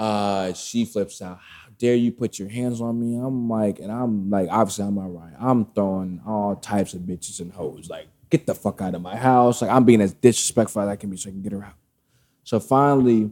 uh 0.00 0.52
she 0.54 0.84
flips 0.86 1.20
out. 1.22 1.38
How 1.38 1.68
dare 1.78 1.94
you 1.94 2.10
put 2.10 2.38
your 2.38 2.48
hands 2.48 2.80
on 2.80 2.98
me? 2.98 3.16
I'm 3.16 3.48
like, 3.48 3.78
and 3.78 3.92
I'm 3.92 4.30
like, 4.30 4.48
obviously 4.50 4.84
I'm 4.86 4.96
all 4.98 5.08
right. 5.10 5.32
I'm 5.38 5.66
throwing 5.66 6.20
all 6.26 6.56
types 6.56 6.94
of 6.94 7.02
bitches 7.02 7.40
and 7.40 7.52
hoes. 7.52 7.88
Like, 7.90 8.08
get 8.30 8.46
the 8.46 8.54
fuck 8.54 8.80
out 8.80 8.94
of 8.94 9.02
my 9.02 9.16
house. 9.16 9.60
Like, 9.62 9.70
I'm 9.70 9.84
being 9.84 10.00
as 10.00 10.14
disrespectful 10.14 10.82
as 10.82 10.88
I 10.88 10.96
can 10.96 11.10
be 11.10 11.16
so 11.18 11.28
I 11.28 11.32
can 11.32 11.42
get 11.42 11.52
her 11.52 11.62
out. 11.64 11.74
So 12.44 12.58
finally, 12.60 13.30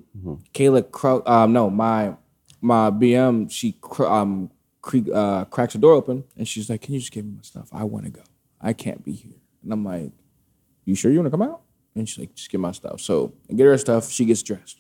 Kayla, 0.54 0.90
cro- 0.90 1.22
um, 1.26 1.52
no, 1.52 1.70
my 1.70 2.14
my 2.60 2.90
BM, 2.90 3.50
she 3.50 3.72
cr- 3.80 4.06
um 4.06 4.50
cre- 4.82 5.12
uh, 5.12 5.44
cracks 5.46 5.72
the 5.72 5.78
door 5.78 5.94
open 5.94 6.24
and 6.36 6.46
she's 6.46 6.68
like, 6.68 6.82
"Can 6.82 6.94
you 6.94 7.00
just 7.00 7.12
give 7.12 7.24
me 7.24 7.32
my 7.36 7.42
stuff? 7.42 7.68
I 7.72 7.84
want 7.84 8.04
to 8.04 8.10
go. 8.10 8.22
I 8.60 8.72
can't 8.74 9.02
be 9.04 9.12
here." 9.12 9.38
And 9.62 9.72
I'm 9.72 9.84
like, 9.84 10.12
"You 10.84 10.94
sure 10.94 11.10
you 11.10 11.18
want 11.18 11.26
to 11.26 11.30
come 11.30 11.42
out?" 11.42 11.62
And 11.94 12.06
she's 12.08 12.18
like, 12.18 12.34
"Just 12.34 12.50
get 12.50 12.60
my 12.60 12.72
stuff." 12.72 13.00
So 13.00 13.32
I 13.50 13.54
get 13.54 13.64
her 13.64 13.78
stuff. 13.78 14.10
She 14.10 14.24
gets 14.26 14.42
dressed. 14.42 14.77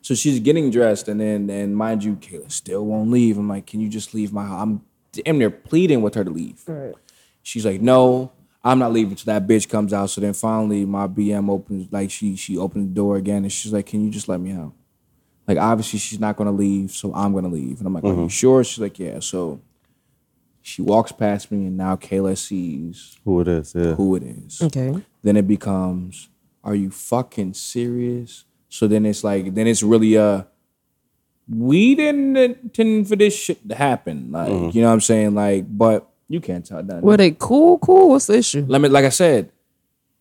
So 0.00 0.14
she's 0.14 0.40
getting 0.40 0.70
dressed, 0.70 1.08
and 1.08 1.20
then 1.20 1.50
and 1.50 1.76
mind 1.76 2.04
you, 2.04 2.16
Kayla 2.16 2.50
still 2.50 2.86
won't 2.86 3.10
leave. 3.10 3.36
I'm 3.36 3.48
like, 3.48 3.66
"Can 3.66 3.80
you 3.80 3.88
just 3.88 4.14
leave 4.14 4.32
my 4.32 4.44
house?" 4.44 4.62
I'm 4.62 4.82
damn 5.12 5.38
near 5.38 5.50
pleading 5.50 6.02
with 6.02 6.14
her 6.14 6.24
to 6.24 6.30
leave. 6.30 6.62
Right. 6.66 6.94
She's 7.42 7.64
like, 7.64 7.80
no, 7.80 8.32
I'm 8.64 8.78
not 8.78 8.92
leaving 8.92 9.14
till 9.14 9.32
that 9.32 9.46
bitch 9.46 9.68
comes 9.68 9.92
out. 9.92 10.10
So 10.10 10.20
then 10.20 10.32
finally 10.32 10.84
my 10.84 11.06
BM 11.06 11.50
opens, 11.50 11.92
like 11.92 12.10
she 12.10 12.36
she 12.36 12.58
opened 12.58 12.90
the 12.90 12.94
door 12.94 13.16
again 13.16 13.44
and 13.44 13.52
she's 13.52 13.72
like, 13.72 13.86
Can 13.86 14.04
you 14.04 14.10
just 14.10 14.28
let 14.28 14.40
me 14.40 14.52
out? 14.52 14.72
Like 15.46 15.58
obviously 15.58 15.98
she's 15.98 16.20
not 16.20 16.36
gonna 16.36 16.52
leave, 16.52 16.90
so 16.90 17.14
I'm 17.14 17.32
gonna 17.32 17.48
leave. 17.48 17.78
And 17.78 17.86
I'm 17.86 17.94
like, 17.94 18.04
Are 18.04 18.08
you 18.08 18.14
mm-hmm. 18.14 18.26
sure? 18.28 18.64
She's 18.64 18.80
like, 18.80 18.98
Yeah. 18.98 19.20
So 19.20 19.60
she 20.60 20.82
walks 20.82 21.12
past 21.12 21.50
me 21.50 21.66
and 21.66 21.76
now 21.76 21.96
Kayla 21.96 22.36
sees 22.36 23.18
Who 23.24 23.40
it 23.40 23.48
is? 23.48 23.74
Yeah. 23.74 23.94
who 23.94 24.16
it 24.16 24.22
is. 24.22 24.60
Okay. 24.60 25.02
Then 25.22 25.36
it 25.36 25.48
becomes, 25.48 26.28
Are 26.62 26.74
you 26.74 26.90
fucking 26.90 27.54
serious? 27.54 28.44
So 28.68 28.86
then 28.86 29.06
it's 29.06 29.24
like, 29.24 29.54
then 29.54 29.66
it's 29.66 29.82
really 29.82 30.16
uh 30.16 30.42
we 31.48 31.94
didn't 31.94 32.36
intend 32.36 33.08
for 33.08 33.16
this 33.16 33.34
shit 33.34 33.66
to 33.68 33.74
happen. 33.74 34.30
Like, 34.32 34.50
mm-hmm. 34.50 34.76
you 34.76 34.82
know 34.82 34.88
what 34.88 34.94
I'm 34.94 35.00
saying? 35.00 35.34
Like, 35.34 35.64
but 35.66 36.06
you 36.28 36.40
can't 36.40 36.64
tell 36.64 36.82
that. 36.82 37.02
Were 37.02 37.16
they 37.16 37.30
cool? 37.30 37.78
Cool. 37.78 38.10
What's 38.10 38.26
the 38.26 38.36
issue? 38.38 38.64
Let 38.68 38.80
me, 38.80 38.88
like 38.88 39.06
I 39.06 39.10
said, 39.10 39.50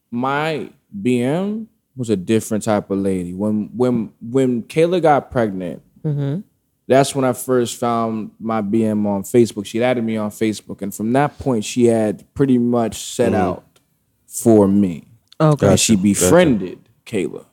my 0.09 0.69
BM 0.97 1.67
was 1.95 2.09
a 2.09 2.15
different 2.15 2.63
type 2.63 2.89
of 2.89 2.99
lady. 2.99 3.33
When 3.33 3.69
when 3.75 4.13
when 4.21 4.63
Kayla 4.63 5.01
got 5.01 5.31
pregnant, 5.31 5.81
mm-hmm. 6.03 6.41
that's 6.87 7.13
when 7.13 7.25
I 7.25 7.33
first 7.33 7.77
found 7.77 8.31
my 8.39 8.61
BM 8.61 9.05
on 9.05 9.23
Facebook. 9.23 9.65
She 9.65 9.83
added 9.83 10.03
me 10.03 10.15
on 10.15 10.31
Facebook, 10.31 10.81
and 10.81 10.95
from 10.95 11.11
that 11.13 11.37
point, 11.39 11.65
she 11.65 11.85
had 11.85 12.23
pretty 12.33 12.57
much 12.57 12.95
set 12.95 13.33
mm-hmm. 13.33 13.41
out 13.41 13.79
for 14.25 14.67
me. 14.67 15.07
Okay. 15.41 15.67
And 15.67 15.79
she 15.79 15.95
befriended 15.97 16.79
Kayla. 17.05 17.45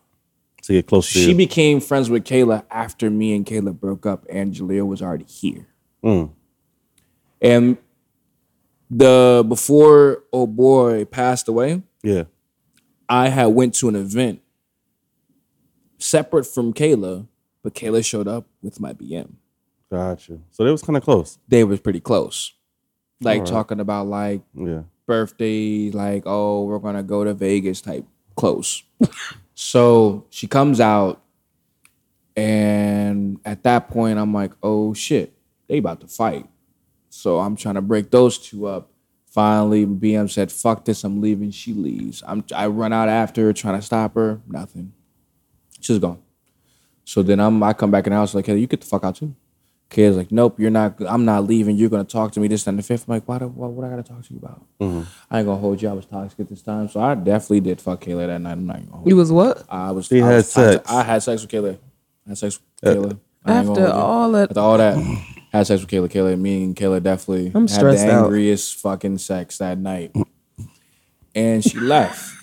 To 0.65 0.73
get 0.73 0.87
close 0.87 1.13
to 1.13 1.19
She 1.19 1.31
you. 1.31 1.37
became 1.37 1.81
friends 1.81 2.09
with 2.09 2.25
Kayla 2.25 2.65
after 2.71 3.11
me 3.11 3.35
and 3.35 3.45
Kayla 3.45 3.79
broke 3.79 4.07
up, 4.07 4.25
and 4.31 4.53
Jahleel 4.55 4.87
was 4.87 5.03
already 5.03 5.25
here. 5.27 5.67
Mm. 6.03 6.31
And 7.43 7.77
the 8.91 9.45
before 9.47 10.25
oh 10.33 10.47
boy 10.47 11.05
passed 11.05 11.49
away, 11.49 11.83
yeah. 12.03 12.25
I 13.09 13.29
had 13.29 13.47
went 13.47 13.75
to 13.77 13.89
an 13.89 13.97
event 13.97 14.41
separate 15.99 16.45
from 16.45 16.73
Kayla, 16.73 17.27
but 17.63 17.75
Kayla 17.75 18.05
showed 18.05 18.29
up 18.29 18.47
with 18.63 18.81
my 18.81 18.93
BM. 18.93 19.33
Gotcha. 19.91 20.39
So 20.51 20.65
they 20.65 20.71
was 20.71 20.83
kind 20.83 20.97
of 20.97 21.03
close. 21.03 21.39
They 21.49 21.65
was 21.65 21.81
pretty 21.81 22.01
close. 22.01 22.55
Like 23.21 23.41
Alright. 23.41 23.53
talking 23.53 23.81
about 23.81 24.07
like 24.07 24.43
Yeah. 24.55 24.83
birthdays, 25.07 25.95
like, 25.95 26.23
oh, 26.27 26.65
we're 26.65 26.79
gonna 26.79 27.03
go 27.03 27.23
to 27.25 27.35
Vegas 27.35 27.81
type 27.81 28.07
close. 28.37 28.83
so 29.55 30.27
she 30.31 30.47
comes 30.47 30.81
out, 30.81 31.23
and 32.37 33.39
at 33.45 33.63
that 33.63 33.89
point, 33.89 34.19
I'm 34.19 34.35
like, 34.35 34.53
oh 34.63 34.95
shit, 34.95 35.33
they 35.69 35.79
about 35.79 36.01
to 36.01 36.09
fight. 36.09 36.47
So 37.11 37.39
I'm 37.39 37.55
trying 37.57 37.77
to 37.77 37.83
break 37.83 38.11
those 38.11 38.39
two 38.39 38.67
up. 38.67 38.91
Finally, 39.27 39.87
BM 39.87 40.31
said, 40.31 40.51
"Fuck 40.53 40.85
this, 40.85 41.05
I'm 41.05 41.21
leaving." 41.21 41.51
She 41.51 41.73
leaves. 41.73 42.23
I'm 42.27 42.45
I 42.55 42.67
run 42.67 42.93
out 42.93 43.09
after 43.09 43.43
her, 43.45 43.53
trying 43.53 43.79
to 43.79 43.83
stop 43.83 44.15
her. 44.15 44.41
Nothing. 44.49 44.93
She's 45.81 45.99
gone. 45.99 46.23
So 47.05 47.23
then 47.23 47.41
I'm 47.41 47.63
I 47.63 47.73
come 47.73 47.91
back 47.91 48.07
in 48.07 48.13
the 48.13 48.17
house 48.17 48.35
like, 48.35 48.47
hey, 48.47 48.57
you 48.57 48.67
get 48.67 48.81
the 48.81 48.87
fuck 48.87 49.05
out 49.05 49.17
too. 49.17 49.35
Kid's 49.95 50.17
like, 50.17 50.33
nope, 50.33 50.59
you're 50.59 50.71
not. 50.73 50.97
I'm 51.09 51.25
not 51.25 51.45
leaving. 51.47 51.77
You're 51.77 51.89
gonna 51.89 52.03
talk 52.03 52.33
to 52.33 52.41
me 52.41 52.49
this 52.49 52.67
and 52.67 52.77
the 52.77 52.83
fifth. 52.83 53.07
I'm 53.09 53.15
like, 53.15 53.29
why? 53.29 53.39
do- 53.39 53.47
What? 53.47 53.71
What 53.71 53.87
I 53.87 53.91
gotta 53.91 54.03
talk 54.03 54.25
to 54.27 54.35
you 54.35 54.41
about? 54.43 54.67
I 55.31 55.39
ain't 55.39 55.47
gonna 55.47 55.57
hold 55.57 55.81
you. 55.81 55.89
I 55.89 55.93
was 55.93 56.05
toxic 56.05 56.41
at 56.41 56.49
this 56.49 56.63
time, 56.63 56.89
so 56.89 57.01
I 57.01 57.15
definitely 57.15 57.61
did 57.61 57.81
fuck 57.81 58.01
Kayla 58.01 58.27
that 58.27 58.41
night. 58.41 58.53
I'm 58.53 58.67
not 58.67 58.79
gonna 58.81 58.91
hold 58.97 59.09
You 59.09 59.15
was 59.15 59.31
what? 59.31 59.65
I 59.69 59.93
was. 59.93 60.09
He 60.09 60.21
I 60.21 60.27
had 60.27 60.37
was 60.39 60.51
sex. 60.51 60.91
I 60.91 61.03
had 61.05 61.23
sex 61.23 61.43
with 61.43 61.51
Kayla. 61.53 61.79
I 62.27 62.31
had 62.31 62.39
sex 62.39 62.59
with 62.83 62.97
Kayla. 62.97 63.19
I 63.45 63.53
After 63.53 63.87
all 63.89 64.33
that, 64.33 64.51
After 64.51 64.61
all 64.61 64.79
that, 64.79 64.97
had 65.53 65.67
sex 65.67 65.81
with 65.81 65.91
Kayla. 65.91 66.09
Kayla, 66.11 66.41
me 66.41 66.65
and 66.65 66.75
Kayla 66.75 67.01
definitely 67.01 67.53
I'm 67.55 67.69
had 67.69 67.71
stressed 67.71 68.05
the 68.05 68.13
out. 68.13 68.25
angriest 68.25 68.75
fucking 68.77 69.19
sex 69.19 69.59
that 69.59 69.79
night. 69.79 70.13
And 71.37 71.63
she 71.63 71.79
left. 71.95 72.35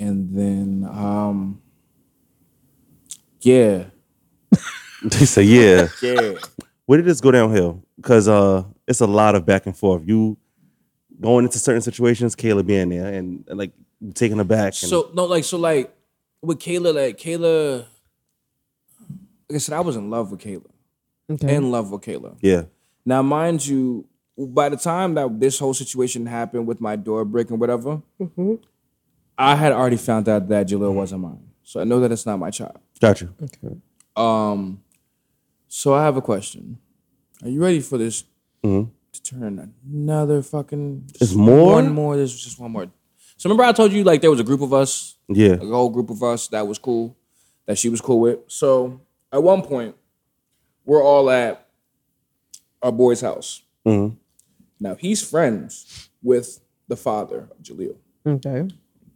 And 0.00 0.36
then, 0.36 0.88
um, 0.90 1.62
yeah, 3.42 3.84
They 5.04 5.26
say, 5.26 5.42
yeah. 5.42 5.88
yeah. 6.02 6.32
Where 6.86 6.98
did 6.98 7.06
this 7.06 7.20
go 7.20 7.30
downhill? 7.30 7.82
Because 7.96 8.28
uh, 8.28 8.64
it's 8.86 9.00
a 9.00 9.06
lot 9.06 9.34
of 9.34 9.46
back 9.46 9.66
and 9.66 9.76
forth. 9.76 10.02
You 10.06 10.36
going 11.20 11.44
into 11.44 11.58
certain 11.58 11.80
situations, 11.82 12.36
Kayla 12.36 12.66
being 12.66 12.90
there, 12.90 13.06
and, 13.12 13.44
and, 13.48 13.58
like 13.58 13.72
taking 14.14 14.38
her 14.38 14.44
back. 14.44 14.66
And, 14.66 14.74
So 14.74 15.10
no, 15.14 15.24
like 15.24 15.44
so, 15.44 15.58
like 15.58 15.94
with 16.42 16.58
Kayla, 16.58 16.94
like 16.94 17.18
Kayla. 17.18 17.86
Like 19.48 19.56
I 19.56 19.58
said, 19.58 19.74
I 19.74 19.80
was 19.80 19.96
in 19.96 20.10
love 20.10 20.30
with 20.30 20.40
Kayla. 20.40 20.66
okay. 21.30 21.54
In 21.54 21.70
love 21.70 21.90
with 21.90 22.02
Kayla. 22.02 22.36
yeah, 22.40 22.64
Now, 23.04 23.22
mind 23.22 23.66
you, 23.66 24.06
by 24.36 24.68
the 24.68 24.76
time 24.76 25.14
that 25.14 25.38
this 25.38 25.58
whole 25.58 25.74
situation 25.74 26.26
happened 26.26 26.66
with 26.66 26.80
my 26.80 26.96
door 26.96 27.24
brick 27.24 27.50
and 27.50 27.60
whatever, 27.60 28.02
I 29.38 29.54
had 29.56 29.72
already 29.72 29.96
found 29.96 30.28
out 30.28 30.48
that 30.48 30.68
Jahleel 30.68 30.94
wasn't 30.94 31.22
mine. 31.22 31.48
So 31.62 31.80
I 31.80 31.84
know 31.84 32.00
that 32.00 32.12
it's 32.12 32.26
not 32.26 32.38
my 32.38 32.50
child. 32.50 32.78
Gotcha. 33.00 33.30
okay. 33.42 33.76
Um, 34.16 34.82
so 35.76 35.92
I 35.92 36.04
have 36.04 36.16
a 36.16 36.22
question. 36.22 36.78
Are 37.42 37.48
you 37.48 37.60
ready 37.60 37.80
for 37.80 37.98
this 37.98 38.22
Mhm. 38.62 38.90
to 39.12 39.22
turn 39.22 39.72
another 39.92 40.40
fucking? 40.40 41.10
There's 41.18 41.34
more? 41.34 41.72
One 41.72 41.92
more. 41.92 42.16
There's 42.16 42.34
just 42.44 42.60
one 42.60 42.70
more. 42.70 42.86
So 43.36 43.48
remember, 43.48 43.64
I 43.64 43.72
told 43.72 43.92
you 43.92 44.04
like 44.04 44.20
there 44.20 44.30
was 44.30 44.38
a 44.38 44.44
group 44.44 44.60
of 44.60 44.72
us, 44.72 45.16
Yeah, 45.28 45.54
a 45.54 45.66
whole 45.66 45.90
group 45.90 46.10
of 46.10 46.22
us 46.22 46.46
that 46.48 46.66
was 46.68 46.78
cool, 46.78 47.16
that 47.66 47.76
she 47.76 47.88
was 47.88 48.00
cool 48.00 48.20
with. 48.20 48.38
So 48.46 49.00
at 49.32 49.42
one 49.42 49.62
point, 49.62 49.96
we're 50.84 51.02
all 51.02 51.28
at 51.28 51.66
our 52.80 52.92
boy's 52.92 53.20
house. 53.20 53.62
Mhm. 53.84 54.16
Now 54.78 54.94
he's 54.94 55.22
friends 55.22 56.08
with 56.22 56.60
the 56.86 56.96
father 56.96 57.48
of 57.50 57.62
Jahleel. 57.62 57.96
Okay. 58.24 58.68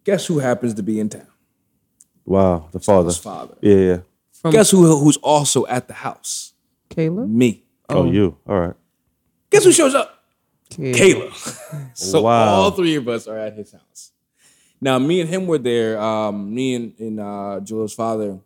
Guess 0.03 0.27
who 0.27 0.39
happens 0.41 0.75
to 0.75 0.83
be 0.83 0.99
in 0.99 1.09
town? 1.09 1.29
wow, 2.27 2.69
the 2.73 2.81
father. 2.81 3.07
His 3.09 3.17
father. 3.17 3.57
Yeah, 3.63 3.77
yeah. 3.91 4.01
From 4.41 4.53
Guess 4.53 4.71
who 4.71 4.99
who's 4.99 5.17
also 5.19 5.67
at 5.67 5.89
the 5.89 5.95
house? 5.95 6.53
Kayla? 6.91 7.29
Me. 7.29 7.65
Oh, 7.89 8.11
you. 8.11 8.37
All 8.47 8.59
right. 8.61 8.75
Guess 9.51 9.65
who 9.65 9.73
shows 9.73 9.95
up? 9.95 10.23
Kayla. 10.71 10.95
Kayla. 10.95 11.91
so 11.97 12.23
Wow. 12.23 12.55
all 12.55 12.71
three 12.71 12.97
of 12.97 13.09
us 13.09 13.27
are 13.27 13.39
at 13.39 13.55
his 13.55 13.73
house. 13.73 14.13
Now, 14.81 14.99
me 14.99 15.21
and 15.21 15.29
him 15.29 15.47
were 15.47 15.59
there. 15.59 16.01
Um, 16.01 16.55
me 16.55 16.75
and, 16.75 16.95
and 17.01 17.19
uh, 17.21 17.61
Jahleel's 17.65 17.95
father, 17.95 18.39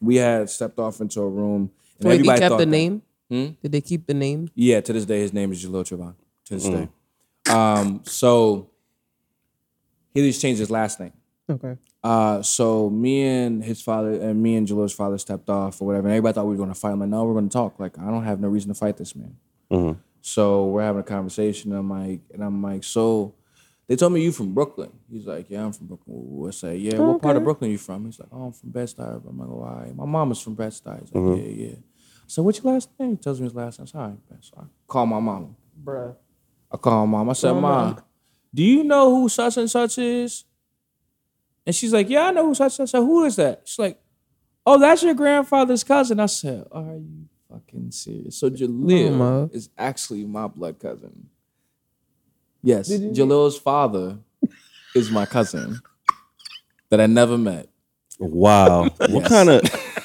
we 0.00 0.16
had 0.16 0.48
stepped 0.48 0.78
off 0.78 1.00
into 1.00 1.20
a 1.20 1.28
room. 1.28 1.70
And 1.98 2.08
Wait, 2.08 2.12
he 2.12 2.18
everybody 2.20 2.38
kept 2.40 2.50
thought 2.50 2.58
the 2.58 2.64
that- 2.66 2.70
name? 2.70 3.02
Hmm? 3.28 3.46
Did 3.62 3.72
they 3.72 3.80
keep 3.80 4.06
the 4.06 4.14
name? 4.14 4.48
Yeah, 4.54 4.80
to 4.80 4.92
this 4.92 5.04
day, 5.06 5.20
his 5.20 5.32
name 5.32 5.50
is 5.52 5.64
Jahleel 5.64 5.84
Trevon. 5.84 6.14
To 6.46 6.54
this 6.54 6.64
day. 6.68 6.88
Um, 7.48 8.02
so 8.04 8.70
he 10.14 10.20
just 10.28 10.40
changed 10.40 10.58
his 10.60 10.70
last 10.70 10.98
name. 11.00 11.12
Okay. 11.48 11.76
Uh, 12.02 12.40
so 12.42 12.88
me 12.88 13.22
and 13.22 13.62
his 13.62 13.82
father 13.82 14.12
and 14.20 14.42
me 14.42 14.56
and 14.56 14.66
Jahleel's 14.66 14.92
father 14.94 15.18
stepped 15.18 15.50
off 15.50 15.80
or 15.82 15.86
whatever, 15.86 16.06
and 16.08 16.14
everybody 16.14 16.34
thought 16.34 16.46
we 16.46 16.54
were 16.56 16.62
gonna 16.62 16.74
fight. 16.74 16.92
I'm 16.92 17.00
like, 17.00 17.08
no, 17.10 17.24
we're 17.24 17.34
gonna 17.34 17.48
talk. 17.48 17.78
Like, 17.78 17.98
I 17.98 18.06
don't 18.10 18.24
have 18.24 18.40
no 18.40 18.48
reason 18.48 18.68
to 18.68 18.74
fight 18.74 18.96
this 18.96 19.14
man. 19.14 19.36
Mhm. 19.70 19.98
So 20.22 20.66
we're 20.66 20.82
having 20.82 21.00
a 21.00 21.04
conversation. 21.04 21.72
And 21.72 21.80
I'm 21.80 21.90
like, 21.90 22.20
and 22.32 22.42
I'm 22.42 22.62
like, 22.62 22.84
so 22.84 23.34
they 23.86 23.96
told 23.96 24.12
me 24.12 24.22
you 24.22 24.32
from 24.32 24.54
Brooklyn. 24.54 24.90
He's 25.10 25.26
like, 25.26 25.50
yeah, 25.50 25.64
I'm 25.64 25.72
from 25.72 25.88
Brooklyn. 25.88 26.46
I 26.46 26.50
say, 26.52 26.76
yeah, 26.76 26.98
what 26.98 27.20
part 27.20 27.36
of 27.36 27.40
Okay. 27.40 27.44
Brooklyn 27.44 27.70
you 27.70 27.78
from? 27.78 28.04
He's 28.06 28.18
like, 28.18 28.28
oh, 28.32 28.44
I'm 28.46 28.52
from 28.52 28.70
Bed 28.70 28.88
Stuy. 28.88 29.28
I'm 29.28 29.38
like, 29.38 29.48
oh. 29.48 29.92
My 29.94 30.04
mom 30.06 30.32
is 30.32 30.40
from 30.40 30.54
Bed 30.54 30.72
Stuy. 30.72 31.00
He's 31.00 31.12
like, 31.14 31.36
yeah, 31.36 31.66
yeah. 31.68 31.74
So 32.26 32.42
what's 32.42 32.62
your 32.62 32.72
last 32.72 32.88
name? 32.98 33.10
He 33.10 33.16
tells 33.16 33.40
me 33.40 33.44
his 33.44 33.54
last 33.54 33.78
name. 33.78 33.86
I 33.88 33.90
say, 33.90 33.98
all 33.98 34.06
right, 34.06 34.18
so 34.40 34.54
I 34.58 34.64
call 34.86 35.06
my 35.06 35.18
mom. 35.20 35.56
Bruh. 35.84 36.14
I 36.72 36.76
call 36.76 37.06
my 37.06 37.18
mom. 37.18 37.30
I 37.30 37.32
said, 37.32 37.52
Mom, 37.52 38.00
do 38.54 38.62
you 38.62 38.84
know 38.84 39.10
who 39.10 39.28
such 39.28 39.56
and 39.56 39.68
such 39.68 39.98
is? 39.98 40.44
And 41.66 41.74
she's 41.74 41.92
like, 41.92 42.08
Yeah, 42.08 42.26
I 42.26 42.30
know 42.32 42.46
who 42.46 42.54
such 42.54 42.78
and 42.78 42.88
such. 42.88 43.00
Who 43.00 43.24
is 43.24 43.36
that? 43.36 43.62
She's 43.64 43.78
like, 43.78 44.00
Oh, 44.66 44.78
that's 44.78 45.02
your 45.02 45.14
grandfather's 45.14 45.84
cousin. 45.84 46.20
I 46.20 46.26
said, 46.26 46.66
Are 46.72 46.96
you 46.96 47.26
fucking 47.50 47.90
serious? 47.92 48.36
So 48.36 48.50
Jahleel 48.50 49.12
Mama. 49.12 49.50
is 49.52 49.68
actually 49.76 50.24
my 50.24 50.46
blood 50.46 50.78
cousin. 50.78 51.28
Yes, 52.62 52.90
Jahleel's 52.90 53.58
father 53.58 54.18
is 54.94 55.10
my 55.10 55.24
cousin 55.24 55.80
that 56.90 57.00
I 57.00 57.06
never 57.06 57.38
met. 57.38 57.68
Wow. 58.18 58.90
What 59.08 59.24
kind 59.26 59.48
of? 59.48 59.62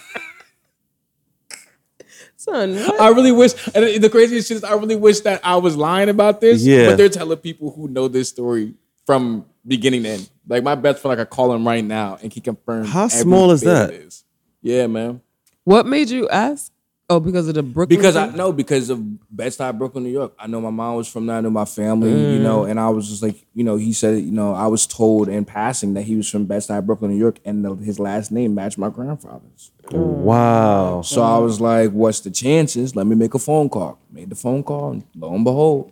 Son, 2.38 2.76
what? 2.76 3.02
I 3.02 3.10
really 3.10 3.32
wish, 3.32 3.54
and 3.74 4.02
the 4.04 4.10
craziest 4.10 4.48
shit 4.48 4.58
is, 4.58 4.64
I 4.64 4.74
really 4.76 4.96
wish 4.96 5.22
that 5.22 5.42
I 5.44 5.56
was 5.56 5.76
lying 5.76 6.10
about 6.10 6.42
this. 6.42 6.64
Yeah. 6.64 6.90
But 6.90 6.98
they're 6.98 7.10
telling 7.10 7.38
people 7.40 7.72
who 7.72 7.88
know 7.88 8.08
this 8.08 8.30
story 8.30 8.76
from 9.06 9.46
beginning 9.66 10.04
to 10.04 10.10
end. 10.10 10.30
Like 10.48 10.64
my 10.64 10.76
best 10.76 11.02
friend, 11.02 11.18
like 11.18 11.28
I 11.28 11.30
call 11.30 11.54
him 11.54 11.68
right 11.68 11.84
now, 11.84 12.18
and 12.22 12.32
he 12.32 12.40
confirms. 12.42 12.90
How 12.90 13.06
every 13.06 13.18
small 13.20 13.52
is 13.52 13.64
bit 13.64 13.70
of 13.82 13.88
that? 13.90 14.24
Yeah, 14.62 14.88
man. 14.88 15.22
what 15.64 15.86
made 15.86 16.10
you 16.10 16.28
ask? 16.30 16.72
Oh, 17.08 17.20
because 17.20 17.48
of 17.48 17.54
the 17.54 17.62
Brooklyn. 17.62 18.00
Because 18.00 18.16
I 18.16 18.30
know 18.32 18.52
because 18.52 18.90
of 18.90 19.00
Bed-Stuy, 19.30 19.78
Brooklyn, 19.78 20.04
New 20.06 20.10
York. 20.10 20.34
I 20.40 20.48
know 20.48 20.60
my 20.60 20.72
mom 20.72 20.96
was 20.96 21.08
from 21.08 21.28
there. 21.28 21.36
I 21.38 21.42
know 21.42 21.52
my 21.52 21.66
family, 21.66 22.10
you 22.10 22.40
know, 22.40 22.62
Mm. 22.64 22.72
and 22.72 22.80
I 22.80 22.90
was 22.90 23.08
just 23.08 23.22
like, 23.22 23.46
you 23.54 23.64
know, 23.64 23.76
he 23.78 23.94
said, 23.94 24.24
you 24.24 24.32
know, 24.32 24.56
I 24.56 24.66
was 24.66 24.88
told 24.88 25.30
in 25.30 25.46
passing 25.46 25.94
that 25.94 26.02
he 26.02 26.16
was 26.16 26.28
from 26.28 26.46
Bed-Stuy, 26.46 26.84
Brooklyn, 26.84 27.12
New 27.12 27.18
York, 27.20 27.38
and 27.46 27.64
the, 27.64 27.76
his 27.76 28.00
last 28.00 28.32
name 28.32 28.56
matched 28.56 28.80
my 28.80 28.90
grandfather's. 28.90 29.70
Wow. 29.92 31.04
So 31.04 31.22
I 31.22 31.38
was 31.38 31.62
like, 31.62 31.92
what's 31.92 32.22
the 32.22 32.32
chances? 32.32 32.96
Let 32.96 33.06
me 33.06 33.16
make 33.16 33.36
a 33.36 33.40
phone 33.40 33.70
call. 33.70 34.00
Made 34.12 34.32
the 34.32 34.36
phone 34.36 34.64
call, 34.64 34.92
and 34.94 35.04
lo 35.16 35.34
and 35.36 35.44
behold, 35.44 35.92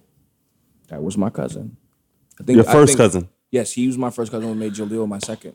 that 0.88 1.04
was 1.04 1.16
my 1.16 1.30
cousin. 1.30 1.78
I 2.40 2.44
think 2.44 2.56
Your 2.58 2.68
I 2.68 2.72
first 2.72 2.90
think- 2.92 2.98
cousin. 2.98 3.30
Yes, 3.54 3.72
he 3.74 3.86
was 3.86 4.00
my 4.00 4.10
first 4.10 4.32
cousin 4.32 4.50
who 4.50 4.56
made 4.56 4.74
Jahleel 4.74 5.08
my 5.08 5.20
second. 5.20 5.54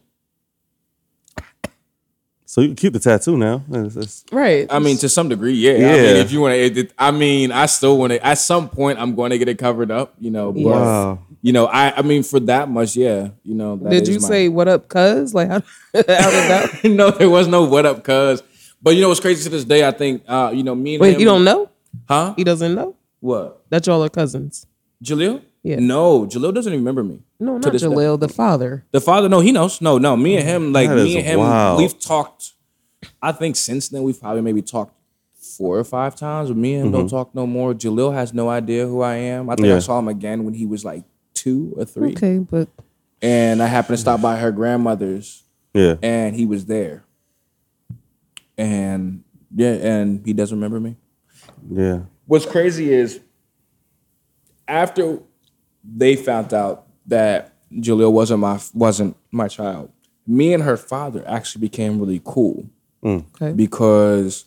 So 2.47 2.61
you 2.61 2.69
can 2.69 2.77
keep 2.77 2.93
the 2.93 3.01
tattoo 3.01 3.37
now. 3.37 3.63
It's- 3.71 3.97
it's- 3.97 4.25
right. 4.31 4.69
I 4.71 4.79
mean, 4.79 4.97
to 4.99 5.09
some 5.09 5.29
degree, 5.29 5.53
yeah. 5.53 5.73
I 5.73 5.75
Yeah. 5.77 5.93
mean, 5.97 6.17
if 6.17 6.31
you 6.33 6.41
want 6.41 6.55
to, 6.55 6.89
I 6.97 7.11
mean, 7.11 7.51
I 7.51 7.67
still 7.67 7.99
want 7.99 8.13
to. 8.13 8.25
At 8.25 8.39
some 8.39 8.69
point, 8.69 9.01
I'm 9.01 9.17
going 9.17 9.31
to 9.31 9.39
get 9.39 9.49
it 9.49 9.59
covered 9.59 9.91
up, 9.91 10.15
you 10.21 10.31
know. 10.31 10.53
But 10.53 10.63
Wow. 10.63 11.19
you 11.43 11.53
know, 11.53 11.67
I, 11.67 11.93
I 11.99 12.03
mean, 12.03 12.23
for 12.23 12.39
that 12.41 12.71
much, 12.71 12.95
yeah, 12.97 13.31
you 13.43 13.55
know. 13.57 13.77
that 13.83 13.91
did 13.91 14.03
is 14.05 14.09
you 14.11 14.21
my- 14.21 14.29
say 14.29 14.49
what 14.49 14.69
up, 14.69 14.87
cuz? 14.89 15.35
Like, 15.35 15.49
how, 15.49 15.61
how 15.93 16.03
did 16.03 16.07
that? 16.07 16.81
no? 16.85 17.11
There 17.11 17.29
was 17.29 17.49
no 17.49 17.65
what 17.65 17.85
up, 17.85 18.05
cuz. 18.05 18.43
But 18.81 18.95
you 18.95 19.03
know 19.03 19.09
what's 19.09 19.21
crazy 19.21 19.43
to 19.43 19.51
this 19.51 19.65
day? 19.65 19.85
I 19.87 19.91
think, 19.91 20.23
uh, 20.29 20.53
you 20.55 20.63
know, 20.63 20.77
me 20.77 20.95
and 20.95 21.03
Wait, 21.03 21.15
him, 21.15 21.21
you 21.21 21.27
don't 21.27 21.43
know? 21.45 21.69
huh? 22.09 22.33
He 22.37 22.45
doesn't 22.45 22.77
know 22.77 22.95
What? 23.19 23.61
that 23.71 23.85
y'all 23.89 24.03
are 24.05 24.09
cousins. 24.09 24.67
Jahleel? 25.05 25.43
Yeah. 25.63 25.77
No, 25.81 26.27
Jahleel 26.27 26.55
doesn't 26.55 26.73
even 26.73 26.85
remember 26.85 27.03
me. 27.05 27.23
No, 27.41 27.59
To 27.59 27.67
not 27.67 27.73
this 27.73 27.83
day. 27.83 28.17
The 28.17 28.29
father. 28.29 28.85
The 28.93 29.01
father, 29.01 29.29
no, 29.29 29.41
he 29.41 29.53
knows. 29.53 29.81
No, 29.81 29.99
no, 29.99 30.17
me 30.17 30.37
and 30.37 30.49
him, 30.49 30.73
like 30.73 30.89
That 30.89 30.97
me 30.97 31.17
and 31.19 31.27
him, 31.27 31.41
wild. 31.41 31.79
we've 31.81 31.99
talked. 31.99 32.53
I 33.21 33.33
think 33.33 33.57
since 33.57 33.89
then 33.89 34.03
we've 34.03 34.19
probably 34.21 34.43
maybe 34.43 34.63
talked 34.63 34.95
four 35.35 35.79
or 35.79 35.85
five 35.85 36.15
times. 36.17 36.49
But 36.49 36.57
me 36.59 36.75
and 36.75 36.87
him 36.87 36.93
don't 36.93 37.09
talk 37.09 37.35
no 37.35 37.47
more. 37.47 37.75
Jahleel 37.75 38.15
has 38.15 38.33
no 38.33 38.49
idea 38.49 38.87
who 38.87 39.03
I 39.03 39.17
am. 39.17 39.51
I 39.51 39.55
think 39.57 39.65
Mm-hmm. 39.67 39.71
Yeah. 39.71 39.77
I 39.77 39.81
saw 39.81 39.99
him 39.99 40.09
again 40.09 40.45
when 40.45 40.55
he 40.55 40.65
was 40.67 40.85
like 40.85 41.05
two 41.35 41.75
or 41.77 41.85
three, 41.85 42.13
Okay, 42.13 42.39
but 42.39 42.69
and 43.21 43.61
I 43.63 43.67
happened 43.67 43.97
to 43.97 44.01
stop 44.01 44.21
by 44.21 44.37
her 44.39 44.51
grandmother's, 44.53 45.43
Yeah. 45.75 45.97
and 46.03 46.35
he 46.37 46.47
was 46.47 46.67
there. 46.67 47.05
And 48.57 49.23
yeah, 49.55 49.73
and 49.75 50.25
he 50.25 50.33
doesn't 50.33 50.57
remember 50.57 50.81
me. 50.81 50.97
Yeah. 51.71 52.01
What's 52.27 52.47
crazy 52.47 52.93
is 52.93 53.21
after 54.67 55.21
they 55.97 56.17
found 56.17 56.53
out 56.53 56.87
that 57.07 57.53
Jahleel 57.73 58.13
wasn't 58.13 58.41
my 58.41 58.61
wasn't 58.75 59.17
my 59.31 59.49
child, 59.49 59.91
me 60.27 60.53
and 60.53 60.63
her 60.63 60.77
father 60.77 61.25
actually 61.27 61.61
became 61.63 61.99
really 61.99 62.21
cool 62.25 62.69
okay. 63.05 63.53
because 63.53 64.45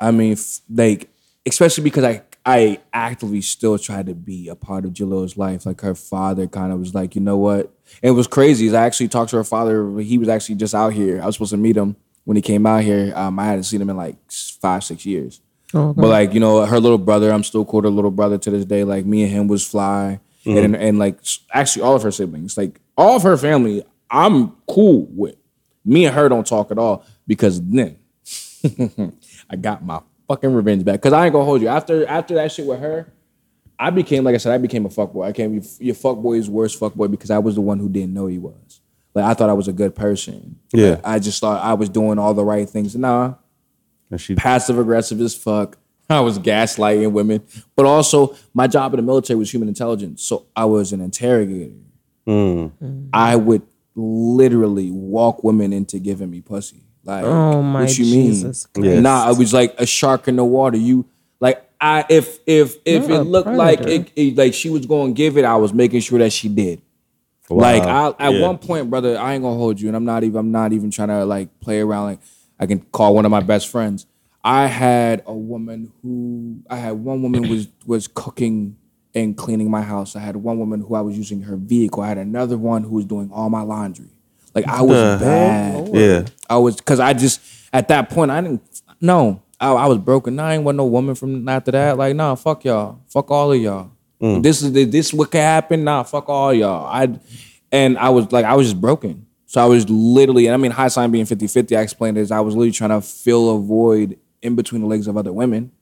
I 0.00 0.10
mean, 0.10 0.32
f- 0.32 0.60
like 0.68 1.08
especially 1.46 1.84
because 1.84 2.04
I 2.04 2.22
I 2.46 2.78
actively 2.92 3.40
still 3.40 3.78
tried 3.78 4.06
to 4.06 4.14
be 4.14 4.48
a 4.48 4.54
part 4.54 4.84
of 4.84 4.92
Jahleel's 4.92 5.36
life. 5.38 5.64
Like 5.64 5.80
her 5.80 5.94
father 5.94 6.46
kind 6.46 6.72
of 6.72 6.78
was 6.78 6.94
like, 6.94 7.14
you 7.14 7.22
know 7.22 7.38
what? 7.38 7.72
And 8.02 8.10
it 8.10 8.12
was 8.12 8.26
crazy. 8.26 8.66
Is 8.66 8.74
I 8.74 8.84
actually 8.84 9.08
talked 9.08 9.30
to 9.30 9.36
her 9.36 9.44
father. 9.44 9.98
He 10.00 10.18
was 10.18 10.28
actually 10.28 10.56
just 10.56 10.74
out 10.74 10.92
here. 10.92 11.22
I 11.22 11.26
was 11.26 11.36
supposed 11.36 11.52
to 11.52 11.56
meet 11.56 11.76
him 11.76 11.96
when 12.24 12.36
he 12.36 12.42
came 12.42 12.66
out 12.66 12.82
here. 12.82 13.12
Um, 13.16 13.38
I 13.38 13.46
hadn't 13.46 13.64
seen 13.64 13.80
him 13.80 13.90
in 13.90 13.96
like 13.96 14.16
five 14.60 14.84
six 14.84 15.06
years. 15.06 15.40
Oh, 15.72 15.88
okay. 15.88 16.00
But 16.02 16.08
like 16.08 16.34
you 16.34 16.40
know, 16.40 16.66
her 16.66 16.80
little 16.80 16.98
brother, 16.98 17.32
I'm 17.32 17.44
still 17.44 17.64
cool 17.64 17.78
with 17.78 17.86
her 17.86 17.90
little 17.90 18.10
brother 18.10 18.36
to 18.36 18.50
this 18.50 18.66
day. 18.66 18.84
Like 18.84 19.06
me 19.06 19.22
and 19.22 19.32
him 19.32 19.48
was 19.48 19.66
fly. 19.66 20.20
And 20.46 20.74
mm-hmm. 20.74 20.74
and 20.74 20.98
like 20.98 21.18
actually 21.52 21.82
all 21.82 21.94
of 21.94 22.02
her 22.02 22.10
siblings, 22.10 22.56
like 22.56 22.80
all 22.96 23.16
of 23.16 23.22
her 23.22 23.36
family, 23.36 23.84
I'm 24.10 24.50
cool 24.68 25.06
with. 25.10 25.36
Me 25.86 26.06
and 26.06 26.14
her 26.14 26.28
don't 26.30 26.46
talk 26.46 26.70
at 26.70 26.78
all 26.78 27.04
because 27.26 27.60
then 27.62 27.98
I 29.50 29.56
got 29.56 29.84
my 29.84 30.00
fucking 30.28 30.54
revenge 30.54 30.84
back. 30.84 31.02
Cause 31.02 31.12
I 31.12 31.26
ain't 31.26 31.32
gonna 31.32 31.44
hold 31.44 31.60
you 31.60 31.68
after 31.68 32.06
after 32.06 32.34
that 32.36 32.52
shit 32.52 32.66
with 32.66 32.80
her. 32.80 33.12
I 33.78 33.90
became, 33.90 34.22
like 34.24 34.34
I 34.34 34.38
said, 34.38 34.52
I 34.52 34.58
became 34.58 34.86
a 34.86 34.88
fuckboy. 34.88 35.26
I 35.26 35.32
became 35.32 35.54
your 35.80 35.94
fuckboy's 35.94 36.48
worst 36.48 36.78
fuckboy 36.78 37.10
because 37.10 37.30
I 37.30 37.38
was 37.38 37.56
the 37.56 37.60
one 37.60 37.80
who 37.80 37.88
didn't 37.88 38.14
know 38.14 38.26
he 38.26 38.38
was. 38.38 38.80
Like 39.14 39.24
I 39.24 39.34
thought 39.34 39.50
I 39.50 39.54
was 39.54 39.68
a 39.68 39.72
good 39.72 39.94
person. 39.94 40.58
Yeah. 40.72 40.90
Like, 40.90 41.00
I 41.04 41.18
just 41.18 41.40
thought 41.40 41.62
I 41.62 41.74
was 41.74 41.88
doing 41.88 42.18
all 42.18 42.34
the 42.34 42.44
right 42.44 42.68
things. 42.68 42.96
Nah, 42.96 43.34
And 44.10 44.20
she 44.20 44.34
passive 44.34 44.78
aggressive 44.78 45.20
as 45.20 45.34
fuck. 45.34 45.76
I 46.10 46.20
was 46.20 46.38
gaslighting 46.38 47.12
women, 47.12 47.42
but 47.76 47.86
also 47.86 48.36
my 48.52 48.66
job 48.66 48.92
in 48.94 48.98
the 48.98 49.02
military 49.02 49.38
was 49.38 49.52
human 49.52 49.68
intelligence. 49.68 50.22
So 50.22 50.46
I 50.54 50.64
was 50.66 50.92
an 50.92 51.00
interrogator. 51.00 51.72
Mm. 52.26 53.08
I 53.12 53.36
would 53.36 53.62
literally 53.94 54.90
walk 54.90 55.42
women 55.44 55.72
into 55.72 55.98
giving 55.98 56.30
me 56.30 56.40
pussy. 56.40 56.82
Like, 57.04 57.24
Oh, 57.24 57.62
my 57.62 57.82
what 57.82 57.98
you 57.98 58.04
Jesus 58.04 58.68
mean? 58.76 58.84
Yes. 58.84 59.02
Nah, 59.02 59.24
I 59.26 59.32
was 59.32 59.52
like 59.52 59.74
a 59.78 59.86
shark 59.86 60.26
in 60.28 60.36
the 60.36 60.44
water. 60.44 60.76
You 60.78 61.04
like 61.40 61.62
I 61.80 62.04
if 62.08 62.38
if 62.46 62.76
if 62.84 63.08
You're 63.08 63.20
it 63.20 63.24
looked 63.24 63.48
like 63.48 63.80
it, 63.80 64.10
it- 64.16 64.36
like 64.36 64.54
she 64.54 64.70
was 64.70 64.86
going 64.86 65.14
to 65.14 65.16
give 65.16 65.36
it, 65.36 65.44
I 65.44 65.56
was 65.56 65.72
making 65.74 66.00
sure 66.00 66.18
that 66.18 66.32
she 66.32 66.48
did. 66.48 66.80
Like 67.50 67.82
I, 67.82 68.14
at 68.18 68.32
Yeah. 68.34 68.40
one 68.40 68.56
point, 68.56 68.88
brother, 68.88 69.18
I 69.18 69.34
ain't 69.34 69.42
gonna 69.42 69.56
hold 69.58 69.78
you, 69.78 69.88
and 69.88 69.96
I'm 69.96 70.06
not 70.06 70.24
even. 70.24 70.36
I'm 70.38 70.50
not 70.50 70.72
even 70.72 70.90
trying 70.90 71.08
to 71.08 71.26
like 71.26 71.60
play 71.60 71.80
around. 71.80 72.04
Like 72.06 72.20
I 72.58 72.64
can 72.64 72.80
call 72.80 73.14
one 73.14 73.26
of 73.26 73.30
my 73.30 73.40
best 73.40 73.68
friends. 73.68 74.06
I 74.44 74.66
had 74.66 75.22
a 75.26 75.34
woman 75.34 75.90
who 76.02 76.62
I 76.68 76.76
had 76.76 76.92
one 76.92 77.22
woman 77.22 77.48
was 77.48 77.66
was 77.86 78.06
cooking 78.06 78.76
and 79.14 79.36
cleaning 79.36 79.70
my 79.70 79.80
house. 79.80 80.14
I 80.14 80.20
had 80.20 80.36
one 80.36 80.58
woman 80.58 80.82
who 80.82 80.94
I 80.94 81.00
was 81.00 81.16
using 81.16 81.40
her 81.42 81.56
vehicle. 81.56 82.02
I 82.02 82.08
had 82.08 82.18
another 82.18 82.58
one 82.58 82.82
who 82.82 82.96
was 82.96 83.06
doing 83.06 83.30
all 83.32 83.48
my 83.48 83.62
laundry. 83.62 84.10
Like 84.54 84.68
I 84.68 84.82
was 84.82 85.20
The 85.20 85.24
bad. 85.24 85.94
Yeah. 85.94 86.26
I 86.50 86.58
was 86.58 86.76
because 86.76 87.00
I 87.00 87.14
just 87.14 87.40
at 87.72 87.88
that 87.88 88.10
point 88.10 88.30
I 88.30 88.42
didn't 88.42 88.82
no. 89.00 89.40
I, 89.58 89.72
I 89.72 89.86
was 89.86 89.98
broken. 89.98 90.38
I 90.38 90.54
ain't 90.54 90.64
want 90.64 90.76
no 90.76 90.84
woman 90.84 91.14
from 91.14 91.48
after 91.48 91.70
that. 91.70 91.96
Like 91.96 92.14
nah, 92.14 92.34
fuck 92.34 92.66
y'all, 92.66 93.00
fuck 93.08 93.30
all 93.30 93.50
of 93.50 93.60
y'all. 93.60 93.92
Mm. 94.20 94.42
This 94.42 94.62
is 94.62 94.72
the, 94.72 94.84
this 94.84 95.14
what 95.14 95.30
can 95.30 95.40
happen. 95.40 95.84
Nah, 95.84 96.02
fuck 96.02 96.28
all 96.28 96.52
y'all. 96.52 96.86
I 96.86 97.18
and 97.72 97.96
I 97.96 98.10
was 98.10 98.30
like 98.30 98.44
I 98.44 98.54
was 98.56 98.66
just 98.66 98.80
broken. 98.80 99.26
So 99.46 99.62
I 99.62 99.66
was 99.66 99.88
literally, 99.88 100.46
and 100.46 100.54
I 100.54 100.56
mean, 100.56 100.72
high 100.72 100.88
sign 100.88 101.12
being 101.12 101.26
50-50, 101.26 101.78
I 101.78 101.82
explained 101.82 102.18
is 102.18 102.32
I 102.32 102.40
was 102.40 102.56
literally 102.56 102.72
trying 102.72 102.90
to 102.90 103.00
fill 103.00 103.54
a 103.54 103.60
void 103.60 104.18
in 104.44 104.54
between 104.54 104.82
the 104.82 104.86
legs 104.86 105.08
of 105.08 105.16
other 105.16 105.32
women. 105.32 105.72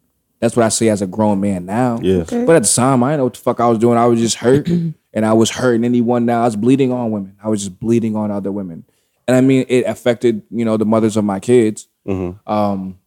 That's 0.40 0.56
what 0.56 0.64
I 0.64 0.70
say 0.70 0.88
as 0.88 1.02
a 1.02 1.06
grown 1.06 1.40
man 1.40 1.66
now. 1.66 2.00
Yes. 2.02 2.30
But 2.30 2.56
at 2.56 2.62
the 2.62 2.68
time, 2.68 3.02
I 3.04 3.10
didn't 3.10 3.18
know 3.18 3.24
what 3.24 3.34
the 3.34 3.40
fuck 3.40 3.60
I 3.60 3.68
was 3.68 3.78
doing. 3.78 3.98
I 3.98 4.06
was 4.06 4.18
just 4.18 4.36
hurt, 4.36 4.68
and 4.68 4.96
I 5.26 5.32
was 5.34 5.50
hurting 5.50 5.84
anyone. 5.84 6.26
Now 6.26 6.42
I 6.42 6.44
was 6.46 6.56
bleeding 6.56 6.92
on 6.92 7.10
women. 7.10 7.36
I 7.42 7.48
was 7.48 7.60
just 7.60 7.78
bleeding 7.78 8.16
on 8.16 8.30
other 8.30 8.50
women, 8.50 8.84
and 9.28 9.36
I 9.36 9.40
mean, 9.40 9.66
it 9.68 9.84
affected 9.86 10.42
you 10.50 10.64
know 10.64 10.76
the 10.76 10.84
mothers 10.84 11.16
of 11.16 11.24
my 11.24 11.38
kids. 11.38 11.86
Um, 12.06 12.98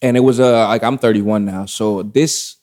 and 0.00 0.16
it 0.16 0.20
was 0.20 0.40
uh, 0.40 0.66
like 0.68 0.82
I'm 0.82 0.96
31 0.96 1.44
now, 1.44 1.66
so 1.66 2.02
this 2.02 2.56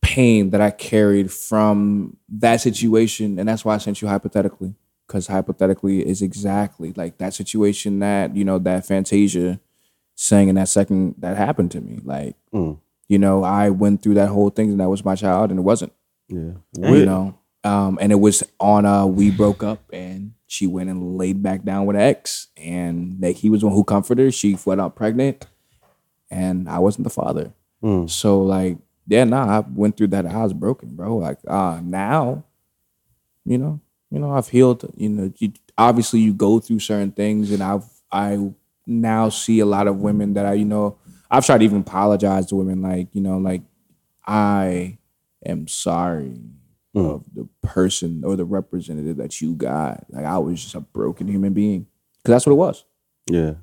pain 0.00 0.50
that 0.50 0.60
I 0.60 0.70
carried 0.70 1.32
from 1.32 2.16
that 2.28 2.60
situation, 2.60 3.38
and 3.38 3.48
that's 3.48 3.64
why 3.64 3.76
I 3.76 3.78
sent 3.78 4.02
you 4.02 4.08
hypothetically, 4.08 4.74
because 5.06 5.28
hypothetically 5.28 6.04
is 6.06 6.22
exactly 6.22 6.92
like 6.96 7.18
that 7.18 7.34
situation 7.34 8.00
that 8.00 8.34
you 8.34 8.44
know 8.44 8.58
that 8.58 8.84
Fantasia 8.84 9.60
sang 10.14 10.48
in 10.48 10.54
that 10.56 10.68
second 10.68 11.14
that 11.18 11.36
happened 11.36 11.70
to 11.72 11.80
me. 11.80 12.00
Like, 12.04 12.36
you 13.08 13.18
know, 13.18 13.42
I 13.44 13.70
went 13.70 14.02
through 14.02 14.14
that 14.14 14.28
whole 14.28 14.50
thing, 14.50 14.70
and 14.70 14.80
that 14.80 14.88
was 14.88 15.04
my 15.04 15.14
child, 15.14 15.50
and 15.50 15.58
it 15.58 15.62
wasn't. 15.62 15.92
Yeah. 16.28 16.52
You 16.98 17.06
know, 17.06 17.38
um, 17.64 17.98
and 18.00 18.10
it 18.12 18.16
was 18.20 18.42
on 18.58 18.86
uh, 18.86 19.06
we 19.06 19.30
broke 19.30 19.62
up, 19.62 19.80
and 19.92 20.32
she 20.46 20.66
went 20.66 20.90
and 20.90 21.16
laid 21.16 21.42
back 21.42 21.62
down 21.64 21.86
with 21.86 21.96
an 21.96 22.02
ex, 22.02 22.48
and 22.56 23.16
like 23.20 23.36
he 23.36 23.50
was 23.50 23.60
the 23.60 23.66
one 23.66 23.74
who 23.74 23.84
comforted 23.84 24.24
her. 24.24 24.30
She 24.30 24.56
went 24.64 24.80
out 24.80 24.96
pregnant, 24.96 25.46
and 26.30 26.68
I 26.68 26.78
wasn't 26.78 27.04
the 27.04 27.10
father. 27.10 27.52
So 28.08 28.40
like, 28.42 28.78
yeah, 29.08 29.24
nah, 29.24 29.58
I 29.58 29.60
went 29.60 29.96
through 29.96 30.08
that. 30.08 30.24
I 30.26 30.42
was 30.42 30.52
broken, 30.52 30.94
bro. 30.94 31.16
Like, 31.16 31.38
uh, 31.48 31.80
now, 31.82 32.44
you 33.44 33.58
know, 33.58 33.80
you 34.10 34.20
know, 34.20 34.32
I've 34.32 34.48
healed. 34.48 34.90
You 34.96 35.08
know, 35.08 35.32
you, 35.38 35.52
obviously 35.76 36.20
you 36.20 36.32
go 36.32 36.60
through 36.60 36.78
certain 36.78 37.12
things, 37.12 37.50
and 37.50 37.62
I've 37.62 37.84
I 38.10 38.38
now 38.86 39.28
see 39.28 39.60
a 39.60 39.66
lot 39.66 39.86
of 39.86 39.98
women 40.00 40.34
that 40.34 40.46
I, 40.46 40.54
you 40.54 40.64
know, 40.64 40.98
I've 41.30 41.46
tried 41.46 41.58
to 41.58 41.64
even 41.64 41.80
apologize 41.80 42.46
to 42.46 42.56
women, 42.56 42.82
like 42.82 43.08
you 43.14 43.20
know, 43.20 43.38
like 43.38 43.62
I 44.26 44.98
am 45.44 45.66
sorry 45.68 46.38
of 46.94 47.24
the 47.34 47.48
person 47.62 48.22
or 48.24 48.36
the 48.36 48.44
representative 48.44 49.16
that 49.16 49.40
you 49.40 49.54
got. 49.54 50.04
Like 50.10 50.24
I 50.26 50.38
was 50.38 50.62
just 50.62 50.74
a 50.74 50.80
broken 50.80 51.26
human 51.28 51.52
being, 51.54 51.86
because 52.18 52.32
that's 52.34 52.46
what 52.46 52.52
it 52.52 52.56
was. 52.56 52.84
Yeah. 53.30 53.54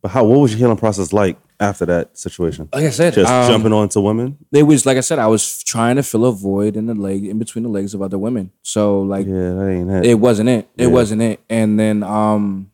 But 0.00 0.10
how 0.10 0.24
what 0.24 0.38
was 0.40 0.52
your 0.52 0.58
healing 0.58 0.76
process 0.76 1.12
like 1.12 1.36
after 1.60 1.86
that 1.86 2.16
situation? 2.18 2.68
Like 2.72 2.84
I 2.84 2.90
said, 2.90 3.14
Just 3.14 3.30
um, 3.30 3.50
jumping 3.50 3.72
onto 3.72 4.00
women? 4.00 4.38
it 4.52 4.62
was 4.62 4.84
like 4.86 4.96
I 4.96 5.00
said, 5.00 5.18
I 5.18 5.26
was 5.26 5.62
trying 5.62 5.96
to 5.96 6.02
fill 6.02 6.24
a 6.26 6.32
void 6.32 6.76
in 6.76 6.86
the 6.86 6.94
leg, 6.94 7.26
in 7.26 7.38
between 7.38 7.64
the 7.64 7.70
legs 7.70 7.94
of 7.94 8.02
other 8.02 8.18
women. 8.18 8.50
So 8.62 9.00
like, 9.02 9.26
Yeah, 9.26 9.32
that 9.54 9.68
ain't 9.70 9.90
it. 9.90 10.06
it 10.06 10.14
wasn't 10.14 10.48
it. 10.50 10.68
It 10.76 10.84
Yeah. 10.84 10.88
wasn't 10.88 11.22
it. 11.22 11.40
And 11.48 11.78
then 11.80 12.02
um, 12.02 12.70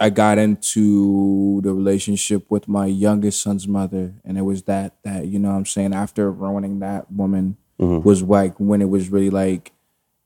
I 0.00 0.10
got 0.10 0.38
into 0.38 1.60
the 1.62 1.72
relationship 1.74 2.48
with 2.50 2.68
my 2.68 2.86
youngest 2.86 3.40
son's 3.42 3.66
mother, 3.66 4.14
and 4.24 4.38
it 4.38 4.42
was 4.42 4.62
that 4.64 4.96
that 5.02 5.26
you 5.26 5.38
know 5.38 5.50
what 5.50 5.56
I'm 5.56 5.66
saying 5.66 5.94
after 5.94 6.30
ruining 6.30 6.80
that 6.80 7.10
woman 7.12 7.56
Mm-hmm. 7.80 8.02
was 8.08 8.24
like 8.24 8.58
when 8.58 8.82
it 8.82 8.88
was 8.88 9.08
really 9.08 9.30
like, 9.30 9.70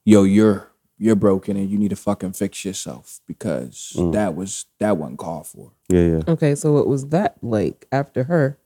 yo, 0.07 0.23
you're 0.23 0.71
you're 0.97 1.15
broken 1.17 1.55
and 1.59 1.69
you 1.69 1.77
need 1.79 1.91
to 1.91 1.97
fucking 1.97 2.33
fix 2.33 2.65
yourself 2.65 3.21
because 3.27 3.93
Mm. 3.95 4.13
that 4.15 4.35
was 4.35 4.65
that 4.79 4.97
wasn't 4.97 5.19
called 5.19 5.47
for. 5.47 5.73
yeah, 5.91 6.01
yeah. 6.07 6.21
Okay, 6.29 6.55
so 6.55 6.73
what 6.73 6.87
was 6.87 7.09
that 7.09 7.37
like 7.43 7.87
after 7.93 8.25
her? 8.25 8.57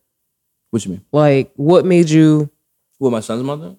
What 0.70 0.84
you 0.84 0.92
mean? 0.92 1.04
Like, 1.10 1.50
what 1.56 1.84
made 1.84 2.10
you? 2.10 2.48
With 3.00 3.10
my 3.12 3.18
son's 3.20 3.42
mother? 3.42 3.74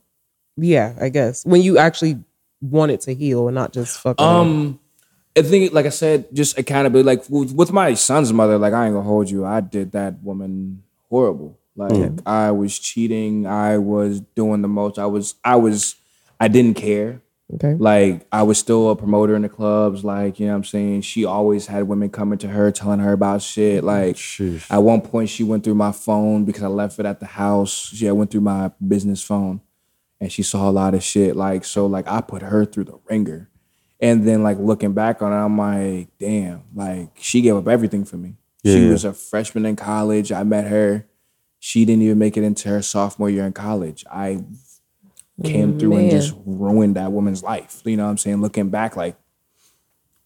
Yeah, 0.58 0.94
I 1.00 1.08
guess 1.08 1.46
when 1.46 1.62
you 1.62 1.78
actually 1.78 2.20
wanted 2.60 3.00
to 3.02 3.14
heal 3.16 3.48
and 3.48 3.56
not 3.56 3.72
just 3.72 4.00
fucking. 4.00 4.26
Um, 4.26 4.80
I 5.38 5.42
think, 5.44 5.74
like 5.74 5.86
I 5.86 5.90
said, 5.90 6.26
just 6.34 6.58
accountability. 6.58 7.06
Like 7.06 7.24
with, 7.30 7.72
my 7.72 7.94
son's 7.94 8.34
mother, 8.34 8.58
like 8.58 8.74
I 8.74 8.86
ain't 8.86 8.96
gonna 8.96 9.08
hold 9.08 9.30
you. 9.30 9.46
I 9.46 9.62
did 9.62 9.92
that 9.92 10.22
woman 10.24 10.84
horrible. 11.10 11.58
Like 11.76 12.12
I 12.26 12.52
was 12.52 12.78
cheating. 12.80 13.46
I 13.46 13.78
was 13.78 14.22
doing 14.36 14.62
the 14.64 14.68
most. 14.68 14.98
I 14.98 15.06
was. 15.06 15.36
I 15.44 15.58
was. 15.58 15.96
I 16.40 16.48
didn't 16.48 16.76
care. 16.76 17.22
okay. 17.54 17.76
Like 17.76 18.26
I 18.32 18.44
was 18.44 18.58
still 18.58 18.90
a 18.90 18.96
promoter 18.96 19.36
in 19.36 19.44
the 19.44 19.50
clubs. 19.50 20.04
Like 20.04 20.40
you 20.40 20.48
know 20.48 20.54
what 20.54 20.58
I'm 20.58 20.64
saying. 20.64 21.02
She 21.02 21.24
always 21.24 21.68
had 21.68 21.88
women 21.88 22.10
coming 22.10 22.40
to 22.40 22.48
her 22.48 22.72
telling 22.72 23.00
her 23.00 23.14
about 23.14 23.44
shit. 23.44 23.84
Like 23.84 24.16
Sheesh. 24.16 24.66
at 24.72 24.80
one 24.80 25.02
point, 25.02 25.30
she 25.30 25.44
went 25.44 25.64
through 25.64 25.76
my 25.76 25.92
phone 25.92 26.46
because 26.46 26.64
I 26.64 26.68
left 26.68 26.98
it 27.00 27.06
at 27.06 27.20
the 27.20 27.28
house. 27.28 27.92
She 27.94 28.10
went 28.10 28.32
through 28.32 28.42
my 28.42 28.72
business 28.86 29.22
phone, 29.22 29.62
and 30.20 30.32
she 30.32 30.42
saw 30.42 30.68
a 30.68 30.72
lot 30.72 30.96
of 30.96 31.04
shit. 31.04 31.36
Like 31.36 31.64
so, 31.64 31.86
like 31.86 32.08
I 32.08 32.22
put 32.22 32.42
her 32.42 32.66
through 32.66 32.86
the 32.86 32.98
ringer, 33.08 33.50
and 34.00 34.28
then 34.28 34.44
like 34.44 34.58
looking 34.60 34.94
back 34.94 35.22
on 35.22 35.32
it, 35.34 35.36
I'm 35.36 35.58
like, 35.58 36.10
damn, 36.20 36.64
like 36.76 37.10
she 37.16 37.42
gave 37.42 37.56
up 37.56 37.68
everything 37.68 38.06
for 38.06 38.18
me. 38.18 38.36
She 38.66 38.84
Yeah. 38.86 38.90
was 38.92 39.06
a 39.06 39.14
freshman 39.14 39.66
in 39.66 39.76
college. 39.76 40.32
I 40.32 40.44
met 40.44 40.68
her. 40.68 41.06
She 41.60 41.86
didn't 41.86 42.04
even 42.04 42.20
make 42.20 42.38
it 42.38 42.44
into 42.44 42.70
her 42.70 42.82
sophomore 42.82 43.30
year 43.30 43.46
in 43.46 43.54
college. 43.54 44.06
I 44.12 44.44
came 45.44 45.78
through 45.80 45.96
and 45.98 46.12
just 46.12 46.34
ruined 46.46 46.96
that 46.96 47.12
woman's 47.12 47.44
life. 47.44 47.82
You 47.86 47.98
know 47.98 48.06
what 48.06 48.12
I'm 48.12 48.18
saying? 48.18 48.42
Looking 48.42 48.70
back, 48.70 48.96
like 48.96 49.16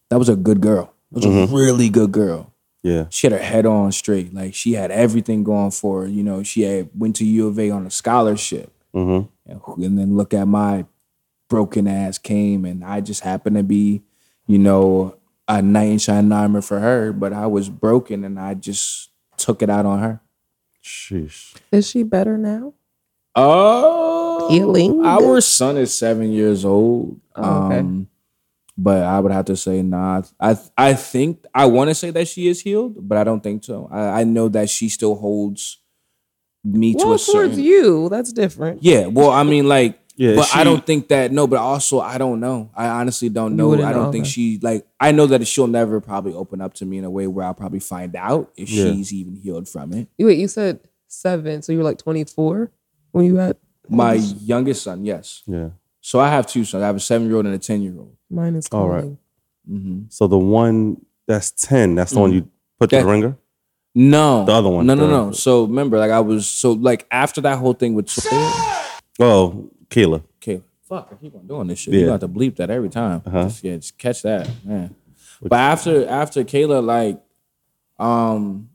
that 0.10 0.18
was 0.20 0.30
a 0.30 0.36
good 0.36 0.62
girl. 0.62 0.94
That 1.12 1.26
was 1.28 1.52
a 1.52 1.54
really 1.54 1.90
good 1.90 2.12
girl 2.14 2.54
Yeah. 2.84 3.06
she 3.10 3.28
had 3.28 3.34
her 3.34 3.44
head 3.46 3.66
on 3.66 3.92
straight. 3.92 4.34
Like 4.34 4.54
she 4.56 4.74
had 4.74 4.92
everything 4.92 5.44
going 5.44 5.72
for 5.72 6.02
her. 6.04 6.08
You 6.08 6.24
know, 6.24 6.44
she 6.44 6.62
had 6.62 6.90
went 6.96 7.16
to 7.18 7.26
U 7.26 7.48
of 7.48 7.60
A 7.60 7.70
on 7.70 7.86
a 7.86 7.92
scholarship. 7.92 8.72
Mm-hmm. 8.96 9.28
And, 9.52 9.86
and 9.86 10.00
then 10.00 10.16
look 10.18 10.34
at 10.34 10.48
my 10.48 10.86
broken 11.52 11.86
ass 11.86 12.18
came 12.18 12.64
and 12.64 12.82
I 12.84 13.02
just 13.02 13.22
happened 13.22 13.58
to 13.58 13.64
be, 13.64 14.02
you 14.48 14.58
know, 14.58 15.18
a 15.50 15.62
knight 15.62 15.90
in 15.92 15.98
shining 16.00 16.32
armor 16.32 16.62
for 16.62 16.80
her, 16.80 17.12
but 17.12 17.34
I 17.34 17.46
was 17.48 17.68
broken 17.68 18.24
and 18.24 18.40
I 18.40 18.54
just 18.54 19.10
took 19.36 19.62
it 19.62 19.70
out 19.70 19.86
on 19.86 20.00
her. 20.00 20.22
Sheesh. 20.82 21.54
Is 21.72 21.90
she 21.90 22.04
better 22.04 22.38
now? 22.38 22.74
Oh, 23.36 24.48
Healing? 24.50 25.06
Our 25.06 25.42
son 25.42 25.76
is 25.78 25.94
seven 25.94 26.32
years 26.32 26.64
old. 26.64 27.20
Oh, 27.36 27.66
okay. 27.68 27.80
Um, 27.80 28.08
but 28.78 29.04
I 29.04 29.20
would 29.20 29.32
have 29.34 29.46
to 29.46 29.56
say 29.58 29.82
nah. 29.82 30.22
I 30.40 30.58
I 30.78 30.94
think 30.94 31.46
I 31.54 31.66
want 31.66 31.90
to 31.90 31.96
say 31.96 32.12
that 32.12 32.28
she 32.30 32.48
is 32.48 32.62
healed, 32.62 32.96
but 33.08 33.18
I 33.18 33.24
don't 33.26 33.42
think 33.44 33.64
so. 33.66 33.90
I, 33.92 34.22
I 34.22 34.24
know 34.24 34.48
that 34.50 34.70
she 34.70 34.88
still 34.90 35.16
holds 35.16 35.80
me 36.64 36.94
to 36.94 36.98
Well, 37.00 37.08
a 37.16 37.18
towards 37.18 37.24
certain. 37.26 37.60
you, 37.60 38.08
that's 38.10 38.32
different. 38.34 38.84
Yeah, 38.84 39.08
well, 39.08 39.30
I 39.32 39.44
mean, 39.44 39.68
like, 39.68 40.00
Yeah, 40.22 40.36
but 40.36 40.56
I 40.56 40.64
don't 40.64 40.86
think 40.86 41.08
that. 41.08 41.32
No, 41.32 41.48
but 41.48 41.58
also 41.60 42.00
I 42.00 42.18
don't 42.20 42.40
know. 42.40 42.70
I 42.76 42.88
honestly 42.88 43.30
don't 43.30 43.56
know. 43.56 43.74
I 43.74 43.78
don't 43.78 43.94
know, 44.04 44.12
think 44.12 44.26
okay. 44.26 44.30
she 44.32 44.60
like. 44.62 44.86
I 45.00 45.12
know 45.12 45.26
that 45.26 45.48
she'll 45.48 45.66
never 45.68 46.00
probably 46.00 46.34
open 46.34 46.62
up 46.62 46.76
to 46.76 46.86
me 46.86 47.00
in 47.00 47.04
a 47.06 47.10
way 47.10 47.26
where 47.28 47.46
I'll 47.46 47.56
probably 47.56 47.80
find 47.80 48.16
out 48.16 48.52
if 48.56 48.70
Yeah. 48.70 48.86
she's 48.94 49.12
even 49.14 49.36
healed 49.36 49.68
from 49.68 49.94
it. 49.94 50.08
You- 50.18 50.28
Wait, 50.28 50.38
you 50.38 50.48
said 50.48 50.80
seven, 51.08 51.62
so 51.64 51.72
you 51.72 51.80
were 51.80 51.84
like 51.84 51.98
twenty 51.98 52.24
four 52.24 52.72
when 53.12 53.26
you 53.26 53.38
had 53.38 53.58
My 53.90 54.14
youngest 54.14 54.84
son, 54.84 55.06
yes. 55.06 55.42
Yeah. 55.48 55.70
So 56.02 56.20
I 56.20 56.30
have 56.30 56.46
two 56.46 56.66
sons. 56.66 56.84
I 56.84 56.88
have 56.88 56.96
a 56.98 57.00
seven 57.00 57.28
year 57.28 57.38
old 57.38 57.46
and 57.48 57.56
a 57.56 57.60
ten 57.60 57.82
year 57.82 57.96
old. 57.98 58.16
Mine 58.30 58.56
is 58.56 58.68
All 58.72 58.88
right. 58.90 59.02
calling. 59.68 60.06
So 60.10 60.28
the 60.28 60.38
one 60.38 61.04
that's 61.28 61.50
ten, 61.52 61.96
that's 61.96 62.12
the 62.12 62.20
one 62.20 62.32
you 62.34 62.48
put 62.80 62.90
to 62.92 62.98
the 62.98 63.02
Mm-hmm. 63.02 63.10
Ringer. 63.10 63.38
No, 63.96 64.46
The 64.46 64.52
other 64.54 64.70
one, 64.70 64.86
No, 64.86 64.94
no, 64.96 65.08
no. 65.08 65.32
So 65.32 65.64
remember, 65.66 65.98
like 65.98 66.12
I 66.12 66.20
was 66.22 66.46
so 66.48 66.74
like 66.74 67.08
after 67.12 67.42
that 67.42 67.58
whole 67.58 67.74
thing 67.74 67.94
with 67.96 68.08
Oh, 69.20 69.71
Kayla. 69.92 70.24
Okay, 70.42 70.62
fuck, 70.90 71.10
I 71.12 71.16
keep 71.16 71.36
on 71.36 71.46
doing 71.46 71.68
this 71.68 71.80
shit. 71.80 71.94
Yeah. 71.94 72.00
You 72.02 72.06
got 72.08 72.22
to 72.22 72.28
bleep 72.28 72.56
that 72.56 72.70
every 72.72 72.90
time. 72.90 73.22
Uh-huh. 73.26 73.44
Just, 73.44 73.64
yeah, 73.64 73.76
just 73.76 73.98
catch 73.98 74.22
that, 74.24 74.50
man. 74.66 74.96
But 75.42 75.60
after 75.60 76.08
after 76.08 76.44
Kayla, 76.44 76.84
like, 76.84 77.20
um, 78.00 78.70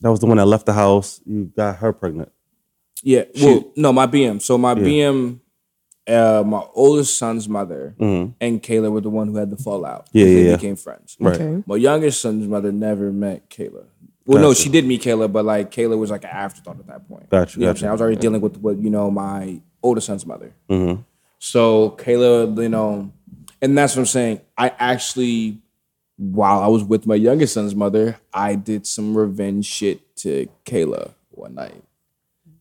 That 0.00 0.10
was 0.10 0.20
the 0.20 0.26
one 0.26 0.36
that 0.38 0.46
left 0.46 0.66
the 0.66 0.72
house. 0.72 1.20
You 1.26 1.50
got 1.56 1.76
her 1.76 1.92
pregnant. 1.92 2.30
yeah, 3.02 3.24
well, 3.40 3.72
no, 3.76 3.92
my 3.92 4.06
BM. 4.06 4.40
So 4.42 4.56
my 4.58 4.74
BM, 4.74 5.40
uh, 6.08 6.42
my 6.46 6.62
oldest 6.74 7.16
son's 7.18 7.48
mother 7.48 7.94
and 7.98 8.62
Kayla 8.62 8.90
were 8.90 9.00
the 9.00 9.10
one 9.10 9.28
who 9.28 9.36
had 9.36 9.50
the 9.50 9.56
fallout. 9.56 10.06
Mm-hmm. 10.06 10.18
Yeah, 10.18 10.24
They 10.24 10.42
yeah, 10.44 10.50
yeah. 10.50 10.56
became 10.56 10.76
friends. 10.76 11.16
Right. 11.20 11.34
Okay. 11.40 11.62
My 11.66 11.76
youngest 11.76 12.20
son's 12.20 12.46
mother 12.48 12.72
never 12.72 13.12
met 13.12 13.48
Kayla. 13.50 13.84
Well, 14.26 14.40
no, 14.42 14.54
she 14.54 14.68
did 14.68 14.84
meet 14.86 15.02
Kayla, 15.02 15.30
but 15.32 15.44
like 15.44 15.70
Kayla 15.70 15.98
was 15.98 16.10
like 16.10 16.24
an 16.24 16.30
afterthought 16.30 16.78
at 16.78 16.86
that 16.88 17.08
point. 17.08 17.28
Gotcha, 17.30 17.58
You 17.58 17.66
know 17.66 17.66
what 17.66 17.70
I'm 17.70 17.74
gotcha. 17.74 17.80
saying? 17.80 17.88
I 17.88 17.92
was 17.92 18.00
already 18.00 18.16
dealing 18.16 18.40
with 18.40 18.56
what 18.58 18.78
you 18.78 18.90
know 18.90 19.10
my 19.10 19.60
oldest 19.82 20.06
son's 20.06 20.26
mother. 20.26 20.52
Mm-hmm. 20.68 21.02
So 21.38 21.90
Kayla, 21.98 22.62
you 22.62 22.68
know, 22.68 23.12
and 23.62 23.76
that's 23.76 23.96
what 23.96 24.02
I'm 24.02 24.06
saying. 24.06 24.40
I 24.56 24.72
actually, 24.78 25.58
while 26.16 26.60
I 26.60 26.66
was 26.66 26.84
with 26.84 27.06
my 27.06 27.14
youngest 27.14 27.54
son's 27.54 27.74
mother, 27.74 28.18
I 28.32 28.54
did 28.54 28.86
some 28.86 29.16
revenge 29.16 29.66
shit 29.66 30.16
to 30.16 30.48
Kayla 30.64 31.12
one 31.30 31.54
night 31.54 31.82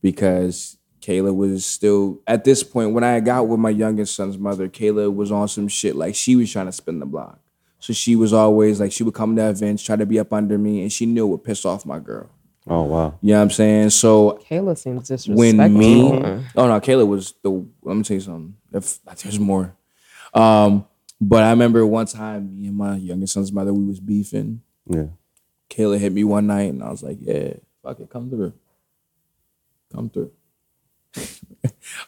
because 0.01 0.77
Kayla 1.01 1.35
was 1.35 1.65
still 1.65 2.19
at 2.27 2.43
this 2.43 2.63
point 2.63 2.93
when 2.93 3.03
I 3.03 3.19
got 3.19 3.47
with 3.47 3.59
my 3.59 3.69
youngest 3.69 4.15
son's 4.15 4.37
mother. 4.37 4.67
Kayla 4.67 5.13
was 5.13 5.31
on 5.31 5.47
some 5.47 5.67
shit 5.67 5.95
like 5.95 6.15
she 6.15 6.35
was 6.35 6.51
trying 6.51 6.67
to 6.67 6.71
spin 6.71 6.99
the 6.99 7.05
block. 7.05 7.39
So 7.79 7.93
she 7.93 8.15
was 8.15 8.33
always 8.33 8.79
like 8.79 8.91
she 8.91 9.03
would 9.03 9.13
come 9.13 9.35
to 9.37 9.49
events, 9.49 9.83
try 9.83 9.95
to 9.95 10.05
be 10.05 10.19
up 10.19 10.33
under 10.33 10.57
me, 10.57 10.81
and 10.81 10.91
she 10.91 11.05
knew 11.05 11.25
it 11.25 11.29
would 11.29 11.43
piss 11.45 11.63
off 11.63 11.85
my 11.85 11.99
girl. 11.99 12.29
Oh 12.71 12.83
wow. 12.83 13.17
You 13.21 13.29
know 13.33 13.37
what 13.39 13.43
I'm 13.43 13.49
saying? 13.49 13.89
So 13.89 14.39
Kayla 14.49 14.77
seems 14.77 15.07
disrespectful. 15.07 15.35
when 15.35 15.73
me 15.77 16.01
oh 16.55 16.67
no 16.67 16.79
kayla 16.79 17.07
was 17.07 17.33
the 17.41 17.49
let 17.81 17.95
me 17.97 18.03
tell 18.03 18.15
you 18.15 18.21
something 18.21 18.55
if 18.71 18.99
there's 19.23 19.39
more 19.39 19.75
um 20.35 20.85
but 21.19 21.41
i 21.43 21.49
remember 21.49 21.83
one 21.85 22.05
time 22.05 22.55
me 22.55 22.67
and 22.67 22.77
my 22.77 22.95
youngest 22.97 23.33
son's 23.33 23.51
mother 23.51 23.73
we 23.73 23.83
was 23.83 23.99
beefing 23.99 24.61
Yeah. 24.87 25.07
kayla 25.69 25.97
hit 25.97 26.13
me 26.13 26.23
one 26.23 26.45
night 26.47 26.71
and 26.71 26.83
i 26.83 26.89
was 26.91 27.01
like 27.01 27.17
yeah 27.19 27.53
fuck 27.81 27.99
it 27.99 28.09
come 28.11 28.29
through 28.29 28.53
come 29.91 30.09
through 30.11 30.31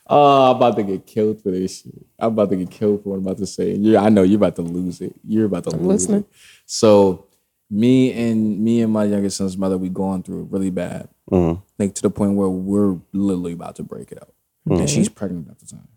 oh 0.07 0.51
i'm 0.51 0.57
about 0.57 0.75
to 0.75 0.83
get 0.83 1.05
killed 1.07 1.41
for 1.41 1.49
this 1.51 1.81
shit 1.81 2.05
i'm 2.19 2.33
about 2.33 2.51
to 2.51 2.55
get 2.55 2.69
killed 2.69 3.01
for 3.01 3.09
what 3.09 3.15
i'm 3.15 3.25
about 3.25 3.37
to 3.39 3.47
say 3.47 3.73
you 3.75 3.97
i 3.97 4.09
know 4.09 4.21
you're 4.21 4.37
about 4.37 4.55
to 4.55 4.61
lose 4.61 5.01
it 5.01 5.13
you're 5.27 5.45
about 5.45 5.63
to 5.63 5.71
lose 5.71 5.87
listening. 6.07 6.19
it 6.21 6.27
so 6.67 7.25
me 7.73 8.11
and 8.11 8.59
me 8.59 8.81
and 8.81 8.91
my 8.91 9.05
youngest 9.05 9.37
son's 9.37 9.57
mother 9.57 9.77
we 9.77 9.87
going 9.89 10.21
through 10.21 10.41
it 10.43 10.51
really 10.51 10.69
bad 10.69 11.07
Mm-hmm. 11.31 11.61
like 11.79 11.95
to 11.95 12.01
the 12.01 12.09
point 12.09 12.33
where 12.35 12.49
we're 12.49 12.97
literally 13.13 13.53
about 13.53 13.77
to 13.77 13.83
break 13.83 14.11
it 14.11 14.21
up. 14.21 14.33
And 14.65 14.89
she's 14.89 15.07
pregnant 15.07 15.47
at 15.49 15.59
the 15.59 15.65
time. 15.65 15.87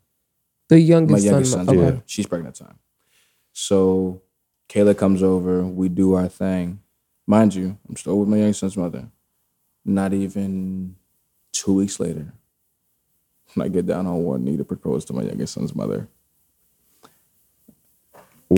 the 0.68 0.78
youngest, 0.80 1.10
My 1.10 1.18
youngest, 1.18 1.50
youngest 1.50 1.52
son. 1.52 1.66
son, 1.66 1.76
Okay. 1.78 1.94
yeah, 1.96 2.00
she's 2.06 2.26
pregnant 2.26 2.54
at 2.54 2.58
the 2.60 2.64
time. 2.66 2.78
So 3.52 4.22
Kayla 4.68 4.96
comes 4.96 5.24
over, 5.24 5.64
we 5.64 5.88
do 5.88 6.14
our 6.14 6.28
thing. 6.28 6.78
Mind 7.26 7.52
you, 7.54 7.76
I'm 7.88 7.96
still 7.96 8.20
with 8.20 8.28
my 8.28 8.36
youngest 8.36 8.60
son's 8.60 8.76
mother. 8.76 9.08
Not 9.84 10.12
even 10.12 10.94
two 11.52 11.74
weeks 11.74 11.98
later, 11.98 12.32
when 13.54 13.66
I 13.66 13.68
get 13.68 13.86
down 13.86 14.06
on 14.06 14.22
one 14.22 14.44
knee 14.44 14.56
to 14.56 14.64
propose 14.64 15.04
to 15.06 15.12
my 15.12 15.22
youngest 15.22 15.54
son's 15.54 15.74
mother, 15.74 16.06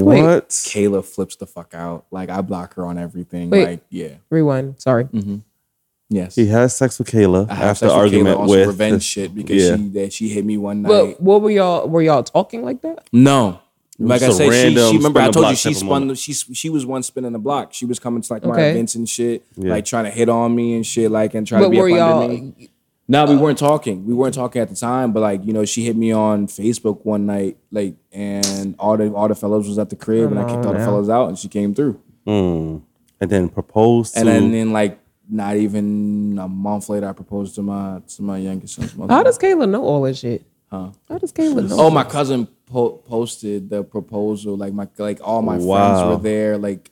Wait. 0.05 0.23
What? 0.23 0.49
Kayla 0.51 1.05
flips 1.05 1.37
the 1.37 1.47
fuck 1.47 1.75
out. 1.75 2.07
Like 2.11 2.29
I 2.31 2.41
block 2.41 2.75
her 2.75 2.85
on 2.87 2.99
everything. 2.99 3.51
Wait. 3.51 3.67
Like, 3.67 3.81
yeah. 3.91 4.15
Rewind. 4.31 4.81
Sorry. 4.81 5.05
Mm-hmm. 5.05 5.37
Yes. 6.09 6.37
He 6.37 6.47
has 6.47 6.77
sex 6.77 6.99
with 6.99 7.11
Kayla 7.11 7.51
I 7.51 7.55
have 7.55 7.65
after 7.71 7.87
sex 7.87 7.93
with 7.93 7.93
argument 7.93 8.39
Kayla 8.39 8.49
with 8.49 8.67
revenge 8.69 8.95
the- 8.95 9.01
shit 9.01 9.35
because 9.35 9.63
yeah. 9.63 9.77
she 9.77 9.89
that 9.89 10.13
she 10.13 10.29
hit 10.29 10.45
me 10.45 10.57
one 10.57 10.83
night. 10.83 10.89
But 10.89 11.21
what 11.21 11.43
were 11.43 11.51
y'all? 11.51 11.89
Were 11.89 12.03
y'all 12.03 12.23
talking 12.23 12.63
like 12.65 12.83
that? 12.83 13.09
No. 13.13 13.61
Like 13.99 14.21
I 14.23 14.27
just 14.27 14.37
said, 14.37 14.45
she, 14.45 14.51
random 14.51 14.91
she 14.91 14.97
remember 14.99 15.21
I 15.21 15.31
told 15.31 15.49
you 15.49 15.57
she 15.57 15.73
spun 15.73 15.89
moment. 15.89 16.09
the, 16.11 16.17
she 16.17 16.35
she 16.35 16.69
was 16.69 16.85
one 16.85 17.03
spinning 17.03 17.33
the 17.33 17.39
block. 17.39 17.73
She 17.73 17.87
was 17.87 17.99
coming 17.99 18.21
to 18.21 18.33
like 18.33 18.45
my 18.45 18.61
events 18.61 18.95
and 18.95 19.09
shit, 19.09 19.47
Yeah. 19.57 19.71
like 19.71 19.87
trying 19.87 20.05
to 20.05 20.11
hit 20.11 20.29
on 20.29 20.55
me 20.55 20.75
and 20.75 20.87
shit, 20.87 21.11
like 21.11 21.35
and 21.35 21.47
try 21.47 21.61
to 21.63 21.71
be 21.71 21.79
were 21.79 21.89
up 21.93 21.97
y'all? 21.97 22.23
under 22.25 22.35
me. 22.35 22.69
No, 23.09 23.25
we 23.25 23.37
weren't 23.37 23.59
talking. 23.59 24.05
We 24.05 24.15
weren't 24.15 24.35
talking 24.35 24.61
at 24.61 24.69
the 24.69 24.75
time, 24.75 25.13
but 25.13 25.21
like 25.21 25.45
you 25.45 25.53
know, 25.53 25.65
she 25.65 25.85
hit 25.85 25.97
me 25.97 26.13
on 26.13 26.49
Facebook 26.49 27.05
one 27.05 27.27
night, 27.27 27.57
like, 27.71 27.95
and 28.13 28.75
all 28.79 28.97
the 28.97 29.13
all 29.13 29.29
the 29.29 29.35
fellows 29.35 29.69
was 29.69 29.79
at 29.79 29.91
the 29.91 29.97
crib, 29.97 30.31
and 30.33 30.41
I 30.41 30.45
kicked 30.45 30.67
all 30.67 30.73
the 30.73 30.81
fellows 30.81 31.09
out, 31.09 31.29
and 31.29 31.39
she 31.39 31.49
came 31.49 31.75
through, 31.75 32.01
Mm. 32.27 32.83
And 33.21 33.31
then 33.31 33.49
proposed 33.49 34.15
to 34.15 34.21
and 34.21 34.29
then, 34.29 34.53
then 34.53 34.73
like 34.73 34.99
not 35.29 35.57
even 35.57 36.39
a 36.41 36.49
month 36.49 36.89
later, 36.89 37.09
I 37.09 37.13
proposed 37.13 37.55
to 37.55 37.63
my 37.63 38.01
to 38.17 38.23
my 38.23 38.39
youngest 38.39 38.75
son's 38.75 38.95
mother. 38.97 39.15
How 39.15 39.23
does 39.23 39.39
Kayla 39.39 39.69
know 39.69 39.83
all 39.83 40.03
that 40.03 40.17
shit? 40.17 40.45
Huh? 40.71 40.91
How 41.09 41.19
does 41.19 41.33
Kayla 41.33 41.69
know? 41.69 41.77
Oh, 41.79 41.91
my 41.91 42.05
cousin 42.05 42.49
po- 42.67 42.99
posted 43.07 43.71
the 43.71 43.85
proposal. 43.85 44.57
Like 44.57 44.73
my 44.73 44.89
like 44.99 45.21
all 45.23 45.43
my 45.43 45.57
friends 45.57 46.03
were 46.03 46.19
there. 46.21 46.59
Like 46.59 46.91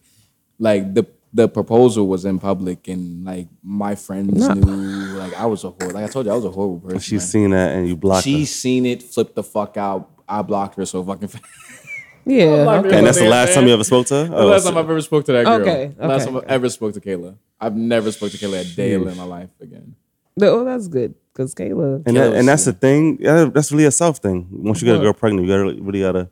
like 0.58 0.94
the 0.94 1.06
the 1.36 1.48
proposal 1.48 2.06
was 2.06 2.24
in 2.24 2.38
public, 2.38 2.86
and 2.88 3.24
like 3.24 3.48
my 3.62 3.94
friends 3.96 4.32
knew. 4.48 5.18
Like 5.18 5.34
I 5.34 5.46
was 5.46 5.64
a 5.64 5.70
horrible. 5.70 5.94
Like 6.00 6.04
I 6.04 6.12
told 6.12 6.26
you, 6.26 6.32
I 6.32 6.36
was 6.36 6.44
a 6.44 6.50
horrible 6.50 6.78
person. 6.80 7.00
she's 7.00 7.22
man. 7.22 7.28
seen 7.28 7.50
that 7.50 7.74
and 7.74 7.88
you 7.88 7.96
blocked 7.96 8.24
She 8.24 8.40
her. 8.40 8.46
seen 8.46 8.86
it, 8.86 9.02
flipped 9.02 9.34
the 9.34 9.42
fuck 9.42 9.76
out. 9.76 10.10
I 10.28 10.42
blocked 10.42 10.76
her 10.76 10.86
so 10.86 11.02
fucking 11.04 11.28
fast. 11.28 11.44
yeah. 12.24 12.44
Okay. 12.44 12.96
And 12.98 13.06
that's 13.06 13.18
the 13.18 13.24
there, 13.24 13.30
last 13.30 13.54
time 13.54 13.66
you 13.66 13.74
ever 13.74 13.84
spoke 13.84 14.06
to 14.06 14.14
her? 14.14 14.24
the 14.28 14.36
Oh, 14.36 14.46
last 14.46 14.62
so- 14.62 14.70
time 14.70 14.78
I've 14.78 14.88
ever 14.88 15.00
spoke 15.02 15.24
to 15.26 15.32
that 15.32 15.44
girl. 15.44 15.60
Okay, 15.60 15.92
Last 15.98 16.22
okay, 16.22 16.24
time 16.26 16.36
I 16.36 16.38
okay. 16.38 16.46
ever 16.54 16.68
spoke 16.70 16.94
to 16.94 17.00
Kayla. 17.00 17.36
I've 17.60 17.76
never 17.76 18.10
spoke 18.12 18.30
to 18.30 18.38
Kayla 18.38 18.60
a 18.60 18.76
day 18.76 18.92
in 18.94 19.04
my 19.04 19.24
life 19.24 19.50
again. 19.60 19.96
Oh, 20.40 20.64
that's 20.64 20.88
good 20.88 21.14
because 21.32 21.54
Kayla. 21.54 22.02
and, 22.06 22.16
that, 22.16 22.32
and 22.34 22.46
that's 22.48 22.64
the 22.64 22.72
thing. 22.72 23.18
That's 23.18 23.70
really 23.72 23.84
a 23.84 23.90
self 23.90 24.18
thing. 24.18 24.46
Once 24.50 24.80
you 24.82 24.86
get 24.86 24.96
a 24.96 25.00
girl 25.00 25.12
pregnant, 25.12 25.46
you 25.46 25.52
gotta 25.52 25.82
really 25.82 26.00
gotta. 26.00 26.30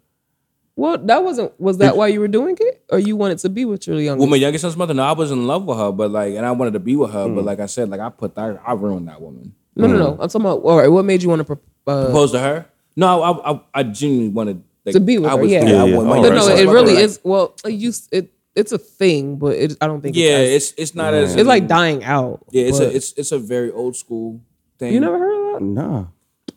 Well, 0.74 0.96
that 0.98 1.22
wasn't. 1.22 1.58
Was 1.60 1.78
that 1.78 1.96
why 1.96 2.06
you 2.08 2.20
were 2.20 2.28
doing 2.28 2.56
it, 2.58 2.82
or 2.90 2.98
you 2.98 3.14
wanted 3.16 3.38
to 3.40 3.48
be 3.50 3.64
with 3.66 3.86
your 3.86 4.00
youngest? 4.00 4.20
Well, 4.20 4.30
my 4.30 4.36
youngest 4.36 4.62
son's 4.62 4.76
mother, 4.76 4.94
no, 4.94 5.02
I 5.02 5.12
was 5.12 5.30
in 5.30 5.46
love 5.46 5.64
with 5.66 5.76
her, 5.78 5.92
but 5.92 6.10
like, 6.10 6.34
and 6.34 6.46
I 6.46 6.50
wanted 6.52 6.72
to 6.72 6.80
be 6.80 6.96
with 6.96 7.12
her, 7.12 7.26
Mm. 7.26 7.34
but 7.34 7.44
like 7.44 7.60
I 7.60 7.66
said, 7.66 7.90
like 7.90 8.00
I 8.00 8.08
put 8.08 8.34
that, 8.36 8.58
I 8.66 8.72
ruined 8.72 9.08
that 9.08 9.20
woman. 9.20 9.54
no, 9.76 9.86
no, 9.86 9.96
no. 9.98 10.10
I'm 10.12 10.28
talking 10.28 10.40
about. 10.40 10.62
All 10.62 10.78
right. 10.78 10.88
What 10.88 11.04
made 11.04 11.22
you 11.22 11.28
want 11.28 11.40
to? 11.40 11.44
Pro- 11.44 11.60
uh, 11.94 12.04
Propose 12.06 12.32
to 12.32 12.38
her? 12.40 12.66
No, 12.96 13.22
I, 13.22 13.52
I, 13.52 13.60
I 13.74 13.82
genuinely 13.82 14.28
wanted 14.30 14.62
like, 14.86 14.92
To 14.94 15.00
be 15.00 15.18
with 15.18 15.30
I 15.30 15.36
her, 15.36 15.42
was, 15.42 15.50
yeah. 15.50 15.64
Yeah, 15.64 15.84
yeah. 15.84 15.96
want 15.96 16.08
my 16.08 16.16
All 16.16 16.22
but 16.22 16.30
right, 16.32 16.36
no, 16.36 16.48
it 16.48 16.66
really 16.72 16.92
mother, 16.94 17.04
is. 17.04 17.20
Well, 17.22 17.54
you. 17.66 17.92
It. 18.10 18.32
It's 18.54 18.70
a 18.72 18.76
thing, 18.78 19.36
but 19.36 19.56
it. 19.56 19.76
I 19.80 19.86
don't 19.86 20.02
think. 20.02 20.14
Yeah, 20.16 20.36
It's, 20.38 20.72
it's 20.72 20.80
it's 20.80 20.94
not 20.94 21.14
as 21.14 21.30
as, 21.30 21.36
it's 21.36 21.46
like 21.48 21.66
dying 21.68 22.04
out. 22.04 22.44
yeah, 22.50 22.64
it's 22.64 22.80
a 22.80 22.94
it's 22.94 23.12
it's 23.16 23.32
a 23.32 23.38
very 23.38 23.70
old 23.70 23.96
school 23.96 24.40
thing. 24.78 24.92
You 24.92 25.00
never 25.00 25.18
heard 25.18 25.54
of 25.54 25.60
that? 25.60 25.64
Nah. 25.64 26.04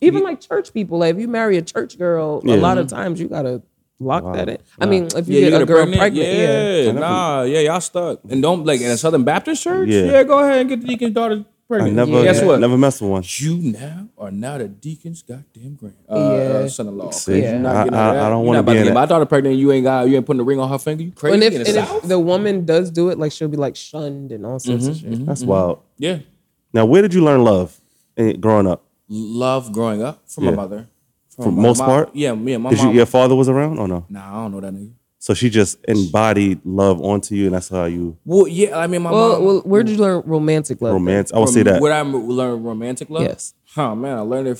Even 0.01 0.21
like 0.23 0.41
church 0.41 0.73
people. 0.73 0.97
Like 0.99 1.15
if 1.15 1.21
you 1.21 1.29
marry 1.29 1.55
a 1.57 1.61
church 1.61 1.97
girl, 1.97 2.41
a 2.45 2.57
lot 2.57 2.77
of 2.77 2.87
times 2.87 3.19
you 3.21 3.29
gotta 3.29 3.61
lock 3.99 4.33
that 4.35 4.49
in. 4.49 4.57
I 4.79 4.85
mean, 4.85 5.07
if 5.15 5.27
you 5.27 5.39
Yeah, 5.39 5.45
you 5.45 5.49
get 5.51 5.61
a 5.61 5.65
girl 5.65 5.77
pregnant. 5.77 5.99
pregnant, 5.99 6.27
yeah. 6.27 6.81
yeah, 6.81 6.91
nah, 6.91 7.41
yeah, 7.43 7.59
y'all 7.59 7.81
stuck. 7.81 8.19
And 8.29 8.41
don't 8.41 8.65
like 8.65 8.81
in 8.81 8.89
a 8.91 8.97
Southern 8.97 9.23
Baptist 9.23 9.63
church. 9.63 9.89
Yeah. 9.89 10.03
Yeah, 10.05 10.23
go 10.23 10.39
ahead 10.39 10.59
and 10.61 10.69
get 10.69 10.81
the 10.81 10.87
deacon's 10.87 11.13
daughter 11.13 11.45
I 11.45 11.67
pregnant. 11.67 11.95
never, 11.95 12.23
Guess 12.23 12.43
what? 12.43 12.59
never 12.59 12.77
mess 12.77 13.01
with 13.01 13.09
one. 13.09 13.23
You 13.25 13.57
now 13.57 14.07
are 14.17 14.29
now 14.31 14.57
the 14.59 14.67
deacon's 14.67 15.21
goddamn 15.23 15.75
grand 15.75 15.95
uh, 16.09 16.15
Yeah. 16.15 16.57
uh, 16.65 16.69
son-in-law. 16.69 17.09
See, 17.11 17.41
You're 17.41 17.57
not 17.59 17.75
I- 17.75 17.83
getting 17.85 17.99
I- 17.99 18.07
all 18.07 18.13
that. 18.13 18.23
I 18.23 18.29
don't 18.29 18.45
wanna 18.45 18.63
be 18.63 18.77
in. 18.77 18.93
My 18.93 19.05
daughter 19.07 19.25
pregnant. 19.25 19.55
You 19.55 19.71
ain't 19.71 19.83
got. 19.83 20.07
You 20.07 20.15
ain't 20.17 20.25
putting 20.25 20.41
a 20.41 20.43
ring 20.43 20.59
on 20.59 20.69
her 20.69 20.77
finger. 20.77 21.03
You 21.03 21.11
crazy 21.11 21.33
And 21.35 21.43
if, 21.43 21.53
in 21.53 21.61
and 21.61 21.65
the 21.75 21.79
if 21.79 21.87
south? 21.87 22.07
the 22.07 22.19
woman 22.19 22.65
does 22.65 22.91
do 22.91 23.09
it, 23.09 23.17
like 23.17 23.31
she'll 23.31 23.47
be 23.47 23.57
like 23.57 23.75
shunned 23.75 24.31
and 24.31 24.45
all 24.45 24.59
sorts 24.59 24.85
of 24.87 24.97
shit. 24.97 25.25
That's 25.25 25.43
wild. 25.43 25.79
yeah. 25.97 26.19
Now, 26.73 26.85
where 26.85 27.01
did 27.01 27.13
you 27.13 27.23
learn 27.23 27.43
love 27.43 27.79
eh, 28.17 28.33
growing 28.33 28.67
up? 28.67 28.83
Love 29.07 29.71
growing 29.71 30.03
up 30.03 30.21
from 30.27 30.43
Yeah. 30.43 30.49
my 30.51 30.55
mother. 30.57 30.87
For 31.43 31.51
my 31.51 31.61
most 31.61 31.79
mom- 31.79 31.87
part? 31.87 32.09
Yeah, 32.15 32.33
me 32.33 32.53
and 32.53 32.63
my 32.63 32.69
Did 32.69 32.79
you, 32.79 32.85
mom. 32.85 32.95
your 32.95 33.05
father 33.05 33.35
was 33.35 33.49
around 33.49 33.77
or 33.79 33.87
no? 33.87 34.05
Nah, 34.09 34.29
I 34.39 34.43
don't 34.43 34.51
know 34.53 34.61
that 34.61 34.73
nigga. 34.73 34.91
So 35.19 35.33
she 35.33 35.49
just 35.49 35.79
embodied 35.87 36.61
love 36.63 37.01
onto 37.01 37.33
you, 37.35 37.45
and 37.47 37.55
that's 37.55 37.69
how 37.69 37.85
you 37.85 38.15
Well, 38.25 38.47
yeah, 38.47 38.77
I 38.77 38.85
mean, 38.87 39.01
my 39.01 39.11
Well, 39.11 39.29
mom. 39.33 39.45
well, 39.45 39.59
where 39.61 39.83
did 39.83 39.93
you 39.97 40.01
learn 40.01 40.21
romantic 40.25 40.81
love? 40.81 40.91
then? 40.93 41.01
romance. 41.01 41.33
I 41.33 41.39
would 41.39 41.49
say 41.49 41.63
that. 41.63 41.81
Where 41.81 41.91
I 41.93 42.01
learn 42.01 42.63
romantic 42.63 43.09
love? 43.09 43.23
Yes. 43.23 43.53
Oh 43.75 43.95
man, 43.95 44.17
I 44.17 44.21
learned 44.21 44.47
it 44.49 44.59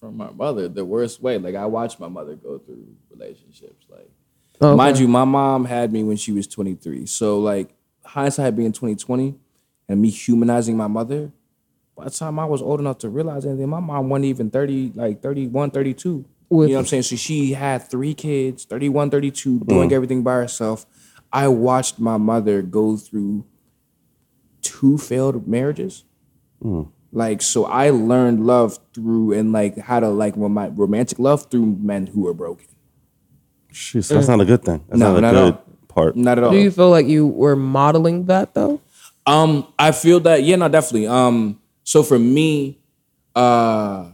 from 0.00 0.16
my 0.16 0.30
mother 0.30 0.68
the 0.68 0.84
worst 0.84 1.22
way. 1.22 1.38
Like 1.38 1.54
I 1.54 1.66
watched 1.66 2.00
my 2.00 2.08
mother 2.08 2.34
go 2.34 2.58
through 2.58 2.86
relationships. 3.10 3.86
Like, 3.88 4.10
Okay. 4.60 4.76
mind 4.76 4.98
you, 4.98 5.06
my 5.08 5.24
mom 5.24 5.64
had 5.64 5.92
me 5.92 6.02
when 6.02 6.16
she 6.16 6.32
was 6.32 6.46
23. 6.46 7.06
So 7.06 7.38
like 7.38 7.72
hindsight 8.04 8.56
being 8.56 8.72
2020 8.72 9.36
and 9.88 10.00
me 10.02 10.10
humanizing 10.10 10.76
my 10.76 10.86
mother. 10.88 11.30
By 11.96 12.04
the 12.04 12.10
time 12.10 12.38
I 12.38 12.44
was 12.46 12.62
old 12.62 12.80
enough 12.80 12.98
to 12.98 13.08
realize 13.10 13.44
anything, 13.44 13.68
my 13.68 13.80
mom 13.80 14.08
wasn't 14.08 14.26
even 14.26 14.50
30, 14.50 14.92
like 14.94 15.22
31, 15.22 15.70
32. 15.70 16.24
With- 16.48 16.68
you 16.68 16.74
know 16.74 16.78
what 16.78 16.82
I'm 16.82 16.86
saying? 16.86 17.02
So 17.04 17.16
she 17.16 17.52
had 17.52 17.88
three 17.88 18.14
kids, 18.14 18.64
31, 18.64 19.10
32, 19.10 19.60
doing 19.60 19.92
everything 19.92 20.22
by 20.22 20.34
herself. 20.34 20.86
I 21.32 21.46
watched 21.48 21.98
my 22.00 22.16
mother 22.16 22.62
go 22.62 22.96
through 22.96 23.44
two 24.62 24.98
failed 24.98 25.46
marriages 25.48 26.04
Like 27.12 27.40
so, 27.42 27.64
I 27.66 27.90
learned 27.90 28.44
love 28.46 28.78
through 28.94 29.32
and 29.32 29.52
like 29.52 29.78
how 29.78 30.00
to 30.00 30.08
like 30.08 30.34
rom- 30.36 30.74
romantic 30.76 31.18
love 31.18 31.50
through 31.50 31.66
men 31.80 32.06
who 32.08 32.26
are 32.28 32.34
broken. 32.34 32.66
Jeez, 33.72 34.08
that's 34.08 34.28
not 34.28 34.40
a 34.40 34.44
good 34.44 34.62
thing. 34.64 34.84
That's 34.88 34.98
No, 34.98 35.12
not 35.14 35.18
a 35.18 35.20
not 35.20 35.34
at 35.34 35.40
good 35.44 35.54
all. 35.54 35.76
part. 35.88 36.16
Not 36.16 36.38
at 36.38 36.44
all. 36.44 36.50
Do 36.52 36.58
you 36.58 36.70
feel 36.70 36.90
like 36.90 37.06
you 37.06 37.26
were 37.26 37.56
modeling 37.56 38.26
that 38.26 38.54
though? 38.54 38.80
Um, 39.26 39.66
I 39.78 39.92
feel 39.92 40.20
that 40.20 40.42
yeah, 40.42 40.56
no, 40.56 40.68
definitely. 40.68 41.06
Um, 41.06 41.59
so 41.90 42.04
for 42.04 42.20
me, 42.20 42.78
uh, 43.34 44.10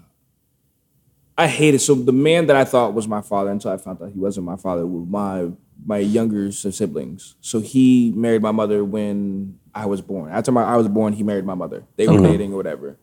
I 1.37 1.47
hated 1.47 1.81
so 1.81 1.95
the 1.95 2.11
man 2.13 2.47
that 2.47 2.57
I 2.57 2.65
thought 2.65 2.95
was 2.95 3.07
my 3.07 3.21
father 3.21 3.51
until 3.51 3.71
I 3.71 3.77
found 3.77 4.01
out 4.01 4.11
he 4.13 4.19
wasn't 4.19 4.47
my 4.47 4.57
father 4.57 4.87
was 4.87 5.07
my 5.07 5.51
my 5.85 5.99
younger 5.99 6.51
siblings. 6.53 7.35
So 7.43 7.61
he 7.61 8.13
married 8.17 8.41
my 8.41 8.51
mother 8.51 8.83
when 8.83 9.59
I 9.75 9.85
was 9.85 10.01
born. 10.01 10.33
After 10.33 10.53
my 10.53 10.63
I 10.65 10.77
was 10.77 10.89
born, 10.89 11.13
he 11.13 11.23
married 11.23 11.45
my 11.45 11.55
mother. 11.55 11.85
They 11.97 12.09
were 12.09 12.19
dating 12.23 12.55
or 12.55 12.57
whatever. 12.57 12.97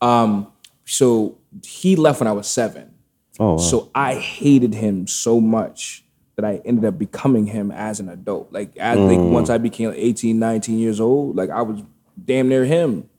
Um, 0.00 0.50
so 0.86 1.36
he 1.62 1.94
left 1.94 2.20
when 2.20 2.26
I 2.26 2.32
was 2.32 2.48
seven. 2.48 2.94
Oh, 3.38 3.52
wow. 3.52 3.56
So 3.58 3.90
I 3.94 4.14
hated 4.14 4.72
him 4.72 5.06
so 5.06 5.38
much 5.38 6.02
that 6.36 6.46
I 6.46 6.62
ended 6.64 6.86
up 6.86 6.98
becoming 6.98 7.46
him 7.46 7.70
as 7.70 8.00
an 8.00 8.08
adult. 8.08 8.50
Like 8.52 8.78
I 8.80 8.94
think 8.94 9.20
Mm. 9.22 9.32
once 9.32 9.50
I 9.50 9.58
became 9.58 9.92
18, 9.94 10.38
19 10.38 10.78
years 10.78 10.98
old, 11.00 11.36
like 11.36 11.50
I 11.50 11.60
was 11.60 11.82
damn 12.24 12.48
near 12.48 12.64
him. 12.64 13.10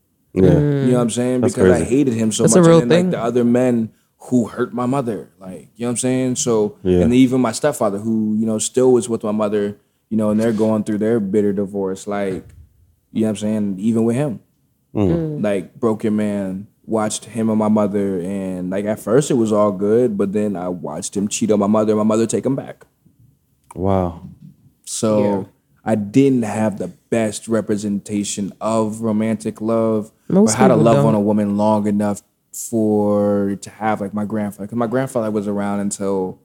Yeah. 0.44 0.52
You 0.58 0.86
know 0.92 0.94
what 0.94 1.00
I'm 1.02 1.10
saying? 1.10 1.40
That's 1.40 1.54
because 1.54 1.70
I 1.80 1.84
hated 1.84 2.14
him 2.14 2.30
so 2.32 2.42
That's 2.44 2.54
a 2.56 2.60
much. 2.60 2.68
real 2.68 2.78
and 2.80 2.90
then, 2.90 2.98
thing. 2.98 3.10
like 3.12 3.20
the 3.20 3.24
other 3.26 3.44
men 3.44 3.90
who 4.18 4.46
hurt 4.46 4.72
my 4.74 4.86
mother. 4.86 5.30
Like, 5.38 5.68
you 5.76 5.84
know 5.84 5.88
what 5.88 5.90
I'm 5.90 5.96
saying? 5.98 6.36
So 6.36 6.76
Yeah. 6.82 7.00
and 7.00 7.12
even 7.14 7.40
my 7.40 7.52
stepfather 7.52 7.98
who, 7.98 8.36
you 8.38 8.46
know, 8.46 8.58
still 8.58 8.92
was 8.92 9.08
with 9.08 9.22
my 9.22 9.32
mother, 9.32 9.78
you 10.10 10.16
know, 10.16 10.30
and 10.30 10.38
they're 10.40 10.52
going 10.52 10.84
through 10.84 10.98
their 10.98 11.20
bitter 11.20 11.52
divorce. 11.52 12.06
Like, 12.06 12.44
you 13.12 13.20
know 13.22 13.26
what 13.28 13.30
I'm 13.30 13.36
saying? 13.36 13.76
Even 13.78 14.04
with 14.04 14.16
him. 14.16 14.40
Mm. 14.94 15.42
Like 15.44 15.74
broken 15.78 16.16
man, 16.16 16.66
watched 16.86 17.26
him 17.26 17.50
and 17.50 17.58
my 17.58 17.68
mother 17.68 18.20
and 18.20 18.70
like 18.70 18.84
at 18.86 18.98
first 19.00 19.30
it 19.30 19.34
was 19.34 19.52
all 19.52 19.72
good, 19.72 20.16
but 20.16 20.32
then 20.32 20.56
I 20.56 20.68
watched 20.68 21.16
him 21.16 21.28
cheat 21.28 21.50
on 21.50 21.58
my 21.60 21.66
mother 21.66 21.92
and 21.92 21.98
my 21.98 22.04
mother 22.04 22.26
take 22.26 22.46
him 22.46 22.56
back. 22.56 22.86
Wow. 23.74 24.22
So 24.84 25.20
Yeah. 25.20 25.44
I 25.86 25.94
didn't 25.94 26.42
have 26.42 26.78
the 26.78 26.88
best 26.88 27.46
representation 27.46 28.52
of 28.60 29.00
romantic 29.02 29.60
love 29.60 30.10
Most 30.28 30.54
or 30.54 30.56
how 30.58 30.68
to 30.68 30.76
love 30.76 30.96
don't. 30.96 31.06
on 31.06 31.14
a 31.14 31.20
woman 31.20 31.56
long 31.56 31.86
enough 31.86 32.22
for 32.52 33.56
to 33.60 33.70
have 33.70 34.00
like 34.00 34.12
my 34.12 34.24
grandfather. 34.24 34.66
Because 34.66 34.78
my 34.78 34.88
grandfather 34.88 35.30
was 35.30 35.46
around 35.46 35.80
until 35.80 36.40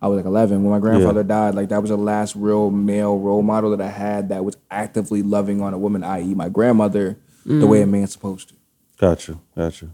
I 0.00 0.08
was 0.08 0.16
like 0.16 0.24
11. 0.24 0.62
When 0.62 0.70
my 0.70 0.78
grandfather 0.78 1.22
died, 1.22 1.54
like 1.54 1.68
that 1.68 1.82
was 1.82 1.90
the 1.90 1.98
last 1.98 2.36
real 2.36 2.70
male 2.70 3.18
role 3.18 3.42
model 3.42 3.70
that 3.76 3.80
I 3.82 3.90
had 3.90 4.30
that 4.30 4.44
was 4.44 4.56
actively 4.70 5.22
loving 5.22 5.60
on 5.60 5.74
a 5.74 5.78
woman, 5.78 6.02
i.e., 6.02 6.34
my 6.34 6.48
grandmother, 6.48 7.18
the 7.44 7.52
mm. 7.52 7.68
way 7.68 7.82
a 7.82 7.86
man's 7.86 8.12
supposed 8.12 8.48
to. 8.48 8.54
Gotcha, 8.98 9.38
you. 9.54 9.92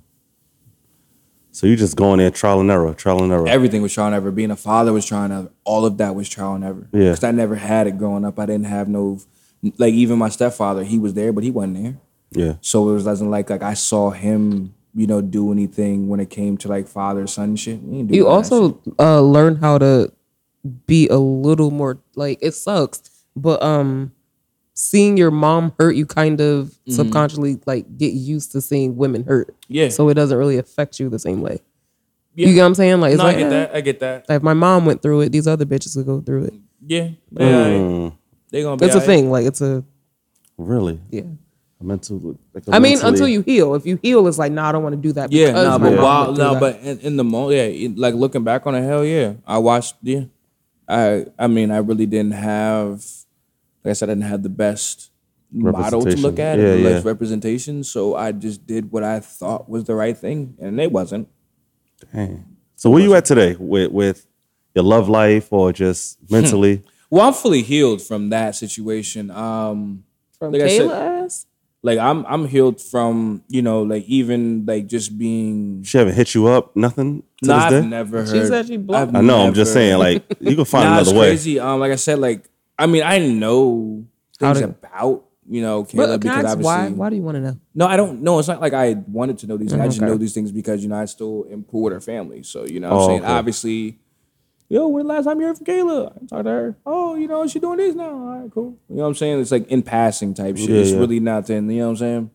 Got 1.53 1.59
you. 1.59 1.61
So 1.61 1.67
you 1.67 1.77
just 1.77 1.97
going 1.97 2.19
there 2.19 2.31
trial 2.31 2.61
and 2.61 2.71
error, 2.71 2.95
trial 2.95 3.23
and 3.23 3.33
error. 3.33 3.49
Everything 3.49 3.83
was 3.83 3.93
trial 3.93 4.07
and 4.09 4.15
error. 4.17 4.31
Being 4.31 4.51
a 4.51 4.57
father 4.57 4.93
was 4.93 5.07
trial 5.07 5.25
and 5.25 5.33
error. 5.33 5.51
All 5.65 5.85
of 5.85 5.99
that 5.99 6.15
was 6.15 6.29
trial 6.29 6.55
and 6.55 6.65
error. 6.65 6.89
Yeah. 6.93 7.11
Because 7.11 7.25
I 7.25 7.31
never 7.31 7.57
had 7.57 7.87
it 7.87 7.99
growing 7.99 8.25
up. 8.25 8.39
I 8.39 8.47
didn't 8.47 8.67
have 8.67 8.89
no, 8.89 9.19
like 9.79 9.95
even 9.95 10.19
my 10.19 10.29
stepfather, 10.29 10.85
he 10.85 10.99
was 10.99 11.15
there, 11.15 11.33
but 11.33 11.45
he 11.45 11.51
wasn't 11.51 11.83
there. 11.83 11.97
yeah. 12.31 12.55
So 12.61 12.89
it 12.91 12.95
was 12.95 13.05
wasn't 13.05 13.31
like 13.31 13.51
like 13.51 13.63
I 13.63 13.75
saw 13.75 14.11
him, 14.11 14.75
you 14.95 15.07
know, 15.07 15.21
do 15.21 15.53
anything 15.53 16.09
when 16.09 16.21
it 16.21 16.31
came 16.31 16.57
to 16.59 16.69
like 16.69 16.89
father 16.89 17.27
son 17.27 17.57
shit. 17.57 17.81
Do 17.81 18.15
You 18.15 18.25
none 18.25 18.39
of 18.39 18.49
that 18.49 18.55
also 18.55 18.81
uh, 18.99 19.21
learn 19.21 19.57
how 19.57 19.79
to 19.79 20.13
be 20.87 21.09
a 21.09 21.19
little 21.19 21.71
more 21.71 21.99
like 22.15 22.39
it 22.41 22.53
sucks, 22.53 23.25
but 23.37 23.63
um, 23.63 24.13
seeing 24.75 25.17
your 25.17 25.31
mom 25.31 25.73
hurt, 25.79 25.97
you 25.97 26.07
kind 26.07 26.41
of 26.41 26.75
subconsciously 26.89 27.61
like 27.67 27.97
get 27.99 28.13
used 28.15 28.53
to 28.53 28.61
seeing 28.61 28.97
women 28.97 29.25
hurt. 29.25 29.49
Mm-hmm. 29.49 29.75
Yeah. 29.75 29.89
So 29.91 30.09
it 30.09 30.15
doesn't 30.15 30.37
really 30.37 30.59
affect 30.59 30.99
you 31.01 31.09
the 31.09 31.19
same 31.19 31.41
way. 31.41 31.61
Yeah. 32.35 32.49
You 32.49 32.55
get 32.55 32.61
what 32.63 32.67
I'm 32.69 32.75
saying? 32.75 33.01
Like 33.01 33.13
it's 33.13 33.19
No, 33.19 33.25
like 33.25 33.37
I 33.37 33.39
get 33.41 33.47
eh, 33.47 33.51
that. 33.51 33.75
I 33.77 33.81
get 33.83 34.01
that. 34.01 34.29
Like 34.29 34.37
if 34.37 34.43
my 34.43 34.55
mom 34.55 34.87
went 34.87 35.03
through 35.03 35.21
it, 35.23 35.33
these 35.33 35.47
other 35.47 35.67
bitches 35.67 35.95
could 35.95 36.07
go 36.07 36.21
through 36.21 36.45
it. 36.45 36.55
Yeah, 36.87 37.11
yeah. 37.31 37.47
Mm, 37.47 38.17
They 38.51 38.63
gonna 38.63 38.77
be. 38.79 38.87
It's 38.87 38.95
a 38.95 38.99
alright. 38.99 39.07
thing. 39.07 39.31
Like 39.31 39.47
it's 39.47 39.61
a 39.61 39.85
really? 40.57 40.99
yeah. 41.11 41.23
I 41.81 41.85
meant 41.85 42.05
to. 42.05 42.39
Like 42.55 42.67
a 42.69 42.75
I 42.75 42.79
mean, 42.79 42.99
until 43.03 43.29
you 43.29 43.43
heal. 43.43 43.75
If 43.75 43.85
you 43.87 43.99
heal, 44.03 44.27
it's 44.29 44.39
like, 44.39 44.53
nah, 44.53 44.69
I 44.69 44.73
don't 44.73 44.83
want 44.83 44.95
to 44.95 45.01
do 45.01 45.13
that. 45.13 45.31
Yeah, 45.33 45.49
because 45.49 45.65
no, 45.65 45.79
my 45.79 45.91
but 45.91 46.03
while, 46.03 46.27
went 46.27 46.39
no, 46.39 46.53
that. 46.55 46.61
but 46.61 46.77
in, 46.81 46.99
in 47.01 47.17
the 47.17 47.25
moment, 47.25 47.57
yeah, 47.57 47.65
it- 47.65 47.99
like 47.99 48.15
looking 48.15 48.45
back 48.45 48.67
on 48.67 48.75
it, 48.75 48.83
hell 48.83 49.05
yeah, 49.05 49.35
I 49.47 49.59
watched. 49.59 49.97
Yeah, 50.03 50.23
I, 50.89 51.27
I 51.39 51.49
mean, 51.49 51.71
I 51.71 51.79
really 51.79 52.07
didn't 52.07 52.33
have, 52.33 53.05
like 53.85 53.91
I 53.91 53.93
said, 53.95 54.11
I 54.11 54.15
didn't 54.15 54.29
have 54.29 54.43
the 54.43 54.49
best 54.49 55.11
model 55.51 56.03
to 56.05 56.17
look 56.17 56.39
at, 56.39 56.59
Representation. 56.59 56.61
and 56.73 56.81
Yeah, 56.83 56.89
the 56.89 56.95
best 56.95 57.05
representation. 57.07 57.85
So 57.85 58.15
I 58.17 58.33
just 58.33 58.67
did 58.67 58.91
what 58.93 59.03
I 59.05 59.21
thought 59.21 59.69
was 59.69 59.85
the 59.85 59.95
right 59.95 60.17
thing, 60.17 60.57
and 60.61 60.81
it 60.81 60.91
wasn't. 60.93 61.29
Dang. 62.13 62.45
So 62.77 62.91
where 62.91 63.03
you 63.03 63.15
at 63.15 63.25
today 63.25 63.57
with 63.59 63.93
with 63.93 64.27
your 64.75 64.85
love 64.85 65.09
life 65.09 65.53
or 65.53 65.73
just 65.73 66.19
Hmm. 66.29 66.35
mentally? 66.35 66.83
Well, 67.11 67.27
I'm 67.29 67.35
fully 67.35 67.63
healed 67.63 68.01
from 68.03 68.31
that 68.31 68.55
situation. 68.57 69.31
Um, 69.31 70.05
from 70.39 70.53
like 70.53 70.63
I 70.63 70.69
said- 70.69 70.89
Kayla 70.89 71.45
like 71.85 71.99
I'm, 71.99 72.25
I'm 72.27 72.47
healed 72.47 72.81
from 72.81 73.43
you 73.49 73.61
know, 73.61 73.83
like 73.83 74.05
even 74.07 74.65
like 74.67 74.87
just 74.87 75.19
being. 75.19 75.83
She 75.83 75.99
haven't 75.99 76.15
hit 76.15 76.33
you 76.35 76.47
up, 76.47 76.75
nothing 76.77 77.25
to 77.43 77.49
Nah, 77.49 77.57
this 77.57 77.65
I've 77.65 77.83
day. 77.83 77.89
never 77.89 78.27
She 78.27 78.39
heard. 78.39 78.47
said 78.49 78.67
she 78.69 78.77
blocked 78.77 79.09
I've 79.09 79.17
I 79.17 79.21
know. 79.21 79.39
I'm 79.47 79.53
just 79.53 79.73
saying, 79.73 79.99
like 79.99 80.25
you 80.41 80.55
can 80.57 80.65
find 80.75 80.89
nah, 80.89 81.01
it's 81.01 81.09
another 81.11 81.21
way. 81.21 81.31
crazy. 81.31 81.59
Um, 81.59 81.81
like 81.81 81.91
I 81.93 81.97
said, 81.97 82.19
like 82.21 82.49
I 82.83 82.87
mean, 82.87 83.03
I 83.03 83.19
know 83.19 84.05
How 84.41 84.55
things 84.55 84.61
to- 84.67 84.69
about 84.89 85.25
you 85.49 85.61
know 85.63 85.85
Kayla 85.85 85.97
But 85.97 86.11
I 86.11 86.17
because 86.19 86.45
obviously. 86.45 86.63
why? 86.65 86.89
Why 86.91 87.11
do 87.11 87.17
you 87.17 87.23
want 87.23 87.37
to 87.37 87.41
know? 87.41 87.57
No, 87.75 87.87
I 87.87 87.97
don't 87.97 88.23
know. 88.23 88.39
It's 88.39 88.49
not 88.49 88.61
like 88.61 88.73
I 88.75 88.95
wanted 89.09 89.39
to 89.39 89.47
know 89.47 89.57
these 89.57 89.71
things. 89.71 89.81
I 89.81 89.87
mm, 89.87 89.89
just 89.91 90.03
okay. 90.03 90.11
know 90.11 90.17
these 90.19 90.35
things 90.35 90.53
because 90.53 90.83
you 90.83 90.89
know 90.89 90.97
I 90.97 91.05
still 91.07 91.47
am 91.51 91.65
cool 91.65 91.83
with 91.85 91.93
her 91.93 92.01
family. 92.01 92.43
So 92.43 92.65
you 92.65 92.81
know, 92.81 92.91
what 92.91 92.97
Oh, 92.97 93.01
I'm 93.05 93.09
saying 93.11 93.23
okay. 93.25 93.33
obviously. 93.33 93.99
Yo, 94.69 94.89
when 94.89 95.07
the 95.07 95.13
last 95.13 95.25
time 95.25 95.39
you 95.39 95.47
heard 95.47 95.57
from 95.59 95.67
Kayla? 95.67 96.07
I 96.17 96.27
talked 96.27 96.45
to 96.45 96.51
her. 96.51 96.77
Oh, 96.87 97.15
you 97.15 97.29
know, 97.29 97.47
she 97.47 97.59
doing 97.61 97.77
this 97.77 97.95
now. 97.95 98.09
All 98.09 98.39
right, 98.41 98.51
cool. 98.51 98.79
You 98.89 98.97
know 98.97 99.03
what 99.03 99.09
I'm 99.09 99.15
saying? 99.15 99.41
It's 99.41 99.51
like 99.51 99.69
in 99.69 99.83
passing 99.83 100.33
type 100.33 100.57
shit. 100.57 100.71
Yeah, 100.71 100.77
it's 100.77 100.93
yeah. 100.93 100.99
really 100.99 101.21
not 101.21 101.47
then. 101.47 101.69
You 101.69 101.81
know 101.81 101.85
what 101.87 101.91
I'm 101.91 101.97
saying? 101.99 102.31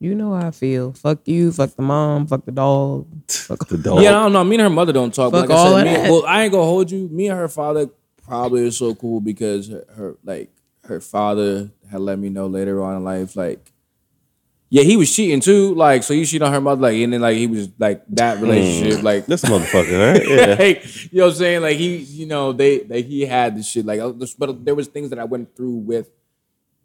You 0.00 0.14
know 0.14 0.32
how 0.34 0.46
I 0.46 0.50
feel. 0.50 0.92
Fuck 0.94 1.28
you. 1.28 1.52
Fuck 1.52 1.76
the 1.76 1.82
mom. 1.82 2.26
Fuck 2.26 2.46
the 2.46 2.52
dog. 2.52 3.06
Fuck 3.30 3.68
The 3.68 3.76
dog. 3.76 4.02
Yeah, 4.02 4.10
I 4.18 4.22
don't 4.22 4.32
know. 4.32 4.42
Me 4.44 4.56
and 4.56 4.62
her 4.62 4.70
mother 4.70 4.92
don't 4.94 5.12
talk. 5.14 5.30
but 5.32 5.42
Fuck 5.42 5.50
like 5.50 5.58
I 5.58 5.64
said, 5.64 5.86
of 5.86 5.92
me, 5.92 5.92
that. 6.04 6.10
well, 6.10 6.24
I 6.26 6.42
ain't 6.44 6.52
gonna 6.52 6.64
hold 6.64 6.90
you. 6.90 7.08
Me 7.08 7.28
and 7.28 7.38
her 7.38 7.48
father 7.48 7.90
probably 8.26 8.66
is 8.66 8.76
so 8.78 8.94
cool 8.94 9.20
because 9.20 9.68
her, 9.68 9.84
her 9.96 10.16
like 10.24 10.50
her 10.84 11.00
father 11.00 11.70
had 11.90 12.00
let 12.00 12.18
me 12.18 12.28
know 12.28 12.46
later 12.46 12.82
on 12.82 12.96
in 12.96 13.04
life, 13.04 13.36
like, 13.36 13.72
yeah, 14.70 14.82
he 14.82 14.96
was 14.96 15.14
cheating 15.14 15.40
too. 15.40 15.74
Like, 15.74 16.02
so 16.02 16.12
you 16.14 16.26
cheat 16.26 16.42
on 16.42 16.52
her 16.52 16.60
mother, 16.60 16.82
like, 16.82 16.96
and 16.96 17.12
then 17.12 17.20
like 17.20 17.36
he 17.36 17.46
was 17.46 17.68
like 17.78 18.02
that 18.08 18.40
relationship, 18.40 19.02
like. 19.02 19.26
This 19.26 19.42
motherfucker, 19.44 20.14
right? 20.14 20.28
Yeah. 20.28 20.56
like, 20.58 21.12
you 21.12 21.18
know 21.18 21.24
what 21.26 21.32
I'm 21.32 21.38
saying? 21.38 21.62
Like 21.62 21.76
he, 21.76 21.96
you 21.98 22.26
know, 22.26 22.52
they, 22.52 22.80
they 22.80 23.02
he 23.02 23.22
had 23.22 23.56
the 23.56 23.62
shit. 23.62 23.86
Like, 23.86 24.00
uh, 24.00 24.12
but 24.38 24.64
there 24.64 24.74
was 24.74 24.88
things 24.88 25.10
that 25.10 25.18
I 25.18 25.24
went 25.24 25.54
through 25.56 25.76
with 25.76 26.10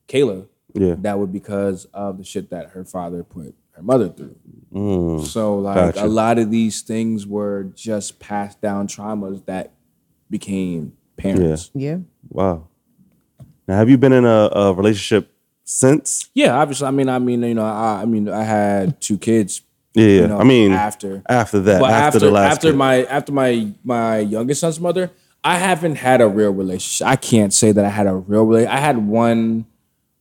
Kayla 0.07 0.47
Yeah. 0.73 0.95
that 0.99 1.17
were 1.17 1.27
because 1.27 1.85
of 1.93 2.17
the 2.19 2.23
shit 2.23 2.49
that 2.51 2.69
her 2.71 2.85
father 2.85 3.23
put 3.23 3.55
her 3.71 3.81
mother 3.81 4.09
through. 4.09 4.35
Mm. 4.73 5.25
So 5.25 5.57
like 5.57 5.95
Gotcha. 5.95 6.05
a 6.05 6.07
lot 6.07 6.37
of 6.37 6.51
these 6.51 6.81
things 6.81 7.25
were 7.25 7.63
just 7.75 8.19
passed 8.19 8.61
down 8.61 8.87
traumas 8.87 9.43
that 9.45 9.71
became 10.29 10.93
parents. 11.19 11.71
yeah. 11.73 11.97
Wow. 12.29 12.67
Now, 13.67 13.77
have 13.77 13.89
you 13.89 13.99
been 13.99 14.13
in 14.13 14.25
a, 14.25 14.49
a 14.51 14.73
relationship 14.73 15.31
since? 15.63 16.29
Yeah, 16.33 16.57
obviously. 16.57 16.87
I 16.87 16.91
mean, 16.91 17.07
I 17.07 17.19
mean, 17.19 17.43
you 17.43 17.53
know, 17.53 17.63
I, 17.65 18.01
I 18.01 18.05
mean, 18.05 18.27
I 18.27 18.43
had 18.43 18.99
two 18.99 19.17
kids. 19.17 19.61
Yeah, 19.93 20.05
yeah. 20.05 20.21
You 20.21 20.27
know, 20.27 20.39
I 20.39 20.43
mean, 20.43 20.71
after. 20.71 21.21
after 21.29 21.59
that, 21.59 21.79
But 21.79 21.91
after, 21.91 22.05
after 22.05 22.19
the 22.19 22.31
last 22.31 22.51
after 22.53 22.69
kid. 22.69 22.77
my 22.77 23.03
after 23.05 23.31
my 23.31 23.71
my 23.83 24.19
youngest 24.19 24.61
son's 24.61 24.79
mother, 24.79 25.11
I 25.43 25.57
haven't 25.57 25.95
had 25.95 26.19
a 26.21 26.27
real 26.27 26.51
relationship. 26.51 27.07
I 27.07 27.15
can't 27.15 27.53
say 27.53 27.71
that 27.71 27.85
I 27.85 27.89
had 27.89 28.07
a 28.07 28.15
real 28.15 28.43
relationship. 28.45 28.75
I 28.75 28.79
had 28.79 28.97
one 28.97 29.65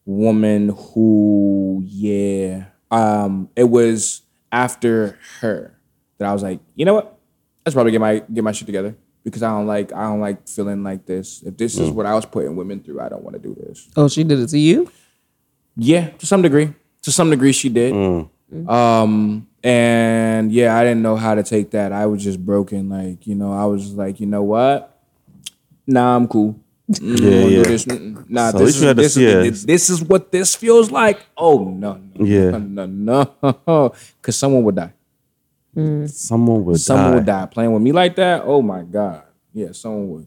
woman 0.05 0.70
who, 0.70 1.83
yeah, 1.87 2.66
um, 2.91 3.49
it 3.57 3.65
was 3.65 4.23
after 4.53 5.19
her 5.41 5.75
that 6.19 6.29
I 6.29 6.33
was 6.33 6.43
like, 6.43 6.61
you 6.75 6.85
know 6.85 6.95
what? 6.95 7.19
Let's 7.65 7.75
probably 7.75 7.93
get 7.93 8.01
my 8.01 8.23
get 8.33 8.45
my 8.45 8.53
shit 8.53 8.66
together 8.66 8.97
because 9.28 9.42
I 9.42 9.50
don't 9.50 9.66
like 9.66 9.92
I 9.92 10.02
don't 10.05 10.20
like 10.20 10.48
feeling 10.48 10.82
like 10.82 11.06
this. 11.06 11.42
If 11.42 11.56
this 11.56 11.76
Mm. 11.78 11.82
is 11.84 11.90
what 11.90 12.06
I 12.06 12.14
was 12.14 12.24
putting 12.26 12.56
women 12.56 12.80
through, 12.80 13.00
I 13.00 13.09
don't 13.09 13.22
want 13.22 13.34
to 13.36 13.42
do 13.42 13.55
this. 13.55 13.88
Oh, 13.96 14.09
she 14.09 14.24
did 14.24 14.38
it 14.40 14.48
to 14.48 14.59
you? 14.59 14.90
Yeah, 15.76 16.09
to 16.18 16.26
some 16.26 16.42
degree. 16.42 16.72
To 17.02 17.12
some 17.12 17.30
degree, 17.30 17.52
she 17.52 17.68
did. 17.68 17.94
Um, 18.66 19.46
and 19.62 20.50
yeah, 20.52 20.76
I 20.76 20.82
didn't 20.84 21.02
know 21.02 21.16
how 21.16 21.34
to 21.34 21.42
take 21.42 21.70
that. 21.72 21.92
I 21.92 22.06
was 22.06 22.22
just 22.24 22.44
broken. 22.44 22.88
Like, 22.88 23.26
you 23.26 23.34
know, 23.34 23.52
I 23.52 23.66
was 23.66 23.92
like, 23.94 24.20
you 24.20 24.26
know 24.26 24.42
what? 24.42 24.98
Nah, 25.86 26.16
I'm 26.16 26.26
cool. 26.28 26.56
Mm, 26.90 27.20
Yeah, 27.20 27.28
I 27.28 27.42
wanna 27.42 27.48
do 27.50 27.56
yeah. 27.56 27.62
this. 27.68 27.84
Mm-mm. 27.84 28.30
Nah, 28.30 28.50
So 28.50 28.59
this 28.64 28.76
is, 28.76 28.82
you 28.82 28.88
to 28.88 28.94
this, 28.94 29.14
see 29.14 29.66
this 29.66 29.90
is 29.90 30.02
what 30.02 30.32
this 30.32 30.55
feels 30.56 30.90
like. 30.90 31.20
Oh 31.36 31.64
no, 31.64 32.00
no, 32.16 32.24
Yeah. 32.24 32.50
no, 32.56 32.86
no, 32.86 33.34
no, 33.44 33.92
because 34.20 34.36
someone 34.42 34.64
would 34.64 34.74
die. 34.76 34.92
Mm. 35.78 36.10
Someone 36.10 36.64
would 36.64 36.80
Someone 36.80 37.10
die. 37.10 37.14
would 37.16 37.26
die 37.26 37.46
playing 37.46 37.72
with 37.72 37.82
me 37.82 37.92
like 37.92 38.16
that. 38.16 38.42
Oh 38.44 38.62
my 38.62 38.82
god, 38.82 39.22
yeah, 39.52 39.72
someone 39.72 40.09
would. 40.10 40.26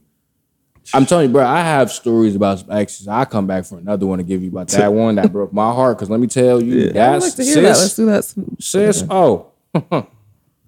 I'm 0.94 1.06
telling 1.06 1.28
you, 1.28 1.32
bro, 1.34 1.46
I 1.46 1.60
have 1.62 1.92
stories 1.92 2.36
about 2.36 2.60
some 2.60 2.72
exes. 2.72 3.08
I 3.08 3.26
come 3.26 3.46
back 3.48 3.66
for 3.66 3.78
another 3.78 4.06
one 4.08 4.18
to 4.18 4.24
give 4.24 4.42
you 4.42 4.50
about 4.50 4.68
that 4.70 4.92
one 4.94 5.16
that 5.16 5.32
broke 5.32 5.54
my 5.54 5.72
heart. 5.72 5.98
Cause 6.00 6.10
let 6.10 6.20
me 6.20 6.28
tell 6.28 6.62
you, 6.62 6.82
I 6.82 6.86
would 6.86 6.94
that's 6.96 7.26
like 7.26 7.36
to 7.36 7.44
hear 7.44 7.54
sis, 7.54 7.64
that. 7.64 7.78
Let's 7.82 7.96
do 7.96 8.06
that. 8.08 8.24
Some, 8.26 8.58
sis. 8.60 9.04
Oh, 9.10 9.48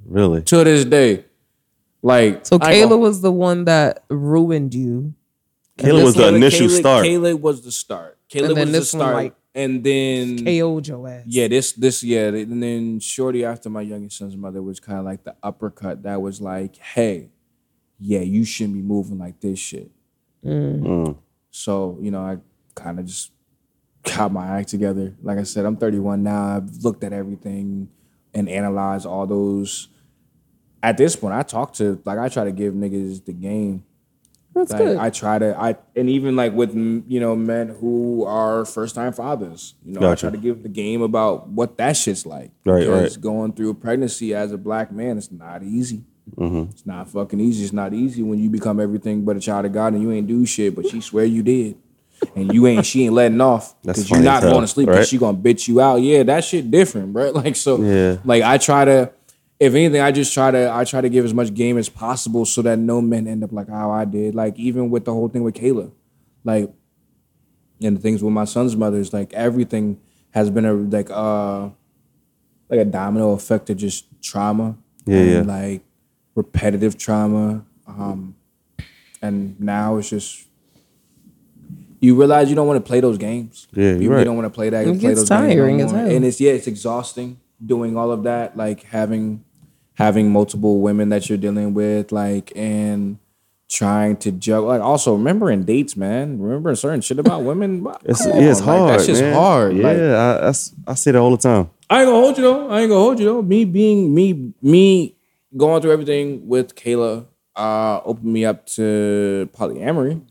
Really? 0.05 0.41
to 0.43 0.63
this 0.63 0.85
day, 0.85 1.25
like 2.01 2.45
so 2.45 2.57
I 2.61 2.73
Kayla 2.75 2.83
gonna- 2.89 2.97
was 2.97 3.21
the 3.21 3.31
one 3.31 3.65
that 3.65 4.03
ruined 4.09 4.73
you. 4.73 5.13
Kayla 5.77 6.03
was 6.03 6.13
the 6.15 6.23
Kayla- 6.23 6.35
initial 6.35 6.67
Kayla- 6.67 6.79
start. 6.79 7.05
Kayla 7.05 7.39
was 7.39 7.61
the 7.63 7.71
start. 7.71 8.17
Kayla 8.29 8.49
And 8.49 8.57
then 8.57 8.67
was 8.67 8.71
the 8.73 8.79
this 8.79 8.93
one, 8.93 8.99
start, 9.01 9.15
like, 9.15 9.35
and 9.55 9.83
then 9.83 10.43
KO'd 10.43 10.87
your 10.87 11.07
ass. 11.07 11.23
Yeah, 11.27 11.47
this 11.47 11.73
this 11.73 12.03
yeah, 12.03 12.27
and 12.27 12.61
then 12.61 12.99
shortly 12.99 13.45
after 13.45 13.69
my 13.69 13.81
youngest 13.81 14.17
son's 14.17 14.35
mother 14.35 14.61
was 14.61 14.79
kind 14.79 14.99
of 14.99 15.05
like 15.05 15.23
the 15.23 15.35
uppercut 15.43 16.03
that 16.03 16.21
was 16.21 16.41
like, 16.41 16.77
hey, 16.77 17.29
yeah, 17.99 18.21
you 18.21 18.45
shouldn't 18.45 18.75
be 18.75 18.81
moving 18.81 19.19
like 19.19 19.39
this 19.39 19.59
shit. 19.59 19.91
Mm. 20.43 21.17
So 21.51 21.97
you 22.01 22.11
know, 22.11 22.21
I 22.21 22.37
kind 22.75 22.99
of 22.99 23.05
just 23.05 23.31
got 24.03 24.31
my 24.31 24.59
act 24.59 24.69
together. 24.69 25.15
Like 25.21 25.37
I 25.37 25.43
said, 25.43 25.65
I'm 25.65 25.77
31 25.77 26.23
now. 26.23 26.57
I've 26.57 26.83
looked 26.83 27.03
at 27.03 27.13
everything 27.13 27.89
and 28.33 28.49
analyzed 28.49 29.05
all 29.05 29.27
those. 29.27 29.89
At 30.81 30.97
this 30.97 31.15
point, 31.15 31.33
I 31.33 31.43
talk 31.43 31.73
to 31.73 32.01
like 32.05 32.17
I 32.17 32.27
try 32.27 32.43
to 32.43 32.51
give 32.51 32.73
niggas 32.73 33.23
the 33.25 33.33
game. 33.33 33.85
That's 34.53 34.71
Like 34.71 34.81
good. 34.81 34.97
I 34.97 35.09
try 35.09 35.39
to 35.39 35.59
I 35.59 35.75
and 35.95 36.09
even 36.09 36.35
like 36.35 36.53
with 36.53 36.75
you 36.75 37.19
know 37.19 37.35
men 37.35 37.69
who 37.69 38.23
are 38.25 38.65
first 38.65 38.95
time 38.95 39.13
fathers, 39.13 39.75
you 39.83 39.99
know, 39.99 40.11
I 40.11 40.15
try 40.15 40.29
to 40.29 40.37
give 40.37 40.63
the 40.63 40.69
game 40.69 41.01
about 41.01 41.47
what 41.49 41.77
that 41.77 41.97
shit's 41.97 42.25
like. 42.25 42.51
Right, 42.65 42.81
because 42.81 43.17
right. 43.17 43.21
going 43.21 43.53
through 43.53 43.71
a 43.71 43.73
pregnancy 43.75 44.33
as 44.35 44.51
a 44.51 44.57
black 44.57 44.91
man, 44.91 45.17
it's 45.17 45.31
not 45.31 45.63
easy. 45.63 46.03
Mm-hmm. 46.37 46.71
It's 46.71 46.85
not 46.85 47.09
fucking 47.09 47.39
easy. 47.39 47.63
It's 47.63 47.73
not 47.73 47.93
easy 47.93 48.21
when 48.23 48.39
you 48.39 48.49
become 48.49 48.79
everything 48.79 49.25
but 49.25 49.35
a 49.37 49.39
child 49.39 49.65
of 49.65 49.73
God 49.73 49.93
and 49.93 50.01
you 50.01 50.11
ain't 50.11 50.27
do 50.27 50.45
shit, 50.45 50.75
but 50.75 50.87
she 50.87 51.01
swear 51.01 51.25
you 51.25 51.43
did. 51.43 51.77
And 52.35 52.53
you 52.53 52.67
ain't, 52.67 52.85
she 52.85 53.03
ain't 53.05 53.13
letting 53.13 53.41
off 53.41 53.75
because 53.81 54.09
you're 54.09 54.21
not 54.21 54.37
as 54.37 54.43
hell, 54.43 54.53
going 54.53 54.61
to 54.63 54.67
sleep 54.67 54.87
right? 54.87 55.05
she 55.05 55.17
gonna 55.17 55.37
bitch 55.37 55.67
you 55.67 55.81
out. 55.81 55.97
Yeah, 55.97 56.23
that 56.23 56.45
shit 56.45 56.71
different, 56.71 57.11
bro. 57.11 57.31
Like 57.33 57.55
so, 57.57 57.81
Yeah. 57.81 58.17
like 58.23 58.43
I 58.43 58.57
try 58.57 58.85
to, 58.85 59.11
if 59.59 59.73
anything, 59.73 60.01
I 60.01 60.11
just 60.11 60.33
try 60.33 60.51
to, 60.51 60.71
I 60.73 60.83
try 60.83 61.01
to 61.01 61.09
give 61.09 61.25
as 61.25 61.33
much 61.33 61.53
game 61.53 61.77
as 61.77 61.89
possible 61.89 62.45
so 62.45 62.61
that 62.63 62.79
no 62.79 63.01
men 63.01 63.27
end 63.27 63.43
up 63.43 63.51
like 63.51 63.69
how 63.69 63.91
I 63.91 64.05
did. 64.05 64.35
Like 64.35 64.57
even 64.57 64.89
with 64.89 65.05
the 65.05 65.13
whole 65.13 65.29
thing 65.29 65.43
with 65.43 65.55
Kayla, 65.55 65.91
like, 66.43 66.71
and 67.81 67.97
the 67.97 68.01
things 68.01 68.23
with 68.23 68.33
my 68.33 68.45
son's 68.45 68.75
mothers, 68.75 69.13
like 69.13 69.33
everything 69.33 69.99
has 70.31 70.49
been 70.49 70.65
a 70.65 70.73
like 70.73 71.09
uh 71.11 71.69
like 72.69 72.79
a 72.79 72.85
domino 72.85 73.31
effect 73.31 73.69
of 73.69 73.77
just 73.77 74.05
trauma. 74.21 74.77
Yeah, 75.05 75.17
and, 75.17 75.47
yeah. 75.47 75.53
Like 75.53 75.81
repetitive 76.35 76.97
trauma. 76.97 77.65
Um 77.87 78.35
and 79.21 79.59
now 79.59 79.97
it's 79.97 80.09
just 80.09 80.47
you 81.99 82.15
realize 82.15 82.49
you 82.49 82.55
don't 82.55 82.67
want 82.67 82.83
to 82.83 82.87
play 82.87 82.99
those 82.99 83.17
games. 83.17 83.67
Yeah, 83.73 83.91
you're 83.91 84.01
you 84.01 84.09
really 84.11 84.23
don't 84.23 84.35
want 84.35 84.45
to 84.45 84.49
play 84.49 84.69
that. 84.69 84.81
It 84.81 84.85
play 84.85 84.93
gets 84.99 85.21
those 85.21 85.29
games 85.29 85.29
no 85.29 85.47
tiring 85.47 85.81
as 85.81 85.91
more. 85.91 86.01
hell. 86.01 86.11
And 86.11 86.25
it's 86.25 86.39
yeah, 86.39 86.51
it's 86.51 86.67
exhausting 86.67 87.39
doing 87.65 87.97
all 87.97 88.11
of 88.11 88.23
that. 88.23 88.57
Like 88.57 88.83
having 88.83 89.43
having 89.95 90.31
multiple 90.31 90.81
women 90.81 91.09
that 91.09 91.29
you're 91.29 91.37
dealing 91.37 91.73
with, 91.73 92.11
like 92.11 92.51
and 92.55 93.17
trying 93.69 94.17
to 94.17 94.31
juggle. 94.31 94.67
Like 94.69 94.81
also 94.81 95.13
remembering 95.15 95.63
dates, 95.63 95.97
man. 95.97 96.39
Remembering 96.39 96.75
certain 96.75 97.01
shit 97.01 97.19
about 97.19 97.43
women. 97.43 97.85
It's, 98.05 98.25
yeah, 98.25 98.33
it's 98.35 98.59
like, 98.61 98.77
hard. 98.77 98.89
That's 98.93 99.05
just 99.07 99.21
man. 99.21 99.33
hard. 99.33 99.75
Yeah, 99.75 99.83
Like, 99.83 99.97
I, 99.97 100.41
that's, 100.45 100.73
I 100.87 100.93
say 100.95 101.11
that 101.11 101.19
all 101.19 101.31
the 101.31 101.37
time. 101.37 101.69
I 101.89 102.01
ain't 102.01 102.07
gonna 102.07 102.19
hold 102.21 102.37
you 102.37 102.43
though. 102.43 102.69
I 102.69 102.81
ain't 102.81 102.89
gonna 102.89 103.01
hold 103.01 103.19
you 103.19 103.25
though. 103.25 103.41
Me 103.41 103.65
being 103.65 104.13
me, 104.13 104.53
me 104.61 105.15
going 105.55 105.81
through 105.81 105.91
everything 105.91 106.47
with 106.47 106.75
Kayla, 106.75 107.25
uh, 107.55 108.01
opened 108.03 108.33
me 108.33 108.45
up 108.45 108.65
to 108.67 109.49
polyamory. 109.53 110.21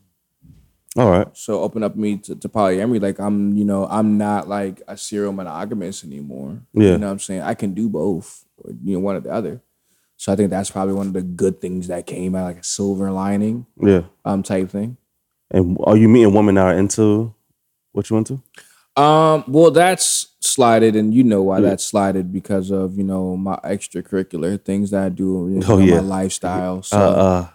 All 0.97 1.11
right. 1.11 1.27
So 1.33 1.63
open 1.63 1.83
up 1.83 1.97
me 1.97 2.19
to, 2.19 2.37
to 2.37 2.49
polyamory. 2.49 3.01
Like 3.01 3.19
I'm, 3.19 3.55
you 3.57 3.65
know, 3.65 3.87
I'm 3.87 4.19
not 4.19 4.49
like 4.49 4.83
a 4.87 4.97
serial 4.97 5.33
monogamous 5.33 6.05
anymore. 6.05 6.61
Yeah. 6.75 6.93
You 6.93 6.99
know 6.99 7.07
what 7.07 7.13
I'm 7.13 7.19
saying? 7.19 7.41
I 7.43 7.55
can 7.55 7.73
do 7.73 7.89
both, 7.89 8.45
or 8.59 8.73
you 8.85 8.95
know, 8.95 9.01
one 9.01 9.17
or 9.17 9.21
the 9.21 9.31
other. 9.33 9.63
So 10.19 10.33
I 10.33 10.37
think 10.37 10.51
that's 10.51 10.71
probably 10.71 10.95
one 10.95 11.09
of 11.09 11.13
the 11.15 11.23
good 11.23 11.61
things 11.61 11.89
that 11.89 12.07
came 12.07 12.35
out, 12.35 12.45
like 12.45 12.59
a 12.59 12.65
silver 12.65 13.11
lining, 13.11 13.67
Yeah. 13.81 14.03
um, 14.25 14.43
type 14.43 14.71
thing. 14.71 14.97
And 15.51 15.77
are 15.83 15.97
you 15.97 16.09
meeting 16.09 16.33
women 16.35 16.55
that 16.57 16.67
are 16.67 16.79
into 16.79 17.35
what 17.93 18.09
you 18.09 18.17
into? 18.19 18.43
Um, 18.95 19.45
well, 19.49 19.71
that's 19.71 20.29
slided, 20.41 20.95
and 20.97 21.13
you 21.15 21.25
know 21.25 21.43
why 21.43 21.61
that's 21.61 21.85
slided 21.87 22.31
because 22.33 22.71
of 22.71 22.97
you 22.99 23.05
know 23.05 23.37
my 23.37 23.57
extracurricular 23.65 24.63
things 24.63 24.91
that 24.91 25.03
I 25.05 25.09
do, 25.09 25.49
you 25.51 25.59
know, 25.61 25.67
Oh, 25.71 25.79
yeah. 25.79 25.97
my 25.97 26.01
lifestyle. 26.03 26.83
So 26.83 26.97
Uh, 26.99 27.01
uh, 27.01 27.49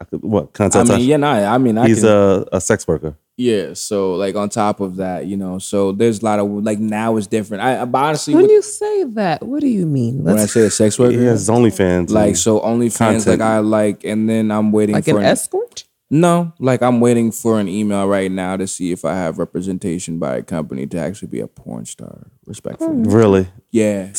I 0.00 0.04
could, 0.04 0.22
what? 0.22 0.52
Can 0.52 0.64
I 0.64 0.66
I 0.66 0.84
tell? 0.84 0.96
mean, 0.98 1.08
yeah, 1.08 1.16
nah, 1.16 1.32
I 1.54 1.58
mean, 1.58 1.76
I 1.76 1.88
He's 1.88 2.00
can, 2.00 2.08
a, 2.08 2.44
a 2.52 2.60
sex 2.60 2.86
worker. 2.86 3.16
yeah. 3.36 3.74
So 3.74 4.14
like 4.14 4.36
on 4.36 4.48
top 4.48 4.78
of 4.80 4.96
that, 4.96 5.26
you 5.26 5.36
know, 5.36 5.58
so 5.58 5.90
there's 5.92 6.22
a 6.22 6.24
lot 6.24 6.38
of 6.38 6.48
like 6.64 6.78
now 6.78 7.16
it's 7.16 7.26
different. 7.26 7.62
I, 7.64 7.82
I 7.82 7.84
but 7.84 7.98
honestly, 8.04 8.34
when 8.34 8.44
with, 8.44 8.52
you 8.52 8.62
say 8.62 9.04
that, 9.04 9.42
what 9.44 9.60
do 9.60 9.66
you 9.68 9.86
mean? 9.86 10.22
when 10.22 10.38
I 10.38 10.46
say 10.46 10.62
a 10.66 10.70
sex 10.70 10.98
worker, 10.98 11.18
He 11.18 11.24
has 11.24 11.40
his 11.40 11.48
OnlyFans. 11.48 12.10
like 12.10 12.36
so 12.36 12.60
OnlyFans, 12.60 12.96
Content. 12.96 13.26
like 13.26 13.40
I 13.40 13.58
like, 13.58 14.04
and 14.04 14.28
then 14.30 14.50
I'm 14.52 14.70
waiting 14.70 14.94
like 14.94 15.04
for 15.04 15.18
an 15.18 15.24
escort? 15.24 15.84
No, 16.10 16.52
like 16.58 16.80
I'm 16.80 17.00
waiting 17.00 17.32
for 17.32 17.58
an 17.60 17.68
email 17.68 18.06
right 18.06 18.30
now 18.30 18.56
to 18.56 18.66
see 18.66 18.92
if 18.92 19.04
I 19.04 19.14
have 19.14 19.38
representation 19.38 20.18
by 20.18 20.36
a 20.36 20.42
company 20.42 20.86
to 20.86 20.98
actually 20.98 21.28
be 21.28 21.40
a 21.40 21.46
porn 21.48 21.84
star. 21.86 22.28
Respectfully, 22.46 23.02
really? 23.02 23.48
yeah. 23.72 24.12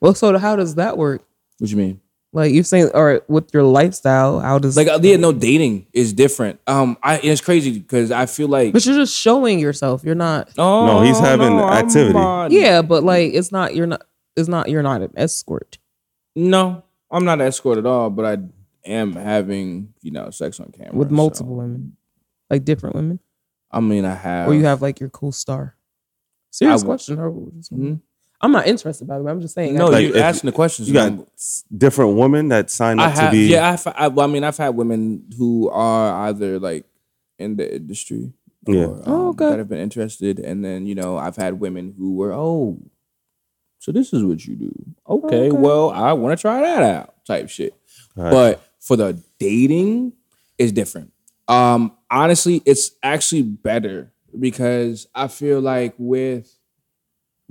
Well, 0.00 0.14
so 0.14 0.38
how 0.38 0.56
does 0.56 0.76
that 0.76 0.96
work? 0.96 1.22
What 1.58 1.66
do 1.66 1.70
you 1.70 1.76
mean? 1.76 2.00
Like 2.34 2.54
you're 2.54 2.64
saying, 2.64 2.90
or 2.94 3.22
with 3.28 3.52
your 3.52 3.62
lifestyle, 3.62 4.40
how 4.40 4.58
does 4.58 4.74
Like, 4.76 4.88
uh, 4.88 4.98
yeah, 5.02 5.16
no, 5.16 5.32
dating 5.32 5.86
is 5.92 6.14
different. 6.14 6.60
Um, 6.66 6.96
I 7.02 7.18
it's 7.18 7.42
crazy 7.42 7.78
because 7.78 8.10
I 8.10 8.24
feel 8.24 8.48
like 8.48 8.72
But 8.72 8.86
you're 8.86 8.94
just 8.94 9.14
showing 9.14 9.58
yourself. 9.58 10.02
You're 10.02 10.14
not. 10.14 10.48
oh, 10.56 10.86
No, 10.86 11.02
he's 11.02 11.18
having 11.18 11.58
I'm 11.60 11.84
activity. 11.84 12.54
Yeah, 12.56 12.80
but 12.80 13.02
like 13.04 13.34
it's 13.34 13.52
not. 13.52 13.74
You're 13.74 13.86
not. 13.86 14.02
It's 14.34 14.48
not. 14.48 14.70
You're 14.70 14.82
not 14.82 15.02
an 15.02 15.12
escort 15.16 15.78
no, 16.34 16.82
I'm 17.10 17.26
not 17.26 17.42
an 17.42 17.46
escort 17.46 17.76
at 17.76 17.84
all, 17.84 18.08
but 18.08 18.24
I 18.24 18.38
am 18.90 19.12
having 19.12 19.92
you 20.00 20.10
know 20.12 20.30
sex 20.30 20.58
on 20.58 20.72
camera 20.72 20.94
with 20.94 21.10
so- 21.10 21.14
multiple 21.14 21.54
women, 21.56 21.96
like 22.48 22.64
different 22.64 22.96
women, 22.96 23.20
I 23.70 23.80
mean, 23.80 24.06
I 24.06 24.14
have. 24.14 24.48
or 24.48 24.54
you 24.54 24.64
have 24.64 24.80
like 24.80 24.98
your 25.00 25.10
cool 25.10 25.32
star. 25.32 25.76
Serious 26.50 26.82
I- 26.82 26.86
question. 26.86 27.18
Or 27.18 27.30
Mhm. 27.30 28.00
I'm 28.42 28.50
not 28.52 28.66
interested 28.66 29.06
by 29.06 29.18
the 29.18 29.22
way. 29.24 29.30
I'm 29.30 29.40
just 29.40 29.54
saying. 29.54 29.74
no, 29.74 29.86
Like, 29.86 30.08
you're 30.08 30.18
asking 30.18 30.48
the 30.48 30.52
questions. 30.54 30.88
You 30.88 30.94
got 30.94 31.12
man. 31.12 31.26
different 31.76 32.16
women 32.16 32.48
that 32.48 32.70
sign 32.70 32.98
I 32.98 33.06
up 33.12 33.14
to 33.14 33.30
be. 33.30 33.46
yeah, 33.46 33.70
I've, 33.70 33.86
I, 33.96 34.08
well, 34.08 34.28
I 34.28 34.32
mean, 34.32 34.42
I've 34.44 34.56
had 34.56 34.70
women 34.70 35.24
who 35.38 35.68
are 35.70 36.26
either 36.28 36.58
like 36.58 36.84
in 37.38 37.56
the 37.56 37.76
industry, 37.76 38.32
Yeah. 38.66 38.84
or, 38.86 39.02
Oh, 39.06 39.14
um, 39.14 39.20
okay. 39.30 39.48
that 39.50 39.58
have 39.58 39.68
been 39.68 39.78
interested, 39.78 40.38
and 40.40 40.64
then 40.64 40.86
you 40.86 40.94
know, 40.94 41.16
I've 41.16 41.36
had 41.36 41.60
women 41.60 41.94
who 41.96 42.14
were, 42.16 42.32
oh, 42.32 42.78
so 43.78 43.90
this 43.92 44.12
is 44.12 44.24
what 44.24 44.44
you 44.46 44.54
do, 44.56 44.72
okay, 45.08 45.48
Okay. 45.48 45.50
well, 45.50 45.90
I 45.90 46.12
want 46.12 46.36
to 46.36 46.40
try 46.40 46.60
that 46.60 46.82
out, 46.82 47.14
type 47.26 47.48
shit. 47.48 47.74
Gotcha. 48.16 48.30
But 48.30 48.62
for 48.80 48.96
the 48.96 49.20
dating, 49.38 50.12
is 50.58 50.70
different. 50.72 51.12
Um, 51.48 51.92
honestly, 52.10 52.62
it's 52.64 52.92
actually 53.02 53.42
better 53.42 54.12
because 54.38 55.08
I 55.14 55.26
feel 55.28 55.60
like 55.60 55.94
with 55.98 56.52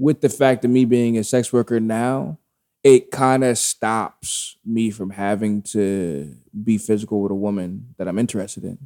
with 0.01 0.21
the 0.21 0.29
fact 0.29 0.65
of 0.65 0.71
me 0.71 0.83
being 0.83 1.15
a 1.19 1.23
sex 1.23 1.53
worker 1.53 1.79
now, 1.79 2.39
it 2.83 3.11
kind 3.11 3.43
of 3.43 3.55
stops 3.59 4.57
me 4.65 4.89
from 4.89 5.11
having 5.11 5.61
to 5.61 6.35
be 6.63 6.79
physical 6.79 7.21
with 7.21 7.31
a 7.31 7.35
woman 7.35 7.93
that 7.97 8.07
I'm 8.07 8.17
interested 8.17 8.63
in. 8.63 8.79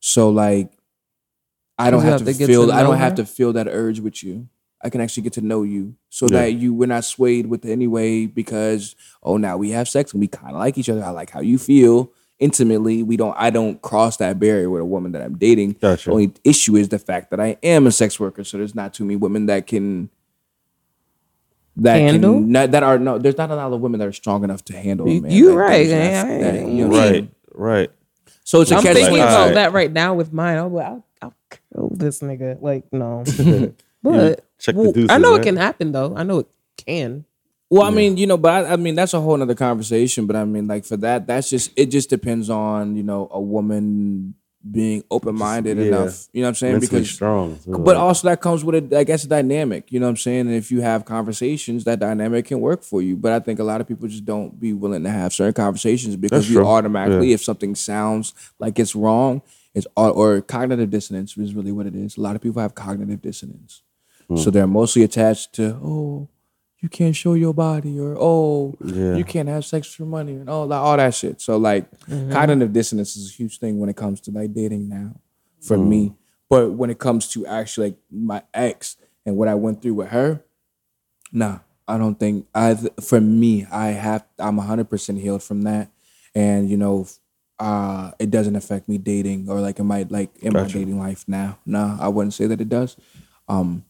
So 0.00 0.28
like 0.28 0.72
I 1.78 1.90
don't 1.90 2.02
have, 2.02 2.20
have 2.20 2.26
to, 2.26 2.34
to 2.34 2.46
feel 2.46 2.66
to 2.66 2.72
I 2.72 2.82
don't 2.82 2.96
have 2.98 3.14
to 3.14 3.24
feel 3.24 3.52
that 3.52 3.68
urge 3.68 4.00
with 4.00 4.24
you. 4.24 4.48
I 4.82 4.90
can 4.90 5.00
actually 5.00 5.22
get 5.22 5.34
to 5.34 5.40
know 5.42 5.62
you 5.62 5.94
so 6.08 6.26
Yeah. 6.26 6.40
that 6.40 6.52
you 6.54 6.74
we're 6.74 6.86
not 6.86 7.04
swayed 7.04 7.46
with 7.46 7.64
anyway 7.64 8.26
because 8.26 8.96
oh 9.22 9.36
now 9.36 9.56
we 9.56 9.70
have 9.70 9.88
sex 9.88 10.12
and 10.12 10.20
we 10.20 10.26
kind 10.26 10.54
of 10.54 10.58
like 10.58 10.76
each 10.76 10.88
other. 10.88 11.04
I 11.04 11.10
like 11.10 11.30
how 11.30 11.40
you 11.40 11.58
feel 11.58 12.10
intimately. 12.40 13.04
We 13.04 13.16
don't 13.16 13.36
I 13.38 13.50
don't 13.50 13.80
cross 13.82 14.16
that 14.16 14.40
barrier 14.40 14.68
with 14.68 14.82
a 14.82 14.84
woman 14.86 15.12
that 15.12 15.22
I'm 15.22 15.38
dating. 15.38 15.76
Gotcha. 15.80 16.06
The 16.08 16.12
only 16.12 16.32
issue 16.42 16.74
is 16.74 16.88
the 16.88 16.98
fact 16.98 17.30
that 17.30 17.38
I 17.38 17.56
am 17.62 17.86
a 17.86 17.92
sex 17.92 18.18
worker, 18.18 18.42
so 18.42 18.58
there's 18.58 18.74
not 18.74 18.92
too 18.94 19.04
many 19.04 19.16
women 19.16 19.46
that 19.46 19.68
can 19.68 20.10
that 21.80 21.96
Handle? 21.96 22.34
can 22.34 22.52
not, 22.52 22.70
that 22.70 22.82
are 22.82 22.98
no. 22.98 23.18
There's 23.18 23.36
not 23.36 23.50
a 23.50 23.56
lot 23.56 23.72
of 23.72 23.80
women 23.80 23.98
that 24.00 24.08
are 24.08 24.12
strong 24.12 24.44
enough 24.44 24.64
to 24.66 24.76
handle 24.76 25.06
a 25.06 25.10
You- 25.10 25.20
man. 25.22 25.30
you 25.30 25.48
that 25.48 25.54
right, 25.56 25.78
does 25.82 25.88
yeah, 25.90 25.98
that- 26.24 26.28
yeah, 26.28 26.38
that- 26.52 26.54
yeah. 26.54 26.66
you 26.66 26.82
know 26.84 26.88
what 26.88 27.00
I'm 27.00 27.08
saying? 27.12 27.30
right, 27.54 27.78
right. 27.78 27.90
So 28.44 28.60
it's 28.62 28.70
a 28.70 28.76
I'm 28.76 28.82
catch 28.82 28.94
thinking 28.94 29.10
twenty 29.10 29.22
like, 29.22 29.30
about 29.30 29.40
alright. 29.40 29.54
that 29.54 29.72
right 29.72 29.92
now 29.92 30.14
with 30.14 30.32
mine. 30.32 30.58
I'm 30.58 30.72
like, 30.72 30.86
I'll, 30.86 31.04
I'll 31.22 31.34
kill 31.50 31.90
this 31.94 32.20
nigga. 32.20 32.60
Like, 32.60 32.84
no. 32.92 33.22
but 34.02 34.44
check 34.58 34.74
the 34.74 34.80
well, 34.80 34.92
deuces, 34.92 35.10
I 35.10 35.18
know 35.18 35.32
right? 35.32 35.40
it 35.40 35.44
can 35.44 35.56
happen 35.56 35.92
though. 35.92 36.14
I 36.16 36.22
know 36.22 36.40
it 36.40 36.48
can. 36.76 37.24
Well, 37.72 37.84
I 37.84 37.90
mean, 37.90 38.16
you 38.16 38.26
know, 38.26 38.36
but 38.36 38.66
I, 38.66 38.72
I 38.72 38.76
mean 38.76 38.96
that's 38.96 39.14
a 39.14 39.20
whole 39.20 39.36
nother 39.36 39.54
conversation. 39.54 40.26
But 40.26 40.34
I 40.34 40.44
mean, 40.44 40.66
like 40.66 40.84
for 40.84 40.96
that, 40.96 41.28
that's 41.28 41.50
just 41.50 41.70
it. 41.76 41.86
Just 41.86 42.10
depends 42.10 42.50
on 42.50 42.96
you 42.96 43.04
know 43.04 43.28
a 43.30 43.40
woman 43.40 44.34
being 44.68 45.02
open 45.10 45.34
minded 45.34 45.78
Yeah. 45.78 45.84
enough. 45.84 46.28
You 46.32 46.42
know 46.42 46.46
what 46.46 46.48
I'm 46.50 46.54
saying? 46.56 46.72
Mentally 46.74 47.00
Because 47.00 47.10
strong. 47.10 47.58
too, 47.64 47.78
But 47.78 47.96
right? 47.96 47.96
also 47.96 48.28
that 48.28 48.40
comes 48.40 48.62
with 48.64 48.92
a, 48.92 48.98
I 48.98 49.04
guess, 49.04 49.24
a 49.24 49.28
dynamic. 49.28 49.90
You 49.90 50.00
know 50.00 50.06
what 50.06 50.10
I'm 50.10 50.16
saying? 50.18 50.40
And 50.40 50.52
if 50.54 50.70
you 50.70 50.82
have 50.82 51.04
conversations, 51.06 51.84
that 51.84 51.98
dynamic 51.98 52.46
can 52.46 52.60
work 52.60 52.82
for 52.82 53.00
you. 53.00 53.16
But 53.16 53.32
I 53.32 53.40
think 53.40 53.58
a 53.58 53.64
lot 53.64 53.80
of 53.80 53.88
people 53.88 54.06
just 54.08 54.24
don't 54.26 54.60
be 54.60 54.72
willing 54.72 55.02
to 55.04 55.10
have 55.10 55.32
certain 55.32 55.54
conversations 55.54 56.16
because 56.16 56.42
That's 56.42 56.50
you 56.50 56.56
true. 56.56 56.66
automatically, 56.66 57.32
if 57.32 57.42
something 57.42 57.74
sounds 57.74 58.34
like 58.58 58.78
it's 58.78 58.94
wrong, 58.94 59.42
It's 59.72 59.86
or 59.96 60.40
cognitive 60.42 60.90
dissonance 60.90 61.36
is 61.38 61.54
really 61.54 61.72
what 61.72 61.86
it 61.86 61.94
is. 61.94 62.16
A 62.16 62.20
lot 62.20 62.34
of 62.36 62.42
people 62.42 62.60
have 62.60 62.74
cognitive 62.74 63.22
dissonance, 63.22 63.82
so 64.36 64.44
hmm. 64.44 64.50
they're 64.50 64.66
mostly 64.66 65.04
attached 65.04 65.52
to 65.54 65.74
oh, 65.82 66.28
you 66.80 66.88
can't 66.88 67.14
show 67.14 67.34
your 67.34 67.52
body, 67.54 67.98
or 67.98 68.16
oh, 68.18 68.74
Yeah. 68.84 69.14
you 69.16 69.24
can't 69.24 69.48
have 69.48 69.64
sex 69.64 69.92
for 69.94 70.04
money, 70.04 70.32
and 70.32 70.48
all 70.48 70.66
that, 70.68 70.76
all 70.76 70.96
that 70.96 71.14
shit. 71.14 71.40
So 71.40 71.56
like, 71.56 71.86
cognitive 72.08 72.72
dissonance 72.72 73.16
is 73.16 73.30
a 73.30 73.32
huge 73.34 73.58
thing 73.58 73.78
when 73.78 73.88
it 73.90 73.96
comes 73.96 74.20
to 74.22 74.30
like 74.30 74.52
dating 74.54 74.88
now, 74.88 75.14
for 75.60 75.76
me. 75.76 76.14
But 76.48 76.72
when 76.72 76.90
it 76.90 76.98
comes 76.98 77.28
to 77.28 77.46
actually 77.46 77.88
like 77.90 77.96
my 78.10 78.42
ex 78.54 78.96
and 79.24 79.36
what 79.36 79.46
I 79.48 79.54
went 79.54 79.82
through 79.82 79.94
with 79.94 80.08
her, 80.08 80.42
Nah, 81.32 81.58
I 81.86 81.96
don't 81.98 82.18
think 82.18 82.46
I. 82.54 82.74
For 83.00 83.20
me, 83.20 83.64
I 83.70 83.88
have. 83.88 84.24
I'm 84.38 84.56
100 84.56 84.90
percent 84.90 85.20
healed 85.20 85.42
from 85.44 85.62
that, 85.62 85.88
and 86.34 86.68
you 86.68 86.76
know, 86.76 87.06
uh, 87.60 88.10
it 88.18 88.30
doesn't 88.32 88.56
affect 88.56 88.88
me 88.88 88.98
dating 88.98 89.48
or 89.48 89.60
like 89.60 89.78
in 89.78 89.86
my 89.86 90.04
like 90.08 90.30
in 90.38 90.52
my 90.52 90.64
dating 90.66 90.98
life 90.98 91.24
now. 91.28 91.58
Nah, 91.64 91.96
I 92.00 92.08
wouldn't 92.08 92.34
say 92.34 92.46
that 92.48 92.60
it 92.60 92.68
does. 92.68 92.96
Um, 93.48 93.84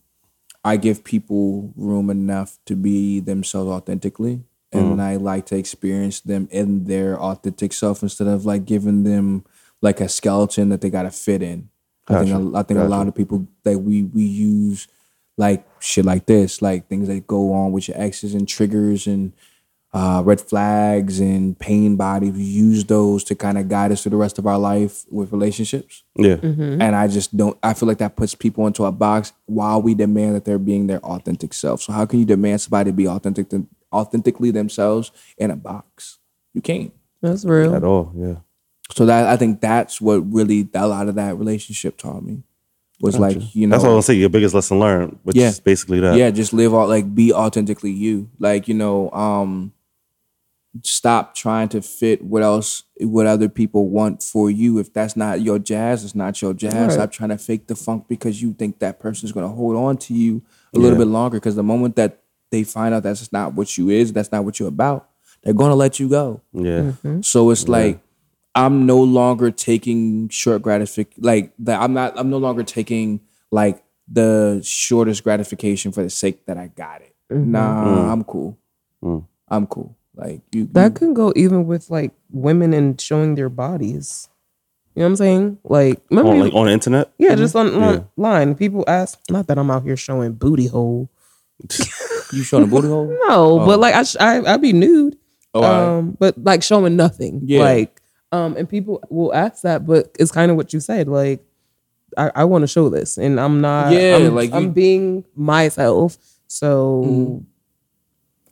I 0.65 0.77
give 0.77 1.05
people 1.05 1.73
room 1.77 2.11
enough 2.11 2.59
to 2.67 2.77
be 2.77 3.21
themselves 3.21 3.71
authentically, 3.71 4.43
and 4.73 4.99
mm. 4.99 5.01
I 5.01 5.17
like 5.17 5.47
to 5.47 5.57
experience 5.57 6.21
them 6.21 6.49
in 6.51 6.85
their 6.85 7.19
authentic 7.19 7.73
self 7.73 8.03
instead 8.03 8.29
of 8.29 8.45
like 8.45 8.65
giving 8.65 9.05
them 9.05 9.45
like 9.81 10.01
a 10.01 10.09
skeleton 10.09 10.69
that 10.69 10.81
they 10.81 10.91
gotta 10.91 11.11
fit 11.11 11.43
in. 11.43 11.71
I 12.07 12.19
think 12.19 12.31
Gotcha. 12.31 12.45
a, 12.45 12.59
I 12.59 12.63
think 12.63 12.81
a 12.81 12.85
lot 12.85 13.09
of 13.09 13.15
people 13.15 13.47
that 13.63 13.79
we 13.79 14.03
we 14.03 14.23
use 14.23 14.89
like 15.37 15.65
shit 15.81 16.05
like 16.05 16.27
this, 16.27 16.61
like 16.61 16.89
things 16.89 17.09
that 17.09 17.27
go 17.27 17.53
on 17.53 17.73
with 17.73 17.89
your 17.89 17.99
exes 17.99 18.35
and 18.35 18.47
triggers 18.47 19.07
and 19.07 19.33
uh, 19.93 20.23
red 20.25 20.41
flags 20.41 21.19
and 21.19 21.59
pain 21.59 21.97
bodies. 21.97 22.33
We 22.33 22.45
use 22.45 22.85
those 22.85 23.25
to 23.25 23.35
kind 23.35 23.59
of 23.59 23.69
guide 23.69 23.91
us 23.91 24.03
through 24.03 24.11
the 24.11 24.17
rest 24.17 24.39
of 24.39 24.47
our 24.47 24.59
life 24.59 25.05
with 25.11 25.33
relationships. 25.33 26.05
Yeah. 26.17 26.37
And 26.43 26.95
I 26.95 27.09
just 27.09 27.37
don't. 27.37 27.59
I 27.63 27.75
feel 27.75 27.89
like 27.89 27.99
that 27.99 28.15
puts 28.17 28.35
people 28.35 28.67
into 28.69 28.85
a 28.85 28.93
box 28.93 29.33
while 29.47 29.83
we 29.83 29.95
demand 29.95 30.37
that 30.37 30.45
they're 30.45 30.59
being 30.59 30.87
their 30.87 31.01
authentic 31.05 31.53
self. 31.53 31.83
So 31.83 31.93
how 31.93 32.07
can 32.07 32.21
you 32.21 32.25
demand 32.25 32.61
somebody 32.61 32.91
to 32.91 32.97
be 32.97 33.09
authentic, 33.09 33.49
authentically 33.93 34.51
themselves 34.53 35.11
in 35.39 35.51
a 35.51 35.57
box? 35.57 36.19
You 36.55 36.61
can't. 36.63 36.93
That's 37.21 37.45
real. 37.45 37.75
At 37.75 37.85
all. 37.85 38.13
Yeah. 38.17 38.37
So 38.93 39.07
that 39.07 39.27
I 39.27 39.37
think 39.37 39.61
that's 39.61 40.01
what 40.01 40.19
really 40.33 40.69
a 40.75 40.87
lot 40.87 41.09
of 41.09 41.15
that 41.17 41.37
relationship 41.37 41.97
taught 41.97 42.23
me 42.25 42.43
was 43.01 43.19
like 43.19 43.55
you 43.55 43.67
know 43.67 43.73
That's 43.73 43.85
what 43.85 43.91
I'll 43.93 44.03
say. 44.03 44.15
Your 44.15 44.29
biggest 44.29 44.55
lesson 44.55 44.79
learned, 44.79 45.19
which 45.23 45.37
Yeah. 45.37 45.49
is 45.49 45.59
basically 45.61 46.01
that. 46.01 46.17
yeah 46.17 46.31
just 46.31 46.53
live 46.53 46.75
all 46.75 46.87
like 46.89 47.15
be 47.15 47.33
authentically 47.33 47.91
you 47.93 48.29
like 48.39 48.69
you 48.69 48.75
know 48.75 49.11
um 49.13 49.73
stop 50.83 51.35
trying 51.35 51.69
to 51.69 51.83
fit 51.83 52.23
what 52.23 52.43
else 52.43 52.85
what 53.01 53.27
other 53.27 53.49
people 53.49 53.89
want 53.89 54.23
for 54.23 54.49
you 54.51 54.79
if 54.79 54.93
that's 54.93 55.17
not 55.17 55.41
your 55.41 55.59
jazz 55.59 56.05
it's 56.05 56.15
not 56.15 56.41
your 56.41 56.55
jazz 56.55 56.75
Right. 56.75 56.93
stop 56.93 57.11
trying 57.11 57.31
to 57.31 57.39
fake 57.39 57.67
the 57.67 57.75
funk 57.75 58.07
because 58.09 58.41
you 58.41 58.53
think 58.53 58.79
that 58.79 59.01
person 59.01 59.27
is 59.27 59.33
going 59.33 59.45
to 59.49 59.53
hold 59.55 59.75
on 59.77 59.97
to 59.99 60.15
you 60.15 60.43
a 60.73 60.79
little 60.79 60.97
bit 60.97 61.09
longer 61.09 61.39
because 61.39 61.57
the 61.57 61.65
moment 61.65 61.97
that 61.97 62.23
they 62.51 62.63
find 62.63 62.95
out 62.95 63.03
that's 63.03 63.33
not 63.33 63.55
what 63.55 63.77
you 63.77 63.89
is 63.91 64.13
that's 64.13 64.31
not 64.31 64.45
what 64.45 64.61
you're 64.61 64.69
about 64.69 65.09
they're 65.43 65.55
going 65.55 65.71
to 65.71 65.75
let 65.75 65.99
you 65.99 66.09
go 66.09 66.41
Yeah. 66.53 66.93
Mm-hmm. 66.93 67.23
so 67.23 67.51
it's 67.51 67.67
like 67.67 68.01
I'm 68.55 68.85
no 68.87 69.01
longer 69.03 69.51
taking 69.53 70.29
short 70.29 70.63
gratific 70.63 71.13
like 71.19 71.53
that. 71.61 71.81
I'm 71.81 71.93
not. 71.95 72.15
I'm 72.19 72.31
no 72.31 72.39
longer 72.39 72.65
taking 72.65 73.21
like 73.53 73.81
the 74.09 74.61
shortest 74.65 75.23
gratification 75.23 75.93
for 75.93 76.03
the 76.03 76.11
sake 76.11 76.47
that 76.47 76.59
I 76.59 76.67
got 76.67 77.01
it. 77.01 77.15
Mm-hmm. 77.31 77.53
Nah, 77.53 77.85
mm. 77.85 78.11
I'm 78.11 78.25
cool. 78.25 78.59
Mm. 79.05 79.25
I'm 79.47 79.69
cool. 79.69 79.97
Like 80.21 80.43
you. 80.53 80.69
That 80.73 80.95
can 80.95 81.15
go 81.15 81.33
even 81.35 81.67
with 81.67 81.89
like 81.91 82.13
women 82.31 82.75
and 82.75 83.01
showing 83.01 83.35
their 83.35 83.49
bodies. 83.49 84.29
You 84.95 85.01
know 85.01 85.07
what 85.07 85.11
I'm 85.11 85.17
saying? 85.17 85.59
Like, 85.65 86.01
remember, 86.11 86.31
On 86.33 86.37
you- 86.37 86.45
like 86.45 86.55
on 86.55 86.67
the 86.67 86.73
internet. 86.73 87.13
yeah, 87.17 87.35
just 87.37 87.55
on 87.57 87.69
Yeah. 87.73 88.01
online. 88.19 88.55
People 88.55 88.85
ask, 88.89 89.19
not 89.31 89.47
that 89.47 89.59
I'm 89.59 89.71
out 89.71 89.85
here 89.85 89.97
showing 89.97 90.33
booty 90.33 90.67
hole. 90.67 91.09
you, 91.63 91.85
you 92.33 92.43
showing 92.43 92.65
a 92.65 92.67
booty 92.67 92.89
hole? 92.89 93.07
No, 93.29 93.59
but 93.65 93.79
like 93.79 93.95
I, 93.95 94.03
sh- 94.03 94.17
I, 94.21 94.43
I'd 94.55 94.61
be 94.61 94.73
nude. 94.73 95.17
Oh, 95.55 95.63
all 95.63 95.71
right. 95.71 95.99
um, 95.99 96.17
but 96.19 96.37
like 96.43 96.63
showing 96.63 96.97
nothing. 96.97 97.41
Yeah. 97.45 97.61
Like, 97.61 98.03
um, 98.33 98.57
and 98.57 98.69
people 98.69 99.03
will 99.11 99.33
ask 99.35 99.63
that, 99.63 99.87
but 99.87 100.15
it's 100.19 100.31
kind 100.33 100.51
of 100.51 100.57
what 100.57 100.73
you 100.73 100.81
said. 100.81 101.09
Like, 101.09 101.43
I, 102.19 102.31
I 102.35 102.45
want 102.45 102.63
to 102.63 102.67
show 102.69 102.89
this, 102.89 103.17
and 103.17 103.39
I'm 103.41 103.61
not. 103.61 103.93
Yeah, 103.93 104.17
I'm, 104.17 104.35
like 104.35 104.53
I'm 104.53 104.65
you- 104.65 104.71
being 104.71 105.25
myself. 105.37 106.19
So 106.49 107.45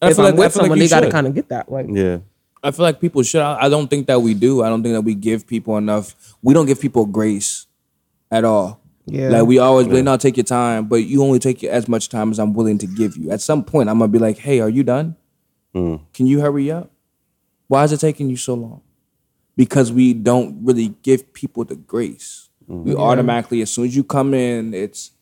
I 0.01 0.11
if 0.11 0.17
feel 0.17 0.27
I'm 0.27 0.33
like- 0.33 0.39
with 0.39 0.53
feel 0.53 0.63
like 0.63 0.67
someone, 0.67 0.79
you 0.79 0.85
they 0.85 0.89
got 0.89 1.01
to 1.01 1.11
kind 1.11 1.27
of 1.27 1.35
get 1.35 1.49
that. 1.49 1.71
Like, 1.71 1.87
Yeah. 1.93 2.19
I 2.63 2.71
feel 2.73 2.83
like 2.85 3.01
people 3.01 3.23
should. 3.23 3.41
I 3.41 3.67
I 3.67 3.69
don't 3.69 3.89
think 3.89 4.07
that 4.09 4.21
we 4.21 4.35
do. 4.35 4.63
I 4.63 4.69
don't 4.69 4.83
think 4.83 4.95
that 4.95 5.03
we 5.03 5.15
give 5.15 5.47
people 5.47 5.77
enough. 5.77 6.15
We 6.43 6.55
don't 6.55 6.67
give 6.67 6.81
people 6.81 7.07
grace 7.07 7.67
at 8.33 8.45
all. 8.45 8.81
Yeah. 9.07 9.29
Like 9.31 9.47
we 9.47 9.59
always 9.59 9.87
be 9.87 9.95
like, 9.95 10.05
no, 10.05 10.17
take 10.17 10.37
your 10.37 10.45
time, 10.45 10.87
but 10.87 10.97
you 10.97 11.23
only 11.23 11.39
take 11.39 11.63
as 11.65 11.89
much 11.89 12.09
time 12.09 12.31
as 12.33 12.39
I'm 12.39 12.53
willing 12.55 12.77
to 12.79 12.87
give 12.87 13.17
you. 13.17 13.31
At 13.31 13.41
some 13.41 13.65
point, 13.65 13.89
I'm 13.89 13.99
gonna 14.01 14.11
be 14.11 14.19
like, 14.19 14.39
hey, 14.39 14.61
are 14.61 14.69
you 14.69 14.83
done? 14.83 15.17
Mm. 15.75 16.01
Can 16.13 16.27
you 16.27 16.41
hurry 16.41 16.71
up? 16.71 16.91
Why 17.69 17.85
is 17.85 17.93
it 17.93 18.01
taking 18.01 18.29
you 18.29 18.37
so 18.37 18.55
long? 18.55 18.81
Because 19.57 19.93
we 19.93 20.13
don't 20.13 20.59
really 20.65 20.95
give 21.03 21.33
people 21.33 21.65
the 21.65 21.77
grace. 21.77 22.49
Mm. 22.69 22.83
We 22.85 22.95
automatically, 22.97 23.63
as 23.63 23.71
soon 23.71 23.87
as 23.87 23.97
you 23.97 24.03
come 24.05 24.35
in, 24.35 24.75
it's 24.75 25.13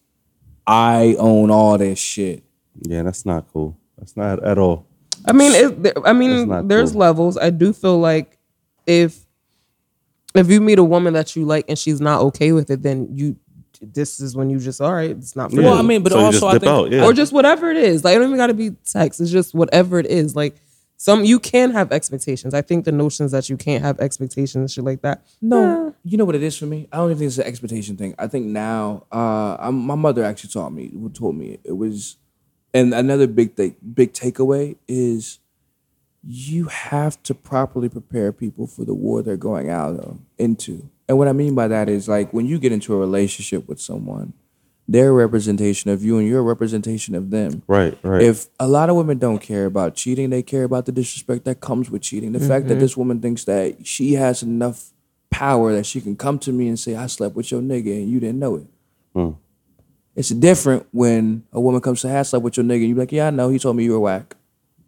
I 0.66 1.14
own 1.18 1.50
all 1.50 1.76
this 1.78 1.98
shit. 1.98 2.42
Yeah. 2.80 3.02
That's 3.02 3.24
not 3.26 3.46
cool. 3.52 3.76
That's 3.98 4.16
not 4.16 4.42
at 4.44 4.58
all. 4.58 4.86
I 5.24 5.32
mean, 5.32 5.52
it, 5.52 5.98
I 6.04 6.12
mean, 6.12 6.68
there's 6.68 6.92
cool. 6.92 7.00
levels. 7.00 7.36
I 7.38 7.50
do 7.50 7.72
feel 7.72 7.98
like 7.98 8.38
if 8.86 9.24
if 10.34 10.50
you 10.50 10.60
meet 10.60 10.78
a 10.78 10.84
woman 10.84 11.14
that 11.14 11.34
you 11.34 11.44
like 11.44 11.64
and 11.68 11.78
she's 11.78 12.00
not 12.00 12.20
okay 12.20 12.52
with 12.52 12.70
it, 12.70 12.82
then 12.82 13.08
you 13.12 13.36
this 13.80 14.20
is 14.20 14.36
when 14.36 14.48
you 14.50 14.58
just 14.58 14.80
all 14.80 14.92
right. 14.94 15.10
It's 15.10 15.36
not 15.36 15.50
for 15.50 15.60
Well. 15.62 15.74
I 15.74 15.82
mean, 15.82 16.02
but 16.02 16.12
so 16.12 16.18
also 16.18 16.32
just 16.40 16.44
I 16.44 16.58
think- 16.58 16.64
out. 16.70 16.90
Yeah. 16.90 17.04
or 17.04 17.12
just 17.12 17.32
whatever 17.32 17.70
it 17.70 17.76
is. 17.76 18.04
Like 18.04 18.14
it 18.16 18.18
don't 18.18 18.28
even 18.28 18.36
got 18.38 18.46
to 18.48 18.54
be 18.54 18.76
sex. 18.82 19.20
It's 19.20 19.30
just 19.30 19.54
whatever 19.54 19.98
it 19.98 20.06
is. 20.06 20.36
Like 20.36 20.56
some 20.98 21.24
you 21.24 21.38
can 21.38 21.72
have 21.72 21.92
expectations. 21.92 22.54
I 22.54 22.62
think 22.62 22.84
the 22.84 22.92
notions 22.92 23.32
that 23.32 23.48
you 23.50 23.56
can't 23.56 23.82
have 23.82 23.98
expectations 24.00 24.54
and 24.56 24.70
shit 24.70 24.84
like 24.84 25.02
that. 25.02 25.26
No, 25.42 25.94
you 26.04 26.16
know 26.16 26.24
what 26.24 26.34
it 26.34 26.42
is 26.42 26.56
for 26.56 26.66
me. 26.66 26.88
I 26.92 26.98
don't 26.98 27.10
even 27.10 27.18
think 27.18 27.28
it's 27.28 27.38
an 27.38 27.44
expectation 27.44 27.96
thing. 27.96 28.14
I 28.18 28.26
think 28.28 28.46
now, 28.46 29.04
uh, 29.12 29.56
I'm, 29.58 29.74
my 29.76 29.94
mother 29.94 30.24
actually 30.24 30.50
taught 30.50 30.70
me, 30.72 30.90
who 30.92 31.10
told 31.10 31.36
me 31.36 31.58
it 31.64 31.72
was, 31.76 32.16
and 32.74 32.94
another 32.94 33.26
big 33.26 33.54
thing, 33.54 33.76
big 33.94 34.12
takeaway 34.12 34.76
is, 34.88 35.38
you 36.28 36.66
have 36.66 37.22
to 37.22 37.34
properly 37.34 37.88
prepare 37.88 38.32
people 38.32 38.66
for 38.66 38.84
the 38.84 38.94
war 38.94 39.22
they're 39.22 39.36
going 39.36 39.70
out 39.70 39.96
of, 39.96 40.18
into. 40.38 40.90
And 41.08 41.18
what 41.18 41.28
I 41.28 41.32
mean 41.32 41.54
by 41.54 41.68
that 41.68 41.88
is 41.88 42.08
like 42.08 42.32
when 42.32 42.46
you 42.46 42.58
get 42.58 42.72
into 42.72 42.94
a 42.94 42.98
relationship 42.98 43.68
with 43.68 43.80
someone, 43.80 44.32
they're 44.88 45.12
representation 45.12 45.90
of 45.90 46.04
you, 46.04 46.18
and 46.18 46.28
you're 46.28 46.42
representation 46.42 47.14
of 47.14 47.30
them. 47.30 47.62
right. 47.66 47.98
Right. 48.02 48.22
If 48.22 48.46
a 48.60 48.68
lot 48.68 48.88
of 48.88 48.96
women 48.96 49.18
don't 49.18 49.40
care 49.40 49.66
about 49.66 49.94
cheating, 49.94 50.30
they 50.30 50.42
care 50.42 50.64
about 50.64 50.86
the 50.86 50.92
disrespect 50.92 51.44
that 51.44 51.60
comes 51.60 51.90
with 51.90 52.02
cheating. 52.02 52.32
The 52.32 52.40
fact 52.40 52.68
that 52.68 52.74
mm-hmm. 52.74 52.80
this 52.80 52.96
woman 52.96 53.20
thinks 53.20 53.44
that 53.44 53.84
she 53.86 54.14
has 54.14 54.42
enough 54.44 54.92
power 55.30 55.72
that 55.72 55.86
she 55.86 56.00
can 56.00 56.16
come 56.16 56.38
to 56.40 56.52
me 56.52 56.68
and 56.68 56.78
say, 56.78 56.94
I 56.94 57.08
slept 57.08 57.34
with 57.34 57.50
your 57.50 57.60
nigga 57.60 57.96
and 57.96 58.08
you 58.08 58.20
didn't 58.20 58.38
know 58.38 58.56
it. 58.56 58.66
Hmm. 59.12 59.30
It's 60.16 60.30
different 60.30 60.86
when 60.92 61.44
a 61.52 61.60
woman 61.60 61.80
comes 61.82 62.00
to, 62.00 62.08
I 62.18 62.22
slept 62.22 62.42
with 62.42 62.56
your 62.56 62.64
nigga 62.64 62.76
and 62.76 62.88
you're 62.88 62.98
like, 62.98 63.12
yeah, 63.12 63.28
I 63.28 63.30
know. 63.30 63.50
He 63.50 63.58
told 63.58 63.76
me 63.76 63.84
you 63.84 63.92
were 63.92 64.00
whack. 64.00 64.34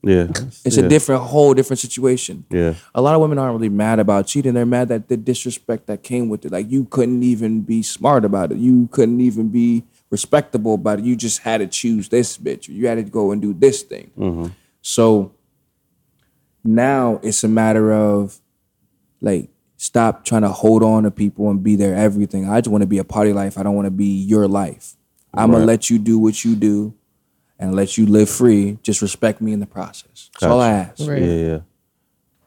yeah. 0.02 0.28
It's 0.64 0.76
yeah. 0.78 0.84
a 0.84 0.88
different, 0.88 1.22
whole 1.22 1.52
different 1.52 1.80
situation. 1.80 2.46
Yeah. 2.50 2.74
A 2.94 3.02
lot 3.02 3.14
of 3.14 3.20
women 3.20 3.38
aren't 3.38 3.52
really 3.52 3.68
mad 3.68 3.98
about 3.98 4.26
cheating. 4.26 4.54
They're 4.54 4.64
mad 4.64 4.88
that 4.88 5.08
the 5.08 5.16
disrespect 5.18 5.86
that 5.88 6.02
came 6.02 6.28
with 6.28 6.46
it. 6.46 6.52
Like 6.52 6.70
you 6.70 6.86
couldn't 6.86 7.22
even 7.22 7.60
be 7.60 7.82
smart 7.82 8.24
about 8.24 8.52
it. 8.52 8.58
You 8.58 8.88
couldn't 8.90 9.20
even 9.20 9.48
be 9.48 9.84
respectable 10.10 10.74
about 10.74 11.00
it. 11.00 11.04
You 11.04 11.14
just 11.14 11.40
had 11.40 11.58
to 11.58 11.66
choose 11.66 12.08
this 12.08 12.38
bitch. 12.38 12.68
You 12.68 12.86
had 12.86 12.94
to 12.94 13.02
go 13.02 13.30
and 13.30 13.42
do 13.42 13.52
this 13.52 13.82
thing. 13.82 14.10
Mm-hmm. 14.16 14.46
So 14.80 15.32
now 16.64 17.20
it's 17.22 17.44
a 17.44 17.48
matter 17.48 17.92
of 17.92 18.40
like 19.20 19.50
stop 19.76 20.24
trying 20.24 20.42
to 20.42 20.48
hold 20.48 20.82
on 20.82 21.02
to 21.02 21.10
people 21.10 21.50
and 21.50 21.62
be 21.62 21.76
their 21.76 21.94
everything. 21.94 22.48
I 22.48 22.60
just 22.60 22.70
want 22.70 22.82
to 22.82 22.86
be 22.86 22.98
a 22.98 23.04
party 23.04 23.32
life. 23.32 23.58
I 23.58 23.62
don't 23.62 23.74
want 23.74 23.86
to 23.86 23.90
be 23.90 24.06
your 24.06 24.48
life. 24.48 24.94
I'm 25.34 25.50
gonna 25.50 25.64
let 25.64 25.90
you 25.90 25.98
do 25.98 26.18
what 26.18 26.44
you 26.44 26.54
do 26.56 26.94
and 27.58 27.74
let 27.74 27.98
you 27.98 28.06
live 28.06 28.28
free. 28.30 28.78
Just 28.82 29.02
respect 29.02 29.40
me 29.40 29.52
in 29.52 29.60
the 29.60 29.66
process. 29.66 30.30
That's 30.40 30.44
all 30.50 30.60
I 30.60 30.70
ask. 30.70 31.06
Right. 31.06 31.22
Yeah. 31.22 31.34
Yeah. 31.34 31.58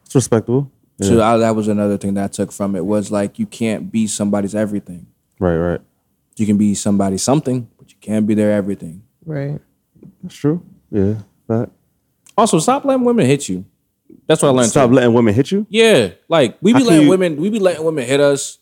It's 0.04 0.14
respectable. 0.14 0.70
Yeah. 0.98 1.08
So 1.08 1.22
I, 1.22 1.36
that 1.38 1.54
was 1.56 1.68
another 1.68 1.96
thing 1.98 2.14
that 2.14 2.24
I 2.24 2.28
took 2.28 2.52
from 2.52 2.76
it 2.76 2.84
was 2.84 3.10
like 3.10 3.38
you 3.38 3.46
can't 3.46 3.90
be 3.90 4.06
somebody's 4.06 4.54
everything. 4.54 5.06
right. 5.38 5.56
Right. 5.56 5.80
You 6.36 6.46
can 6.46 6.56
be 6.56 6.74
somebody's 6.74 7.22
something, 7.22 7.68
but 7.78 7.90
you 7.90 7.96
can't 8.00 8.26
be 8.26 8.32
their 8.34 8.52
everything. 8.52 9.02
Right. 9.24 9.60
That's 10.22 10.34
true. 10.34 10.62
Yeah. 10.90 11.16
But 11.46 11.70
Also, 12.38 12.58
stop 12.58 12.84
letting 12.86 13.04
women 13.04 13.26
hit 13.26 13.48
you. 13.50 13.64
That's 14.26 14.40
what 14.42 14.48
I 14.48 14.52
learned. 14.52 14.70
stop 14.70 14.88
too. 14.88 14.94
letting 14.96 15.12
women 15.12 15.34
hit 15.34 15.50
you. 15.52 15.66
Yeah, 15.68 16.12
like 16.28 16.56
we 16.62 16.72
be 16.72 16.78
can 16.80 16.86
letting 16.88 17.02
you- 17.04 17.10
women, 17.10 17.36
we 17.36 17.50
be 17.50 17.58
letting 17.58 17.84
women 17.84 18.04
hit 18.06 18.20
us. 18.20 18.58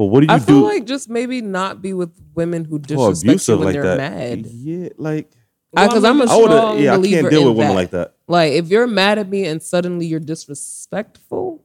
But 0.00 0.06
what 0.06 0.20
do 0.20 0.28
you 0.28 0.32
I 0.32 0.38
do? 0.38 0.44
feel 0.46 0.60
like 0.62 0.86
just 0.86 1.10
maybe 1.10 1.42
not 1.42 1.82
be 1.82 1.92
with 1.92 2.08
women 2.34 2.64
who 2.64 2.70
who 2.70 2.76
are 3.02 3.10
disrespect 3.12 3.22
abusive 3.28 3.52
you 3.52 3.58
when 3.58 3.66
like 3.66 3.72
they're 3.74 3.96
that? 3.96 4.10
mad. 4.38 4.46
Yeah. 4.46 4.88
Like 4.96 5.30
Because 5.74 6.04
I'm 6.04 6.22
a 6.22 6.24
I 6.24 6.36
would. 6.36 6.44
strong 6.50 6.78
Yeah. 6.78 6.94
I 6.94 6.96
believer 6.96 7.20
can't 7.20 7.30
deal 7.30 7.42
in 7.42 7.48
with 7.48 7.56
women 7.58 7.68
that. 7.68 7.74
like 7.74 7.90
that. 7.90 8.14
Like 8.26 8.52
if 8.54 8.68
you're 8.68 8.86
mad 8.86 9.18
at 9.18 9.28
me 9.28 9.44
and 9.44 9.62
suddenly 9.62 10.06
you're 10.06 10.18
disrespectful, 10.18 11.62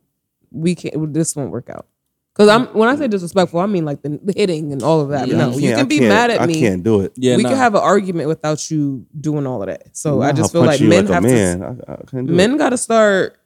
we 0.51 0.75
can't. 0.75 1.13
This 1.13 1.33
won't 1.37 1.51
work 1.51 1.69
out. 1.69 1.87
Because 2.33 2.49
I'm 2.49 2.65
when 2.77 2.89
I 2.89 2.97
say 2.97 3.07
disrespectful, 3.07 3.61
I 3.61 3.67
mean 3.67 3.85
like 3.85 4.01
the, 4.01 4.19
the 4.21 4.33
hitting 4.35 4.73
and 4.73 4.83
all 4.83 4.99
of 4.99 5.07
that. 5.11 5.29
I 5.29 5.31
no, 5.31 5.51
you 5.51 5.61
can't- 5.61 5.75
can 5.77 5.79
I 5.79 5.83
be 5.87 5.99
mad 6.01 6.29
at 6.31 6.45
me. 6.45 6.57
I 6.57 6.59
can't 6.59 6.83
do 6.83 6.99
it. 6.99 7.13
Yeah, 7.15 7.37
we 7.37 7.43
nah. 7.43 7.49
can 7.51 7.57
have 7.57 7.73
an 7.75 7.81
argument 7.81 8.27
without 8.27 8.69
you 8.69 9.05
doing 9.17 9.47
all 9.47 9.61
of 9.61 9.67
that. 9.69 9.95
So 9.95 10.21
I 10.21 10.27
I'll 10.27 10.33
just 10.33 10.51
feel 10.51 10.65
like 10.65 10.81
men 10.81 11.05
like 11.05 11.13
have 11.13 11.23
man. 11.23 11.59
to. 11.61 11.83
I, 11.87 11.93
I 11.93 11.95
couldn't 12.03 12.25
do 12.25 12.33
it. 12.33 12.35
Men 12.35 12.57
got 12.57 12.71
to 12.71 12.77
start. 12.77 13.37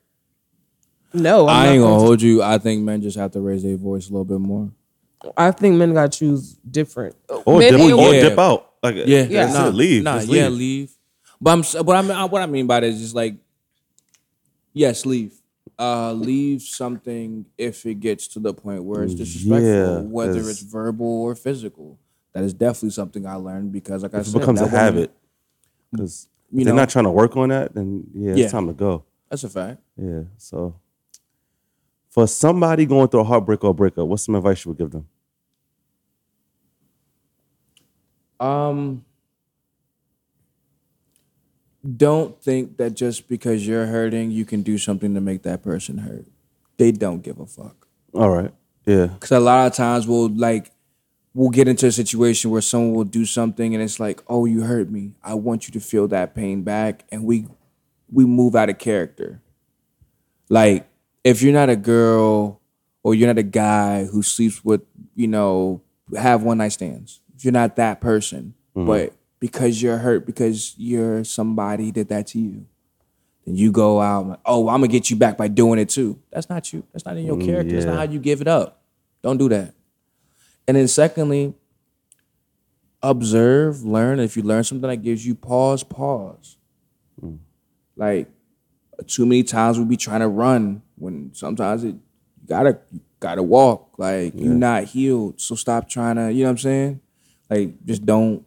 No, 1.14 1.48
I'm 1.48 1.50
I 1.50 1.66
not 1.66 1.72
ain't 1.74 1.82
gonna 1.82 1.94
gonna- 1.94 2.04
hold 2.06 2.22
you. 2.24 2.42
I 2.42 2.58
think 2.58 2.82
men 2.84 3.02
just 3.04 3.18
have 3.18 3.32
to 3.34 3.40
raise 3.42 3.62
their 3.62 3.78
voice 3.78 4.10
a 4.10 4.12
little 4.12 4.26
bit 4.26 4.40
more. 4.40 4.72
I 5.38 5.52
think 5.52 5.76
men 5.76 5.94
got 5.94 6.12
to 6.12 6.18
choose 6.20 6.54
different. 6.70 7.16
or 7.46 7.60
dip, 7.60 7.74
and 7.74 7.82
or 7.82 7.98
women- 7.98 8.14
Yeah. 8.16 8.22
dip 8.30 8.40
out. 8.40 8.66
Like 8.82 8.96
Yeah, 9.06 9.24
that's 9.24 9.54
nah, 9.54 9.68
it. 9.68 9.74
Leave. 9.76 10.04
Nah, 10.04 10.16
Just 10.20 10.30
yeah, 10.32 10.48
leave. 10.48 10.58
leave. 10.60 10.92
But 11.42 11.52
I'm 11.52 11.60
s- 11.60 11.76
what 11.84 11.96
I 11.96 12.02
mean 12.02 12.18
what 12.32 12.42
I 12.42 12.46
mean 12.46 12.68
by 12.68 12.80
that 12.80 12.88
is 12.88 13.00
just 13.00 13.16
like, 13.16 13.36
yes, 14.74 15.06
leave. 15.06 15.34
Uh, 15.78 16.12
leave 16.14 16.62
something 16.62 17.46
if 17.58 17.86
it 17.86 17.96
gets 18.02 18.28
to 18.30 18.40
the 18.40 18.54
point 18.54 18.84
where 18.84 19.04
it's 19.04 19.14
disrespectful, 19.14 19.66
Yeah, 19.66 20.00
whether 20.02 20.34
'cause- 20.40 20.50
it's 20.50 20.62
verbal 20.62 21.06
or 21.08 21.36
physical. 21.36 21.98
That 22.34 22.44
is 22.44 22.54
definitely 22.54 22.90
something 22.92 23.26
I 23.26 23.36
learned 23.36 23.72
because, 23.72 24.04
like 24.04 24.14
I 24.14 24.20
If 24.20 24.28
it 24.28 24.32
said, 24.32 24.40
becomes 24.40 24.60
a 24.60 24.66
woman- 24.66 24.80
habit, 24.80 25.12
because 25.92 26.28
You 26.52 26.66
they're 26.66 26.74
know. 26.74 26.82
not 26.82 26.90
trying 26.90 27.06
to 27.06 27.12
work 27.12 27.36
on 27.38 27.50
that, 27.50 27.74
then 27.74 28.04
yeah, 28.14 28.36
Yeah. 28.36 28.44
it's 28.44 28.52
time 28.52 28.68
to 28.68 28.74
go. 28.74 29.04
That's 29.30 29.44
a 29.46 29.50
fact. 29.50 29.82
Yeah. 29.98 30.24
So, 30.38 30.76
for 32.10 32.28
somebody 32.28 32.86
going 32.86 33.08
through 33.08 33.22
a 33.22 33.24
heartbreak 33.26 33.64
or 33.64 33.72
a 33.72 33.74
breakup, 33.74 34.08
what's 34.08 34.26
some 34.26 34.36
advice 34.36 34.66
you 34.66 34.72
would 34.72 34.78
give 34.78 34.92
them? 34.92 35.08
Um, 38.40 39.06
don't 41.96 42.42
think 42.42 42.78
that 42.78 42.96
just 42.96 43.28
because 43.28 43.68
you're 43.68 43.86
hurting, 43.86 44.32
you 44.32 44.46
can 44.46 44.62
do 44.62 44.78
something 44.78 45.14
to 45.14 45.22
make 45.22 45.44
that 45.44 45.64
person 45.64 46.00
hurt. 46.00 46.26
They 46.78 46.92
don't 46.92 47.22
give 47.22 47.40
a 47.40 47.46
fuck. 47.46 47.88
All 48.14 48.30
right. 48.30 48.52
Yeah. 48.86 49.08
Because 49.08 49.32
a 49.32 49.40
lot 49.40 49.68
of 49.68 49.74
times 49.74 50.08
we'll 50.08 50.30
like, 50.30 50.72
we'll 51.34 51.50
get 51.50 51.68
into 51.68 51.86
a 51.86 51.92
situation 51.92 52.50
where 52.50 52.62
someone 52.62 52.94
will 52.94 53.04
do 53.04 53.26
something 53.26 53.76
and 53.76 53.84
it's 53.84 54.00
like, 54.00 54.24
oh, 54.28 54.46
you 54.46 54.62
hurt 54.62 54.90
me. 54.90 55.14
I 55.24 55.36
want 55.36 55.68
you 55.68 55.74
to 55.74 55.80
feel 55.80 56.08
that 56.08 56.34
pain 56.34 56.64
back, 56.64 57.06
and 57.12 57.24
we 57.24 57.48
we 58.12 58.26
move 58.26 58.56
out 58.56 58.70
of 58.70 58.80
character. 58.80 59.42
Like, 60.50 60.89
if 61.24 61.42
you're 61.42 61.54
not 61.54 61.70
a 61.70 61.76
girl 61.76 62.62
or 63.04 63.16
you're 63.16 63.28
not 63.28 63.38
a 63.38 63.44
guy 63.44 64.06
who 64.06 64.22
sleeps 64.22 64.64
with, 64.64 64.82
you 65.16 65.28
know, 65.28 65.82
have 66.18 66.44
one 66.44 66.58
night 66.58 66.70
stands. 66.70 67.22
If 67.36 67.46
you're 67.46 67.54
not 67.54 67.76
that 67.78 68.02
person, 68.02 68.54
mm-hmm. 68.76 68.88
but 68.88 69.14
because 69.40 69.82
you're 69.82 69.98
hurt, 69.98 70.26
because 70.26 70.76
you're 70.78 71.24
somebody 71.24 71.92
did 71.92 72.10
that 72.10 72.28
to 72.28 72.40
you, 72.40 72.66
then 73.46 73.56
you 73.56 73.72
go 73.72 74.02
out, 74.02 74.26
and, 74.26 74.38
oh, 74.46 74.68
I'm 74.68 74.82
gonna 74.82 74.88
get 74.88 75.10
you 75.10 75.16
back 75.16 75.38
by 75.38 75.48
doing 75.48 75.80
it 75.80 75.90
too. 75.90 76.20
That's 76.32 76.50
not 76.50 76.72
you. 76.74 76.84
That's 76.92 77.06
not 77.06 77.18
in 77.18 77.26
your 77.26 77.38
mm, 77.38 77.46
character. 77.46 77.74
That's 77.74 77.86
not 77.86 77.96
how 77.96 78.12
you 78.12 78.20
give 78.20 78.42
it 78.42 78.48
up. 78.48 78.82
Don't 79.22 79.38
do 79.38 79.50
that. 79.50 79.74
And 80.68 80.76
then 80.76 80.88
secondly, 80.88 81.54
observe, 83.02 83.84
learn. 83.84 84.20
If 84.20 84.36
you 84.36 84.44
learn 84.44 84.64
something 84.64 84.90
that 84.90 84.98
gives 84.98 85.26
you 85.26 85.36
pause, 85.36 85.84
pause. 85.84 86.58
Mm. 87.24 87.40
Like 87.96 88.28
too 89.08 89.26
many 89.26 89.44
times 89.44 89.78
we'll 89.78 89.88
be 89.88 89.98
trying 89.98 90.20
to 90.20 90.28
run 90.28 90.82
when 91.00 91.32
sometimes 91.34 91.84
it 91.84 91.96
you 91.96 92.48
gotta 92.48 92.80
you 92.92 93.00
gotta 93.20 93.44
walk. 93.44 93.96
Like 93.98 94.34
you're 94.36 94.54
not 94.54 94.84
healed. 94.86 95.40
So 95.42 95.56
stop 95.56 95.90
trying 95.90 96.16
to, 96.18 96.32
you 96.32 96.44
know 96.44 96.50
what 96.50 96.52
I'm 96.52 96.58
saying? 96.60 97.02
Like 97.50 97.86
just 97.86 98.06
don't 98.06 98.46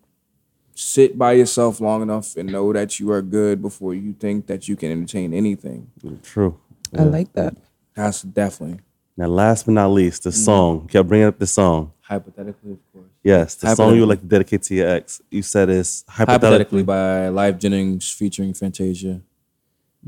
sit 0.74 1.18
by 1.18 1.32
yourself 1.32 1.80
long 1.80 2.02
enough 2.02 2.36
and 2.36 2.50
know 2.50 2.72
that 2.72 2.98
you 2.98 3.10
are 3.12 3.20
good 3.22 3.60
before 3.60 3.94
you 3.94 4.14
think 4.14 4.46
that 4.46 4.68
you 4.68 4.76
can 4.76 4.90
entertain 4.90 5.34
anything. 5.34 5.90
True. 6.22 6.58
I 6.96 7.02
like 7.04 7.32
that. 7.34 7.56
That's 7.94 8.22
definitely 8.22 8.80
Now, 9.16 9.26
last 9.26 9.66
but 9.66 9.72
not 9.72 9.88
least, 9.90 10.22
the 10.24 10.30
Mm-hmm. 10.30 10.44
song. 10.44 10.80
You 10.82 10.88
kept 10.88 11.08
bringing 11.08 11.26
up 11.28 11.38
the 11.38 11.46
song. 11.46 11.92
hypothetically, 12.00 12.72
of 12.72 12.78
course. 12.92 13.06
Yes, 13.22 13.54
the 13.54 13.74
song 13.74 13.94
you 13.94 14.00
would 14.00 14.08
like 14.08 14.20
to 14.20 14.26
dedicate 14.26 14.62
to 14.64 14.74
your 14.74 14.88
ex. 14.88 15.20
You 15.30 15.42
said 15.42 15.68
it's 15.68 16.04
hypothetically. 16.08 16.82
Hypothetically 16.82 16.82
by 16.82 17.28
Lyfe 17.28 17.58
Jennings 17.58 18.10
featuring 18.10 18.52
Fantasia. 18.54 19.20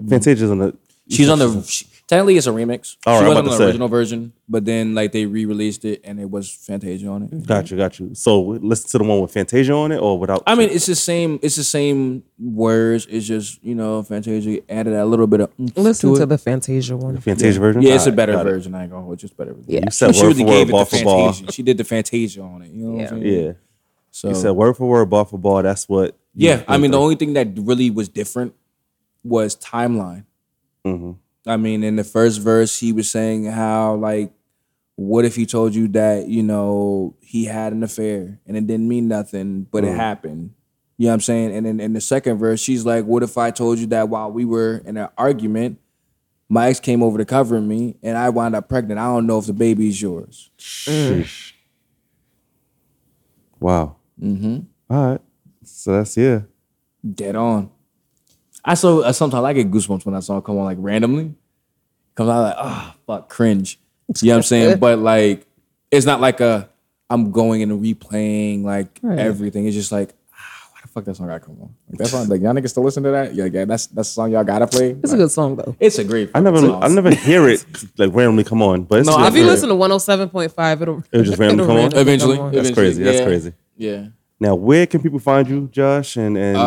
Fantasia's 0.08 0.50
on 0.50 0.58
the. 0.58 0.76
She's 1.08 1.28
on 1.28 1.38
the. 1.38 1.62
She, 1.62 1.86
technically, 2.06 2.36
it's 2.36 2.46
a 2.46 2.50
remix. 2.50 2.96
All 3.06 3.14
right, 3.14 3.20
she 3.20 3.24
I'm 3.24 3.28
was 3.28 3.32
about 3.32 3.38
on 3.38 3.44
to 3.44 3.50
the 3.50 3.56
say. 3.56 3.64
original 3.66 3.88
version, 3.88 4.32
but 4.48 4.64
then 4.64 4.94
like 4.94 5.12
they 5.12 5.26
re-released 5.26 5.84
it 5.84 6.00
and 6.04 6.20
it 6.20 6.30
was 6.30 6.50
Fantasia 6.50 7.06
on 7.08 7.22
it. 7.24 7.46
Got 7.46 7.70
you, 7.70 7.76
got 7.76 7.98
you. 7.98 8.14
So 8.14 8.40
listen 8.42 8.90
to 8.90 8.98
the 8.98 9.04
one 9.04 9.20
with 9.20 9.32
Fantasia 9.32 9.72
on 9.72 9.92
it, 9.92 9.98
or 9.98 10.18
without. 10.18 10.42
I 10.46 10.54
mean, 10.54 10.68
it's 10.70 10.86
the 10.86 10.94
same. 10.94 11.38
It's 11.42 11.56
the 11.56 11.64
same 11.64 12.24
words. 12.38 13.06
It's 13.10 13.26
just 13.26 13.62
you 13.64 13.74
know 13.74 14.02
Fantasia 14.02 14.60
added 14.68 14.92
a 14.94 15.04
little 15.06 15.26
bit 15.26 15.40
of. 15.40 15.50
oomph 15.60 15.76
Listen 15.76 16.14
to, 16.14 16.22
it. 16.22 16.26
the 16.26 16.38
Fantasia 16.38 16.96
one. 16.96 17.14
The 17.14 17.20
Fantasia 17.20 17.58
version. 17.60 17.82
Yeah, 17.82 17.94
it's 17.94 18.04
a 18.06 18.10
Alright, 18.10 18.16
better 18.16 18.32
got 18.32 18.46
it. 18.46 18.50
version. 18.50 18.74
I 18.74 18.82
ain't 18.82 18.90
gonna 18.90 19.04
hold 19.04 19.22
you. 19.22 19.26
It's 19.26 19.34
better. 19.34 19.56
Yeah. 19.66 19.80
You 19.84 19.90
said 19.90 20.14
she 20.14 20.22
word 20.22 20.28
really 20.28 20.42
for 20.44 20.50
gave 20.50 20.58
word, 20.58 20.68
it 20.68 20.72
ball 20.72 20.84
the 20.84 20.96
for 20.98 21.04
ball. 21.04 21.32
Fantasia. 21.32 21.52
She 21.52 21.62
did 21.62 21.78
the 21.78 21.84
Fantasia 21.84 22.42
on 22.42 22.62
it. 22.62 22.70
You 22.70 22.84
know 22.86 22.90
what 22.92 22.98
Yeah. 23.00 23.08
I'm 23.10 23.22
saying? 23.22 23.44
Yeah. 23.46 23.52
So 24.10 24.28
You 24.28 24.34
said 24.36 24.50
word 24.52 24.74
for 24.76 24.88
word, 24.88 25.06
ball 25.10 25.24
for 25.24 25.38
ball. 25.38 25.62
That's 25.62 25.88
what. 25.88 26.16
you 26.36 26.48
Yeah, 26.50 26.62
I 26.68 26.72
went 26.72 26.82
mean 26.82 26.90
the 26.92 26.96
through. 26.98 27.02
only 27.02 27.16
thing 27.16 27.32
that 27.32 27.48
really 27.56 27.90
was 27.90 28.08
different 28.08 28.54
was 29.24 29.56
timeline. 29.56 30.24
Mm-hmm. 30.86 31.12
I 31.46 31.56
mean, 31.56 31.84
in 31.84 31.96
the 31.96 32.04
first 32.04 32.40
verse, 32.40 32.78
he 32.78 32.92
was 32.92 33.10
saying 33.10 33.44
how 33.44 33.94
like, 33.94 34.32
what 34.96 35.24
if 35.24 35.34
he 35.34 35.44
told 35.44 35.74
you 35.74 35.88
that 35.88 36.28
you 36.28 36.42
know 36.42 37.16
he 37.20 37.44
had 37.44 37.72
an 37.72 37.82
affair 37.82 38.38
and 38.46 38.56
it 38.56 38.66
didn't 38.66 38.88
mean 38.88 39.08
nothing, 39.08 39.66
but 39.70 39.84
it 39.84 39.94
happened. 39.94 40.54
You 40.96 41.06
know 41.06 41.10
what 41.10 41.14
I'm 41.14 41.20
saying? 41.20 41.56
And 41.56 41.66
then 41.66 41.80
in 41.80 41.92
the 41.92 42.00
second 42.00 42.38
verse, 42.38 42.60
she's 42.60 42.86
like, 42.86 43.04
"What 43.04 43.22
if 43.22 43.36
I 43.36 43.50
told 43.50 43.78
you 43.78 43.86
that 43.88 44.08
while 44.08 44.30
we 44.30 44.44
were 44.44 44.82
in 44.84 44.96
an 44.96 45.08
argument, 45.18 45.78
my 46.48 46.68
ex 46.68 46.78
came 46.78 47.02
over 47.02 47.18
to 47.18 47.24
cover 47.24 47.60
me 47.60 47.96
and 48.02 48.16
I 48.16 48.30
wound 48.30 48.54
up 48.54 48.68
pregnant? 48.68 49.00
I 49.00 49.06
don't 49.06 49.26
know 49.26 49.38
if 49.38 49.46
the 49.46 49.52
baby's 49.52 50.00
yours." 50.00 50.50
Sheesh. 50.58 51.52
Wow. 53.58 53.96
Mm-hmm. 54.22 54.60
All 54.90 55.10
right. 55.10 55.20
So 55.64 55.92
that's 55.92 56.16
yeah. 56.16 56.42
Dead 57.14 57.34
on. 57.34 57.70
I 58.64 58.74
so 58.74 59.00
uh, 59.02 59.12
sometimes 59.12 59.44
I 59.44 59.52
get 59.52 59.70
goosebumps 59.70 60.04
when 60.06 60.14
that 60.14 60.22
song 60.22 60.40
come 60.42 60.58
on 60.58 60.64
like 60.64 60.78
randomly. 60.80 61.34
Comes 62.14 62.30
out 62.30 62.42
like, 62.42 62.54
oh 62.58 62.94
fuck, 63.06 63.28
cringe. 63.28 63.78
You 64.20 64.28
know 64.28 64.34
what 64.34 64.36
I'm 64.38 64.42
saying? 64.44 64.78
but 64.80 64.98
like, 64.98 65.46
it's 65.90 66.06
not 66.06 66.20
like 66.20 66.40
a 66.40 66.68
I'm 67.10 67.30
going 67.32 67.62
and 67.62 67.82
replaying 67.82 68.62
like 68.64 69.00
everything. 69.04 69.66
It's 69.66 69.76
just 69.76 69.92
like, 69.92 70.14
ah, 70.32 70.68
why 70.72 70.78
the 70.82 70.88
fuck 70.88 71.04
that 71.04 71.16
song 71.16 71.26
gotta 71.26 71.40
come 71.40 71.58
on? 71.60 71.74
Like 71.90 71.98
that 71.98 72.08
song, 72.08 72.28
like 72.28 72.40
y'all 72.40 72.54
niggas 72.54 72.70
still 72.70 72.82
listen 72.84 73.02
to 73.02 73.10
that? 73.10 73.34
Yeah, 73.34 73.44
yeah, 73.44 73.64
that's 73.66 73.86
that's 73.88 74.08
the 74.08 74.14
song 74.14 74.30
y'all 74.32 74.44
gotta 74.44 74.66
play. 74.66 74.92
It's 75.02 75.12
a 75.12 75.16
good 75.16 75.30
song 75.30 75.56
though. 75.56 75.76
It's 75.78 75.98
a 75.98 76.04
great. 76.04 76.30
I 76.34 76.40
never, 76.40 76.56
fucking 76.56 76.70
song. 76.70 76.82
I 76.84 76.88
never 76.88 77.14
hear 77.14 77.48
it 77.48 77.64
like 77.98 78.14
randomly 78.14 78.44
come 78.44 78.62
on, 78.62 78.84
but 78.84 79.00
it's 79.00 79.06
No, 79.08 79.12
just 79.14 79.24
I 79.24 79.28
If 79.28 79.34
you 79.34 79.42
Yeah. 79.42 79.46
listen 79.48 79.68
to 79.68 79.74
107.5, 79.74 80.80
it'll 80.82 81.04
It'll 81.12 81.24
just 81.24 81.38
randomly 81.38 81.66
come 81.66 81.76
on? 81.76 81.96
Eventually. 81.96 82.36
come 82.36 82.46
on. 82.46 82.52
That's 82.52 82.68
Eventually, 82.70 82.86
crazy. 82.86 83.02
That's 83.02 83.18
yeah. 83.18 83.24
crazy. 83.26 83.52
Yeah. 83.76 84.06
Now, 84.40 84.56
where 84.56 84.86
can 84.86 85.00
people 85.00 85.18
find 85.20 85.48
you, 85.48 85.68
Josh? 85.70 86.16
And 86.16 86.36
and 86.36 86.56
Uh, 86.56 86.62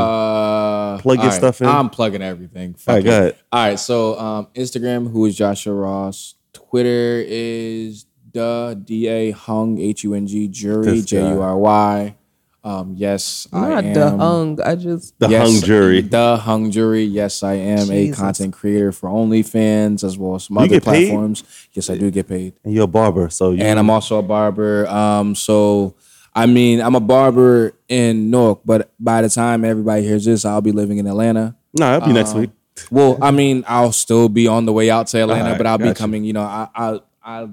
Plug 0.99 1.17
your 1.17 1.25
all 1.25 1.29
right. 1.31 1.37
stuff 1.37 1.61
in. 1.61 1.67
I'm 1.67 1.89
plugging 1.89 2.21
everything. 2.21 2.73
Fuck 2.75 2.87
All 2.89 2.95
right, 2.95 3.01
it. 3.01 3.05
go 3.05 3.11
ahead. 3.17 3.37
All 3.51 3.65
right, 3.67 3.79
so 3.79 4.19
um, 4.19 4.47
Instagram, 4.55 5.11
who 5.11 5.25
is 5.25 5.35
Joshua 5.37 5.73
Ross. 5.73 6.35
Twitter 6.53 7.23
is 7.27 8.05
the 8.33 8.79
D 8.83 9.07
A 9.07 9.31
Hung 9.31 9.79
H 9.79 10.03
U 10.03 10.13
N 10.13 10.27
G 10.27 10.47
Jury 10.47 11.01
J 11.01 11.19
U 11.29 11.41
R 11.41 11.57
Y. 11.57 12.15
Um, 12.63 12.95
yes, 12.97 13.47
I 13.53 13.69
Not 13.69 13.85
am. 13.85 13.93
the 13.93 14.09
hung. 14.17 14.61
I 14.61 14.75
just 14.75 15.17
the 15.19 15.29
yes, 15.29 15.49
hung 15.49 15.61
jury. 15.61 16.01
The 16.01 16.35
Hung 16.35 16.69
Jury. 16.69 17.03
Yes, 17.03 17.41
I 17.41 17.53
am 17.53 17.89
a 17.89 18.11
content 18.11 18.51
creator 18.53 18.91
for 18.91 19.09
OnlyFans 19.09 20.03
as 20.03 20.17
well 20.17 20.35
as 20.35 20.45
some 20.45 20.57
You 20.57 20.61
other 20.63 20.69
get 20.71 20.83
paid? 20.83 21.07
platforms. 21.07 21.43
Yes, 21.71 21.89
I 21.89 21.97
do 21.97 22.11
get 22.11 22.27
paid 22.27 22.55
And 22.65 22.73
you're 22.73 22.83
a 22.83 22.87
barber, 22.87 23.29
so 23.29 23.51
you, 23.51 23.61
and 23.63 23.79
I'm 23.79 23.89
also 23.89 24.19
a 24.19 24.23
barber. 24.23 24.85
Um, 24.87 25.33
so 25.33 25.95
I 26.37 26.45
mean, 26.45 26.81
I'm 26.81 26.95
a 26.95 26.99
barber 26.99 27.73
in 27.89 28.29
Newark, 28.29 28.61
but 28.63 28.91
by 28.99 29.21
the 29.21 29.29
time 29.29 29.65
everybody 29.65 30.03
hears 30.03 30.25
this, 30.25 30.45
I'll 30.45 30.61
be 30.61 30.71
living 30.71 30.97
in 30.99 31.07
Atlanta. 31.07 31.55
no, 31.73 31.85
that'll 31.91 32.07
be 32.07 32.13
next 32.13 32.33
Um, 32.33 32.41
week. 32.41 32.49
Well, 32.91 33.17
I 33.21 33.31
mean, 33.31 33.63
I'll 33.67 33.91
still 33.91 34.29
be 34.29 34.47
on 34.47 34.65
the 34.65 34.73
way 34.73 34.89
out 34.91 35.07
to 35.07 35.17
Atlanta, 35.19 35.43
Alright, 35.43 35.57
but 35.57 35.65
I'll 35.67 35.77
be 35.79 35.93
coming. 35.93 36.23
You 36.23 36.33
know, 36.33 36.43
I 36.43 36.67
I 36.75 36.99
I 37.23 37.47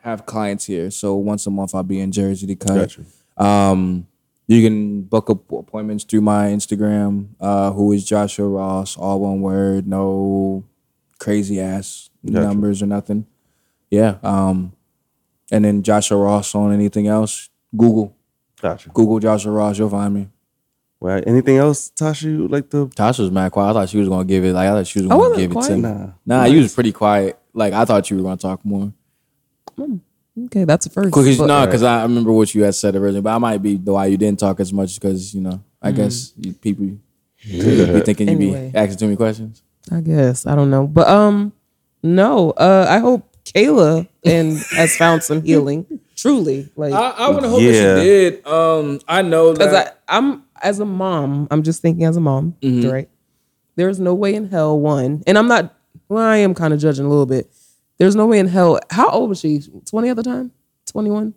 have 0.00 0.26
clients 0.26 0.66
here, 0.66 0.90
so 0.90 1.16
once 1.16 1.46
a 1.46 1.50
month 1.50 1.74
I'll 1.74 1.82
be 1.82 1.98
in 1.98 2.12
Jersey 2.12 2.46
to 2.48 2.54
cut. 2.56 2.74
Gotcha. 2.94 3.02
Um, 3.42 4.06
you 4.46 4.62
can 4.62 5.02
book 5.02 5.30
up 5.30 5.50
appointments 5.50 6.04
through 6.04 6.20
my 6.20 6.48
Instagram, 6.48 7.28
uh, 7.40 7.72
who 7.72 7.90
is 7.92 8.04
Joshua 8.04 8.46
Ross, 8.48 8.96
all 8.96 9.20
one 9.20 9.40
word, 9.40 9.86
no 9.88 10.62
crazy 11.18 11.58
ass 11.60 12.10
Gotcha. 12.24 12.46
numbers 12.46 12.82
or 12.82 12.86
nothing. 12.86 13.26
Yeah. 13.90 14.16
Um, 14.22 14.72
and 15.50 15.64
then 15.64 15.82
Joshua 15.82 16.18
Ross 16.18 16.54
on 16.54 16.72
anything 16.72 17.06
else, 17.08 17.48
Google. 17.76 18.15
Gotcha. 18.60 18.88
Google 18.90 19.18
Joshua 19.20 19.52
Ross, 19.52 19.78
you'll 19.78 19.90
find 19.90 20.14
me. 20.14 20.28
Well, 20.98 21.22
anything 21.26 21.58
else, 21.58 21.90
Tasha? 21.94 22.22
You 22.24 22.48
like 22.48 22.70
to? 22.70 22.86
Tasha 22.88 23.20
was 23.20 23.30
mad 23.30 23.52
quiet. 23.52 23.70
I 23.70 23.72
thought 23.74 23.88
she 23.90 23.98
was 23.98 24.08
gonna 24.08 24.24
give 24.24 24.44
it. 24.44 24.54
Like 24.54 24.66
I 24.68 24.70
thought 24.72 24.86
she 24.86 25.00
was 25.00 25.08
gonna 25.08 25.18
wasn't 25.20 25.38
give 25.38 25.52
it 25.52 25.62
to 25.62 25.74
me. 25.76 25.80
Nah. 25.82 26.06
Nah, 26.24 26.44
you 26.46 26.60
was 26.62 26.74
pretty 26.74 26.92
quiet. 26.92 27.38
Like 27.52 27.74
I 27.74 27.84
thought 27.84 28.10
you 28.10 28.16
were 28.16 28.22
gonna 28.22 28.36
talk 28.38 28.64
more. 28.64 28.92
okay. 30.46 30.64
That's 30.64 30.86
a 30.86 30.90
first. 30.90 31.12
Cause 31.12 31.36
but- 31.38 31.46
no, 31.46 31.66
because 31.66 31.82
I 31.82 32.02
remember 32.02 32.32
what 32.32 32.54
you 32.54 32.62
had 32.64 32.74
said 32.74 32.94
originally, 32.96 33.20
but 33.20 33.34
I 33.34 33.38
might 33.38 33.62
be 33.62 33.76
the 33.76 33.92
why 33.92 34.06
you 34.06 34.16
didn't 34.16 34.38
talk 34.40 34.58
as 34.60 34.72
much 34.72 34.98
because 34.98 35.34
you 35.34 35.40
know 35.42 35.62
I 35.82 35.92
guess 35.92 36.32
you, 36.38 36.52
people 36.54 36.86
be 37.44 38.00
thinking 38.00 38.28
you 38.28 38.34
Anyway. 38.34 38.70
be 38.72 38.78
asking 38.78 38.96
too 38.98 39.06
many 39.06 39.16
questions. 39.16 39.62
I 39.92 40.00
guess 40.00 40.46
I 40.46 40.54
don't 40.54 40.70
know, 40.70 40.86
but 40.86 41.06
um, 41.08 41.52
no. 42.02 42.50
Uh, 42.52 42.86
I 42.88 42.98
hope 42.98 43.28
Kayla 43.44 44.08
and 44.24 44.56
has 44.72 44.96
found 44.96 45.22
some 45.22 45.42
healing. 45.42 45.86
Truly, 46.26 46.68
like 46.76 46.92
I, 46.92 47.10
I 47.10 47.28
would 47.30 47.44
hope 47.44 47.60
Yeah. 47.60 47.70
that 47.94 48.00
she 48.00 48.04
did. 48.06 48.46
Um, 48.46 49.00
I 49.08 49.22
know 49.22 49.52
because 49.52 49.72
that. 49.72 50.02
I'm 50.08 50.42
as 50.62 50.80
a 50.80 50.84
mom, 50.84 51.46
I'm 51.50 51.62
just 51.62 51.82
thinking 51.82 52.04
as 52.04 52.16
a 52.16 52.20
mom, 52.20 52.56
Mm-hmm. 52.62 52.88
right? 52.90 53.08
There's 53.76 54.00
no 54.00 54.14
way 54.14 54.34
in 54.34 54.48
hell 54.48 54.78
one, 54.80 55.22
and 55.26 55.36
I'm 55.38 55.48
not. 55.48 55.74
Well, 56.08 56.22
I 56.24 56.38
am 56.38 56.54
kind 56.54 56.72
of 56.72 56.80
judging 56.80 57.04
a 57.04 57.08
little 57.08 57.26
bit. 57.26 57.50
There's 57.98 58.16
no 58.16 58.26
way 58.26 58.38
in 58.38 58.48
hell. 58.48 58.78
How 58.90 59.08
old 59.10 59.28
was 59.30 59.40
she? 59.40 59.60
Twenty 59.84 60.08
at 60.08 60.16
the 60.16 60.22
time? 60.22 60.52
Twenty 60.86 61.10
one. 61.10 61.34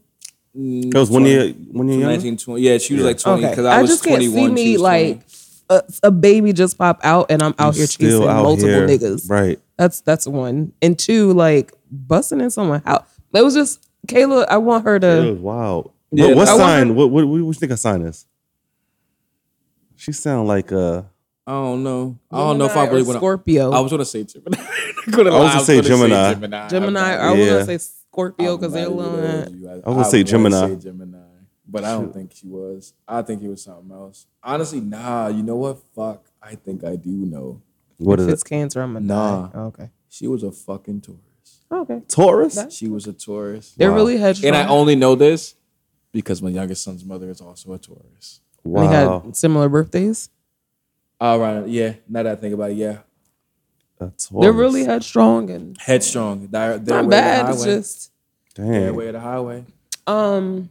It 0.56 0.94
was 0.96 1.10
one 1.12 1.26
year, 1.26 1.50
one 1.72 1.88
year 1.88 2.00
younger. 2.00 2.08
1920. 2.16 2.62
Yeah, 2.62 2.78
she 2.80 2.96
was 2.96 3.04
like 3.04 3.20
20 3.20 3.38
Okay, 3.44 3.50
because 3.52 3.66
I, 3.66 3.82
was 3.82 3.92
just 3.92 4.04
can't 4.04 4.20
21. 4.22 4.50
see 4.50 4.54
me 4.54 4.78
like 4.78 5.22
a, 5.70 5.84
a 6.04 6.12
baby 6.12 6.54
just 6.54 6.78
pop 6.78 7.00
out, 7.04 7.28
and 7.30 7.42
I'm 7.44 7.54
out 7.60 7.76
here 7.76 7.86
chasing 7.88 8.24
out 8.24 8.44
multiple 8.44 8.68
here. 8.70 8.88
niggas. 8.88 9.30
Right. 9.30 9.60
That's 9.78 10.02
that's 10.02 10.26
one, 10.28 10.74
and 10.82 10.98
two, 10.98 11.34
like 11.34 11.72
busting 11.92 12.42
in 12.42 12.50
someone's 12.50 12.84
house. 12.84 13.06
It 13.34 13.44
was 13.44 13.54
just 13.54 13.86
Kayla. 14.10 14.46
I 14.50 14.58
want 14.58 14.84
her 14.86 14.96
It 14.98 15.00
to. 15.02 15.32
was 15.32 15.40
wild. 15.40 15.92
Yeah, 16.12 16.28
what 16.28 16.36
what 16.38 16.48
I 16.48 16.52
want 16.54 16.62
sign? 16.62 16.96
What, 16.96 17.12
what 17.12 17.26
what 17.26 17.32
what 17.32 17.38
you 17.48 17.54
think 17.54 17.72
her 17.72 17.78
sign 17.78 18.02
is? 18.02 18.26
She 19.96 20.12
sound 20.12 20.48
like 20.48 20.72
uh 20.72 21.04
I 21.46 21.52
don't 21.54 21.84
know. 21.84 22.18
I 22.32 22.38
don't 22.38 22.58
know 22.60 22.66
if 22.66 22.78
I 22.78 22.86
really 22.86 23.02
want 23.04 23.14
to. 23.16 23.20
Scorpio. 23.20 23.72
I 23.72 23.80
was 23.80 23.92
gonna 23.92 24.06
say 24.06 24.24
Gemini. 24.24 24.58
I 24.60 25.06
was 25.08 25.16
gonna 25.16 25.60
say 25.62 25.82
Gemini. 25.82 26.34
Gemini. 26.70 27.00
I 27.16 27.32
was 27.34 27.48
gonna 27.50 27.66
say 27.66 27.78
Scorpio 27.80 28.58
because 28.58 28.74
they're 28.74 28.88
little. 28.88 29.20
I 29.20 29.76
was 29.76 29.84
gonna 29.86 30.06
say 30.06 30.24
Gemini. 30.24 30.76
Gemini, 30.76 31.18
but 31.68 31.84
I 31.84 31.92
don't 31.94 32.14
think 32.14 32.34
she 32.36 32.48
was. 32.48 32.94
I 33.08 33.22
think 33.24 33.42
it 33.42 33.48
was 33.50 33.64
something 33.64 33.92
else. 33.92 34.28
Honestly, 34.44 34.80
nah. 34.80 35.28
You 35.28 35.42
know 35.44 35.56
what? 35.56 35.80
Fuck. 35.96 36.26
I 36.42 36.56
think 36.56 36.84
I 36.84 36.96
do 36.96 37.10
know. 37.10 37.62
what 37.98 38.20
is 38.20 38.28
If 38.28 38.34
it's 38.34 38.42
it? 38.44 38.50
Cancer, 38.50 38.82
I'm 38.82 38.94
gonna 38.94 39.06
Nah. 39.06 39.48
die. 39.48 39.52
Oh, 39.56 39.66
okay. 39.68 39.90
She 40.08 40.28
was 40.28 40.44
a 40.44 40.52
fucking 40.52 41.02
Taurus. 41.02 41.20
Okay. 41.72 42.02
Taurus? 42.08 42.60
She 42.72 42.88
was 42.88 43.06
a 43.08 43.14
Taurus. 43.14 43.74
They're 43.78 43.92
really 43.92 44.18
headstrong. 44.18 44.56
And 44.56 44.58
I 44.58 44.68
only 44.70 44.96
know 44.96 45.16
this 45.16 45.56
because 46.12 46.42
my 46.42 46.50
youngest 46.50 46.84
son's 46.84 47.06
mother 47.06 47.30
is 47.30 47.42
also 47.42 47.74
a 47.74 47.78
Taurus. 47.78 48.42
They 48.66 48.72
Wow. 48.72 49.22
had 49.26 49.36
similar 49.36 49.70
birthdays. 49.70 50.30
All 51.22 51.40
right. 51.40 51.68
Yeah. 51.68 51.94
Now 52.08 52.24
that 52.24 52.38
I 52.38 52.42
think 52.42 52.54
about 52.54 52.72
it, 52.72 52.78
yeah. 52.78 53.00
A 54.02 54.12
They're 54.40 54.54
really 54.54 54.86
headstrong 54.86 55.50
and 55.50 55.78
Headstrong. 55.78 56.48
They're, 56.50 56.78
they're 56.78 57.02
not 57.04 57.10
way 57.10 57.18
of 57.18 57.22
bad. 57.22 57.46
The 57.48 57.52
It's 57.52 57.64
highway. 57.64 57.76
just 57.78 58.12
Their 58.56 58.86
Damn. 58.86 58.96
way 58.96 59.08
of 59.08 59.14
the 59.14 59.20
highway. 59.20 59.66
um 60.08 60.70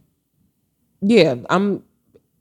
yeah, 1.01 1.35
I'm 1.49 1.85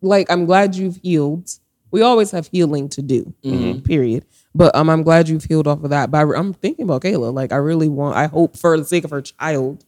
like 0.01 0.31
I'm 0.31 0.45
glad 0.45 0.75
you've 0.75 0.97
healed. 1.03 1.49
We 1.91 2.01
always 2.01 2.31
have 2.31 2.47
healing 2.47 2.89
to 2.89 3.01
do. 3.01 3.33
Mm-hmm. 3.43 3.79
Period. 3.81 4.25
But 4.57 4.75
um 4.75 4.89
I'm 4.89 5.03
glad 5.03 5.29
you've 5.29 5.43
healed 5.43 5.67
off 5.67 5.83
of 5.83 5.89
that. 5.91 6.09
But 6.11 6.17
I, 6.27 6.39
am 6.39 6.53
thinking 6.53 6.83
about 6.85 7.01
Kayla. 7.03 7.33
Like 7.33 7.51
I 7.51 7.57
really 7.57 7.89
want 7.89 8.15
I 8.15 8.25
hope 8.27 8.57
for 8.57 8.77
the 8.77 8.85
sake 8.85 9.03
of 9.03 9.11
her 9.11 9.21
child, 9.21 9.85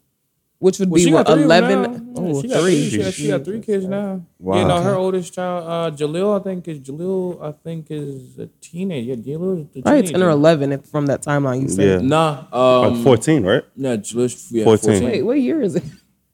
which 0.59 0.77
would 0.79 0.89
Well, 0.89 0.97
be 0.99 1.03
she 1.05 1.11
what 1.13 1.25
got 1.25 1.33
three 1.33 1.43
of 1.43 1.49
them 1.49 1.63
eleven 1.63 2.13
now. 2.13 2.21
oh 2.21 2.41
she 2.41 2.47
got 2.49 2.61
three. 2.61 2.89
She 2.89 2.97
got, 2.99 3.13
she 3.13 3.27
got 3.29 3.45
three 3.45 3.61
kids 3.61 3.85
now. 3.85 4.25
Wow. 4.37 4.59
You 4.59 4.67
know, 4.67 4.81
her 4.81 4.95
oldest 4.95 5.33
child, 5.33 5.63
uh, 5.67 5.95
Jahleel, 5.97 6.39
I 6.39 6.43
think 6.43 6.67
is 6.67 6.79
Jahleel. 6.79 7.41
I 7.43 7.51
think 7.63 7.87
is 7.89 8.37
a 8.37 8.47
teenager. 8.61 9.09
Yeah, 9.09 9.15
Jahleel 9.15 9.61
is 9.61 9.67
the 9.73 9.81
Probably 9.81 10.01
teenager. 10.01 10.13
ten 10.13 10.23
or 10.23 10.29
eleven 10.29 10.71
if 10.71 10.85
from 10.85 11.05
that 11.07 11.21
timeline 11.23 11.61
you 11.63 11.69
said. 11.69 12.01
Yeah. 12.01 12.07
Nah, 12.07 12.45
Like 12.81 12.91
um, 12.93 13.03
14, 13.03 13.43
right? 13.45 13.63
no, 13.75 13.97
Jahleel's 13.97 14.51
yeah, 14.51 14.63
14. 14.65 14.89
14. 14.91 15.03
Wait, 15.09 15.21
what 15.23 15.39
year 15.39 15.61
is 15.61 15.75
it? 15.75 15.83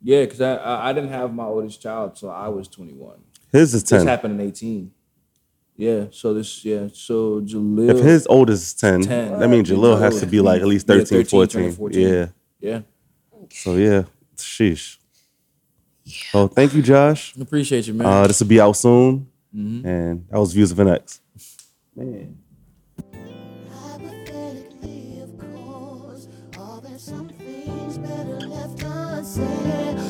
Yeah, 0.01 0.21
because 0.25 0.41
I, 0.41 0.55
I 0.55 0.89
I 0.89 0.93
didn't 0.93 1.09
have 1.09 1.33
my 1.33 1.45
oldest 1.45 1.81
child, 1.81 2.17
so 2.17 2.29
I 2.29 2.47
was 2.49 2.67
twenty 2.67 2.93
one. 2.93 3.19
His 3.51 3.73
is 3.73 3.81
ten. 3.83 3.99
This 3.99 4.07
happened 4.07 4.39
in 4.39 4.47
eighteen. 4.47 4.91
Yeah, 5.77 6.05
so 6.11 6.33
this, 6.33 6.63
yeah, 6.63 6.87
so 6.93 7.41
Jahleel. 7.41 7.89
If 7.89 7.99
his 7.99 8.27
oldest 8.27 8.63
is 8.63 8.73
10, 8.75 9.01
10 9.01 9.39
that 9.39 9.49
means 9.49 9.69
Jahleel 9.69 9.99
has 9.99 10.21
to 10.21 10.25
be 10.25 10.39
like 10.39 10.61
at 10.61 10.67
least 10.67 10.87
13, 10.87 11.01
yeah, 11.01 11.23
13 11.23 11.25
14. 11.25 11.71
14. 11.73 12.01
Yeah. 12.01 12.27
Yeah. 12.59 12.79
So, 13.51 13.75
yeah, 13.75 14.03
sheesh. 14.37 14.97
Yeah. 16.05 16.13
So, 16.31 16.47
thank 16.47 16.73
you, 16.73 16.81
Josh. 16.81 17.35
Appreciate 17.35 17.87
you, 17.87 17.93
man. 17.93 18.07
Uh, 18.07 18.27
this 18.27 18.39
will 18.39 18.47
be 18.47 18.61
out 18.61 18.77
soon. 18.77 19.27
Mm-hmm. 19.53 19.87
And 19.87 20.27
that 20.29 20.39
was 20.39 20.53
Views 20.53 20.71
of 20.71 20.79
an 20.79 20.89
X. 20.89 21.21
Man. 21.95 22.37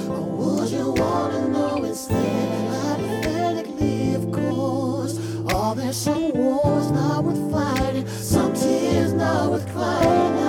Or 0.08 0.22
would 0.22 0.70
you 0.70 0.92
wanna 0.92 1.48
know 1.50 1.84
it's 1.84 2.06
there? 2.08 2.45
there's 5.76 5.98
some 5.98 6.32
wars 6.32 6.90
not 6.92 7.24
worth 7.24 7.52
fighting, 7.52 8.08
some 8.08 8.54
tears 8.54 9.12
not 9.14 9.52
worth 9.52 9.68
crying. 9.74 10.45